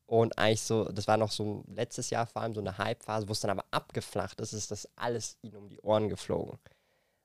Und 0.06 0.38
eigentlich 0.38 0.62
so, 0.62 0.84
das 0.84 1.08
war 1.08 1.16
noch 1.16 1.32
so 1.32 1.64
letztes 1.66 2.10
Jahr 2.10 2.24
vor 2.28 2.42
allem 2.42 2.54
so 2.54 2.60
eine 2.60 2.78
Hype-Phase, 2.78 3.28
wo 3.28 3.32
es 3.32 3.40
dann 3.40 3.50
aber 3.50 3.64
abgeflacht 3.72 4.40
ist, 4.40 4.52
ist 4.52 4.70
das 4.70 4.88
alles 4.94 5.38
ihnen 5.42 5.56
um 5.56 5.68
die 5.68 5.80
Ohren 5.80 6.08
geflogen. 6.08 6.60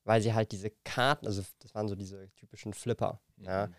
Weil 0.05 0.23
sie 0.23 0.33
halt 0.33 0.53
diese 0.53 0.71
Karten, 0.83 1.27
also 1.27 1.43
das 1.59 1.75
waren 1.75 1.87
so 1.87 1.93
diese 1.93 2.31
typischen 2.31 2.73
Flipper, 2.73 3.19
mhm. 3.35 3.45
ja, 3.45 3.69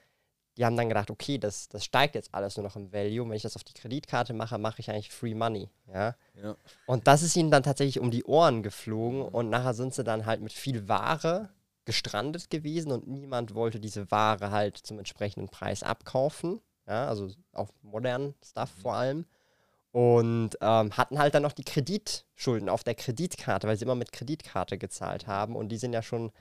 die 0.57 0.65
haben 0.65 0.77
dann 0.77 0.89
gedacht, 0.89 1.11
okay, 1.11 1.39
das, 1.39 1.69
das 1.69 1.85
steigt 1.85 2.15
jetzt 2.15 2.35
alles 2.35 2.57
nur 2.57 2.65
noch 2.65 2.77
im 2.77 2.93
Value. 2.93 3.23
Und 3.23 3.31
wenn 3.31 3.37
ich 3.37 3.43
das 3.43 3.57
auf 3.57 3.65
die 3.65 3.75
Kreditkarte 3.75 4.33
mache, 4.33 4.59
mache 4.59 4.81
ich 4.81 4.91
eigentlich 4.91 5.11
Free 5.11 5.35
Money. 5.35 5.69
Ja? 5.93 6.15
ja? 6.35 6.57
Und 6.87 7.07
das 7.07 7.23
ist 7.23 7.37
ihnen 7.37 7.51
dann 7.51 7.63
tatsächlich 7.63 8.01
um 8.01 8.11
die 8.11 8.25
Ohren 8.25 8.63
geflogen. 8.63 9.21
Mhm. 9.21 9.27
Und 9.27 9.51
nachher 9.51 9.75
sind 9.75 9.95
sie 9.95 10.05
dann 10.05 10.25
halt 10.25 10.41
mit 10.41 10.53
viel 10.53 10.89
Ware 10.89 11.51
gestrandet 11.85 12.51
gewesen 12.51 12.91
und 12.91 13.07
niemand 13.07 13.55
wollte 13.55 13.79
diese 13.79 14.11
Ware 14.11 14.51
halt 14.51 14.77
zum 14.77 14.99
entsprechenden 14.99 15.49
Preis 15.49 15.83
abkaufen. 15.83 16.61
Ja, 16.87 17.07
also 17.09 17.29
auf 17.53 17.71
modernen 17.83 18.35
Stuff 18.45 18.71
vor 18.83 18.95
allem. 18.95 19.27
Und 19.93 20.59
ähm, 20.61 20.97
hatten 20.97 21.19
halt 21.19 21.35
dann 21.35 21.43
noch 21.43 21.53
die 21.53 21.65
Kreditschulden 21.65 22.69
auf 22.69 22.85
der 22.85 22.95
Kreditkarte, 22.95 23.67
weil 23.67 23.77
sie 23.77 23.85
immer 23.85 23.95
mit 23.95 24.13
Kreditkarte 24.13 24.79
gezahlt 24.79 25.27
haben. 25.27 25.57
Und 25.57 25.71
die 25.71 25.79
sind 25.79 25.93
ja 25.93 26.03
schon 26.03 26.33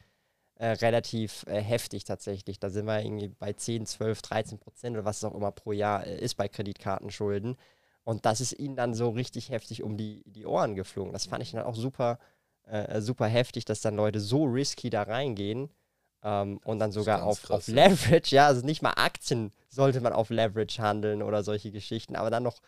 äh, 0.56 0.68
relativ 0.68 1.46
äh, 1.48 1.60
heftig 1.60 2.06
tatsächlich. 2.06 2.60
Da 2.60 2.70
sind 2.70 2.86
wir 2.86 3.02
irgendwie 3.02 3.28
bei 3.28 3.54
10, 3.54 3.86
12, 3.86 4.22
13 4.22 4.60
Prozent 4.60 4.96
oder 4.96 5.06
was 5.06 5.18
es 5.18 5.24
auch 5.24 5.36
immer 5.36 5.52
pro 5.52 5.74
Jahr 5.74 6.06
äh, 6.06 6.18
ist 6.18 6.36
bei 6.36 6.48
Kreditkartenschulden. 6.48 7.58
Und 8.04 8.26
das 8.26 8.40
ist 8.40 8.54
ihnen 8.54 8.76
dann 8.76 8.94
so 8.94 9.10
richtig 9.10 9.50
heftig 9.50 9.84
um 9.84 9.98
die, 9.98 10.24
die 10.26 10.46
Ohren 10.46 10.76
geflogen. 10.76 11.12
Das 11.12 11.26
fand 11.26 11.44
ich 11.44 11.52
dann 11.52 11.64
auch 11.64 11.76
super, 11.76 12.20
äh, 12.66 13.02
super 13.02 13.26
heftig, 13.26 13.66
dass 13.66 13.82
dann 13.82 13.96
Leute 13.96 14.20
so 14.20 14.46
risky 14.46 14.90
da 14.90 15.04
reingehen 15.04 15.70
ähm, 16.24 16.60
und 16.64 16.80
dann 16.80 16.92
sogar 16.92 17.24
auf, 17.24 17.42
krass, 17.42 17.52
auf 17.52 17.68
Leverage, 17.68 18.36
ja, 18.36 18.48
also 18.48 18.66
nicht 18.66 18.82
mal 18.82 18.94
Aktien 18.96 19.52
sollte 19.70 20.02
man 20.02 20.14
auf 20.14 20.30
Leverage 20.30 20.82
handeln 20.82 21.22
oder 21.22 21.44
solche 21.44 21.72
Geschichten, 21.72 22.16
aber 22.16 22.30
dann 22.30 22.44
noch 22.44 22.62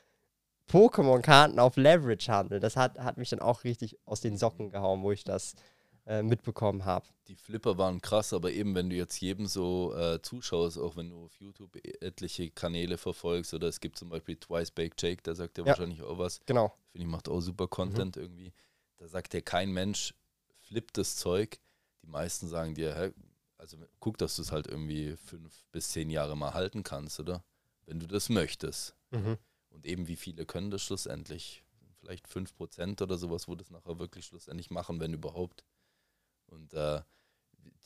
Pokémon-Karten 0.70 1.60
auf 1.60 1.78
Leverage 1.78 2.32
handeln. 2.32 2.62
Das 2.62 2.76
hat, 2.76 3.00
hat 3.00 3.18
mich 3.18 3.30
dann 3.30 3.40
auch 3.40 3.64
richtig 3.64 3.98
aus 4.06 4.22
den 4.22 4.38
Socken 4.38 4.72
gehauen, 4.72 5.02
wo 5.02 5.12
ich 5.12 5.24
das 5.24 5.56
äh, 6.08 6.24
mitbekommen 6.24 6.86
habe. 6.86 7.06
Die 7.28 7.36
Flipper 7.36 7.78
waren 7.78 8.02
krass, 8.02 8.32
aber 8.32 8.52
eben, 8.54 8.74
wenn 8.76 8.90
du 8.90 8.96
jetzt 8.96 9.20
jedem 9.20 9.46
so 9.46 9.94
äh, 9.94 10.22
zuschaust, 10.22 10.78
auch 10.78 10.96
wenn 10.96 11.10
du 11.10 11.26
auf 11.26 11.36
YouTube 11.36 11.76
e-, 11.76 11.98
etliche 12.00 12.50
Kanäle 12.50 12.98
verfolgst, 12.98 13.54
oder 13.54 13.68
es 13.68 13.82
gibt 13.82 13.98
zum 13.98 14.08
Beispiel 14.08 14.38
Twice 14.38 14.72
Baked 14.72 15.02
Jake, 15.02 15.22
der 15.22 15.36
sagt 15.36 15.58
ja, 15.58 15.66
ja. 15.66 15.72
wahrscheinlich 15.72 16.02
auch 16.02 16.18
was. 16.18 16.40
Genau. 16.46 16.74
Finde 16.92 17.06
ich, 17.06 17.12
macht 17.12 17.28
auch 17.28 17.42
super 17.42 17.68
Content 17.68 18.16
mhm. 18.16 18.22
irgendwie. 18.22 18.54
Da 18.98 19.08
sagt 19.10 19.34
ja 19.34 19.42
kein 19.42 19.72
Mensch, 19.72 20.14
flippt 20.62 20.98
das 20.98 21.18
Zeug. 21.18 21.60
Die 22.04 22.08
meisten 22.08 22.48
sagen 22.48 22.74
dir, 22.74 22.96
hä, 22.96 23.12
also 23.58 23.78
guck, 24.00 24.18
dass 24.18 24.38
du 24.38 24.44
es 24.44 24.54
halt 24.54 24.68
irgendwie 24.68 25.18
fünf 25.18 25.66
bis 25.74 25.90
zehn 25.90 26.10
Jahre 26.10 26.38
mal 26.38 26.54
halten 26.54 26.84
kannst, 26.84 27.20
oder? 27.20 27.44
Wenn 27.86 28.00
du 28.00 28.08
das 28.08 28.30
möchtest. 28.30 28.96
Mhm. 29.12 29.38
Und 29.70 29.86
eben, 29.86 30.08
wie 30.08 30.16
viele 30.16 30.46
können 30.46 30.72
das 30.72 30.84
schlussendlich? 30.84 31.64
Vielleicht 32.00 32.28
fünf 32.30 32.56
Prozent 32.56 33.02
oder 33.02 33.18
sowas, 33.18 33.50
wo 33.50 33.56
das 33.56 33.72
nachher 33.72 34.00
wirklich 34.00 34.26
schlussendlich 34.26 34.70
machen, 34.70 35.02
wenn 35.02 35.14
überhaupt. 35.14 35.66
Und 36.48 36.74
äh, 36.74 37.02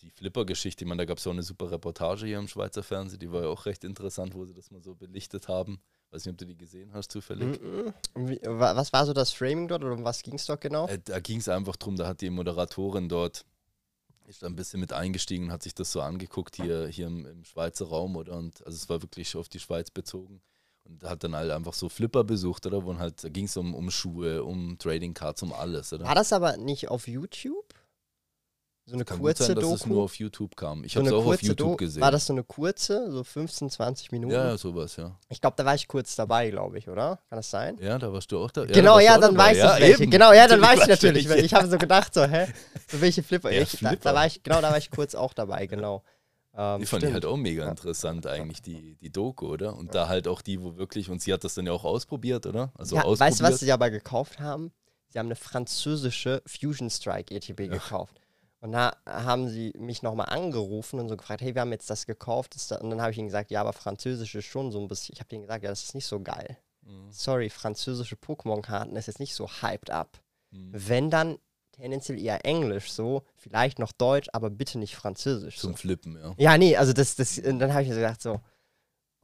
die 0.01 0.09
Flipper-Geschichte, 0.09 0.83
ich 0.83 0.87
meine, 0.87 1.01
da 1.01 1.05
gab 1.05 1.17
es 1.17 1.27
auch 1.27 1.31
eine 1.31 1.43
super 1.43 1.71
Reportage 1.71 2.25
hier 2.25 2.39
im 2.39 2.47
Schweizer 2.47 2.83
Fernsehen, 2.83 3.19
die 3.19 3.31
war 3.31 3.43
ja 3.43 3.49
auch 3.49 3.65
recht 3.65 3.83
interessant, 3.83 4.33
wo 4.33 4.45
sie 4.45 4.53
das 4.53 4.71
mal 4.71 4.81
so 4.81 4.95
belichtet 4.95 5.47
haben. 5.47 5.79
Weiß 6.11 6.25
nicht, 6.25 6.33
ob 6.33 6.37
du 6.39 6.45
die 6.45 6.57
gesehen 6.57 6.91
hast, 6.93 7.11
zufällig. 7.11 7.59
Wie, 8.15 8.39
was 8.43 8.91
war 8.91 9.05
so 9.05 9.13
das 9.13 9.31
Framing 9.31 9.67
dort 9.67 9.83
oder 9.83 9.93
um 9.93 10.03
was 10.03 10.23
ging 10.23 10.35
es 10.35 10.45
dort 10.45 10.61
genau? 10.61 10.87
Äh, 10.87 10.99
da 11.03 11.19
ging 11.19 11.39
es 11.39 11.47
einfach 11.47 11.75
darum, 11.77 11.95
da 11.95 12.07
hat 12.07 12.21
die 12.21 12.29
Moderatorin 12.29 13.07
dort, 13.07 13.45
ist 14.27 14.43
ein 14.43 14.55
bisschen 14.55 14.79
mit 14.79 14.91
eingestiegen 14.91 15.45
und 15.45 15.51
hat 15.51 15.63
sich 15.63 15.73
das 15.73 15.91
so 15.91 16.01
angeguckt 16.01 16.57
hier, 16.57 16.87
hier 16.87 17.07
im, 17.07 17.25
im 17.25 17.43
Schweizer 17.45 17.87
Raum, 17.87 18.15
oder? 18.17 18.35
Und 18.35 18.65
also 18.65 18.75
es 18.75 18.89
war 18.89 19.01
wirklich 19.01 19.35
auf 19.35 19.47
die 19.47 19.59
Schweiz 19.59 19.89
bezogen. 19.89 20.41
Und 20.83 21.03
hat 21.03 21.23
dann 21.23 21.35
halt 21.35 21.51
einfach 21.51 21.73
so 21.73 21.89
Flipper 21.89 22.23
besucht, 22.23 22.65
oder? 22.65 22.83
Wo 22.83 22.97
halt, 22.97 23.23
da 23.23 23.29
ging 23.29 23.45
es 23.45 23.55
um, 23.55 23.75
um 23.75 23.91
Schuhe, 23.91 24.43
um 24.43 24.77
Trading 24.79 25.13
Cards, 25.13 25.43
um 25.43 25.53
alles, 25.53 25.93
oder? 25.93 26.05
War 26.05 26.15
das 26.15 26.33
aber 26.33 26.57
nicht 26.57 26.89
auf 26.89 27.07
YouTube? 27.07 27.73
So 28.85 28.95
eine 28.95 29.05
Kann 29.05 29.19
kurze 29.19 29.43
sein, 29.43 29.55
dass 29.55 29.63
Doku? 29.63 29.75
es 29.75 29.85
nur 29.85 30.03
auf 30.03 30.15
YouTube 30.15 30.55
kam. 30.55 30.83
Ich 30.83 30.93
so 30.93 30.99
habe 30.99 31.09
es 31.09 31.13
auch 31.13 31.25
auf 31.25 31.41
YouTube 31.41 31.57
Do 31.57 31.75
gesehen. 31.77 32.01
War 32.01 32.11
das 32.11 32.25
so 32.25 32.33
eine 32.33 32.43
kurze, 32.43 33.11
so 33.11 33.23
15, 33.23 33.69
20 33.69 34.11
Minuten? 34.11 34.33
Ja, 34.33 34.57
sowas, 34.57 34.95
ja. 34.95 35.15
Ich 35.29 35.39
glaube, 35.39 35.55
da 35.55 35.65
war 35.65 35.75
ich 35.75 35.87
kurz 35.87 36.15
dabei, 36.15 36.49
glaube 36.49 36.79
ich, 36.79 36.89
oder? 36.89 37.19
Kann 37.29 37.37
das 37.37 37.49
sein? 37.49 37.77
Ja, 37.79 37.99
da 37.99 38.11
warst 38.11 38.31
du 38.31 38.39
auch 38.39 38.49
da. 38.49 38.61
Ja, 38.61 38.71
genau, 38.71 38.99
ja, 38.99 39.17
dann 39.19 39.37
weiß 39.37 39.57
ja, 39.57 39.75
ich 39.75 39.81
welche. 39.81 40.03
Eben. 40.03 40.11
Genau, 40.11 40.33
ja, 40.33 40.47
dann 40.47 40.61
weiß 40.61 40.81
ich 40.81 40.87
natürlich. 40.87 41.29
Ich, 41.29 41.35
ich 41.35 41.53
habe 41.53 41.67
so 41.67 41.77
gedacht, 41.77 42.13
so, 42.13 42.23
hä? 42.23 42.47
So 42.87 42.99
welche 42.99 43.21
Flipper? 43.21 43.51
Ja, 43.51 43.61
ich, 43.61 43.69
Flipper. 43.69 43.95
Da, 43.95 44.11
da, 44.11 44.15
war 44.15 44.25
ich, 44.25 44.41
genau, 44.41 44.61
da 44.61 44.71
war 44.71 44.77
ich 44.77 44.89
kurz 44.89 45.15
auch 45.15 45.33
dabei, 45.33 45.67
genau. 45.67 46.03
Ähm, 46.53 46.81
die 46.81 46.85
fand 46.85 47.01
stimmt. 47.01 47.11
ich 47.11 47.13
halt 47.13 47.25
auch 47.25 47.37
mega 47.37 47.69
interessant, 47.69 48.27
eigentlich, 48.27 48.61
die, 48.61 48.95
die 48.95 49.09
Doku, 49.09 49.47
oder? 49.47 49.77
Und 49.77 49.95
da 49.95 50.09
halt 50.09 50.27
auch 50.27 50.41
die, 50.41 50.61
wo 50.61 50.75
wirklich, 50.75 51.09
und 51.09 51.21
sie 51.21 51.31
hat 51.31 51.45
das 51.45 51.53
dann 51.53 51.65
ja 51.65 51.71
auch 51.71 51.85
ausprobiert, 51.85 52.45
oder? 52.45 52.73
Also 52.77 52.97
ja, 52.97 53.03
ausprobiert. 53.03 53.19
Weißt 53.21 53.39
du, 53.39 53.43
was 53.45 53.59
sie 53.61 53.71
aber 53.71 53.89
gekauft 53.89 54.41
haben? 54.41 54.73
Sie 55.07 55.17
haben 55.17 55.27
eine 55.27 55.37
französische 55.37 56.41
Fusion 56.45 56.89
Strike 56.89 57.33
ETB 57.33 57.69
gekauft. 57.69 58.20
Und 58.61 58.73
da 58.73 58.95
haben 59.07 59.49
sie 59.49 59.73
mich 59.75 60.03
nochmal 60.03 60.29
angerufen 60.29 60.99
und 60.99 61.09
so 61.09 61.17
gefragt, 61.17 61.41
hey, 61.41 61.55
wir 61.55 61.61
haben 61.61 61.71
jetzt 61.71 61.89
das 61.89 62.05
gekauft. 62.05 62.55
Und 62.79 62.91
dann 62.91 63.01
habe 63.01 63.11
ich 63.11 63.17
ihnen 63.17 63.27
gesagt, 63.27 63.49
ja, 63.49 63.59
aber 63.59 63.73
Französisch 63.73 64.35
ist 64.35 64.45
schon 64.45 64.71
so 64.71 64.79
ein 64.79 64.87
bisschen. 64.87 65.13
Ich 65.13 65.19
habe 65.19 65.33
ihnen 65.33 65.41
gesagt, 65.41 65.63
ja, 65.63 65.69
das 65.71 65.83
ist 65.83 65.95
nicht 65.95 66.05
so 66.05 66.21
geil. 66.21 66.57
Mhm. 66.83 67.11
Sorry, 67.11 67.49
französische 67.49 68.15
Pokémon-Karten 68.15 68.95
ist 68.95 69.07
jetzt 69.07 69.19
nicht 69.19 69.33
so 69.33 69.49
hyped 69.49 69.89
up. 69.89 70.21
Mhm. 70.51 70.69
Wenn 70.73 71.09
dann 71.09 71.39
tendenziell 71.71 72.19
eher 72.19 72.45
Englisch 72.45 72.91
so, 72.91 73.23
vielleicht 73.35 73.79
noch 73.79 73.91
Deutsch, 73.91 74.29
aber 74.31 74.51
bitte 74.51 74.77
nicht 74.77 74.95
Französisch. 74.95 75.57
Zum 75.57 75.71
so. 75.71 75.77
Flippen, 75.77 76.19
ja. 76.19 76.35
Ja, 76.37 76.57
nee, 76.59 76.75
also 76.77 76.93
das, 76.93 77.15
das, 77.15 77.41
dann 77.43 77.73
habe 77.73 77.81
ich 77.81 77.89
mir 77.89 77.95
so 77.95 78.01
gedacht, 78.01 78.21
so, 78.21 78.41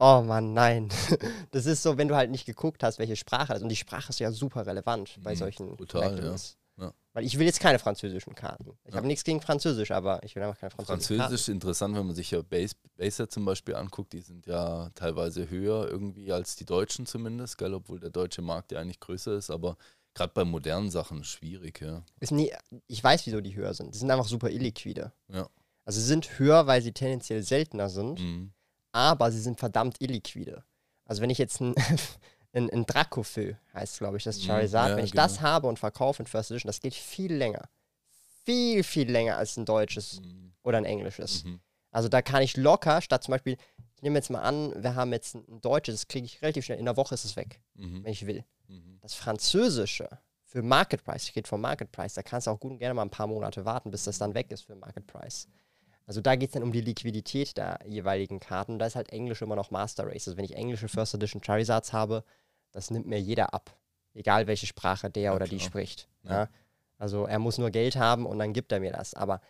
oh 0.00 0.22
Mann, 0.22 0.52
nein. 0.52 0.88
das 1.52 1.66
ist 1.66 1.84
so, 1.84 1.96
wenn 1.96 2.08
du 2.08 2.16
halt 2.16 2.32
nicht 2.32 2.46
geguckt 2.46 2.82
hast, 2.82 2.98
welche 2.98 3.14
Sprache 3.14 3.48
das 3.48 3.58
ist. 3.58 3.62
Und 3.62 3.68
die 3.68 3.76
Sprache 3.76 4.10
ist 4.10 4.18
ja 4.18 4.32
super 4.32 4.66
relevant 4.66 5.18
bei 5.22 5.34
mhm, 5.34 5.38
solchen 5.38 5.76
Brutal, 5.76 6.10
Mechanisms. 6.10 6.56
Ja. 6.78 6.94
Weil 7.12 7.24
ich 7.24 7.38
will 7.38 7.46
jetzt 7.46 7.60
keine 7.60 7.78
französischen 7.78 8.34
Karten. 8.34 8.78
Ich 8.84 8.92
ja. 8.92 8.96
habe 8.96 9.06
nichts 9.06 9.24
gegen 9.24 9.40
Französisch, 9.40 9.90
aber 9.90 10.22
ich 10.22 10.36
will 10.36 10.42
einfach 10.42 10.60
keine 10.60 10.70
französischen 10.70 11.16
Französisch 11.16 11.40
ist 11.40 11.48
interessant, 11.48 11.96
wenn 11.96 12.06
man 12.06 12.14
sich 12.14 12.30
ja 12.30 12.42
Base, 12.42 12.74
Baser 12.96 13.28
zum 13.28 13.44
Beispiel 13.44 13.74
anguckt. 13.74 14.12
Die 14.12 14.20
sind 14.20 14.46
ja 14.46 14.90
teilweise 14.94 15.50
höher 15.50 15.88
irgendwie 15.88 16.32
als 16.32 16.56
die 16.56 16.64
Deutschen 16.64 17.06
zumindest, 17.06 17.58
gell? 17.58 17.74
obwohl 17.74 17.98
der 17.98 18.10
deutsche 18.10 18.42
Markt 18.42 18.72
ja 18.72 18.80
eigentlich 18.80 19.00
größer 19.00 19.32
ist. 19.36 19.50
Aber 19.50 19.76
gerade 20.14 20.32
bei 20.32 20.44
modernen 20.44 20.90
Sachen 20.90 21.24
schwierig, 21.24 21.80
ja. 21.80 22.04
Ist 22.20 22.32
nie, 22.32 22.52
ich 22.86 23.02
weiß, 23.02 23.26
wieso 23.26 23.40
die 23.40 23.54
höher 23.56 23.74
sind. 23.74 23.94
Die 23.94 23.98
sind 23.98 24.10
einfach 24.10 24.28
super 24.28 24.50
illiquide. 24.50 25.12
Ja. 25.32 25.48
Also 25.84 26.00
sie 26.00 26.06
sind 26.06 26.38
höher, 26.38 26.66
weil 26.66 26.82
sie 26.82 26.92
tendenziell 26.92 27.42
seltener 27.42 27.88
sind, 27.88 28.20
mhm. 28.20 28.52
aber 28.92 29.32
sie 29.32 29.40
sind 29.40 29.58
verdammt 29.58 30.00
illiquide. 30.00 30.62
Also 31.04 31.22
wenn 31.22 31.30
ich 31.30 31.38
jetzt 31.38 31.60
ein 31.60 31.74
ein, 32.58 32.70
ein 32.70 32.86
Dracofeu 32.86 33.54
heißt, 33.74 33.98
glaube 33.98 34.16
ich, 34.16 34.24
das 34.24 34.38
mhm. 34.40 34.46
Charizard. 34.46 34.90
Ja, 34.90 34.96
Wenn 34.96 35.04
ich 35.04 35.12
genau. 35.12 35.22
das 35.22 35.40
habe 35.40 35.66
und 35.66 35.78
verkaufe 35.78 36.22
in 36.22 36.26
First 36.26 36.50
Edition, 36.50 36.68
das 36.68 36.80
geht 36.80 36.94
viel 36.94 37.32
länger. 37.32 37.68
Viel, 38.44 38.82
viel 38.82 39.10
länger 39.10 39.36
als 39.36 39.56
ein 39.56 39.64
deutsches 39.64 40.20
mhm. 40.20 40.52
oder 40.62 40.78
ein 40.78 40.84
englisches. 40.84 41.44
Mhm. 41.44 41.60
Also 41.90 42.08
da 42.08 42.22
kann 42.22 42.42
ich 42.42 42.56
locker, 42.56 43.00
statt 43.00 43.24
zum 43.24 43.32
Beispiel, 43.32 43.56
ich 43.94 44.02
nehme 44.02 44.16
jetzt 44.16 44.30
mal 44.30 44.42
an, 44.42 44.72
wir 44.82 44.94
haben 44.94 45.12
jetzt 45.12 45.34
ein 45.34 45.60
deutsches, 45.60 45.94
das 45.96 46.08
kriege 46.08 46.26
ich 46.26 46.42
relativ 46.42 46.64
schnell, 46.64 46.78
in 46.78 46.84
der 46.84 46.96
Woche 46.96 47.14
ist 47.14 47.24
es 47.24 47.36
weg, 47.36 47.60
mhm. 47.74 48.04
wenn 48.04 48.12
ich 48.12 48.26
will. 48.26 48.44
Mhm. 48.68 48.98
Das 49.00 49.14
französische 49.14 50.08
für 50.44 50.62
Market 50.62 51.04
Price, 51.04 51.24
ich 51.24 51.36
rede 51.36 51.48
vom 51.48 51.60
Market 51.60 51.92
Price, 51.92 52.14
da 52.14 52.22
kannst 52.22 52.46
du 52.46 52.50
auch 52.50 52.60
gut 52.60 52.72
und 52.72 52.78
gerne 52.78 52.94
mal 52.94 53.02
ein 53.02 53.10
paar 53.10 53.26
Monate 53.26 53.64
warten, 53.64 53.90
bis 53.90 54.04
das 54.04 54.18
dann 54.18 54.34
weg 54.34 54.50
ist 54.50 54.62
für 54.62 54.74
Market 54.76 55.06
Price. 55.06 55.48
Also 56.08 56.22
da 56.22 56.36
geht 56.36 56.48
es 56.48 56.54
dann 56.54 56.62
um 56.62 56.72
die 56.72 56.80
Liquidität 56.80 57.58
der 57.58 57.80
jeweiligen 57.86 58.40
Karten. 58.40 58.78
Da 58.78 58.86
ist 58.86 58.96
halt 58.96 59.10
Englisch 59.10 59.42
immer 59.42 59.56
noch 59.56 59.70
Master 59.70 60.06
Race. 60.06 60.26
Also 60.26 60.38
wenn 60.38 60.44
ich 60.46 60.56
englische 60.56 60.88
First 60.88 61.12
Edition 61.12 61.42
Charizards 61.42 61.92
habe, 61.92 62.24
das 62.72 62.90
nimmt 62.90 63.06
mir 63.06 63.20
jeder 63.20 63.54
ab. 63.54 63.76
Egal 64.14 64.46
welche 64.46 64.66
Sprache 64.66 65.10
der 65.10 65.22
ja, 65.22 65.34
oder 65.34 65.46
klar. 65.46 65.58
die 65.58 65.64
spricht. 65.64 66.08
Ja. 66.24 66.32
Ja? 66.32 66.48
Also 66.96 67.26
er 67.26 67.38
muss 67.38 67.58
nur 67.58 67.70
Geld 67.70 67.96
haben 67.96 68.26
und 68.26 68.38
dann 68.38 68.52
gibt 68.52 68.72
er 68.72 68.80
mir 68.80 68.92
das. 68.92 69.14
Aber 69.14 69.40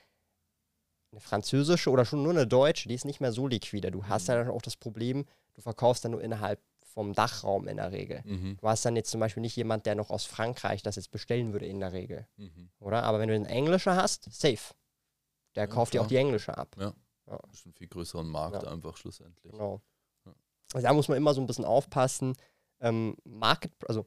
eine 1.11 1.21
französische 1.21 1.91
oder 1.91 2.05
schon 2.05 2.23
nur 2.23 2.33
eine 2.33 2.47
deutsche, 2.47 2.89
die 2.89 2.95
ist 2.95 3.05
nicht 3.05 3.21
mehr 3.21 3.33
so 3.33 3.47
liquide. 3.47 3.91
Du 3.91 4.05
hast 4.05 4.29
mhm. 4.29 4.35
ja 4.35 4.45
dann 4.45 4.51
auch 4.51 4.63
das 4.63 4.77
Problem, 4.77 5.25
du 5.55 5.63
verkaufst 5.63 6.05
dann 6.05 6.13
nur 6.13 6.23
innerhalb 6.23 6.61
vom 6.83 7.15
Dachraum 7.15 7.69
in 7.69 7.77
der 7.77 7.93
Regel. 7.93 8.23
Mhm. 8.25 8.57
Du 8.61 8.69
hast 8.69 8.85
dann 8.85 8.97
jetzt 8.97 9.11
zum 9.11 9.21
Beispiel 9.21 9.41
nicht 9.41 9.57
jemand, 9.57 9.87
der 9.87 9.95
noch 9.95 10.11
aus 10.11 10.25
Frankreich 10.25 10.83
das 10.83 10.97
jetzt 10.97 11.11
bestellen 11.11 11.53
würde 11.53 11.67
in 11.67 11.81
der 11.81 11.93
Regel. 11.93 12.27
Mhm. 12.37 12.71
Oder? 12.81 13.05
Aber 13.05 13.21
wenn 13.21 13.29
du 13.29 13.35
eine 13.35 13.49
englische 13.49 13.95
hast, 13.95 14.25
safe. 14.33 14.75
Der 15.55 15.65
ja, 15.65 15.67
kauft 15.67 15.95
dir 15.95 16.03
auch 16.03 16.07
die 16.07 16.17
englische 16.17 16.57
ab. 16.57 16.77
Ja. 16.79 16.93
ja. 17.27 17.39
Das 17.49 17.61
ist 17.61 17.67
ein 17.67 17.73
viel 17.73 17.89
größeren 17.89 18.29
Markt 18.29 18.63
ja. 18.63 18.71
einfach 18.71 18.97
schlussendlich. 18.97 19.53
Genau. 19.53 19.81
Also 20.75 20.87
da 20.87 20.93
muss 20.93 21.09
man 21.09 21.17
immer 21.17 21.33
so 21.33 21.41
ein 21.41 21.47
bisschen 21.47 21.65
aufpassen. 21.65 22.35
Ähm, 22.81 23.17
Market, 23.25 23.73
also 23.87 24.07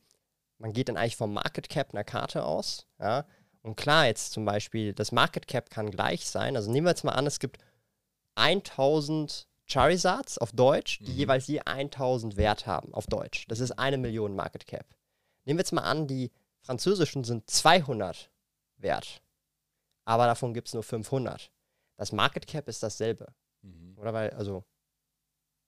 man 0.57 0.73
geht 0.73 0.89
dann 0.89 0.97
eigentlich 0.97 1.17
vom 1.17 1.33
Market 1.33 1.69
Cap 1.69 1.93
einer 1.93 2.03
Karte 2.03 2.45
aus. 2.45 2.87
Ja. 2.99 3.25
Und 3.61 3.75
klar, 3.75 4.07
jetzt 4.07 4.31
zum 4.31 4.45
Beispiel, 4.45 4.93
das 4.93 5.11
Market 5.11 5.47
Cap 5.47 5.69
kann 5.69 5.91
gleich 5.91 6.25
sein. 6.25 6.55
Also 6.55 6.71
nehmen 6.71 6.85
wir 6.85 6.91
jetzt 6.91 7.03
mal 7.03 7.11
an, 7.11 7.27
es 7.27 7.39
gibt 7.39 7.57
1000 8.35 9.47
Charizards 9.67 10.37
auf 10.37 10.51
Deutsch, 10.51 10.99
die 10.99 11.11
mhm. 11.11 11.17
jeweils 11.17 11.47
je 11.47 11.61
1000 11.61 12.37
Wert 12.37 12.65
haben 12.65 12.93
auf 12.93 13.07
Deutsch. 13.07 13.45
Das 13.47 13.59
ist 13.59 13.71
eine 13.71 13.97
Million 13.97 14.35
Market 14.35 14.67
Cap. 14.67 14.85
Nehmen 15.45 15.57
wir 15.57 15.61
jetzt 15.61 15.73
mal 15.73 15.83
an, 15.83 16.07
die 16.07 16.31
französischen 16.61 17.23
sind 17.23 17.49
200 17.49 18.31
wert 18.77 19.21
aber 20.05 20.25
davon 20.25 20.53
gibt 20.53 20.67
es 20.67 20.73
nur 20.73 20.83
500. 20.83 21.51
Das 21.97 22.11
Market 22.11 22.47
Cap 22.47 22.67
ist 22.67 22.83
dasselbe. 22.83 23.33
Mhm. 23.61 23.97
Oder 23.97 24.13
weil, 24.13 24.29
also, 24.31 24.63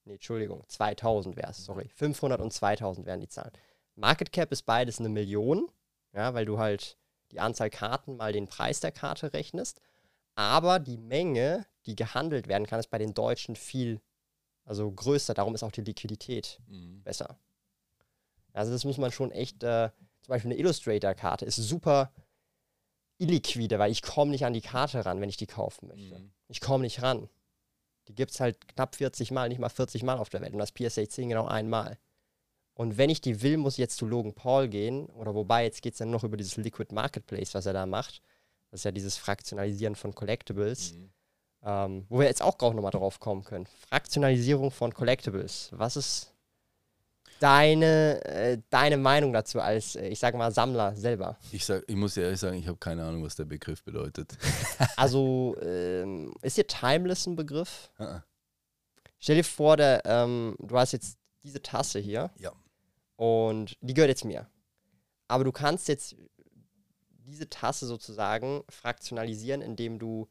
nee, 0.04 0.14
Entschuldigung, 0.14 0.62
2000 0.68 1.36
wäre 1.36 1.50
es, 1.50 1.64
sorry. 1.64 1.88
500 1.94 2.40
und 2.40 2.52
2000 2.52 3.06
wären 3.06 3.20
die 3.20 3.28
Zahlen. 3.28 3.52
Market 3.96 4.32
Cap 4.32 4.52
ist 4.52 4.62
beides 4.62 4.98
eine 4.98 5.08
Million, 5.08 5.68
ja, 6.12 6.34
weil 6.34 6.44
du 6.44 6.58
halt 6.58 6.98
die 7.30 7.40
Anzahl 7.40 7.70
Karten 7.70 8.16
mal 8.16 8.32
den 8.32 8.46
Preis 8.46 8.80
der 8.80 8.92
Karte 8.92 9.32
rechnest. 9.32 9.80
Aber 10.34 10.78
die 10.78 10.96
Menge, 10.96 11.66
die 11.86 11.96
gehandelt 11.96 12.48
werden 12.48 12.66
kann, 12.66 12.80
ist 12.80 12.90
bei 12.90 12.98
den 12.98 13.14
Deutschen 13.14 13.56
viel, 13.56 14.00
also 14.64 14.90
größer. 14.90 15.34
Darum 15.34 15.54
ist 15.54 15.62
auch 15.62 15.72
die 15.72 15.82
Liquidität 15.82 16.60
mhm. 16.66 17.02
besser. 17.02 17.38
Also 18.52 18.72
das 18.72 18.84
muss 18.84 18.98
man 18.98 19.12
schon 19.12 19.30
echt, 19.30 19.62
äh, 19.62 19.90
zum 20.22 20.32
Beispiel 20.32 20.52
eine 20.52 20.60
Illustrator-Karte 20.60 21.44
ist 21.44 21.56
super 21.56 22.12
illiquide, 23.18 23.78
weil 23.78 23.92
ich 23.92 24.02
komme 24.02 24.30
nicht 24.30 24.44
an 24.44 24.52
die 24.52 24.60
Karte 24.60 25.04
ran, 25.04 25.20
wenn 25.20 25.28
ich 25.28 25.36
die 25.36 25.46
kaufen 25.46 25.88
möchte. 25.88 26.18
Mhm. 26.18 26.32
Ich 26.48 26.60
komme 26.60 26.82
nicht 26.82 27.02
ran. 27.02 27.28
Die 28.08 28.14
gibt 28.14 28.32
es 28.32 28.40
halt 28.40 28.68
knapp 28.68 28.94
40 28.96 29.30
Mal, 29.30 29.48
nicht 29.48 29.58
mal 29.58 29.68
40 29.68 30.02
Mal 30.02 30.18
auf 30.18 30.28
der 30.28 30.40
Welt. 30.40 30.52
Und 30.52 30.58
das 30.58 30.72
PSA 30.72 31.08
10 31.08 31.30
genau 31.30 31.46
einmal. 31.46 31.98
Und 32.74 32.98
wenn 32.98 33.10
ich 33.10 33.20
die 33.20 33.42
will, 33.42 33.56
muss 33.56 33.74
ich 33.74 33.78
jetzt 33.78 33.96
zu 33.96 34.06
Logan 34.06 34.34
Paul 34.34 34.68
gehen. 34.68 35.06
Oder 35.06 35.34
wobei, 35.34 35.64
jetzt 35.64 35.80
geht 35.82 35.94
es 35.94 35.98
dann 35.98 36.10
noch 36.10 36.24
über 36.24 36.36
dieses 36.36 36.56
Liquid 36.56 36.92
Marketplace, 36.92 37.54
was 37.54 37.66
er 37.66 37.72
da 37.72 37.86
macht. 37.86 38.20
Das 38.70 38.80
ist 38.80 38.84
ja 38.84 38.92
dieses 38.92 39.16
Fraktionalisieren 39.16 39.94
von 39.94 40.14
Collectibles. 40.14 40.94
Mhm. 40.94 41.10
Ähm, 41.66 42.06
wo 42.08 42.18
wir 42.18 42.26
jetzt 42.26 42.42
auch 42.42 42.58
noch 42.60 42.74
nochmal 42.74 42.90
drauf 42.90 43.20
kommen 43.20 43.42
können. 43.44 43.66
Fraktionalisierung 43.88 44.70
von 44.70 44.92
Collectibles. 44.92 45.70
Was 45.72 45.96
ist 45.96 46.33
deine, 47.40 48.24
äh, 48.24 48.58
deine 48.70 48.96
Meinung 48.96 49.32
dazu 49.32 49.60
als, 49.60 49.96
äh, 49.96 50.08
ich 50.08 50.18
sage 50.18 50.36
mal, 50.36 50.52
Sammler 50.52 50.94
selber? 50.96 51.38
Ich, 51.52 51.64
sag, 51.64 51.84
ich 51.86 51.96
muss 51.96 52.16
ehrlich 52.16 52.40
sagen, 52.40 52.56
ich 52.56 52.66
habe 52.66 52.78
keine 52.78 53.04
Ahnung, 53.04 53.24
was 53.24 53.36
der 53.36 53.44
Begriff 53.44 53.82
bedeutet. 53.82 54.36
also, 54.96 55.56
ähm, 55.60 56.34
ist 56.42 56.54
hier 56.54 56.66
Timeless 56.66 57.26
ein 57.26 57.36
Begriff? 57.36 57.90
Uh 57.98 58.04
-uh. 58.04 58.22
Stell 59.18 59.36
dir 59.36 59.44
vor, 59.44 59.76
der, 59.76 60.02
ähm, 60.04 60.56
du 60.58 60.78
hast 60.78 60.92
jetzt 60.92 61.18
diese 61.42 61.62
Tasse 61.62 61.98
hier. 61.98 62.30
Ja. 62.38 62.52
Und 63.16 63.76
die 63.80 63.94
gehört 63.94 64.10
jetzt 64.10 64.24
mir. 64.24 64.48
Aber 65.28 65.44
du 65.44 65.52
kannst 65.52 65.88
jetzt 65.88 66.16
diese 67.26 67.48
Tasse 67.48 67.86
sozusagen 67.86 68.64
fraktionalisieren, 68.68 69.62
indem 69.62 69.98
du 69.98 70.28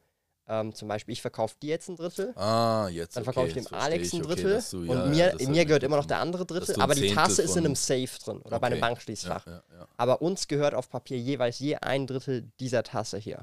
ähm, 0.47 0.75
zum 0.75 0.87
Beispiel, 0.87 1.13
ich 1.13 1.21
verkaufe 1.21 1.55
dir 1.61 1.69
jetzt 1.69 1.87
ein 1.87 1.95
Drittel. 1.95 2.33
Ah, 2.37 2.89
jetzt. 2.89 3.15
Dann 3.15 3.23
verkaufe 3.23 3.49
okay, 3.49 3.59
ich 3.59 3.65
dem 3.65 3.73
Alex 3.73 4.13
ein 4.13 4.21
Drittel. 4.21 4.57
Okay, 4.57 4.65
du, 4.71 4.83
ja, 4.83 4.91
und 4.91 5.09
mir, 5.11 5.35
ja, 5.39 5.49
mir 5.49 5.65
gehört 5.65 5.83
immer 5.83 5.97
noch 5.97 6.05
der 6.05 6.19
andere 6.19 6.45
Drittel. 6.45 6.81
Aber 6.81 6.95
die 6.95 7.13
Tasse 7.13 7.41
ist 7.41 7.55
in 7.55 7.65
einem 7.65 7.75
Safe 7.75 8.09
drin 8.23 8.37
oder 8.39 8.57
okay. 8.57 8.59
bei 8.59 8.67
einem 8.67 8.81
Bankschließfach. 8.81 9.47
Ja, 9.47 9.63
aber 9.95 10.21
uns 10.21 10.47
gehört 10.47 10.73
auf 10.73 10.89
Papier 10.89 11.17
jeweils 11.17 11.59
je 11.59 11.75
ein 11.77 12.07
Drittel 12.07 12.51
dieser 12.59 12.83
Tasse 12.83 13.17
hier. 13.17 13.39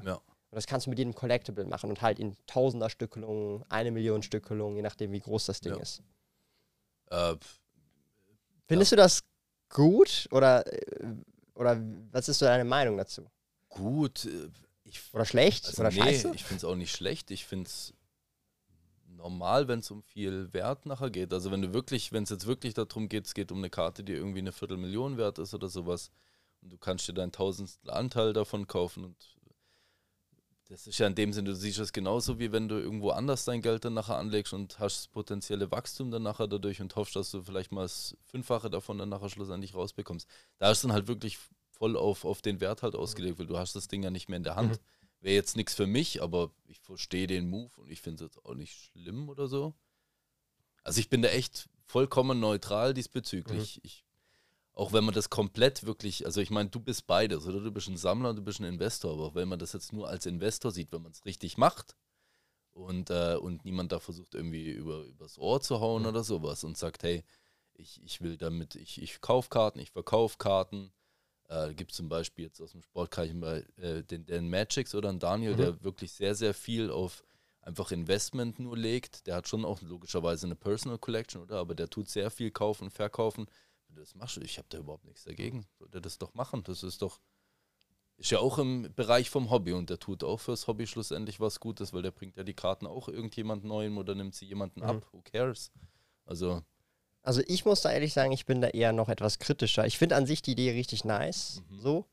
Und 0.51 0.57
das 0.57 0.67
kannst 0.67 0.85
du 0.85 0.89
mit 0.89 0.99
jedem 0.99 1.15
Collectible 1.15 1.63
machen 1.63 1.89
und 1.89 2.01
halt 2.01 2.19
in 2.19 2.35
tausender 2.45 2.89
Stückelungen, 2.89 3.63
eine 3.69 3.89
Million 3.89 4.21
Stückelungen, 4.21 4.75
je 4.75 4.81
nachdem, 4.81 5.13
wie 5.13 5.21
groß 5.21 5.45
das 5.45 5.61
Ding 5.61 5.75
ist. 5.77 6.03
Äh, 7.09 7.35
Findest 8.67 8.91
du 8.91 8.95
das 8.97 9.21
gut 9.69 10.27
oder, 10.31 10.67
äh, 10.67 11.05
oder 11.55 11.81
was 12.11 12.27
ist 12.27 12.39
so 12.39 12.45
deine 12.45 12.65
Meinung 12.65 12.97
dazu? 12.97 13.25
Gut. 13.69 14.25
Äh, 14.25 14.49
ich, 14.91 15.13
oder 15.13 15.25
schlecht? 15.25 15.67
Also 15.67 15.81
oder 15.81 15.91
nee, 15.91 15.97
scheiße? 15.97 16.31
Ich 16.35 16.43
finde 16.43 16.57
es 16.57 16.63
auch 16.63 16.75
nicht 16.75 16.95
schlecht. 16.95 17.31
Ich 17.31 17.45
finde 17.45 17.67
es 17.67 17.93
normal, 19.07 19.67
wenn 19.67 19.79
es 19.79 19.91
um 19.91 20.01
viel 20.03 20.51
Wert 20.53 20.85
nachher 20.85 21.09
geht. 21.09 21.33
Also 21.33 21.51
wenn 21.51 21.61
du 21.61 21.73
wirklich, 21.73 22.11
wenn 22.11 22.23
es 22.23 22.29
jetzt 22.29 22.47
wirklich 22.47 22.73
darum 22.73 23.09
geht, 23.09 23.27
es 23.27 23.33
geht 23.33 23.51
um 23.51 23.59
eine 23.59 23.69
Karte, 23.69 24.03
die 24.03 24.13
irgendwie 24.13 24.39
eine 24.39 24.51
Viertelmillion 24.51 25.17
wert 25.17 25.39
ist 25.39 25.53
oder 25.53 25.69
sowas, 25.69 26.11
und 26.61 26.71
du 26.71 26.77
kannst 26.77 27.07
dir 27.07 27.13
deinen 27.13 27.31
Tausendstel 27.31 27.89
Anteil 27.91 28.33
davon 28.33 28.67
kaufen 28.67 29.03
und 29.03 29.15
das 30.69 30.87
ist 30.87 30.99
ja 30.99 31.07
in 31.07 31.15
dem 31.15 31.33
Sinne, 31.33 31.49
du 31.49 31.55
siehst 31.55 31.79
es 31.79 31.91
genauso 31.91 32.39
wie 32.39 32.53
wenn 32.53 32.69
du 32.69 32.75
irgendwo 32.75 33.09
anders 33.09 33.43
dein 33.43 33.61
Geld 33.61 33.83
dann 33.83 33.93
nachher 33.93 34.17
anlegst 34.17 34.53
und 34.53 34.79
hast 34.79 34.99
das 34.99 35.07
potenzielle 35.09 35.69
Wachstum 35.69 36.11
dann 36.11 36.23
nachher 36.23 36.47
dadurch 36.47 36.79
und 36.79 36.95
hoffst, 36.95 37.17
dass 37.17 37.29
du 37.31 37.43
vielleicht 37.43 37.73
mal 37.73 37.81
das 37.81 38.15
Fünffache 38.23 38.69
davon 38.69 38.97
dann 38.97 39.09
nachher 39.09 39.27
schlussendlich 39.27 39.75
rausbekommst. 39.75 40.29
Da 40.59 40.71
ist 40.71 40.81
dann 40.85 40.93
halt 40.93 41.09
wirklich 41.09 41.39
voll 41.81 41.97
auf, 41.97 42.25
auf 42.25 42.43
den 42.43 42.61
Wert 42.61 42.83
halt 42.83 42.93
ausgelegt, 42.93 43.39
weil 43.39 43.47
du 43.47 43.57
hast 43.57 43.75
das 43.75 43.87
Ding 43.87 44.03
ja 44.03 44.11
nicht 44.11 44.29
mehr 44.29 44.37
in 44.37 44.43
der 44.43 44.55
Hand. 44.55 44.73
Mhm. 44.73 45.21
Wäre 45.21 45.33
jetzt 45.33 45.57
nichts 45.57 45.73
für 45.73 45.87
mich, 45.87 46.21
aber 46.21 46.51
ich 46.67 46.79
verstehe 46.79 47.25
den 47.25 47.49
Move 47.49 47.71
und 47.77 47.89
ich 47.89 48.01
finde 48.01 48.23
es 48.23 48.35
jetzt 48.35 48.45
auch 48.45 48.53
nicht 48.53 48.71
schlimm 48.71 49.29
oder 49.29 49.47
so. 49.47 49.73
Also 50.83 50.99
ich 50.99 51.09
bin 51.09 51.23
da 51.23 51.29
echt 51.29 51.69
vollkommen 51.87 52.39
neutral 52.39 52.93
diesbezüglich. 52.93 53.77
Mhm. 53.77 53.81
Ich 53.83 54.05
auch 54.73 54.93
wenn 54.93 55.03
man 55.03 55.13
das 55.13 55.31
komplett 55.31 55.85
wirklich, 55.85 56.25
also 56.25 56.39
ich 56.39 56.51
meine, 56.51 56.69
du 56.69 56.79
bist 56.79 57.07
beides, 57.07 57.45
oder? 57.45 57.59
Du 57.59 57.71
bist 57.71 57.89
ein 57.89 57.97
Sammler 57.97 58.29
und 58.29 58.35
du 58.37 58.43
bist 58.43 58.59
ein 58.59 58.65
Investor, 58.65 59.13
aber 59.13 59.35
wenn 59.35 59.49
man 59.49 59.59
das 59.59 59.73
jetzt 59.73 59.91
nur 59.91 60.07
als 60.07 60.27
Investor 60.27 60.71
sieht, 60.71 60.91
wenn 60.91 61.01
man 61.01 61.11
es 61.11 61.25
richtig 61.25 61.57
macht 61.57 61.95
und, 62.71 63.09
äh, 63.09 63.35
und 63.35 63.65
niemand 63.65 63.91
da 63.91 63.99
versucht 63.99 64.35
irgendwie 64.35 64.69
über, 64.69 65.03
übers 65.05 65.37
Ohr 65.39 65.61
zu 65.61 65.79
hauen 65.81 66.03
mhm. 66.03 66.09
oder 66.09 66.23
sowas 66.23 66.63
und 66.63 66.77
sagt, 66.77 67.03
hey, 67.03 67.23
ich, 67.73 68.01
ich 68.03 68.21
will 68.21 68.37
damit, 68.37 68.75
ich, 68.75 69.01
ich 69.01 69.19
kaufe 69.19 69.49
Karten, 69.49 69.79
ich 69.79 69.91
verkaufe 69.91 70.37
Karten. 70.37 70.93
Äh, 71.51 71.73
gibt 71.73 71.93
zum 71.93 72.09
Beispiel 72.09 72.45
jetzt 72.45 72.61
aus 72.61 72.71
dem 72.71 72.81
Sportkreis 72.81 73.31
äh, 73.77 74.03
den, 74.03 74.25
den 74.25 74.49
Magics 74.49 74.95
oder 74.95 75.09
einen 75.09 75.19
Daniel, 75.19 75.53
mhm. 75.53 75.57
der 75.57 75.83
wirklich 75.83 76.13
sehr, 76.13 76.33
sehr 76.33 76.53
viel 76.53 76.89
auf 76.89 77.23
einfach 77.61 77.91
Investment 77.91 78.57
nur 78.59 78.77
legt. 78.77 79.27
Der 79.27 79.35
hat 79.35 79.47
schon 79.47 79.65
auch 79.65 79.81
logischerweise 79.81 80.47
eine 80.47 80.55
Personal 80.55 80.97
Collection, 80.97 81.41
oder? 81.41 81.57
Aber 81.57 81.75
der 81.75 81.89
tut 81.89 82.09
sehr 82.09 82.31
viel 82.31 82.51
kaufen, 82.51 82.89
verkaufen 82.89 83.47
das 83.95 84.15
machst 84.15 84.37
du, 84.37 84.41
ich 84.41 84.57
habe 84.57 84.67
da 84.69 84.77
überhaupt 84.77 85.05
nichts 85.05 85.23
dagegen. 85.23 85.65
Sollte 85.77 86.01
das 86.01 86.17
doch 86.17 86.33
machen. 86.33 86.63
Das 86.63 86.83
ist 86.83 87.01
doch, 87.01 87.19
ist 88.17 88.31
ja 88.31 88.39
auch 88.39 88.57
im 88.57 88.93
Bereich 88.95 89.29
vom 89.29 89.49
Hobby 89.49 89.73
und 89.73 89.89
der 89.89 89.99
tut 89.99 90.23
auch 90.23 90.39
fürs 90.39 90.67
Hobby 90.67 90.87
schlussendlich 90.87 91.39
was 91.39 91.59
Gutes, 91.59 91.93
weil 91.93 92.01
der 92.01 92.11
bringt 92.11 92.37
ja 92.37 92.43
die 92.43 92.53
Karten 92.53 92.87
auch 92.87 93.07
irgendjemand 93.07 93.63
Neuen 93.63 93.97
oder 93.97 94.15
nimmt 94.15 94.35
sie 94.35 94.45
jemanden 94.45 94.81
mhm. 94.81 94.85
ab. 94.85 95.07
Who 95.11 95.21
cares? 95.21 95.71
Also. 96.25 96.63
Also 97.23 97.41
ich 97.47 97.65
muss 97.65 97.81
da 97.81 97.91
ehrlich 97.91 98.13
sagen, 98.13 98.31
ich 98.31 98.45
bin 98.45 98.61
da 98.61 98.69
eher 98.69 98.93
noch 98.93 99.09
etwas 99.09 99.39
kritischer. 99.39 99.85
Ich 99.85 99.97
finde 99.97 100.15
an 100.15 100.25
sich 100.25 100.41
die 100.41 100.53
Idee 100.53 100.71
richtig 100.71 101.05
nice. 101.05 101.61
Mhm. 101.69 101.79
So. 101.79 102.05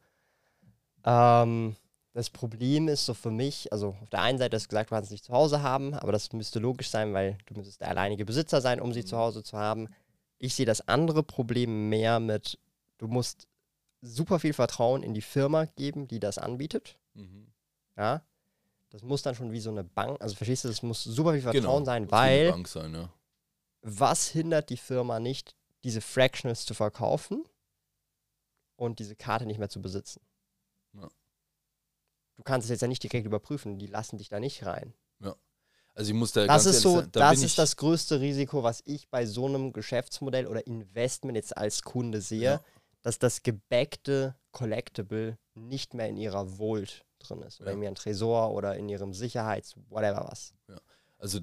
Ähm, 1.04 1.76
das 2.12 2.30
Problem 2.30 2.88
ist 2.88 3.06
so 3.06 3.14
für 3.14 3.30
mich, 3.30 3.72
also 3.72 3.96
auf 4.02 4.10
der 4.10 4.22
einen 4.22 4.38
Seite 4.38 4.56
hast 4.56 4.64
du 4.64 4.68
gesagt, 4.70 4.90
du 4.90 4.94
kannst 4.94 5.06
es 5.08 5.12
nicht 5.12 5.24
zu 5.24 5.32
Hause 5.32 5.62
haben, 5.62 5.94
aber 5.94 6.12
das 6.12 6.32
müsste 6.32 6.58
logisch 6.58 6.90
sein, 6.90 7.14
weil 7.14 7.38
du 7.46 7.54
müsstest 7.54 7.80
der 7.80 7.88
alleinige 7.88 8.24
Besitzer 8.24 8.60
sein, 8.60 8.80
um 8.80 8.92
sie 8.92 9.02
mhm. 9.02 9.06
zu 9.06 9.16
Hause 9.16 9.42
zu 9.42 9.56
haben. 9.56 9.88
Ich 10.38 10.54
sehe 10.54 10.66
das 10.66 10.86
andere 10.88 11.22
Problem 11.22 11.88
mehr 11.88 12.20
mit, 12.20 12.58
du 12.98 13.06
musst 13.06 13.46
super 14.00 14.38
viel 14.38 14.52
Vertrauen 14.52 15.02
in 15.02 15.14
die 15.14 15.22
Firma 15.22 15.64
geben, 15.64 16.08
die 16.08 16.20
das 16.20 16.38
anbietet. 16.38 16.98
Mhm. 17.14 17.46
Ja. 17.96 18.22
Das 18.90 19.02
muss 19.02 19.22
dann 19.22 19.34
schon 19.34 19.52
wie 19.52 19.60
so 19.60 19.70
eine 19.70 19.84
Bank, 19.84 20.20
also 20.20 20.34
verstehst 20.34 20.64
du, 20.64 20.68
das 20.68 20.82
muss 20.82 21.04
super 21.04 21.32
viel 21.32 21.42
Vertrauen 21.42 21.62
genau, 21.62 21.84
sein, 21.84 22.10
weil 22.10 22.54
sein, 22.66 22.94
ja. 22.94 23.12
Was 23.82 24.28
hindert 24.28 24.70
die 24.70 24.76
Firma 24.76 25.20
nicht, 25.20 25.54
diese 25.84 26.00
Fractionals 26.00 26.66
zu 26.66 26.74
verkaufen 26.74 27.44
und 28.76 28.98
diese 28.98 29.16
Karte 29.16 29.46
nicht 29.46 29.58
mehr 29.58 29.68
zu 29.68 29.80
besitzen? 29.80 30.20
Ja. 30.94 31.08
Du 32.36 32.42
kannst 32.42 32.66
es 32.66 32.70
jetzt 32.70 32.82
ja 32.82 32.88
nicht 32.88 33.02
direkt 33.02 33.26
überprüfen, 33.26 33.78
die 33.78 33.86
lassen 33.86 34.18
dich 34.18 34.28
da 34.28 34.40
nicht 34.40 34.64
rein. 34.64 34.94
Ja. 35.20 35.36
Also 35.94 36.12
ich 36.12 36.16
muss 36.16 36.32
da 36.32 36.46
das 36.46 36.66
ist 36.66 36.82
so, 36.82 37.02
da 37.02 37.30
das 37.30 37.42
ist 37.42 37.58
das 37.58 37.76
größte 37.76 38.20
Risiko, 38.20 38.62
was 38.62 38.82
ich 38.84 39.08
bei 39.08 39.26
so 39.26 39.46
einem 39.46 39.72
Geschäftsmodell 39.72 40.46
oder 40.46 40.66
Investment 40.66 41.36
jetzt 41.36 41.56
als 41.56 41.82
Kunde 41.82 42.20
sehe, 42.20 42.42
ja. 42.42 42.64
dass 43.02 43.18
das 43.18 43.42
gebackte 43.42 44.36
Collectible 44.52 45.38
nicht 45.54 45.94
mehr 45.94 46.08
in 46.08 46.16
ihrer 46.16 46.46
Vault 46.58 47.04
drin 47.18 47.42
ist 47.42 47.60
oder 47.60 47.70
ja. 47.70 47.76
in 47.76 47.82
ihrem 47.82 47.94
Tresor 47.96 48.52
oder 48.52 48.76
in 48.76 48.88
ihrem 48.88 49.12
Sicherheits 49.12 49.74
whatever 49.88 50.28
was. 50.30 50.54
Ja. 50.68 50.80
Also 51.18 51.40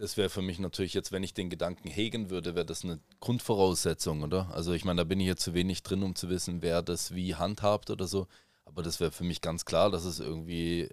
das 0.00 0.16
wäre 0.16 0.30
für 0.30 0.40
mich 0.40 0.58
natürlich 0.58 0.94
jetzt, 0.94 1.12
wenn 1.12 1.22
ich 1.22 1.34
den 1.34 1.50
Gedanken 1.50 1.88
hegen 1.88 2.30
würde, 2.30 2.54
wäre 2.54 2.64
das 2.64 2.84
eine 2.84 3.00
Grundvoraussetzung, 3.20 4.22
oder? 4.22 4.50
Also 4.50 4.72
ich 4.72 4.86
meine, 4.86 5.02
da 5.02 5.04
bin 5.04 5.20
ich 5.20 5.26
jetzt 5.26 5.42
zu 5.42 5.52
wenig 5.52 5.82
drin, 5.82 6.02
um 6.02 6.14
zu 6.14 6.30
wissen, 6.30 6.62
wer 6.62 6.80
das 6.80 7.14
wie 7.14 7.34
handhabt 7.34 7.90
oder 7.90 8.06
so. 8.06 8.26
Aber 8.64 8.82
das 8.82 8.98
wäre 8.98 9.10
für 9.10 9.24
mich 9.24 9.42
ganz 9.42 9.66
klar, 9.66 9.90
dass 9.90 10.04
es 10.04 10.18
irgendwie 10.18 10.88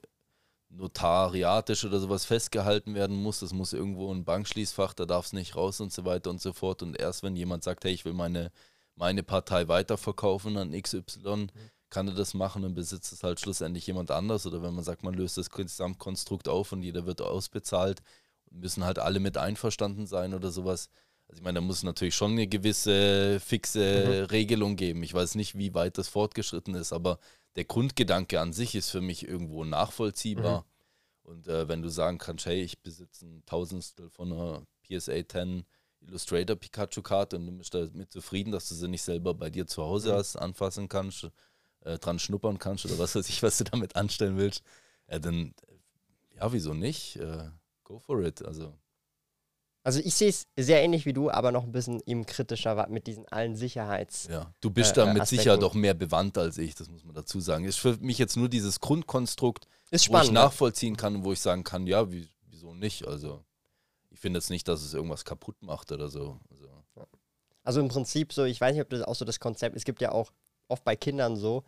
notariatisch 0.70 1.86
oder 1.86 2.02
sowas 2.02 2.26
festgehalten 2.26 2.96
werden 2.96 3.16
muss. 3.16 3.40
Das 3.40 3.54
muss 3.54 3.72
irgendwo 3.72 4.14
ein 4.14 4.26
Bankschließfach, 4.26 4.94
da 4.94 5.06
darf 5.06 5.28
es 5.28 5.34
nicht 5.34 5.56
raus 5.56 5.80
und 5.80 5.94
so 5.94 6.04
weiter 6.04 6.30
und 6.30 6.42
so 6.42 6.52
fort. 6.52 6.84
Und 6.84 7.00
erst 7.00 7.24
wenn 7.24 7.38
jemand 7.38 7.64
sagt, 7.64 7.86
hey, 7.86 7.94
ich 7.94 8.04
will 8.04 8.14
meine, 8.14 8.52
meine 8.96 9.24
Partei 9.24 9.70
weiterverkaufen 9.70 10.58
an 10.58 10.74
XY, 10.74 11.04
mhm. 11.24 11.50
kann 11.90 12.10
er 12.10 12.14
das 12.14 12.34
machen 12.34 12.66
und 12.66 12.74
besitzt 12.74 13.14
es 13.14 13.24
halt 13.24 13.40
schlussendlich 13.40 13.88
jemand 13.88 14.12
anders. 14.12 14.46
Oder 14.46 14.62
wenn 14.62 14.74
man 14.74 14.84
sagt, 14.84 15.04
man 15.04 15.14
löst 15.14 15.38
das 15.38 15.50
Gesamtkonstrukt 15.50 16.50
auf 16.50 16.74
und 16.74 16.84
jeder 16.84 17.06
wird 17.06 17.22
ausbezahlt, 17.22 18.02
müssen 18.52 18.84
halt 18.84 19.00
alle 19.00 19.20
mit 19.20 19.38
einverstanden 19.38 20.08
sein 20.08 20.34
oder 20.34 20.52
sowas. 20.52 20.90
Also 21.28 21.40
ich 21.40 21.44
meine, 21.44 21.56
da 21.56 21.62
muss 21.62 21.84
natürlich 21.84 22.16
schon 22.16 22.32
eine 22.32 22.48
gewisse 22.48 23.40
fixe 23.40 24.22
mhm. 24.22 24.26
Regelung 24.26 24.76
geben. 24.76 25.04
Ich 25.04 25.14
weiß 25.14 25.36
nicht, 25.36 25.58
wie 25.58 25.74
weit 25.74 25.98
das 25.98 26.08
fortgeschritten 26.08 26.76
ist, 26.76 26.94
aber 26.94 27.20
der 27.56 27.66
Grundgedanke 27.66 28.40
an 28.40 28.54
sich 28.54 28.76
ist 28.76 28.90
für 28.90 29.02
mich 29.02 29.28
irgendwo 29.28 29.64
nachvollziehbar. 29.64 30.62
Mhm. 30.62 31.32
Und 31.32 31.48
äh, 31.48 31.68
wenn 31.68 31.82
du 31.82 31.90
sagen 31.90 32.18
kannst, 32.18 32.46
hey, 32.46 32.62
ich 32.62 32.82
besitze 32.82 33.26
ein 33.26 33.44
Tausendstel 33.46 34.10
von 34.10 34.32
einer 34.32 34.64
PSA 34.84 35.28
10 35.28 35.66
Illustrator 36.02 36.56
Pikachu-Karte 36.56 37.36
und 37.36 37.48
du 37.48 37.52
bist 37.54 37.74
damit 37.74 38.12
zufrieden, 38.12 38.52
dass 38.52 38.70
du 38.70 38.76
sie 38.76 38.88
nicht 38.88 39.02
selber 39.02 39.34
bei 39.34 39.50
dir 39.50 39.68
zu 39.68 39.84
Hause 39.84 40.14
mhm. 40.14 40.18
hast, 40.18 40.36
anfassen 40.38 40.88
kannst, 40.88 41.30
äh, 41.82 41.98
dran 41.98 42.20
schnuppern 42.20 42.60
kannst 42.60 42.86
oder 42.86 42.98
was 42.98 43.16
weiß 43.16 43.28
ich, 43.30 43.44
was 43.44 43.58
du 43.58 43.66
damit 43.66 43.96
anstellen 43.96 44.38
willst, 44.38 44.64
ja, 45.10 45.20
dann, 45.20 45.54
ja, 46.36 46.52
wieso 46.54 46.74
nicht? 46.74 47.18
Äh, 47.18 47.50
go 47.88 48.00
for 48.00 48.22
it. 48.24 48.46
Also. 48.46 48.74
Also 49.84 50.02
ich 50.04 50.16
sehe 50.16 50.28
es 50.28 50.46
sehr 50.58 50.84
ähnlich 50.84 51.06
wie 51.06 51.14
du, 51.14 51.32
aber 51.32 51.54
noch 51.54 51.64
ein 51.64 51.72
bisschen 51.72 52.02
eben 52.06 52.26
kritischer 52.26 52.88
mit 52.90 53.08
diesen 53.08 53.26
allen 53.30 53.56
Sicherheits. 53.56 54.28
Ja, 54.30 54.54
du 54.60 54.70
bist 54.70 54.92
äh, 54.92 55.06
da 55.06 55.14
mit 55.14 55.26
Sicherheit 55.28 55.62
doch 55.62 55.74
mehr 55.74 55.94
bewandt 55.94 56.38
als 56.38 56.58
ich, 56.58 56.76
das 56.76 56.90
muss 56.90 57.06
man 57.06 57.16
dazu 57.16 57.40
sagen. 57.40 57.64
Ist 57.64 57.78
für 57.78 57.96
mich 58.02 58.18
jetzt 58.18 58.36
nur 58.36 58.50
dieses 58.50 58.82
Grundkonstrukt, 58.82 59.66
ist 59.90 60.10
wo 60.12 60.18
ich 60.20 60.32
nachvollziehen 60.32 60.98
kann 60.98 61.16
und 61.16 61.24
wo 61.24 61.32
ich 61.32 61.40
sagen 61.40 61.64
kann, 61.64 61.88
ja, 61.88 62.12
wie, 62.12 62.28
wieso 62.50 62.74
nicht? 62.74 63.08
Also 63.08 63.46
ich 64.10 64.20
finde 64.20 64.40
jetzt 64.40 64.50
nicht, 64.50 64.68
dass 64.68 64.82
es 64.82 64.94
irgendwas 64.94 65.24
kaputt 65.24 65.56
macht 65.62 65.94
oder 65.94 66.10
so. 66.10 66.38
Also. 66.52 66.68
also 67.64 67.80
im 67.80 67.88
Prinzip 67.88 68.34
so, 68.34 68.44
ich 68.44 68.60
weiß 68.60 68.74
nicht, 68.74 68.82
ob 68.82 68.90
das 68.90 69.04
auch 69.04 69.16
so 69.16 69.24
das 69.24 69.40
Konzept, 69.40 69.78
es 69.78 69.86
gibt 69.86 70.02
ja 70.02 70.12
auch 70.12 70.34
oft 70.68 70.84
bei 70.84 70.98
Kindern 70.98 71.38
so, 71.38 71.64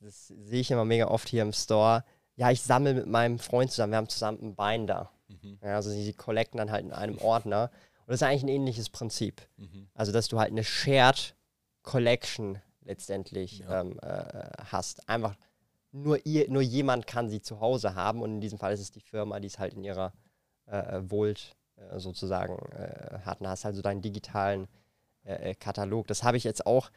das 0.00 0.28
sehe 0.28 0.60
ich 0.60 0.70
immer 0.70 0.86
mega 0.86 1.08
oft 1.08 1.28
hier 1.28 1.42
im 1.42 1.52
Store, 1.52 2.02
ja, 2.36 2.50
ich 2.50 2.62
sammle 2.62 2.94
mit 2.94 3.08
meinem 3.08 3.38
Freund 3.38 3.70
zusammen, 3.70 3.92
wir 3.92 3.98
haben 3.98 4.08
zusammen 4.08 4.38
ein 4.40 4.54
Bein 4.54 4.86
da 4.86 5.10
Mhm. 5.28 5.58
Ja, 5.62 5.76
also 5.76 5.90
sie 5.90 6.12
collecten 6.12 6.58
dann 6.58 6.70
halt 6.70 6.84
in 6.84 6.92
einem 6.92 7.18
Ordner. 7.18 7.70
Und 8.00 8.08
das 8.08 8.16
ist 8.16 8.22
eigentlich 8.22 8.44
ein 8.44 8.48
ähnliches 8.48 8.90
Prinzip. 8.90 9.42
Mhm. 9.56 9.88
Also, 9.94 10.12
dass 10.12 10.28
du 10.28 10.38
halt 10.38 10.50
eine 10.50 10.64
Shared 10.64 11.34
Collection 11.82 12.60
letztendlich 12.82 13.60
ja. 13.60 13.80
ähm, 13.80 13.98
äh, 14.02 14.48
hast. 14.70 15.08
Einfach 15.08 15.36
nur, 15.92 16.24
ihr, 16.26 16.50
nur 16.50 16.62
jemand 16.62 17.06
kann 17.06 17.28
sie 17.28 17.40
zu 17.40 17.60
Hause 17.60 17.94
haben 17.94 18.22
und 18.22 18.34
in 18.34 18.40
diesem 18.40 18.58
Fall 18.58 18.72
ist 18.72 18.80
es 18.80 18.90
die 18.90 19.00
Firma, 19.00 19.40
die 19.40 19.46
es 19.46 19.58
halt 19.58 19.74
in 19.74 19.84
ihrer 19.84 20.12
äh, 20.66 21.00
Volt 21.02 21.56
äh, 21.76 21.98
sozusagen 21.98 22.58
äh, 22.72 23.20
hat. 23.24 23.40
Und 23.40 23.48
hast 23.48 23.64
halt 23.64 23.76
so 23.76 23.82
deinen 23.82 24.02
digitalen 24.02 24.68
äh, 25.24 25.50
äh, 25.50 25.54
Katalog. 25.54 26.06
Das 26.06 26.22
habe 26.22 26.36
ich 26.36 26.44
jetzt 26.44 26.66
auch 26.66 26.90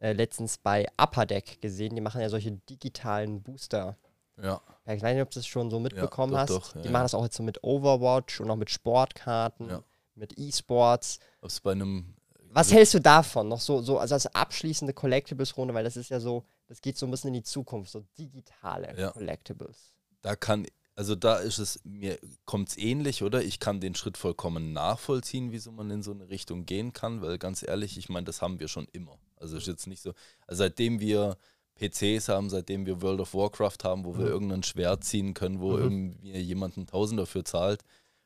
letztens 0.00 0.58
bei 0.58 0.86
Upper 0.96 1.26
Deck 1.26 1.60
gesehen. 1.60 1.96
Die 1.96 2.00
machen 2.00 2.20
ja 2.20 2.28
solche 2.28 2.52
digitalen 2.52 3.42
Booster. 3.42 3.96
Ja. 4.42 4.60
ja 4.86 4.94
ich 4.94 5.02
weiß 5.02 5.14
nicht, 5.14 5.22
ob 5.22 5.30
du 5.30 5.38
das 5.38 5.46
schon 5.46 5.70
so 5.70 5.80
mitbekommen 5.80 6.32
ja, 6.32 6.46
doch, 6.46 6.62
hast. 6.62 6.76
Doch, 6.76 6.82
die 6.82 6.88
machen 6.88 7.04
das 7.04 7.14
auch 7.14 7.24
jetzt 7.24 7.36
so 7.36 7.42
mit 7.42 7.62
Overwatch 7.62 8.40
und 8.40 8.50
auch 8.50 8.56
mit 8.56 8.70
Sportkarten, 8.70 9.82
mit 10.14 10.38
E-Sports. 10.38 11.18
Es 11.42 11.60
bei 11.60 11.72
einem 11.72 12.14
was 12.50 12.72
hältst 12.72 12.94
du 12.94 13.00
davon? 13.00 13.48
Noch 13.48 13.60
so, 13.60 13.82
so 13.82 13.98
also 13.98 14.14
als 14.14 14.26
abschließende 14.26 14.94
Collectibles-Runde, 14.94 15.74
weil 15.74 15.84
das 15.84 15.96
ist 15.96 16.10
ja 16.10 16.20
so, 16.20 16.44
das 16.66 16.80
geht 16.80 16.96
so 16.96 17.06
ein 17.06 17.10
bisschen 17.10 17.28
in 17.28 17.34
die 17.34 17.42
Zukunft, 17.42 17.90
so 17.90 18.04
digitale 18.18 18.98
ja. 18.98 19.10
Collectibles. 19.10 19.94
Da 20.22 20.34
kann, 20.34 20.66
also 20.94 21.14
da 21.14 21.36
ist 21.36 21.58
es, 21.58 21.80
mir 21.84 22.18
kommt 22.44 22.70
es 22.70 22.78
ähnlich, 22.78 23.22
oder? 23.22 23.42
Ich 23.42 23.60
kann 23.60 23.80
den 23.80 23.94
Schritt 23.94 24.16
vollkommen 24.16 24.72
nachvollziehen, 24.72 25.52
wieso 25.52 25.72
man 25.72 25.90
in 25.90 26.02
so 26.02 26.12
eine 26.12 26.28
Richtung 26.28 26.66
gehen 26.66 26.92
kann, 26.92 27.22
weil 27.22 27.38
ganz 27.38 27.62
ehrlich, 27.62 27.98
ich 27.98 28.08
meine, 28.08 28.24
das 28.24 28.42
haben 28.42 28.60
wir 28.60 28.68
schon 28.68 28.88
immer. 28.92 29.18
Also 29.36 29.56
ist 29.56 29.66
jetzt 29.66 29.86
nicht 29.86 30.02
so, 30.02 30.14
also 30.46 30.58
seitdem 30.58 31.00
wir 31.00 31.36
PCs 31.78 32.28
haben, 32.28 32.50
seitdem 32.50 32.86
wir 32.86 33.00
World 33.02 33.20
of 33.20 33.34
Warcraft 33.34 33.78
haben, 33.84 34.04
wo 34.04 34.12
mhm. 34.12 34.18
wir 34.18 34.26
irgendein 34.26 34.62
Schwert 34.62 35.04
ziehen 35.04 35.34
können, 35.34 35.60
wo 35.60 35.72
mhm. 35.72 35.82
irgendwie 35.82 36.38
jemand 36.38 36.76
einen 36.76 36.86
Tausend 36.86 37.20
dafür 37.20 37.44
zahlt 37.44 37.82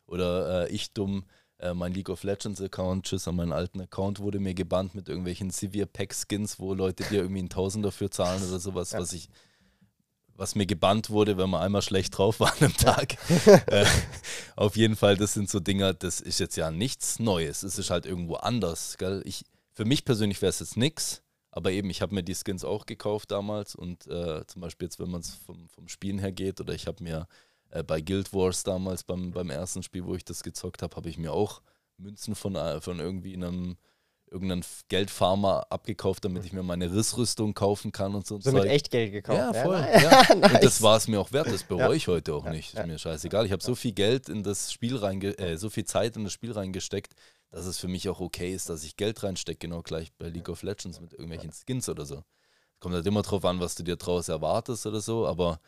oder 0.07 0.69
äh, 0.69 0.73
ich 0.73 0.93
dumm 0.93 1.25
äh, 1.59 1.75
mein 1.75 1.95
League 1.95 2.09
of 2.09 2.25
Legends 2.25 2.61
Account, 2.61 3.07
tschüss 3.07 3.29
an 3.29 3.37
meinen 3.37 3.53
alten 3.53 3.81
Account, 3.81 4.19
wurde 4.21 4.41
mir 4.41 4.55
gebannt 4.55 4.95
mit 4.95 5.09
irgendwelchen 5.09 5.51
Severe 5.51 5.87
Pack 5.87 6.15
Skins, 6.15 6.59
wo 6.59 6.75
Leute 6.75 7.05
dir 7.05 7.21
irgendwie 7.21 7.41
einen 7.41 7.49
Tausend 7.49 7.85
dafür 7.85 8.11
zahlen 8.11 8.43
oder 8.43 8.59
sowas, 8.59 8.93
ja. 8.93 9.01
was 9.01 9.13
ich 9.13 9.29
was 10.35 10.55
mir 10.55 10.67
gebannt 10.67 11.11
wurde, 11.11 11.37
wenn 11.37 11.51
man 11.51 11.63
einmal 11.63 11.83
schlecht 11.83 12.17
drauf 12.17 12.41
war 12.41 12.53
an 12.53 12.59
einem 12.61 12.77
Tag. 12.77 13.17
äh, 13.67 13.85
auf 14.57 14.77
jeden 14.77 14.97
Fall, 14.97 15.17
das 15.17 15.35
sind 15.35 15.49
so 15.49 15.61
Dinger, 15.61 15.95
das 15.95 16.21
ist 16.21 16.41
jetzt 16.41 16.57
ja 16.57 16.71
nichts 16.71 17.19
Neues. 17.19 17.63
Es 17.63 17.79
ist 17.79 17.91
halt 17.91 18.07
irgendwo 18.07 18.35
anders. 18.35 18.97
Gell? 18.99 19.23
Ich, 19.25 19.45
für 19.73 19.85
mich 19.85 20.05
persönlich 20.05 20.43
wäre 20.43 20.51
es 20.51 20.59
jetzt 20.59 20.77
nichts, 20.77 21.22
aber 21.53 21.71
eben, 21.71 21.91
ich 21.91 22.03
habe 22.03 22.15
mir 22.15 22.23
die 22.23 22.35
Skins 22.35 22.65
auch 22.65 22.87
gekauft 22.87 23.31
damals 23.31 23.75
und 23.75 24.07
äh, 24.09 24.45
zum 24.47 24.63
Beispiel 24.63 24.87
jetzt, 24.87 24.99
wenn 24.99 25.11
man 25.11 25.21
es 25.21 25.35
vom, 25.35 25.69
vom 25.69 25.87
Spielen 25.87 26.19
her 26.19 26.33
geht, 26.33 26.61
oder 26.61 26.75
ich 26.75 26.87
habe 26.87 27.05
mir 27.05 27.29
äh, 27.71 27.85
bei 27.85 28.01
Guild 28.01 28.33
Wars 28.33 28.65
damals 28.65 29.05
beim, 29.05 29.31
beim 29.31 29.51
ersten 29.51 29.83
Spiel, 29.83 30.05
wo 30.05 30.15
ich 30.15 30.25
das 30.25 30.43
gezockt 30.43 30.83
habe, 30.83 30.97
habe 30.97 31.11
ich 31.11 31.19
mir 31.19 31.33
auch 31.33 31.63
Münzen 31.99 32.35
von, 32.35 32.57
äh, 32.57 32.81
von 32.81 32.99
irgendwie 32.99 33.35
einem 33.35 33.77
irgendeinen 34.31 34.65
Geldfarmer 34.89 35.67
abgekauft, 35.69 36.25
damit 36.25 36.47
ich 36.47 36.55
mir 36.55 36.63
meine 36.63 36.91
Rissrüstung 36.91 37.53
kaufen 37.53 37.93
kann 37.93 38.15
und 38.15 38.27
so. 38.27 38.41
So 38.41 38.51
mit 38.51 38.65
echt 38.65 38.91
Geld 38.91 39.13
gekauft. 39.13 39.39
Ja, 39.39 39.53
voll. 39.53 39.77
Ja, 39.77 40.01
ja. 40.01 40.35
nice. 40.35 40.55
Und 40.55 40.65
das 40.65 40.81
war 40.81 40.97
es 40.97 41.07
mir 41.07 41.21
auch 41.21 41.33
wert. 41.33 41.49
Das 41.49 41.63
bereue 41.65 41.91
ja. 41.91 41.93
ich 41.93 42.09
heute 42.09 42.35
auch 42.35 42.49
nicht. 42.49 42.73
Ist 42.73 42.87
mir 42.87 42.99
scheißegal. 42.99 43.45
Ich 43.45 43.53
habe 43.53 43.63
so 43.63 43.75
viel 43.75 43.93
Geld 43.93 44.31
in 44.31 44.43
das 44.43 44.73
Spiel 44.73 44.97
reinge 44.97 45.39
äh, 45.39 45.59
so 45.59 45.69
viel 45.69 45.85
Zeit 45.85 46.17
in 46.17 46.25
das 46.25 46.33
Spiel 46.33 46.53
reingesteckt, 46.53 47.13
dass 47.53 47.67
es 47.67 47.79
für 47.79 47.87
mich 47.87 48.09
auch 48.09 48.19
okay 48.19 48.53
ist, 48.53 48.71
dass 48.71 48.83
ich 48.83 48.97
Geld 48.97 49.23
reinstecke, 49.23 49.59
genau 49.59 49.83
gleich 49.83 50.13
bei 50.15 50.29
League 50.29 50.49
of 50.49 50.63
Legends 50.63 51.01
mit 51.01 51.13
irgendwelchen 51.13 51.53
Skins 51.53 51.89
oder 51.89 52.07
so. 52.07 52.25
Kommt 52.81 52.95
halt 52.95 53.07
immer 53.07 53.23
drauf 53.23 53.45
an, 53.45 53.61
was 53.61 53.77
du 53.77 53.85
dir 53.85 53.97
draus 53.97 54.29
erwartest 54.29 54.87
oder 54.87 55.01
so, 55.01 55.27
aber 55.27 55.61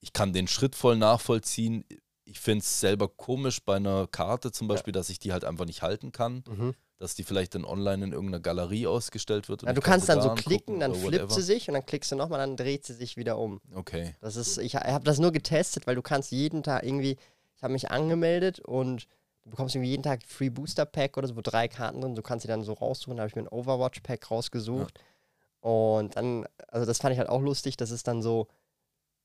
ich 0.00 0.12
kann 0.12 0.32
den 0.32 0.46
Schritt 0.46 0.76
voll 0.76 0.96
nachvollziehen. 0.96 1.84
Ich 2.24 2.38
finde 2.38 2.62
es 2.62 2.80
selber 2.80 3.08
komisch 3.08 3.62
bei 3.64 3.76
einer 3.76 4.06
Karte 4.06 4.52
zum 4.52 4.68
Beispiel, 4.68 4.94
ja. 4.94 5.00
dass 5.00 5.08
ich 5.08 5.18
die 5.18 5.32
halt 5.32 5.44
einfach 5.44 5.64
nicht 5.64 5.82
halten 5.82 6.12
kann. 6.12 6.44
Mhm. 6.48 6.74
Dass 6.98 7.16
die 7.16 7.24
vielleicht 7.24 7.56
dann 7.56 7.64
online 7.64 8.04
in 8.04 8.12
irgendeiner 8.12 8.38
Galerie 8.38 8.86
ausgestellt 8.86 9.48
wird. 9.48 9.62
Ja, 9.62 9.72
du 9.72 9.80
kannst 9.80 10.08
dann 10.08 10.22
so 10.22 10.34
klicken, 10.34 10.78
dann 10.78 10.94
flippt 10.94 11.32
sie 11.32 11.42
sich 11.42 11.66
und 11.66 11.74
dann 11.74 11.84
klickst 11.84 12.12
du 12.12 12.16
nochmal, 12.16 12.38
dann 12.38 12.56
dreht 12.56 12.86
sie 12.86 12.94
sich 12.94 13.16
wieder 13.16 13.38
um. 13.38 13.60
Okay. 13.74 14.14
Das 14.20 14.36
ist, 14.36 14.58
ich 14.58 14.76
habe 14.76 15.04
das 15.04 15.18
nur 15.18 15.32
getestet, 15.32 15.88
weil 15.88 15.96
du 15.96 16.02
kannst 16.02 16.30
jeden 16.30 16.62
Tag 16.62 16.84
irgendwie, 16.84 17.16
ich 17.56 17.62
habe 17.62 17.72
mich 17.72 17.90
angemeldet 17.90 18.60
und 18.60 19.08
du 19.44 19.50
bekommst 19.50 19.74
irgendwie 19.74 19.90
jeden 19.90 20.02
Tag 20.02 20.20
Free 20.26 20.50
Booster 20.50 20.86
Pack 20.86 21.16
oder 21.16 21.28
so, 21.28 21.36
wo 21.36 21.40
drei 21.40 21.68
Karten 21.68 22.00
drin, 22.00 22.14
du 22.14 22.22
kannst 22.22 22.42
sie 22.42 22.48
dann 22.48 22.62
so 22.62 22.72
raussuchen. 22.72 23.16
Da 23.16 23.22
habe 23.22 23.28
ich 23.28 23.36
mir 23.36 23.42
ein 23.42 23.48
Overwatch 23.48 24.00
Pack 24.00 24.30
rausgesucht. 24.30 24.98
Ja. 24.98 25.68
Und 25.70 26.16
dann, 26.16 26.46
also 26.68 26.86
das 26.86 26.98
fand 26.98 27.12
ich 27.12 27.18
halt 27.18 27.28
auch 27.28 27.40
lustig, 27.40 27.76
das 27.76 27.90
ist 27.90 28.08
dann 28.08 28.20
so, 28.20 28.48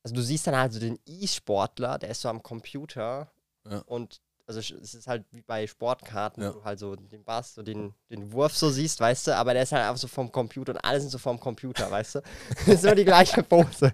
also 0.04 0.16
du 0.16 0.22
siehst 0.22 0.46
dann 0.46 0.56
halt 0.56 0.72
so 0.72 0.80
den 0.80 1.00
E-Sportler, 1.06 1.98
der 1.98 2.10
ist 2.10 2.22
so 2.22 2.30
am 2.30 2.44
Computer 2.44 3.32
ja. 3.70 3.80
und 3.88 4.22
also 4.48 4.62
es 4.62 4.94
ist 4.94 5.08
halt 5.08 5.26
wie 5.32 5.42
bei 5.42 5.68
Sportkarten, 5.68 6.42
ja. 6.42 6.50
wo 6.50 6.60
du 6.60 6.64
halt 6.64 6.80
so 6.80 6.96
den 6.96 7.24
Bass, 7.26 7.54
so 7.54 7.62
den, 7.62 7.94
den 8.10 8.32
Wurf 8.32 8.56
so 8.56 8.70
siehst, 8.70 9.00
weißt 9.02 9.28
du, 9.28 9.36
aber 9.36 9.54
der 9.54 9.64
ist 9.64 9.74
halt 9.74 9.84
einfach 9.84 9.98
so 9.98 10.08
vom 10.08 10.32
Computer 10.32 10.72
und 10.72 10.80
alle 10.80 11.02
sind 11.02 11.10
so 11.10 11.18
vom 11.18 11.38
Computer, 11.38 11.92
weißt 11.92 12.16
du. 12.16 12.22
das 12.50 12.68
ist 12.68 12.86
immer 12.86 12.96
die 12.96 13.04
gleiche 13.04 13.44
Pose. 13.44 13.92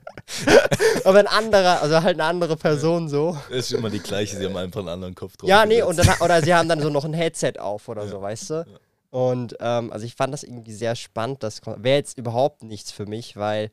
aber 1.03 1.19
ein 1.19 1.27
anderer, 1.27 1.81
also 1.81 2.01
halt 2.03 2.19
eine 2.19 2.25
andere 2.25 2.55
Person 2.55 3.09
so. 3.09 3.35
Das 3.49 3.71
ist 3.71 3.71
immer 3.71 3.89
die 3.89 3.99
gleiche, 3.99 4.37
sie 4.37 4.45
haben 4.45 4.55
einfach 4.55 4.81
einen 4.81 4.89
anderen 4.89 5.15
Kopf 5.15 5.37
drauf. 5.37 5.49
Ja, 5.49 5.65
nee, 5.65 5.81
und 5.81 5.97
dann, 5.97 6.07
oder 6.21 6.41
sie 6.43 6.53
haben 6.53 6.69
dann 6.69 6.81
so 6.81 6.91
noch 6.91 7.03
ein 7.03 7.13
Headset 7.13 7.53
auf 7.57 7.89
oder 7.89 8.03
ja. 8.03 8.09
so, 8.09 8.21
weißt 8.21 8.49
du. 8.51 8.65
Und 9.09 9.57
ähm, 9.59 9.91
also 9.91 10.05
ich 10.05 10.15
fand 10.15 10.33
das 10.33 10.43
irgendwie 10.43 10.73
sehr 10.73 10.95
spannend. 10.95 11.41
Das 11.41 11.61
wäre 11.65 11.97
jetzt 11.97 12.17
überhaupt 12.17 12.63
nichts 12.63 12.91
für 12.91 13.07
mich, 13.07 13.37
weil 13.37 13.71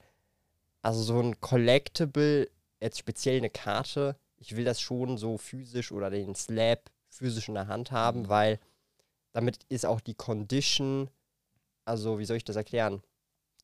also 0.83 1.03
so 1.03 1.21
ein 1.21 1.41
Collectible, 1.41 2.51
jetzt 2.81 2.99
speziell 2.99 3.37
eine 3.37 3.51
Karte, 3.51 4.17
ich 4.41 4.57
will 4.57 4.65
das 4.65 4.81
schon 4.81 5.19
so 5.19 5.39
physisch 5.39 5.93
oder 5.93 6.11
den 6.11 6.35
Slab 6.35 6.91
physisch 7.09 7.49
in 7.49 7.55
der 7.55 7.69
Hand 7.69 7.93
haben, 7.93 8.23
mhm. 8.23 8.29
weil 8.29 8.61
damit 9.33 9.61
ist 9.69 9.87
auch 9.87 10.01
die 10.01 10.15
Condition, 10.15 11.09
also 11.85 12.19
wie 12.19 12.25
soll 12.25 12.39
ich 12.39 12.45
das 12.45 12.57
erklären? 12.57 13.03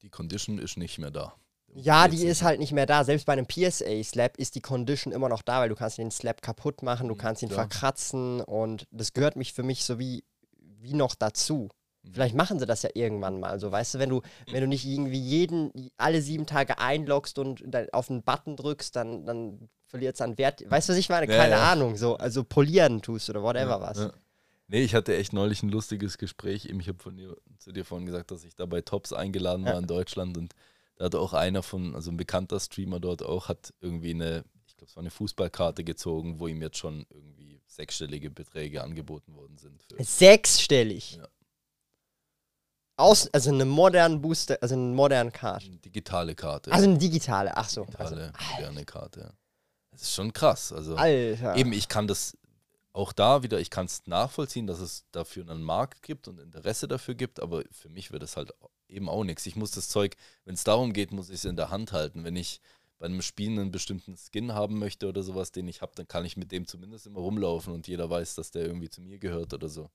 Die 0.02 0.10
Condition 0.10 0.58
ist 0.58 0.76
nicht 0.76 0.98
mehr 0.98 1.10
da. 1.10 1.34
Ja, 1.74 2.08
die 2.08 2.24
ist 2.24 2.42
halt 2.42 2.60
nicht 2.60 2.72
mehr 2.72 2.86
da. 2.86 3.04
Selbst 3.04 3.26
bei 3.26 3.32
einem 3.32 3.46
PSA-Slab 3.46 4.36
ist 4.38 4.54
die 4.54 4.60
Condition 4.60 5.12
immer 5.12 5.28
noch 5.28 5.42
da, 5.42 5.60
weil 5.60 5.68
du 5.68 5.74
kannst 5.74 5.98
den 5.98 6.10
Slab 6.10 6.40
kaputt 6.40 6.82
machen, 6.82 7.08
du 7.08 7.14
mhm, 7.14 7.18
kannst 7.18 7.42
ihn 7.42 7.48
ja. 7.48 7.54
verkratzen 7.54 8.40
und 8.40 8.86
das 8.90 9.12
gehört 9.12 9.36
mich 9.36 9.52
für 9.52 9.62
mich 9.62 9.84
so 9.84 9.98
wie, 9.98 10.24
wie 10.58 10.94
noch 10.94 11.14
dazu. 11.14 11.68
Vielleicht 12.12 12.34
machen 12.34 12.58
sie 12.58 12.66
das 12.66 12.82
ja 12.82 12.90
irgendwann 12.94 13.40
mal. 13.40 13.58
So, 13.60 13.72
weißt 13.72 13.94
du, 13.94 13.98
wenn 13.98 14.10
du, 14.10 14.22
wenn 14.50 14.60
du 14.60 14.68
nicht 14.68 14.86
irgendwie 14.86 15.18
jeden, 15.18 15.72
alle 15.96 16.22
sieben 16.22 16.46
Tage 16.46 16.78
einloggst 16.78 17.38
und 17.38 17.62
auf 17.92 18.10
einen 18.10 18.22
Button 18.22 18.56
drückst, 18.56 18.94
dann, 18.94 19.24
dann 19.24 19.68
verliert 19.86 20.14
es 20.14 20.20
an 20.20 20.38
Wert. 20.38 20.68
Weißt 20.68 20.88
du, 20.88 20.92
was 20.92 20.98
ich 20.98 21.08
meine? 21.08 21.26
Keine 21.26 21.54
ja, 21.54 21.58
ja. 21.58 21.72
Ahnung. 21.72 21.96
So, 21.96 22.16
also 22.16 22.44
polieren 22.44 23.02
tust 23.02 23.30
oder 23.30 23.42
whatever 23.42 23.70
ja, 23.70 23.80
was. 23.80 24.10
Nee, 24.68 24.82
ich 24.82 24.94
hatte 24.94 25.16
echt 25.16 25.32
neulich 25.32 25.62
ein 25.62 25.68
lustiges 25.68 26.18
Gespräch. 26.18 26.66
Ich 26.66 26.88
habe 26.88 26.98
von 26.98 27.16
dir, 27.16 27.36
zu 27.58 27.72
dir 27.72 27.84
vorhin 27.84 28.06
gesagt, 28.06 28.30
dass 28.30 28.44
ich 28.44 28.54
da 28.54 28.66
bei 28.66 28.80
Tops 28.80 29.12
eingeladen 29.12 29.64
war 29.64 29.78
in 29.78 29.86
Deutschland 29.86 30.36
und 30.36 30.54
da 30.96 31.04
hat 31.04 31.14
auch 31.14 31.34
einer 31.34 31.62
von, 31.62 31.94
also 31.94 32.10
ein 32.10 32.16
bekannter 32.16 32.58
Streamer 32.58 33.00
dort 33.00 33.22
auch, 33.22 33.48
hat 33.48 33.74
irgendwie 33.80 34.10
eine, 34.10 34.44
ich 34.66 34.76
glaube, 34.76 34.90
es 34.90 34.96
war 34.96 35.02
eine 35.02 35.10
Fußballkarte 35.10 35.84
gezogen, 35.84 36.40
wo 36.40 36.48
ihm 36.48 36.62
jetzt 36.62 36.78
schon 36.78 37.06
irgendwie 37.10 37.60
sechsstellige 37.66 38.30
Beträge 38.30 38.82
angeboten 38.82 39.34
worden 39.36 39.58
sind. 39.58 39.84
Sechsstellig? 40.00 41.16
Ja. 41.16 41.28
Aus, 42.96 43.28
also 43.28 43.50
eine 43.50 43.64
moderne 43.64 44.16
Booster, 44.16 44.56
also 44.60 44.74
eine 44.74 44.94
moderne 44.94 45.30
Karte. 45.30 45.66
Eine 45.66 45.76
digitale 45.76 46.34
Karte. 46.34 46.72
Also 46.72 46.88
eine 46.88 46.98
digitale, 46.98 47.54
ach 47.56 47.68
so. 47.68 47.84
Digitale, 47.84 48.32
also, 48.32 48.54
moderne 48.54 48.84
Karte, 48.84 49.20
ja. 49.20 49.30
Das 49.90 50.02
ist 50.02 50.14
schon 50.14 50.32
krass. 50.32 50.72
Also 50.72 50.96
Alter. 50.96 51.56
eben, 51.56 51.72
ich 51.72 51.88
kann 51.88 52.06
das 52.06 52.36
auch 52.92 53.12
da 53.12 53.42
wieder, 53.42 53.60
ich 53.60 53.70
kann 53.70 53.86
es 53.86 54.06
nachvollziehen, 54.06 54.66
dass 54.66 54.80
es 54.80 55.04
dafür 55.12 55.48
einen 55.48 55.62
Markt 55.62 56.02
gibt 56.02 56.28
und 56.28 56.40
Interesse 56.40 56.88
dafür 56.88 57.14
gibt, 57.14 57.40
aber 57.40 57.62
für 57.70 57.90
mich 57.90 58.12
wird 58.12 58.22
das 58.22 58.36
halt 58.36 58.52
eben 58.88 59.08
auch 59.08 59.24
nichts. 59.24 59.44
Ich 59.44 59.56
muss 59.56 59.70
das 59.70 59.88
Zeug, 59.88 60.16
wenn 60.44 60.54
es 60.54 60.64
darum 60.64 60.92
geht, 60.94 61.12
muss 61.12 61.28
ich 61.28 61.36
es 61.36 61.44
in 61.44 61.56
der 61.56 61.70
Hand 61.70 61.92
halten. 61.92 62.24
Wenn 62.24 62.36
ich 62.36 62.60
bei 62.98 63.06
einem 63.06 63.20
Spiel 63.20 63.50
einen 63.50 63.70
bestimmten 63.70 64.16
Skin 64.16 64.54
haben 64.54 64.78
möchte 64.78 65.08
oder 65.08 65.22
sowas, 65.22 65.52
den 65.52 65.68
ich 65.68 65.82
habe, 65.82 65.92
dann 65.94 66.08
kann 66.08 66.24
ich 66.24 66.36
mit 66.36 66.52
dem 66.52 66.66
zumindest 66.66 67.06
immer 67.06 67.20
rumlaufen 67.20 67.74
und 67.74 67.86
jeder 67.86 68.08
weiß, 68.08 68.34
dass 68.36 68.50
der 68.50 68.64
irgendwie 68.64 68.88
zu 68.88 69.02
mir 69.02 69.18
gehört 69.18 69.52
oder 69.52 69.68
so. 69.68 69.90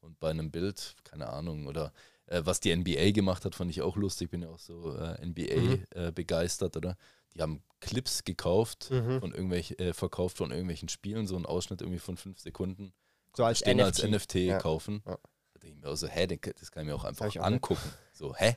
Und 0.00 0.20
bei 0.20 0.30
einem 0.30 0.50
Bild, 0.50 0.94
keine 1.04 1.28
Ahnung, 1.28 1.66
oder 1.66 1.92
äh, 2.26 2.42
was 2.44 2.60
die 2.60 2.74
NBA 2.74 3.12
gemacht 3.12 3.44
hat, 3.44 3.54
fand 3.54 3.70
ich 3.70 3.82
auch 3.82 3.96
lustig. 3.96 4.30
Bin 4.30 4.42
ja 4.42 4.48
auch 4.48 4.58
so 4.58 4.94
äh, 4.96 5.24
NBA 5.24 5.60
mhm. 5.60 5.84
äh, 5.90 6.12
begeistert, 6.12 6.76
oder? 6.76 6.96
Die 7.34 7.42
haben 7.42 7.62
Clips 7.80 8.24
gekauft 8.24 8.90
mhm. 8.90 9.20
von 9.20 9.32
irgendwelchen, 9.32 9.78
äh, 9.78 9.92
verkauft 9.92 10.38
von 10.38 10.50
irgendwelchen 10.50 10.88
Spielen, 10.88 11.26
so 11.26 11.36
einen 11.36 11.46
Ausschnitt 11.46 11.82
irgendwie 11.82 11.98
von 11.98 12.16
fünf 12.16 12.40
Sekunden. 12.40 12.92
So 13.36 13.44
als 13.44 13.64
NFT. 13.64 13.80
als 13.80 14.02
NFT 14.02 14.34
ja. 14.36 14.58
kaufen. 14.58 15.02
Ja. 15.06 15.18
Da 15.52 15.60
denke 15.60 15.76
ich 15.76 15.82
mir 15.82 15.90
auch 15.90 15.96
so, 15.96 16.08
hä, 16.08 16.26
das 16.26 16.70
kann 16.70 16.82
ich 16.82 16.88
mir 16.88 16.94
auch 16.94 17.04
einfach 17.04 17.26
auch 17.26 17.36
angucken. 17.42 17.92
So, 18.12 18.34
hä? 18.34 18.56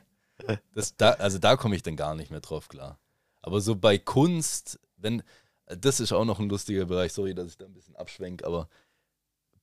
Das, 0.74 0.96
da, 0.96 1.12
also 1.12 1.38
da 1.38 1.58
komme 1.58 1.76
ich 1.76 1.84
dann 1.84 1.98
gar 1.98 2.16
nicht 2.16 2.32
mehr 2.32 2.40
drauf 2.40 2.70
klar. 2.70 2.98
Aber 3.42 3.60
so 3.60 3.76
bei 3.76 3.98
Kunst, 3.98 4.80
wenn, 4.96 5.22
das 5.66 6.00
ist 6.00 6.14
auch 6.14 6.24
noch 6.24 6.40
ein 6.40 6.48
lustiger 6.48 6.86
Bereich, 6.86 7.12
sorry, 7.12 7.36
dass 7.36 7.48
ich 7.48 7.58
da 7.58 7.66
ein 7.66 7.74
bisschen 7.74 7.98
abschwenke, 7.98 8.46
aber 8.46 8.70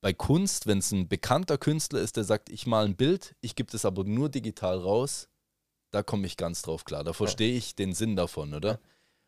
bei 0.01 0.13
Kunst, 0.13 0.67
wenn 0.67 0.79
es 0.79 0.91
ein 0.91 1.07
bekannter 1.07 1.57
Künstler 1.57 1.99
ist, 1.99 2.17
der 2.17 2.23
sagt, 2.23 2.49
ich 2.49 2.67
mal 2.67 2.85
ein 2.85 2.95
Bild, 2.95 3.35
ich 3.41 3.55
gebe 3.55 3.71
das 3.71 3.85
aber 3.85 4.03
nur 4.03 4.29
digital 4.29 4.77
raus, 4.77 5.29
da 5.91 6.03
komme 6.03 6.27
ich 6.27 6.37
ganz 6.37 6.61
drauf 6.61 6.85
klar. 6.85 7.03
Da 7.03 7.13
verstehe 7.13 7.55
ich 7.55 7.75
den 7.75 7.93
Sinn 7.93 8.15
davon, 8.15 8.53
oder? 8.53 8.79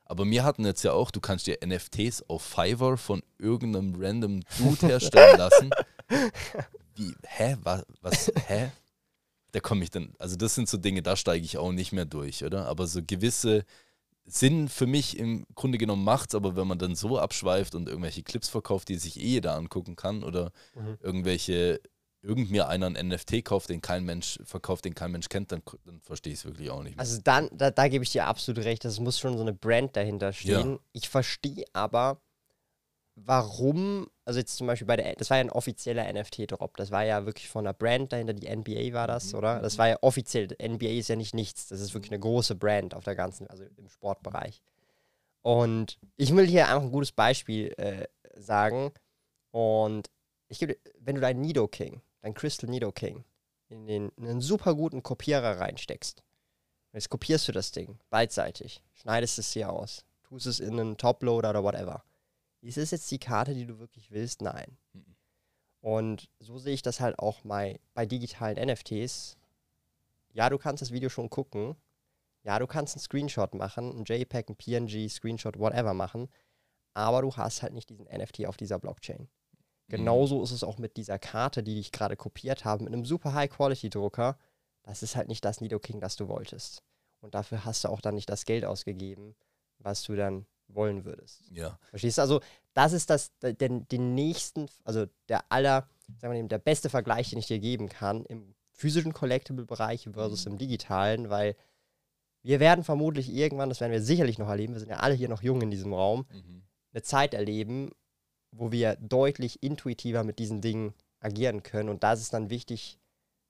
Aber 0.05 0.25
wir 0.25 0.43
hatten 0.43 0.65
jetzt 0.65 0.83
ja 0.83 0.93
auch, 0.93 1.11
du 1.11 1.21
kannst 1.21 1.47
dir 1.47 1.59
NFTs 1.63 2.23
auf 2.27 2.41
Fiverr 2.41 2.97
von 2.97 3.21
irgendeinem 3.37 3.93
random 3.97 4.41
Dude 4.57 4.87
herstellen 4.87 5.37
lassen. 5.37 5.69
Wie, 6.95 7.13
hä? 7.23 7.57
Was, 7.61 7.85
was 8.01 8.31
hä? 8.47 8.71
Da 9.51 9.59
komme 9.59 9.83
ich 9.83 9.91
dann, 9.91 10.13
also 10.19 10.35
das 10.35 10.55
sind 10.55 10.67
so 10.67 10.77
Dinge, 10.77 11.01
da 11.01 11.15
steige 11.15 11.45
ich 11.45 11.57
auch 11.57 11.71
nicht 11.71 11.91
mehr 11.91 12.05
durch, 12.05 12.43
oder? 12.43 12.67
Aber 12.67 12.87
so 12.87 13.01
gewisse 13.05 13.65
Sinn 14.29 14.69
für 14.69 14.87
mich 14.87 15.17
im 15.17 15.45
Grunde 15.55 15.77
genommen 15.77 16.03
macht's, 16.03 16.35
aber 16.35 16.55
wenn 16.55 16.67
man 16.67 16.77
dann 16.79 16.95
so 16.95 17.17
abschweift 17.17 17.75
und 17.75 17.87
irgendwelche 17.89 18.23
Clips 18.23 18.49
verkauft, 18.49 18.89
die 18.89 18.95
sich 18.95 19.17
eh 19.19 19.25
jeder 19.27 19.55
angucken 19.55 19.95
kann 19.95 20.23
oder 20.23 20.51
Mhm. 20.75 20.97
irgendwelche, 21.01 21.81
irgend 22.21 22.51
mir 22.51 22.67
einer 22.67 22.85
einen 22.87 23.09
NFT 23.09 23.43
kauft, 23.43 23.69
den 23.69 23.81
kein 23.81 24.03
Mensch 24.05 24.39
verkauft, 24.43 24.85
den 24.85 24.93
kein 24.93 25.11
Mensch 25.11 25.29
kennt, 25.29 25.51
dann, 25.51 25.61
dann 25.85 25.99
verstehe 26.01 26.33
ich 26.33 26.39
es 26.39 26.45
wirklich 26.45 26.69
auch 26.69 26.83
nicht 26.83 26.95
mehr. 26.95 26.99
Also 26.99 27.19
dann, 27.23 27.49
da, 27.51 27.71
da 27.71 27.87
gebe 27.87 28.03
ich 28.03 28.11
dir 28.11 28.25
absolut 28.27 28.63
recht, 28.65 28.85
es 28.85 28.99
muss 28.99 29.19
schon 29.19 29.35
so 29.35 29.41
eine 29.41 29.53
Brand 29.53 29.95
dahinter 29.95 30.31
stehen. 30.33 30.79
Ich 30.91 31.09
verstehe 31.09 31.65
aber, 31.73 32.21
warum, 33.25 34.07
also 34.25 34.39
jetzt 34.39 34.55
zum 34.57 34.67
Beispiel 34.67 34.87
bei 34.87 34.95
der, 34.95 35.15
das 35.15 35.29
war 35.29 35.37
ja 35.37 35.43
ein 35.43 35.49
offizieller 35.51 36.11
NFT-Drop, 36.11 36.77
das 36.77 36.91
war 36.91 37.03
ja 37.03 37.25
wirklich 37.25 37.49
von 37.49 37.65
einer 37.65 37.73
Brand 37.73 38.11
dahinter, 38.13 38.33
die 38.33 38.47
NBA 38.53 38.93
war 38.93 39.07
das, 39.07 39.33
oder? 39.33 39.59
Das 39.61 39.77
war 39.77 39.87
ja 39.87 39.97
offiziell, 40.01 40.47
NBA 40.61 40.87
ist 40.99 41.09
ja 41.09 41.15
nicht 41.15 41.33
nichts, 41.33 41.67
das 41.67 41.79
ist 41.81 41.93
wirklich 41.93 42.11
eine 42.11 42.19
große 42.19 42.55
Brand 42.55 42.93
auf 42.93 43.03
der 43.03 43.15
ganzen, 43.15 43.47
also 43.47 43.63
im 43.77 43.89
Sportbereich. 43.89 44.61
Und 45.41 45.97
ich 46.17 46.35
will 46.35 46.45
hier 46.47 46.67
einfach 46.67 46.81
ein 46.83 46.91
gutes 46.91 47.11
Beispiel 47.11 47.73
äh, 47.77 48.07
sagen 48.35 48.91
und 49.51 50.09
ich 50.47 50.59
gebe, 50.59 50.73
dir- 50.73 50.91
wenn 50.99 51.15
du 51.15 51.21
deinen 51.21 51.41
Nido 51.41 51.67
King, 51.67 52.01
dein 52.21 52.33
Crystal 52.33 52.69
Nido 52.69 52.91
King, 52.91 53.23
in, 53.69 53.85
den, 53.87 54.09
in 54.17 54.27
einen 54.27 54.41
super 54.41 54.75
guten 54.75 55.03
Kopierer 55.03 55.59
reinsteckst, 55.59 56.23
Jetzt 56.91 57.09
kopierst 57.09 57.47
du 57.47 57.51
das 57.51 57.71
Ding 57.71 57.99
beidseitig, 58.09 58.81
schneidest 58.93 59.37
es 59.37 59.53
hier 59.53 59.69
aus, 59.71 60.05
tust 60.23 60.47
es 60.47 60.59
in 60.59 60.79
einen 60.79 60.97
Toploader 60.97 61.51
oder 61.51 61.63
whatever. 61.63 62.03
Ist 62.61 62.77
es 62.77 62.91
jetzt 62.91 63.09
die 63.11 63.19
Karte, 63.19 63.53
die 63.53 63.65
du 63.65 63.79
wirklich 63.79 64.11
willst? 64.11 64.41
Nein. 64.41 64.77
Mhm. 64.93 65.15
Und 65.81 66.29
so 66.39 66.57
sehe 66.57 66.73
ich 66.73 66.81
das 66.81 66.99
halt 66.99 67.19
auch 67.19 67.41
bei, 67.43 67.79
bei 67.93 68.05
digitalen 68.05 68.57
NFTs. 68.67 69.37
Ja, 70.33 70.49
du 70.49 70.57
kannst 70.57 70.81
das 70.81 70.91
Video 70.91 71.09
schon 71.09 71.29
gucken. 71.29 71.75
Ja, 72.43 72.59
du 72.59 72.67
kannst 72.67 72.95
einen 72.95 73.01
Screenshot 73.01 73.53
machen, 73.53 73.97
ein 73.97 74.05
JPEG, 74.05 74.49
ein 74.49 74.55
PNG, 74.55 75.09
Screenshot, 75.09 75.57
whatever 75.59 75.93
machen. 75.93 76.29
Aber 76.93 77.21
du 77.21 77.35
hast 77.35 77.61
halt 77.61 77.73
nicht 77.73 77.89
diesen 77.89 78.05
NFT 78.05 78.45
auf 78.45 78.57
dieser 78.57 78.79
Blockchain. 78.79 79.29
Genauso 79.87 80.43
ist 80.43 80.51
es 80.51 80.63
auch 80.63 80.77
mit 80.77 80.97
dieser 80.97 81.17
Karte, 81.17 81.63
die 81.63 81.79
ich 81.79 81.91
gerade 81.91 82.15
kopiert 82.15 82.63
habe, 82.63 82.83
mit 82.83 82.93
einem 82.93 83.05
super 83.05 83.33
High-Quality-Drucker. 83.33 84.37
Das 84.83 85.01
ist 85.01 85.15
halt 85.15 85.27
nicht 85.27 85.43
das 85.43 85.61
Nido 85.61 85.79
King, 85.79 85.99
das 85.99 86.15
du 86.15 86.27
wolltest. 86.27 86.83
Und 87.21 87.33
dafür 87.33 87.65
hast 87.65 87.83
du 87.83 87.89
auch 87.89 87.99
dann 87.99 88.15
nicht 88.15 88.29
das 88.29 88.45
Geld 88.45 88.65
ausgegeben, 88.65 89.35
was 89.79 90.03
du 90.03 90.15
dann 90.15 90.45
wollen 90.69 91.05
würdest. 91.05 91.43
Ja, 91.51 91.77
Verstehst 91.89 92.17
du? 92.17 92.21
Also, 92.21 92.41
das 92.73 92.93
ist 92.93 93.09
das, 93.09 93.37
der, 93.39 93.53
den, 93.53 93.87
den 93.87 94.15
nächsten, 94.15 94.67
also 94.83 95.05
der 95.27 95.51
aller, 95.51 95.87
sagen 96.19 96.33
wir 96.33 96.41
mal, 96.41 96.47
der 96.47 96.59
beste 96.59 96.89
Vergleich, 96.89 97.29
den 97.29 97.39
ich 97.39 97.47
dir 97.47 97.59
geben 97.59 97.89
kann, 97.89 98.25
im 98.25 98.55
physischen 98.71 99.13
Collectible-Bereich 99.13 100.07
versus 100.13 100.45
im 100.45 100.57
digitalen, 100.57 101.29
weil 101.29 101.55
wir 102.41 102.59
werden 102.61 102.83
vermutlich 102.85 103.29
irgendwann, 103.33 103.69
das 103.69 103.81
werden 103.81 103.91
wir 103.91 104.01
sicherlich 104.01 104.37
noch 104.37 104.47
erleben, 104.47 104.73
wir 104.73 104.79
sind 104.79 104.89
ja 104.89 104.97
alle 104.97 105.13
hier 105.13 105.27
noch 105.27 105.43
jung 105.43 105.61
in 105.61 105.71
diesem 105.71 105.93
Raum, 105.93 106.25
mhm. 106.31 106.63
eine 106.93 107.01
Zeit 107.03 107.33
erleben, 107.33 107.91
wo 108.51 108.71
wir 108.71 108.95
deutlich 108.95 109.61
intuitiver 109.61 110.23
mit 110.23 110.39
diesen 110.39 110.61
Dingen 110.61 110.93
agieren 111.19 111.63
können. 111.63 111.89
Und 111.89 112.03
da 112.03 112.13
ist 112.13 112.21
es 112.21 112.29
dann 112.29 112.49
wichtig 112.49 112.99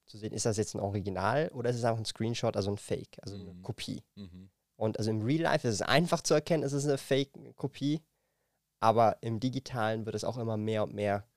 zu 0.08 0.18
sehen, 0.18 0.34
ist 0.34 0.46
das 0.46 0.58
jetzt 0.58 0.74
ein 0.74 0.80
Original 0.80 1.50
oder 1.54 1.70
ist 1.70 1.76
es 1.78 1.84
einfach 1.84 2.00
ein 2.00 2.06
Screenshot, 2.06 2.58
also 2.58 2.72
ein 2.72 2.78
Fake, 2.78 3.20
also 3.22 3.36
eine 3.36 3.54
Mhm. 3.54 3.62
Kopie. 3.62 4.04
Mhm. 4.16 4.50
Und 4.80 4.98
also 4.98 5.12
im 5.12 5.22
Real 5.24 5.42
Life 5.42 5.68
ist 5.68 5.74
es 5.76 5.82
einfach 5.82 6.22
zu 6.22 6.34
erkennen, 6.34 6.64
es 6.64 6.72
ist 6.72 6.86
eine 6.86 6.98
Fake-Kopie, 6.98 8.02
aber 8.80 9.18
im 9.20 9.42
Digitalen 9.42 10.06
wird 10.06 10.16
es 10.16 10.24
auch 10.24 10.38
immer 10.38 10.56
mehr 10.56 10.84
und 10.84 10.94
mehr, 10.94 11.28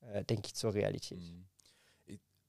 äh, 0.00 0.24
denke 0.24 0.46
ich, 0.46 0.54
zur 0.54 0.72
Realität. 0.72 1.18
Mhm. 1.20 1.46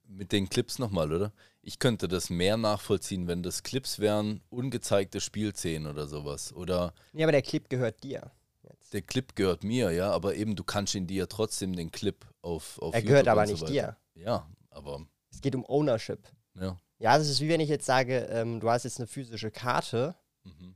Mit 0.09 0.31
den 0.31 0.47
Clips 0.47 0.79
nochmal, 0.79 1.11
oder? 1.11 1.33
Ich 1.61 1.79
könnte 1.79 2.07
das 2.07 2.29
mehr 2.29 2.55
nachvollziehen, 2.55 3.27
wenn 3.27 3.43
das 3.43 3.61
Clips 3.63 3.99
wären, 3.99 4.41
ungezeigte 4.49 5.19
Spielszenen 5.19 5.85
oder 5.91 6.07
sowas. 6.07 6.53
Oder 6.53 6.93
Nee, 7.11 7.23
aber 7.23 7.33
der 7.33 7.41
Clip 7.41 7.67
gehört 7.69 8.01
dir. 8.03 8.31
Jetzt. 8.63 8.93
der 8.93 9.01
Clip 9.01 9.35
gehört 9.35 9.65
mir, 9.65 9.91
ja, 9.91 10.11
aber 10.11 10.35
eben 10.35 10.55
du 10.55 10.63
kannst 10.63 10.95
ihn 10.95 11.07
dir 11.07 11.27
trotzdem 11.27 11.75
den 11.75 11.91
Clip 11.91 12.25
auf, 12.41 12.79
auf 12.81 12.95
Er 12.95 13.01
gehört 13.01 13.25
YouTube 13.25 13.31
aber 13.33 13.41
und 13.41 13.47
so 13.47 13.53
nicht 13.53 13.61
weiter. 13.63 13.97
dir. 14.15 14.23
Ja, 14.23 14.49
aber 14.69 15.05
Es 15.29 15.41
geht 15.41 15.55
um 15.55 15.65
Ownership. 15.65 16.25
ja. 16.55 16.79
Ja, 16.99 17.17
das 17.17 17.27
ist 17.29 17.41
wie 17.41 17.49
wenn 17.49 17.59
ich 17.59 17.69
jetzt 17.69 17.85
sage, 17.85 18.19
ähm, 18.31 18.61
du 18.61 18.69
hast 18.71 18.83
jetzt 18.85 18.97
eine 18.97 19.07
physische 19.07 19.51
Karte 19.51 20.15
Mhm. 20.47 20.75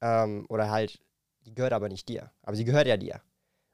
ähm, 0.00 0.46
oder 0.48 0.70
halt, 0.70 0.98
die 1.46 1.54
gehört 1.54 1.72
aber 1.72 1.88
nicht 1.88 2.08
dir. 2.08 2.30
Aber 2.42 2.56
sie 2.56 2.64
gehört 2.64 2.86
ja 2.86 2.96
dir. 2.96 3.20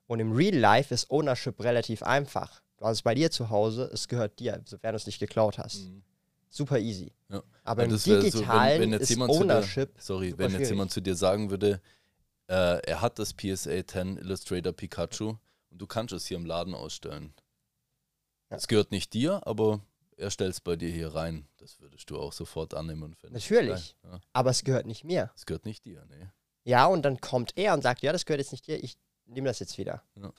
Und 0.06 0.20
im 0.20 0.32
Real 0.32 0.54
Life 0.56 0.92
ist 0.94 1.10
Ownership 1.10 1.60
relativ 1.62 2.02
einfach. 2.02 2.62
Du 2.76 2.84
hast 2.84 2.98
es 2.98 3.02
bei 3.02 3.14
dir 3.14 3.30
zu 3.30 3.50
Hause, 3.50 3.90
es 3.92 4.06
gehört 4.08 4.38
dir, 4.38 4.60
sofern 4.64 4.92
du 4.92 4.96
es 4.96 5.06
nicht 5.06 5.18
geklaut 5.18 5.58
hast. 5.58 5.88
Mhm. 5.88 6.02
Super 6.48 6.78
easy. 6.78 7.12
Ja. 7.28 7.42
Aber 7.64 7.78
Weil 7.82 7.86
im 7.86 7.90
wär 7.92 7.98
so, 7.98 8.10
wenn- 8.12 8.20
Digitalen 8.22 8.80
wenn 8.82 8.92
jetzt 8.92 9.02
ist 9.02 9.08
jemand 9.10 9.32
zu 9.32 9.38
dir- 9.38 9.44
Ownership 9.44 9.94
Sorry, 9.98 10.38
wenn 10.38 10.44
jetzt 10.50 10.52
schwierig. 10.56 10.70
jemand 10.70 10.90
zu 10.92 11.00
dir 11.00 11.14
sagen 11.16 11.50
würde, 11.50 11.80
äh, 12.48 12.78
er 12.86 13.00
hat 13.00 13.18
das 13.18 13.34
PSA 13.34 13.84
10 13.86 14.16
Illustrator 14.18 14.72
Pikachu 14.72 15.30
und 15.70 15.78
du 15.82 15.86
kannst 15.86 16.14
es 16.14 16.26
hier 16.26 16.36
im 16.36 16.46
Laden 16.46 16.74
ausstellen. 16.74 17.32
Ja. 18.50 18.56
Es 18.58 18.68
gehört 18.68 18.92
nicht 18.92 19.12
dir, 19.12 19.44
aber 19.46 19.80
er 20.16 20.30
stellt 20.30 20.52
es 20.52 20.60
bei 20.60 20.76
dir 20.76 20.88
hier 20.88 21.14
rein. 21.14 21.46
Das 21.58 21.80
würdest 21.80 22.10
du 22.10 22.18
auch 22.18 22.32
sofort 22.32 22.74
annehmen 22.74 23.02
und 23.02 23.16
finden. 23.16 23.34
Natürlich. 23.34 23.96
Ja, 24.02 24.20
aber 24.32 24.50
es 24.50 24.64
gehört 24.64 24.86
nicht 24.86 25.04
mir. 25.04 25.30
es 25.34 25.46
gehört 25.46 25.64
nicht 25.66 25.84
dir, 25.84 26.04
nee. 26.08 26.28
Ja, 26.64 26.86
und 26.86 27.02
dann 27.02 27.20
kommt 27.20 27.56
er 27.56 27.74
und 27.74 27.82
sagt, 27.82 28.02
ja, 28.02 28.12
das 28.12 28.26
gehört 28.26 28.40
jetzt 28.40 28.52
nicht 28.52 28.66
dir, 28.66 28.82
ich 28.82 28.96
nehme 29.26 29.46
das 29.46 29.58
jetzt 29.58 29.78
wieder. 29.78 30.02
Ja. 30.16 30.32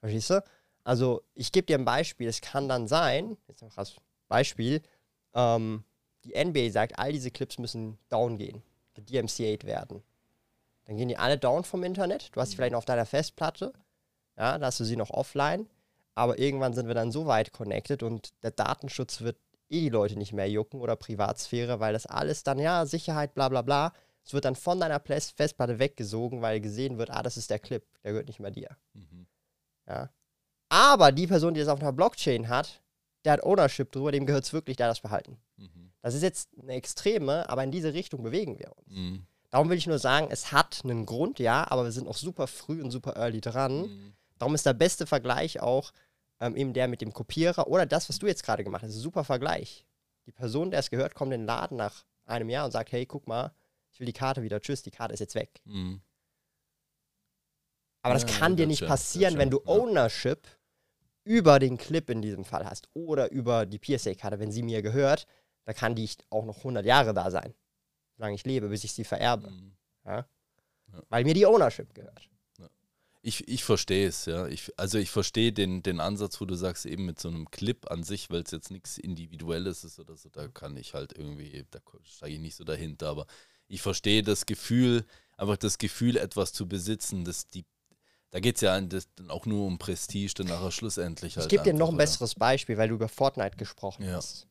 Verstehst 0.00 0.30
du? 0.30 0.44
Also, 0.82 1.22
ich 1.34 1.52
gebe 1.52 1.66
dir 1.66 1.78
ein 1.78 1.84
Beispiel. 1.84 2.28
Es 2.28 2.40
kann 2.40 2.68
dann 2.68 2.88
sein, 2.88 3.36
jetzt 3.48 3.62
noch 3.62 3.76
als 3.76 3.96
Beispiel, 4.28 4.82
ähm, 5.34 5.84
die 6.24 6.32
NBA 6.42 6.70
sagt, 6.70 6.98
all 6.98 7.12
diese 7.12 7.30
Clips 7.30 7.58
müssen 7.58 7.98
down 8.08 8.38
gehen, 8.38 8.62
DMCA'd 8.96 9.64
werden. 9.64 10.02
Dann 10.84 10.96
gehen 10.96 11.08
die 11.08 11.16
alle 11.16 11.38
down 11.38 11.64
vom 11.64 11.82
Internet. 11.82 12.30
Du 12.32 12.40
hast 12.40 12.50
sie 12.50 12.56
vielleicht 12.56 12.72
noch 12.72 12.78
auf 12.78 12.84
deiner 12.84 13.06
Festplatte. 13.06 13.72
Ja, 14.36 14.58
da 14.58 14.66
hast 14.66 14.80
du 14.80 14.84
sie 14.84 14.96
noch 14.96 15.10
offline. 15.10 15.68
Aber 16.14 16.38
irgendwann 16.38 16.74
sind 16.74 16.86
wir 16.86 16.94
dann 16.94 17.12
so 17.12 17.26
weit 17.26 17.52
connected 17.52 18.02
und 18.02 18.32
der 18.42 18.52
Datenschutz 18.52 19.20
wird 19.20 19.36
eh 19.68 19.80
die 19.80 19.88
Leute 19.88 20.16
nicht 20.16 20.32
mehr 20.32 20.48
jucken 20.48 20.80
oder 20.80 20.96
Privatsphäre, 20.96 21.80
weil 21.80 21.92
das 21.92 22.06
alles 22.06 22.42
dann, 22.42 22.58
ja, 22.58 22.86
Sicherheit, 22.86 23.34
bla 23.34 23.48
bla 23.48 23.62
bla. 23.62 23.92
Es 24.24 24.32
wird 24.32 24.44
dann 24.44 24.56
von 24.56 24.80
deiner 24.80 25.00
Festplatte 25.00 25.78
weggesogen, 25.78 26.40
weil 26.40 26.60
gesehen 26.60 26.98
wird, 26.98 27.10
ah, 27.10 27.22
das 27.22 27.36
ist 27.36 27.50
der 27.50 27.58
Clip, 27.58 27.84
der 28.02 28.12
gehört 28.12 28.28
nicht 28.28 28.40
mehr 28.40 28.50
dir. 28.50 28.76
Mhm. 28.94 29.26
Ja. 29.86 30.10
Aber 30.70 31.12
die 31.12 31.26
Person, 31.26 31.54
die 31.54 31.60
das 31.60 31.68
auf 31.68 31.80
einer 31.80 31.92
Blockchain 31.92 32.48
hat, 32.48 32.82
der 33.24 33.34
hat 33.34 33.42
Ownership 33.42 33.92
drüber, 33.92 34.12
dem 34.12 34.26
gehört 34.26 34.44
es 34.44 34.52
wirklich, 34.52 34.76
der 34.76 34.86
hat 34.86 34.92
das 34.92 35.02
behalten. 35.02 35.38
Mhm. 35.56 35.92
Das 36.00 36.14
ist 36.14 36.22
jetzt 36.22 36.50
eine 36.60 36.72
Extreme, 36.72 37.48
aber 37.48 37.64
in 37.64 37.70
diese 37.70 37.92
Richtung 37.94 38.22
bewegen 38.22 38.58
wir 38.58 38.72
uns. 38.76 38.96
Mhm. 38.96 39.26
Darum 39.50 39.70
will 39.70 39.78
ich 39.78 39.86
nur 39.86 39.98
sagen, 39.98 40.28
es 40.30 40.52
hat 40.52 40.80
einen 40.84 41.06
Grund, 41.06 41.38
ja, 41.38 41.70
aber 41.70 41.84
wir 41.84 41.92
sind 41.92 42.06
noch 42.06 42.16
super 42.16 42.46
früh 42.46 42.82
und 42.82 42.90
super 42.90 43.16
early 43.16 43.40
dran. 43.40 43.82
Mhm. 43.82 44.12
Darum 44.38 44.54
ist 44.54 44.66
der 44.66 44.74
beste 44.74 45.06
Vergleich 45.06 45.60
auch 45.60 45.92
ähm, 46.40 46.56
eben 46.56 46.72
der 46.72 46.88
mit 46.88 47.00
dem 47.00 47.12
Kopierer 47.12 47.66
oder 47.68 47.86
das, 47.86 48.08
was 48.08 48.18
du 48.18 48.26
jetzt 48.26 48.42
gerade 48.44 48.64
gemacht 48.64 48.82
hast. 48.82 48.88
Das 48.90 48.96
ist 48.96 49.00
ein 49.00 49.04
super 49.04 49.24
Vergleich. 49.24 49.86
Die 50.26 50.32
Person, 50.32 50.70
der 50.70 50.80
es 50.80 50.90
gehört, 50.90 51.14
kommt 51.14 51.32
in 51.32 51.42
den 51.42 51.46
Laden 51.46 51.76
nach 51.76 52.04
einem 52.26 52.48
Jahr 52.48 52.64
und 52.64 52.70
sagt, 52.72 52.92
hey, 52.92 53.06
guck 53.06 53.26
mal, 53.26 53.52
ich 53.92 54.00
will 54.00 54.06
die 54.06 54.12
Karte 54.12 54.42
wieder, 54.42 54.60
tschüss, 54.60 54.82
die 54.82 54.90
Karte 54.90 55.14
ist 55.14 55.20
jetzt 55.20 55.34
weg. 55.34 55.60
Mhm. 55.64 56.00
Aber 58.02 58.14
das 58.14 58.22
Ja, 58.24 58.38
kann 58.38 58.56
dir 58.56 58.66
nicht 58.66 58.80
schon, 58.80 58.88
passieren, 58.88 59.38
wenn 59.38 59.50
du 59.50 59.60
ja. 59.64 59.66
Ownership 59.72 60.46
über 61.24 61.58
den 61.58 61.78
Clip 61.78 62.08
in 62.10 62.20
diesem 62.20 62.44
Fall 62.44 62.68
hast 62.68 62.88
oder 62.92 63.30
über 63.30 63.64
die 63.64 63.78
PSA-Karte, 63.78 64.38
wenn 64.38 64.52
sie 64.52 64.62
mir 64.62 64.82
gehört, 64.82 65.26
da 65.64 65.72
kann 65.72 65.94
die 65.94 66.10
auch 66.28 66.44
noch 66.44 66.58
100 66.58 66.84
Jahre 66.84 67.14
da 67.14 67.30
sein, 67.30 67.54
solange 68.16 68.34
ich 68.34 68.44
lebe, 68.44 68.68
bis 68.68 68.84
ich 68.84 68.92
sie 68.92 69.04
vererbe, 69.04 69.50
Mhm. 69.50 69.74
weil 71.08 71.24
mir 71.24 71.32
die 71.34 71.46
Ownership 71.46 71.94
gehört. 71.94 72.28
Ich, 73.26 73.48
ich 73.48 73.64
verstehe 73.64 74.06
es, 74.06 74.26
ja. 74.26 74.46
Ich, 74.48 74.70
also 74.78 74.98
ich 74.98 75.10
verstehe 75.10 75.50
den, 75.50 75.82
den 75.82 75.98
Ansatz, 75.98 76.42
wo 76.42 76.44
du 76.44 76.56
sagst, 76.56 76.84
eben 76.84 77.06
mit 77.06 77.18
so 77.18 77.28
einem 77.28 77.50
Clip 77.50 77.90
an 77.90 78.02
sich, 78.02 78.28
weil 78.28 78.42
es 78.42 78.50
jetzt 78.50 78.70
nichts 78.70 78.98
Individuelles 78.98 79.82
ist 79.82 79.98
oder 79.98 80.14
so, 80.14 80.28
da 80.28 80.46
kann 80.48 80.76
ich 80.76 80.92
halt 80.92 81.16
irgendwie, 81.16 81.64
da 81.70 81.78
steige 82.02 82.34
ich 82.34 82.40
nicht 82.40 82.54
so 82.54 82.64
dahinter, 82.64 83.08
aber 83.08 83.26
ich 83.66 83.80
verstehe 83.80 84.22
das 84.22 84.44
Gefühl, 84.44 85.06
einfach 85.38 85.56
das 85.56 85.78
Gefühl, 85.78 86.18
etwas 86.18 86.52
zu 86.52 86.68
besitzen, 86.68 87.24
das 87.24 87.48
die, 87.48 87.64
da 88.30 88.40
geht 88.40 88.56
es 88.56 88.60
ja 88.60 88.78
auch 89.28 89.46
nur 89.46 89.66
um 89.68 89.78
Prestige, 89.78 90.34
dann 90.36 90.48
nachher 90.48 90.70
schlussendlich 90.70 91.38
halt. 91.38 91.46
ich 91.46 91.50
gebe 91.50 91.62
dir 91.62 91.72
noch 91.72 91.88
ein 91.88 91.94
oder? 91.94 92.04
besseres 92.04 92.34
Beispiel, 92.34 92.76
weil 92.76 92.90
du 92.90 92.96
über 92.96 93.08
Fortnite 93.08 93.56
gesprochen 93.56 94.04
Ja. 94.04 94.16
hast. 94.16 94.46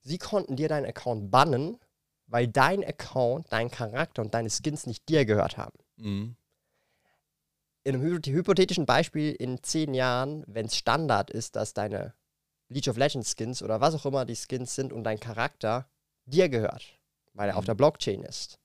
Sie 0.00 0.16
konnten 0.16 0.56
dir 0.56 0.68
deinen 0.68 0.86
Account 0.86 1.30
bannen, 1.30 1.78
weil 2.26 2.48
dein 2.48 2.82
Account, 2.82 3.48
dein 3.50 3.70
Charakter 3.70 4.22
und 4.22 4.32
deine 4.32 4.48
Skins 4.48 4.86
nicht 4.86 5.06
dir 5.10 5.26
gehört 5.26 5.58
haben. 5.58 5.76
Mhm. 5.96 6.36
In 7.84 7.94
einem 7.94 8.04
hy- 8.04 8.26
hypothetischen 8.32 8.86
Beispiel 8.86 9.32
in 9.32 9.62
zehn 9.62 9.94
Jahren, 9.94 10.44
wenn 10.46 10.66
es 10.66 10.76
Standard 10.76 11.30
ist, 11.30 11.56
dass 11.56 11.74
deine 11.74 12.14
League 12.68 12.88
of 12.88 12.96
Legends 12.96 13.34
Skins 13.36 13.62
oder 13.62 13.80
was 13.80 13.94
auch 13.94 14.04
immer 14.06 14.24
die 14.24 14.36
Skins 14.36 14.74
sind 14.74 14.92
und 14.92 15.04
dein 15.04 15.18
Charakter 15.20 15.88
dir 16.26 16.48
gehört, 16.48 16.98
weil 17.32 17.48
er 17.48 17.56
auf 17.56 17.64
Mhm. 17.64 17.66
der 17.66 17.74
Blockchain 17.74 18.22
ist. 18.24 18.58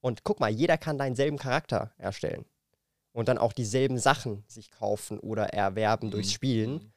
Und 0.00 0.22
guck 0.24 0.40
mal, 0.40 0.50
jeder 0.50 0.78
kann 0.78 0.98
deinen 0.98 1.16
selben 1.16 1.36
Charakter 1.36 1.92
erstellen. 1.98 2.44
Und 3.12 3.28
dann 3.28 3.38
auch 3.38 3.52
dieselben 3.52 3.98
Sachen 3.98 4.44
sich 4.46 4.70
kaufen 4.70 5.18
oder 5.18 5.48
erwerben 5.52 6.06
Mhm. 6.06 6.10
durchs 6.12 6.32
Spielen. 6.32 6.92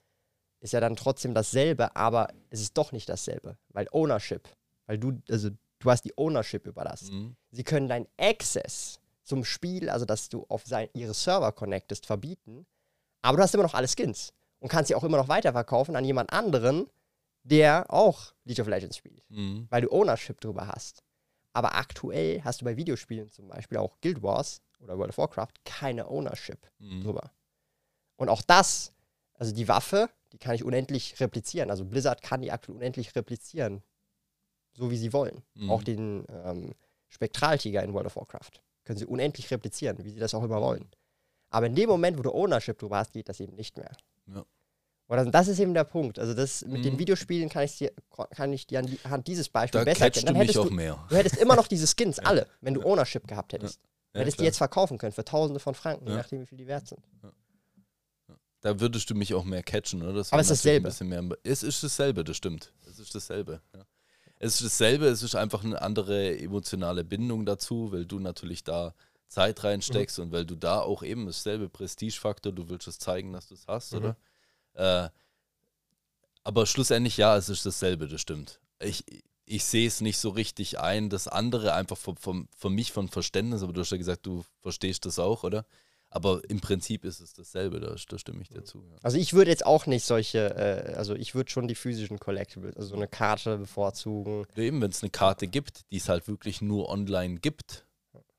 Ist 0.60 0.74
ja 0.74 0.80
dann 0.80 0.96
trotzdem 0.96 1.34
dasselbe, 1.34 1.96
aber 1.96 2.30
es 2.52 2.62
ist 2.62 2.78
doch 2.78 2.92
nicht 2.92 3.10
dasselbe. 3.10 3.58
Weil 3.70 3.88
Ownership, 3.92 4.48
weil 4.86 4.98
du, 5.00 5.20
also 5.30 5.50
du 5.80 5.90
hast 5.92 6.06
die 6.06 6.14
Ownership 6.18 6.68
über 6.68 6.84
das. 6.84 7.10
Mhm. 7.10 7.36
Sie 7.52 7.64
können 7.64 7.90
deinen 7.90 8.08
Access 8.18 9.00
zum 9.24 9.44
Spiel, 9.46 9.90
also 9.90 10.06
dass 10.06 10.30
du 10.30 10.46
auf 10.50 10.64
sein, 10.66 10.90
ihre 10.94 11.14
Server 11.14 11.52
connectest, 11.52 12.06
verbieten. 12.06 12.66
Aber 13.22 13.38
du 13.38 13.44
hast 13.44 13.54
immer 13.54 13.64
noch 13.64 13.74
alle 13.74 13.88
Skins 13.88 14.34
und 14.60 14.70
kannst 14.70 14.90
sie 14.90 14.96
auch 14.96 15.04
immer 15.04 15.18
noch 15.18 15.28
weiterverkaufen 15.30 15.96
an 15.96 16.04
jemand 16.06 16.32
anderen, 16.34 16.88
der 17.44 17.86
auch 17.92 18.34
League 18.46 18.60
of 18.60 18.68
Legends 18.68 18.98
spielt, 18.98 19.24
Mhm. 19.30 19.68
weil 19.70 19.82
du 19.82 19.92
Ownership 19.92 20.40
drüber 20.42 20.68
hast. 20.68 21.04
Aber 21.54 21.76
aktuell 21.76 22.42
hast 22.44 22.62
du 22.62 22.66
bei 22.66 22.76
Videospielen 22.78 23.30
zum 23.30 23.48
Beispiel 23.48 23.78
auch 23.78 24.00
Guild 24.02 24.24
Wars 24.24 24.62
oder 24.80 24.98
World 24.98 25.10
of 25.12 25.18
Warcraft 25.18 25.54
keine 25.66 26.08
Ownership 26.10 26.60
Mhm. 26.80 27.04
drüber. 27.04 27.32
Und 28.18 28.30
auch 28.30 28.42
das, 28.42 28.92
also 29.36 29.54
die 29.54 29.68
Waffe, 29.68 30.10
die 30.32 30.38
kann 30.38 30.56
ich 30.56 30.64
unendlich 30.64 31.20
replizieren. 31.20 31.70
Also 31.70 31.86
Blizzard 31.86 32.22
kann 32.22 32.42
die 32.42 32.52
aktuell 32.52 32.78
unendlich 32.78 33.16
replizieren, 33.16 33.84
so 34.74 34.90
wie 34.90 34.98
sie 34.98 35.14
wollen. 35.14 35.44
Mhm. 35.54 35.70
Auch 35.70 35.84
den 35.84 36.26
ähm, 36.30 36.74
Spektraltiger 37.10 37.84
in 37.84 37.94
World 37.94 38.08
of 38.08 38.16
Warcraft 38.16 38.52
können 38.86 38.98
sie 39.00 39.06
unendlich 39.06 39.50
replizieren, 39.52 39.98
wie 40.04 40.12
sie 40.12 40.20
das 40.20 40.34
auch 40.34 40.44
immer 40.44 40.62
wollen. 40.62 40.90
Aber 41.50 41.68
in 41.68 41.76
dem 41.76 41.90
Moment, 41.90 42.18
wo 42.18 42.22
du 42.24 42.32
Ownership 42.32 42.78
drüber 42.80 42.98
hast, 42.98 43.14
geht 43.14 43.30
das 43.30 43.40
eben 43.40 43.56
nicht 43.56 43.78
mehr. 43.78 43.92
Ja. 44.28 44.44
Oder 45.10 45.26
das 45.26 45.48
ist 45.48 45.60
eben 45.60 45.74
der 45.74 45.84
Punkt. 45.84 46.18
Also 46.18 46.34
das 46.34 46.66
mit 46.66 46.84
den 46.86 46.94
Mhm. 46.96 47.00
Videospielen 47.00 47.50
kann 47.50 47.64
ich 47.64 47.78
dir, 47.78 47.92
kann 48.32 48.52
ich 48.54 48.66
dir 48.66 48.80
anhand 48.80 49.28
dieses 49.28 49.50
Beispiels 49.50 49.82
Da 49.86 49.92
besser 49.92 50.06
erkennen. 50.06 50.26
du 50.26 50.32
Dann 50.32 50.40
mich 50.40 50.48
hättest 50.50 50.60
auch 50.60 50.68
du, 50.70 50.74
mehr. 50.74 51.06
du 51.10 51.16
hättest 51.16 51.38
immer 51.38 51.56
noch 51.56 51.68
diese 51.68 51.86
Skins, 51.88 52.20
alle, 52.20 52.48
wenn 52.62 52.74
du 52.74 52.82
Ownership 52.84 53.28
gehabt 53.28 53.54
hättest. 53.54 53.80
Ja, 54.14 54.22
hättest 54.22 54.40
die 54.40 54.44
jetzt 54.44 54.58
verkaufen 54.58 54.98
können 54.98 55.12
für 55.12 55.26
Tausende 55.26 55.60
von 55.60 55.76
Franken, 55.76 56.06
je 56.08 56.12
Ja. 56.14 56.18
nachdem, 56.20 56.42
wie 56.42 56.46
viel 56.46 56.58
die 56.58 56.68
wert 56.68 56.88
sind. 56.88 57.02
Da 58.62 58.80
würdest 58.80 59.10
du 59.10 59.16
mich 59.16 59.34
auch 59.34 59.44
mehr 59.44 59.62
catchen, 59.62 60.02
oder? 60.02 60.14
Das 60.14 60.32
Aber 60.32 60.42
es 60.42 60.50
ist 60.50 60.64
dasselbe. 60.64 60.88
Ein 60.88 60.92
bisschen 60.92 61.10
mehr, 61.10 61.38
es 61.44 61.64
ist 61.64 61.84
dasselbe, 61.84 62.24
das 62.24 62.38
stimmt. 62.38 62.72
Es 62.90 62.98
ist 62.98 63.14
dasselbe. 63.14 63.62
Ja. 63.76 63.86
Es 64.44 64.56
ist 64.56 64.64
dasselbe, 64.66 65.06
es 65.08 65.24
ist 65.24 65.36
einfach 65.36 65.64
eine 65.64 65.82
andere 65.82 66.38
emotionale 66.38 67.04
Bindung 67.04 67.46
dazu, 67.46 67.92
weil 67.92 68.06
du 68.06 68.20
natürlich 68.20 68.64
da 68.64 68.94
Zeit 69.28 69.64
reinsteckst 69.64 70.18
Mhm. 70.18 70.24
und 70.26 70.32
weil 70.32 70.46
du 70.46 70.56
da 70.56 70.82
auch 70.82 71.02
eben 71.02 71.26
dasselbe 71.26 71.70
Prestigefaktor, 71.70 72.52
du 72.52 72.70
willst 72.70 72.88
es 72.88 73.00
zeigen, 73.00 73.34
dass 73.34 73.48
du 73.48 73.56
es 73.56 73.66
hast, 73.68 73.94
Mhm. 73.94 73.98
oder? 74.00 74.18
Äh, 74.74 75.10
aber 76.44 76.66
schlussendlich 76.66 77.18
ja, 77.18 77.38
es 77.38 77.50
ist 77.50 77.66
dasselbe, 77.66 78.08
das 78.08 78.20
stimmt. 78.22 78.60
Ich, 78.80 79.06
ich 79.46 79.64
sehe 79.64 79.88
es 79.88 80.02
nicht 80.02 80.18
so 80.18 80.30
richtig 80.30 80.80
ein. 80.80 81.10
Das 81.10 81.28
andere 81.28 81.74
einfach 81.74 81.98
vom, 81.98 82.18
vom, 82.18 82.48
für 82.56 82.70
mich 82.70 82.92
von 82.92 83.08
Verständnis, 83.08 83.64
aber 83.64 83.74
du 83.74 83.82
hast 83.82 83.92
ja 83.92 83.98
gesagt, 83.98 84.26
du 84.26 84.44
verstehst 84.62 85.06
das 85.06 85.20
auch, 85.20 85.44
oder? 85.44 85.66
Aber 86.16 86.42
im 86.48 86.62
Prinzip 86.62 87.06
ist 87.06 87.20
es 87.22 87.34
dasselbe, 87.34 87.80
da, 87.80 87.96
da 88.08 88.18
stimme 88.20 88.44
ich 88.44 88.50
dir 88.50 88.64
zu. 88.64 88.78
Ja. 88.84 88.98
Also 89.02 89.18
ich 89.18 89.34
würde 89.34 89.50
jetzt 89.50 89.66
auch 89.66 89.88
nicht 89.88 90.06
solche, 90.06 90.56
äh, 90.56 90.94
also 90.94 91.16
ich 91.16 91.34
würde 91.34 91.50
schon 91.50 91.68
die 91.68 91.74
physischen 91.74 92.20
Collectibles, 92.20 92.76
also 92.78 92.90
so 92.90 92.96
eine 92.96 93.08
Karte 93.08 93.58
bevorzugen. 93.58 94.46
Ja, 94.56 94.62
Eben, 94.62 94.80
wenn 94.80 94.92
es 94.92 95.02
eine 95.02 95.10
Karte 95.10 95.48
gibt, 95.48 95.90
die 95.92 95.98
es 95.98 96.10
halt 96.10 96.28
wirklich 96.28 96.62
nur 96.62 96.90
online 96.90 97.40
gibt, 97.40 97.88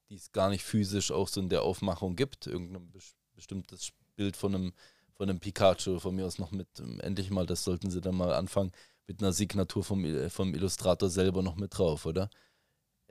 die 0.08 0.14
es 0.14 0.30
gar 0.30 0.50
nicht 0.50 0.62
physisch 0.62 1.10
auch 1.10 1.26
so 1.26 1.40
in 1.40 1.48
der 1.48 1.62
Aufmachung 1.62 2.14
gibt, 2.14 2.46
irgendein 2.46 2.92
bes- 2.92 3.14
bestimmtes 3.34 3.90
Bild 4.14 4.36
von 4.36 4.54
einem, 4.54 4.72
von 5.14 5.28
einem 5.28 5.40
Pikachu, 5.40 5.98
von 5.98 6.14
mir 6.14 6.26
aus 6.26 6.38
noch 6.38 6.52
mit, 6.52 6.68
ähm, 6.78 7.00
endlich 7.00 7.30
mal, 7.30 7.44
das 7.44 7.64
sollten 7.64 7.90
sie 7.90 8.00
dann 8.00 8.14
mal 8.14 8.32
anfangen, 8.34 8.70
mit 9.08 9.20
einer 9.20 9.32
Signatur 9.32 9.82
vom, 9.82 10.04
Il- 10.04 10.30
vom 10.30 10.54
Illustrator 10.54 11.10
selber 11.10 11.42
noch 11.42 11.56
mit 11.56 11.76
drauf, 11.76 12.06
oder? 12.06 12.30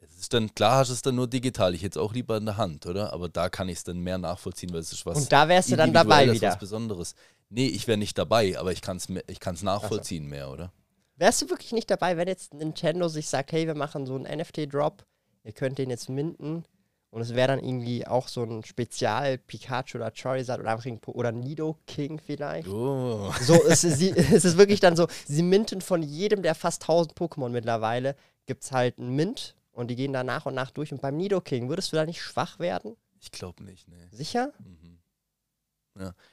Es 0.08 0.20
ist 0.20 0.34
dann, 0.34 0.54
klar 0.54 0.78
hast 0.78 0.90
du 0.90 0.94
es 0.94 1.02
dann 1.02 1.16
nur 1.16 1.28
digital, 1.28 1.74
ich 1.74 1.84
hätte 1.84 2.00
es 2.00 2.04
auch 2.04 2.14
lieber 2.14 2.38
in 2.38 2.46
der 2.46 2.58
Hand, 2.58 2.86
oder? 2.86 3.14
Aber 3.14 3.30
da 3.30 3.50
kann 3.50 3.70
ich 3.70 3.78
es 3.78 3.84
dann 3.84 4.00
mehr 4.00 4.18
nachvollziehen, 4.18 4.72
weil 4.74 4.80
es 4.80 4.92
ist 4.92 5.06
was 5.06 5.18
Und 5.18 5.32
da 5.32 5.48
wärst 5.48 5.72
du 5.72 5.76
dann 5.76 5.94
dabei 5.94 6.32
wieder. 6.32 6.50
was 6.50 6.60
Besonderes. 6.60 7.16
Nee, 7.50 7.68
ich 7.68 7.88
wäre 7.88 7.98
nicht 7.98 8.18
dabei, 8.18 8.58
aber 8.58 8.72
ich 8.72 8.82
kann 8.82 8.98
es 8.98 9.08
ich 9.28 9.40
kann's 9.40 9.64
nachvollziehen 9.64 10.28
mehr, 10.28 10.50
oder? 10.50 10.72
Wärst 11.18 11.44
du 11.44 11.50
wirklich 11.50 11.72
nicht 11.72 11.90
dabei, 11.92 12.18
wenn 12.18 12.28
jetzt 12.28 12.54
Nintendo 12.54 13.08
sich 13.08 13.30
sagt, 13.30 13.52
hey, 13.52 13.68
wir 13.68 13.76
machen 13.76 14.06
so 14.06 14.16
einen 14.16 14.40
NFT-Drop, 14.40 15.06
ihr 15.44 15.54
könnt 15.54 15.78
den 15.78 15.92
jetzt 15.92 16.10
minden 16.10 16.66
und 17.12 17.22
es 17.22 17.36
wäre 17.36 17.50
dann 17.50 17.64
irgendwie 17.64 18.08
auch 18.08 18.28
so 18.28 18.42
ein 18.44 18.64
Spezial 18.64 19.38
Pikachu 19.38 20.00
oder 20.00 20.12
Charizard 20.12 20.60
oder, 20.60 20.72
einfach 20.72 20.90
oder 21.10 21.32
Nido 21.32 21.78
King 21.86 22.20
vielleicht? 22.20 22.68
Oh. 22.68 23.32
So, 23.40 23.64
es 23.68 23.84
ist, 23.84 24.00
sie, 24.00 24.10
es 24.16 24.46
ist 24.46 24.58
wirklich 24.58 24.80
dann 24.80 24.96
so, 24.96 25.08
sie 25.28 25.44
minten 25.44 25.82
von 25.82 26.02
jedem 26.02 26.42
der 26.42 26.56
fast 26.56 26.82
1000 26.82 27.14
Pokémon 27.14 27.50
mittlerweile, 27.50 28.16
gibt 28.48 28.64
es 28.64 28.72
halt 28.72 28.98
einen 28.98 29.16
Mint 29.16 29.56
und 29.74 29.90
die 29.90 29.96
gehen 29.96 30.14
da 30.14 30.24
nach 30.24 30.46
und 30.46 30.56
nach 30.56 30.72
durch. 30.72 30.92
Und 30.92 31.02
beim 31.02 31.18
Nido 31.18 31.42
King, 31.42 31.68
würdest 31.70 31.92
du 31.92 31.96
da 31.98 32.06
nicht 32.06 32.22
schwach 32.22 32.60
werden? 32.60 32.96
Ich 33.20 33.32
glaube 33.32 33.64
nicht, 33.64 33.88
nee. 33.90 34.08
Sicher? 34.12 34.52
Mhm. 34.60 35.00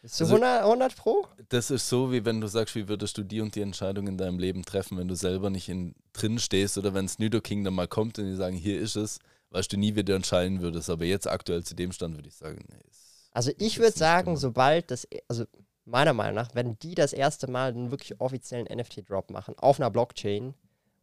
Bist 0.00 0.18
du 0.18 0.24
Also- 0.24 0.36
100, 0.36 0.64
100 0.64 0.96
Pro? 0.96 1.26
Das 1.50 1.70
ist 1.70 1.86
so, 1.88 2.10
wie 2.10 2.24
wenn 2.24 2.40
du 2.40 2.46
sagst, 2.46 2.74
wie 2.74 2.88
würdest 2.88 3.18
du 3.18 3.22
die 3.22 3.42
und 3.42 3.54
die 3.54 3.60
Entscheidung 3.60 4.06
in 4.06 4.16
deinem 4.16 4.38
Leben 4.38 4.64
treffen, 4.64 4.96
wenn 4.96 5.06
du 5.08 5.14
selber 5.14 5.50
nicht 5.50 5.68
in, 5.68 5.94
drin 6.14 6.38
stehst 6.38 6.78
oder 6.78 6.94
wenn 6.94 7.04
es 7.04 7.18
Nido 7.18 7.42
Kingdom 7.42 7.74
mal 7.74 7.86
kommt 7.86 8.18
und 8.18 8.24
die 8.24 8.34
sagen, 8.36 8.56
hier 8.56 8.80
ist 8.80 8.96
es, 8.96 9.18
weißt 9.50 9.70
du 9.72 9.76
nie, 9.76 9.94
wie 9.96 10.02
du 10.04 10.14
entscheiden 10.14 10.62
würdest. 10.62 10.88
Aber 10.88 11.04
jetzt 11.04 11.26
aktuell 11.26 11.62
zu 11.62 11.74
dem 11.74 11.92
Stand 11.92 12.16
würde 12.16 12.28
ich 12.28 12.36
sagen, 12.36 12.64
nee. 12.70 12.80
Ist, 12.90 13.28
Also 13.32 13.52
ich 13.58 13.78
würde 13.78 13.96
sagen, 13.96 14.28
drin. 14.28 14.36
sobald 14.38 14.90
das, 14.90 15.06
also 15.28 15.44
meiner 15.84 16.14
Meinung 16.14 16.36
nach, 16.36 16.54
wenn 16.54 16.78
die 16.78 16.94
das 16.94 17.12
erste 17.12 17.50
Mal 17.50 17.68
einen 17.72 17.90
wirklich 17.90 18.18
offiziellen 18.18 18.66
NFT-Drop 18.66 19.30
machen, 19.30 19.58
auf 19.58 19.78
einer 19.78 19.90
Blockchain, 19.90 20.54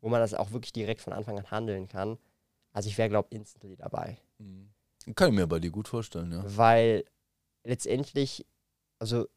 wo 0.02 0.10
man 0.10 0.20
das 0.20 0.34
auch 0.34 0.52
wirklich 0.52 0.74
direkt 0.74 1.02
von 1.02 1.14
Anfang 1.14 1.38
an 1.38 1.52
handeln 1.52 1.88
kann, 1.88 2.18
also 2.78 2.90
ich 2.90 2.98
wäre, 3.00 3.10
glaube 3.10 3.28
ich, 3.32 3.40
instantly 3.40 3.76
dabei. 3.76 4.20
Mhm. 4.38 4.70
Kann 5.16 5.30
ich 5.30 5.36
mir 5.36 5.48
bei 5.48 5.60
dir 5.60 5.72
gut 5.72 5.88
vorstellen, 5.88 6.32
ja. 6.32 6.44
Weil 6.46 7.06
letztendlich, 7.64 8.46
also 9.00 9.28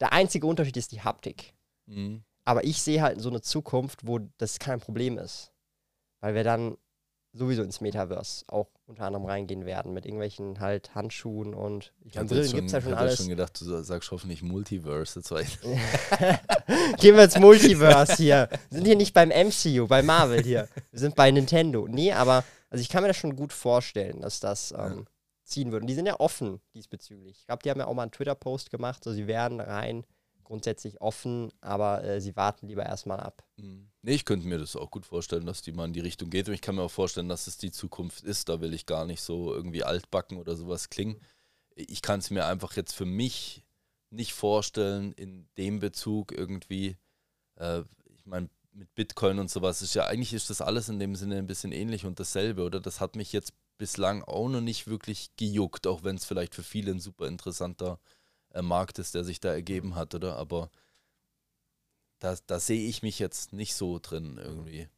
der 0.00 0.14
einzige 0.14 0.46
Unterschied 0.46 0.78
ist 0.78 0.90
die 0.90 1.02
Haptik. 1.02 1.52
Mhm. 1.84 2.24
Aber 2.46 2.64
ich 2.64 2.80
sehe 2.80 3.02
halt 3.02 3.20
so 3.20 3.28
eine 3.28 3.42
Zukunft, 3.42 4.06
wo 4.06 4.20
das 4.38 4.58
kein 4.58 4.80
Problem 4.80 5.18
ist. 5.18 5.52
Weil 6.20 6.34
wir 6.34 6.44
dann 6.44 6.78
sowieso 7.34 7.62
ins 7.62 7.82
Metaverse 7.82 8.44
auch 8.48 8.68
unter 8.86 9.04
anderem 9.04 9.26
reingehen 9.26 9.66
werden 9.66 9.92
mit 9.92 10.06
irgendwelchen 10.06 10.60
halt 10.60 10.94
Handschuhen 10.94 11.54
und 11.54 11.92
ich 12.00 12.08
Ich 12.08 12.14
meine, 12.16 12.28
Brillen 12.28 12.52
gibt 12.52 12.66
es 12.66 12.72
ja 12.72 12.80
schon 12.80 12.94
alles. 12.94 13.18
schon 13.18 13.28
gedacht, 13.28 13.60
du 13.60 13.82
sagst 13.82 14.10
hoffentlich 14.10 14.42
Multiverse. 14.42 15.20
Gehen 16.98 17.16
wir 17.16 17.24
ins 17.24 17.38
Multiverse 17.38 18.16
hier. 18.16 18.48
Wir 18.70 18.78
sind 18.78 18.86
hier 18.86 18.96
nicht 18.96 19.14
beim 19.14 19.28
MCU, 19.28 19.86
bei 19.86 20.02
Marvel 20.02 20.42
hier. 20.42 20.68
Wir 20.90 21.00
sind 21.00 21.16
bei 21.16 21.30
Nintendo. 21.30 21.86
Nee, 21.88 22.12
aber 22.12 22.44
also 22.72 22.80
ich 22.80 22.88
kann 22.88 23.02
mir 23.02 23.08
das 23.08 23.18
schon 23.18 23.36
gut 23.36 23.52
vorstellen, 23.52 24.22
dass 24.22 24.40
das 24.40 24.72
ähm, 24.74 25.06
ziehen 25.44 25.72
würde. 25.72 25.84
Und 25.84 25.88
die 25.88 25.94
sind 25.94 26.06
ja 26.06 26.18
offen 26.18 26.58
diesbezüglich. 26.74 27.40
Ich 27.40 27.46
glaube, 27.46 27.62
die 27.62 27.68
haben 27.68 27.78
ja 27.78 27.86
auch 27.86 27.92
mal 27.92 28.04
einen 28.04 28.12
Twitter-Post 28.12 28.70
gemacht. 28.70 29.04
So, 29.04 29.12
sie 29.12 29.26
wären 29.26 29.60
rein 29.60 30.06
grundsätzlich 30.42 30.98
offen, 31.02 31.52
aber 31.60 32.02
äh, 32.02 32.18
sie 32.22 32.34
warten 32.34 32.68
lieber 32.68 32.86
erstmal 32.86 33.20
ab. 33.20 33.44
Mhm. 33.58 33.90
Nee, 34.00 34.14
ich 34.14 34.24
könnte 34.24 34.46
mir 34.46 34.56
das 34.56 34.74
auch 34.74 34.90
gut 34.90 35.04
vorstellen, 35.04 35.44
dass 35.44 35.60
die 35.60 35.72
mal 35.72 35.84
in 35.84 35.92
die 35.92 36.00
Richtung 36.00 36.30
geht. 36.30 36.48
Und 36.48 36.54
ich 36.54 36.62
kann 36.62 36.76
mir 36.76 36.82
auch 36.82 36.90
vorstellen, 36.90 37.28
dass 37.28 37.46
es 37.46 37.58
die 37.58 37.70
Zukunft 37.70 38.24
ist. 38.24 38.48
Da 38.48 38.62
will 38.62 38.72
ich 38.72 38.86
gar 38.86 39.04
nicht 39.04 39.20
so 39.20 39.52
irgendwie 39.52 39.84
altbacken 39.84 40.38
oder 40.38 40.56
sowas 40.56 40.88
klingen. 40.88 41.20
Ich 41.74 42.00
kann 42.00 42.20
es 42.20 42.30
mir 42.30 42.46
einfach 42.46 42.74
jetzt 42.74 42.94
für 42.94 43.04
mich 43.04 43.66
nicht 44.08 44.32
vorstellen, 44.32 45.12
in 45.12 45.46
dem 45.58 45.78
Bezug 45.78 46.32
irgendwie, 46.32 46.96
äh, 47.56 47.82
ich 48.14 48.24
meine, 48.24 48.48
mit 48.72 48.94
Bitcoin 48.94 49.38
und 49.38 49.50
sowas 49.50 49.82
ist 49.82 49.94
ja, 49.94 50.06
eigentlich 50.06 50.32
ist 50.32 50.50
das 50.50 50.60
alles 50.60 50.88
in 50.88 50.98
dem 50.98 51.14
Sinne 51.14 51.36
ein 51.36 51.46
bisschen 51.46 51.72
ähnlich 51.72 52.06
und 52.06 52.18
dasselbe, 52.18 52.62
oder? 52.62 52.80
Das 52.80 53.00
hat 53.00 53.16
mich 53.16 53.32
jetzt 53.32 53.52
bislang 53.78 54.22
auch 54.22 54.48
noch 54.48 54.60
nicht 54.60 54.86
wirklich 54.86 55.30
gejuckt, 55.36 55.86
auch 55.86 56.04
wenn 56.04 56.16
es 56.16 56.24
vielleicht 56.24 56.54
für 56.54 56.62
viele 56.62 56.92
ein 56.92 57.00
super 57.00 57.26
interessanter 57.26 57.98
äh, 58.50 58.62
Markt 58.62 58.98
ist, 58.98 59.14
der 59.14 59.24
sich 59.24 59.40
da 59.40 59.52
ergeben 59.52 59.94
hat, 59.94 60.14
oder? 60.14 60.36
Aber 60.36 60.70
da, 62.18 62.36
da 62.46 62.60
sehe 62.60 62.88
ich 62.88 63.02
mich 63.02 63.18
jetzt 63.18 63.52
nicht 63.52 63.74
so 63.74 63.98
drin 64.00 64.38
irgendwie. 64.42 64.88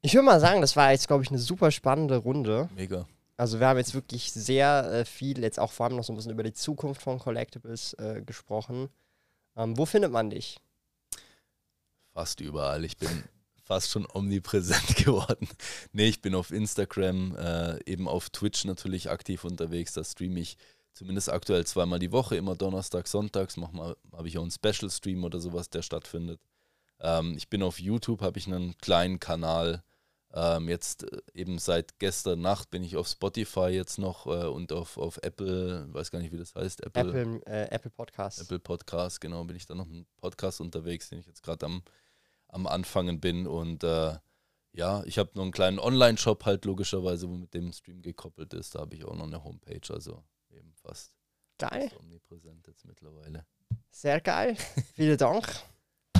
Ich 0.00 0.14
würde 0.14 0.26
mal 0.26 0.40
sagen, 0.40 0.60
das 0.60 0.76
war 0.76 0.92
jetzt, 0.92 1.08
glaube 1.08 1.24
ich, 1.24 1.30
eine 1.30 1.40
super 1.40 1.70
spannende 1.70 2.16
Runde. 2.16 2.68
Mega. 2.74 3.06
Also 3.36 3.60
wir 3.60 3.66
haben 3.66 3.78
jetzt 3.78 3.94
wirklich 3.94 4.32
sehr 4.32 4.90
äh, 4.92 5.04
viel, 5.04 5.40
jetzt 5.40 5.58
auch 5.58 5.72
vor 5.72 5.86
allem 5.86 5.96
noch 5.96 6.04
so 6.04 6.12
ein 6.12 6.16
bisschen 6.16 6.32
über 6.32 6.42
die 6.42 6.52
Zukunft 6.52 7.02
von 7.02 7.18
Collectibles 7.18 7.94
äh, 7.94 8.22
gesprochen. 8.24 8.88
Ähm, 9.56 9.76
wo 9.76 9.86
findet 9.86 10.12
man 10.12 10.30
dich? 10.30 10.60
Fast 12.18 12.40
überall. 12.40 12.84
Ich 12.84 12.96
bin 12.96 13.22
fast 13.62 13.92
schon 13.92 14.04
omnipräsent 14.12 14.96
geworden. 15.04 15.46
Nee, 15.92 16.08
ich 16.08 16.20
bin 16.20 16.34
auf 16.34 16.50
Instagram, 16.50 17.36
äh, 17.36 17.78
eben 17.84 18.08
auf 18.08 18.28
Twitch 18.30 18.64
natürlich 18.64 19.08
aktiv 19.08 19.44
unterwegs. 19.44 19.92
Da 19.92 20.02
streame 20.02 20.40
ich 20.40 20.56
zumindest 20.94 21.30
aktuell 21.30 21.64
zweimal 21.64 22.00
die 22.00 22.10
Woche, 22.10 22.34
immer 22.34 22.56
Donnerstag, 22.56 23.06
Sonntags. 23.06 23.56
Habe 23.56 23.96
ich 24.24 24.36
auch 24.36 24.42
einen 24.42 24.50
Special-Stream 24.50 25.22
oder 25.22 25.38
sowas, 25.38 25.70
der 25.70 25.82
stattfindet. 25.82 26.40
Ähm, 26.98 27.34
ich 27.36 27.48
bin 27.48 27.62
auf 27.62 27.78
YouTube, 27.78 28.20
habe 28.20 28.36
ich 28.40 28.48
einen 28.48 28.76
kleinen 28.78 29.20
Kanal. 29.20 29.84
Ähm, 30.34 30.68
jetzt 30.68 31.04
äh, 31.04 31.20
eben 31.34 31.60
seit 31.60 32.00
gestern 32.00 32.40
Nacht 32.40 32.70
bin 32.70 32.82
ich 32.82 32.96
auf 32.96 33.06
Spotify 33.06 33.68
jetzt 33.68 33.98
noch 33.98 34.26
äh, 34.26 34.46
und 34.46 34.72
auf, 34.72 34.98
auf 34.98 35.20
Apple, 35.22 35.86
weiß 35.92 36.10
gar 36.10 36.18
nicht, 36.18 36.32
wie 36.32 36.36
das 36.36 36.56
heißt. 36.56 36.84
Apple, 36.84 37.40
äh, 37.46 37.68
Apple 37.70 37.92
Podcast. 37.92 38.40
Apple 38.40 38.58
Podcast, 38.58 39.20
genau, 39.20 39.44
bin 39.44 39.54
ich 39.54 39.66
da 39.66 39.76
noch 39.76 39.86
mit 39.86 39.94
einem 39.94 40.06
Podcast 40.16 40.60
unterwegs, 40.60 41.10
den 41.10 41.20
ich 41.20 41.26
jetzt 41.26 41.44
gerade 41.44 41.64
am, 41.64 41.84
am 42.48 42.66
Anfangen 42.66 43.20
bin. 43.20 43.46
Und 43.46 43.84
äh, 43.84 44.16
Ja, 44.72 45.02
ich 45.04 45.18
habe 45.18 45.30
noch 45.34 45.42
einen 45.42 45.52
kleinen 45.52 45.78
Online-Shop 45.78 46.44
halt 46.44 46.64
logischerweise, 46.64 47.28
wo 47.28 47.34
mit 47.36 47.52
dem 47.54 47.72
Stream 47.72 48.02
gekoppelt 48.02 48.52
ist. 48.54 48.74
Da 48.74 48.80
habe 48.80 48.94
ich 48.94 49.04
auch 49.04 49.16
noch 49.16 49.26
eine 49.26 49.42
Homepage, 49.42 49.92
also 49.92 50.22
eben 50.50 50.72
fast 50.74 51.12
Geil. 51.58 51.88
fast 51.88 52.00
omnipräsent 52.00 52.66
jetzt 52.66 52.84
mittlerweile. 52.84 53.44
Sehr 53.90 54.20
geil. 54.20 54.56
Vielen 54.94 55.16
Dank. 55.18 55.46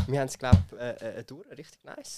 Wir 0.09 0.20
haben 0.20 0.28
es, 0.28 0.38
glaube 0.38 0.59
ich, 0.72 0.78
äh, 0.78 1.18
äh, 1.20 1.24
durch. 1.24 1.46
Richtig 1.50 1.84
nice. 1.84 2.16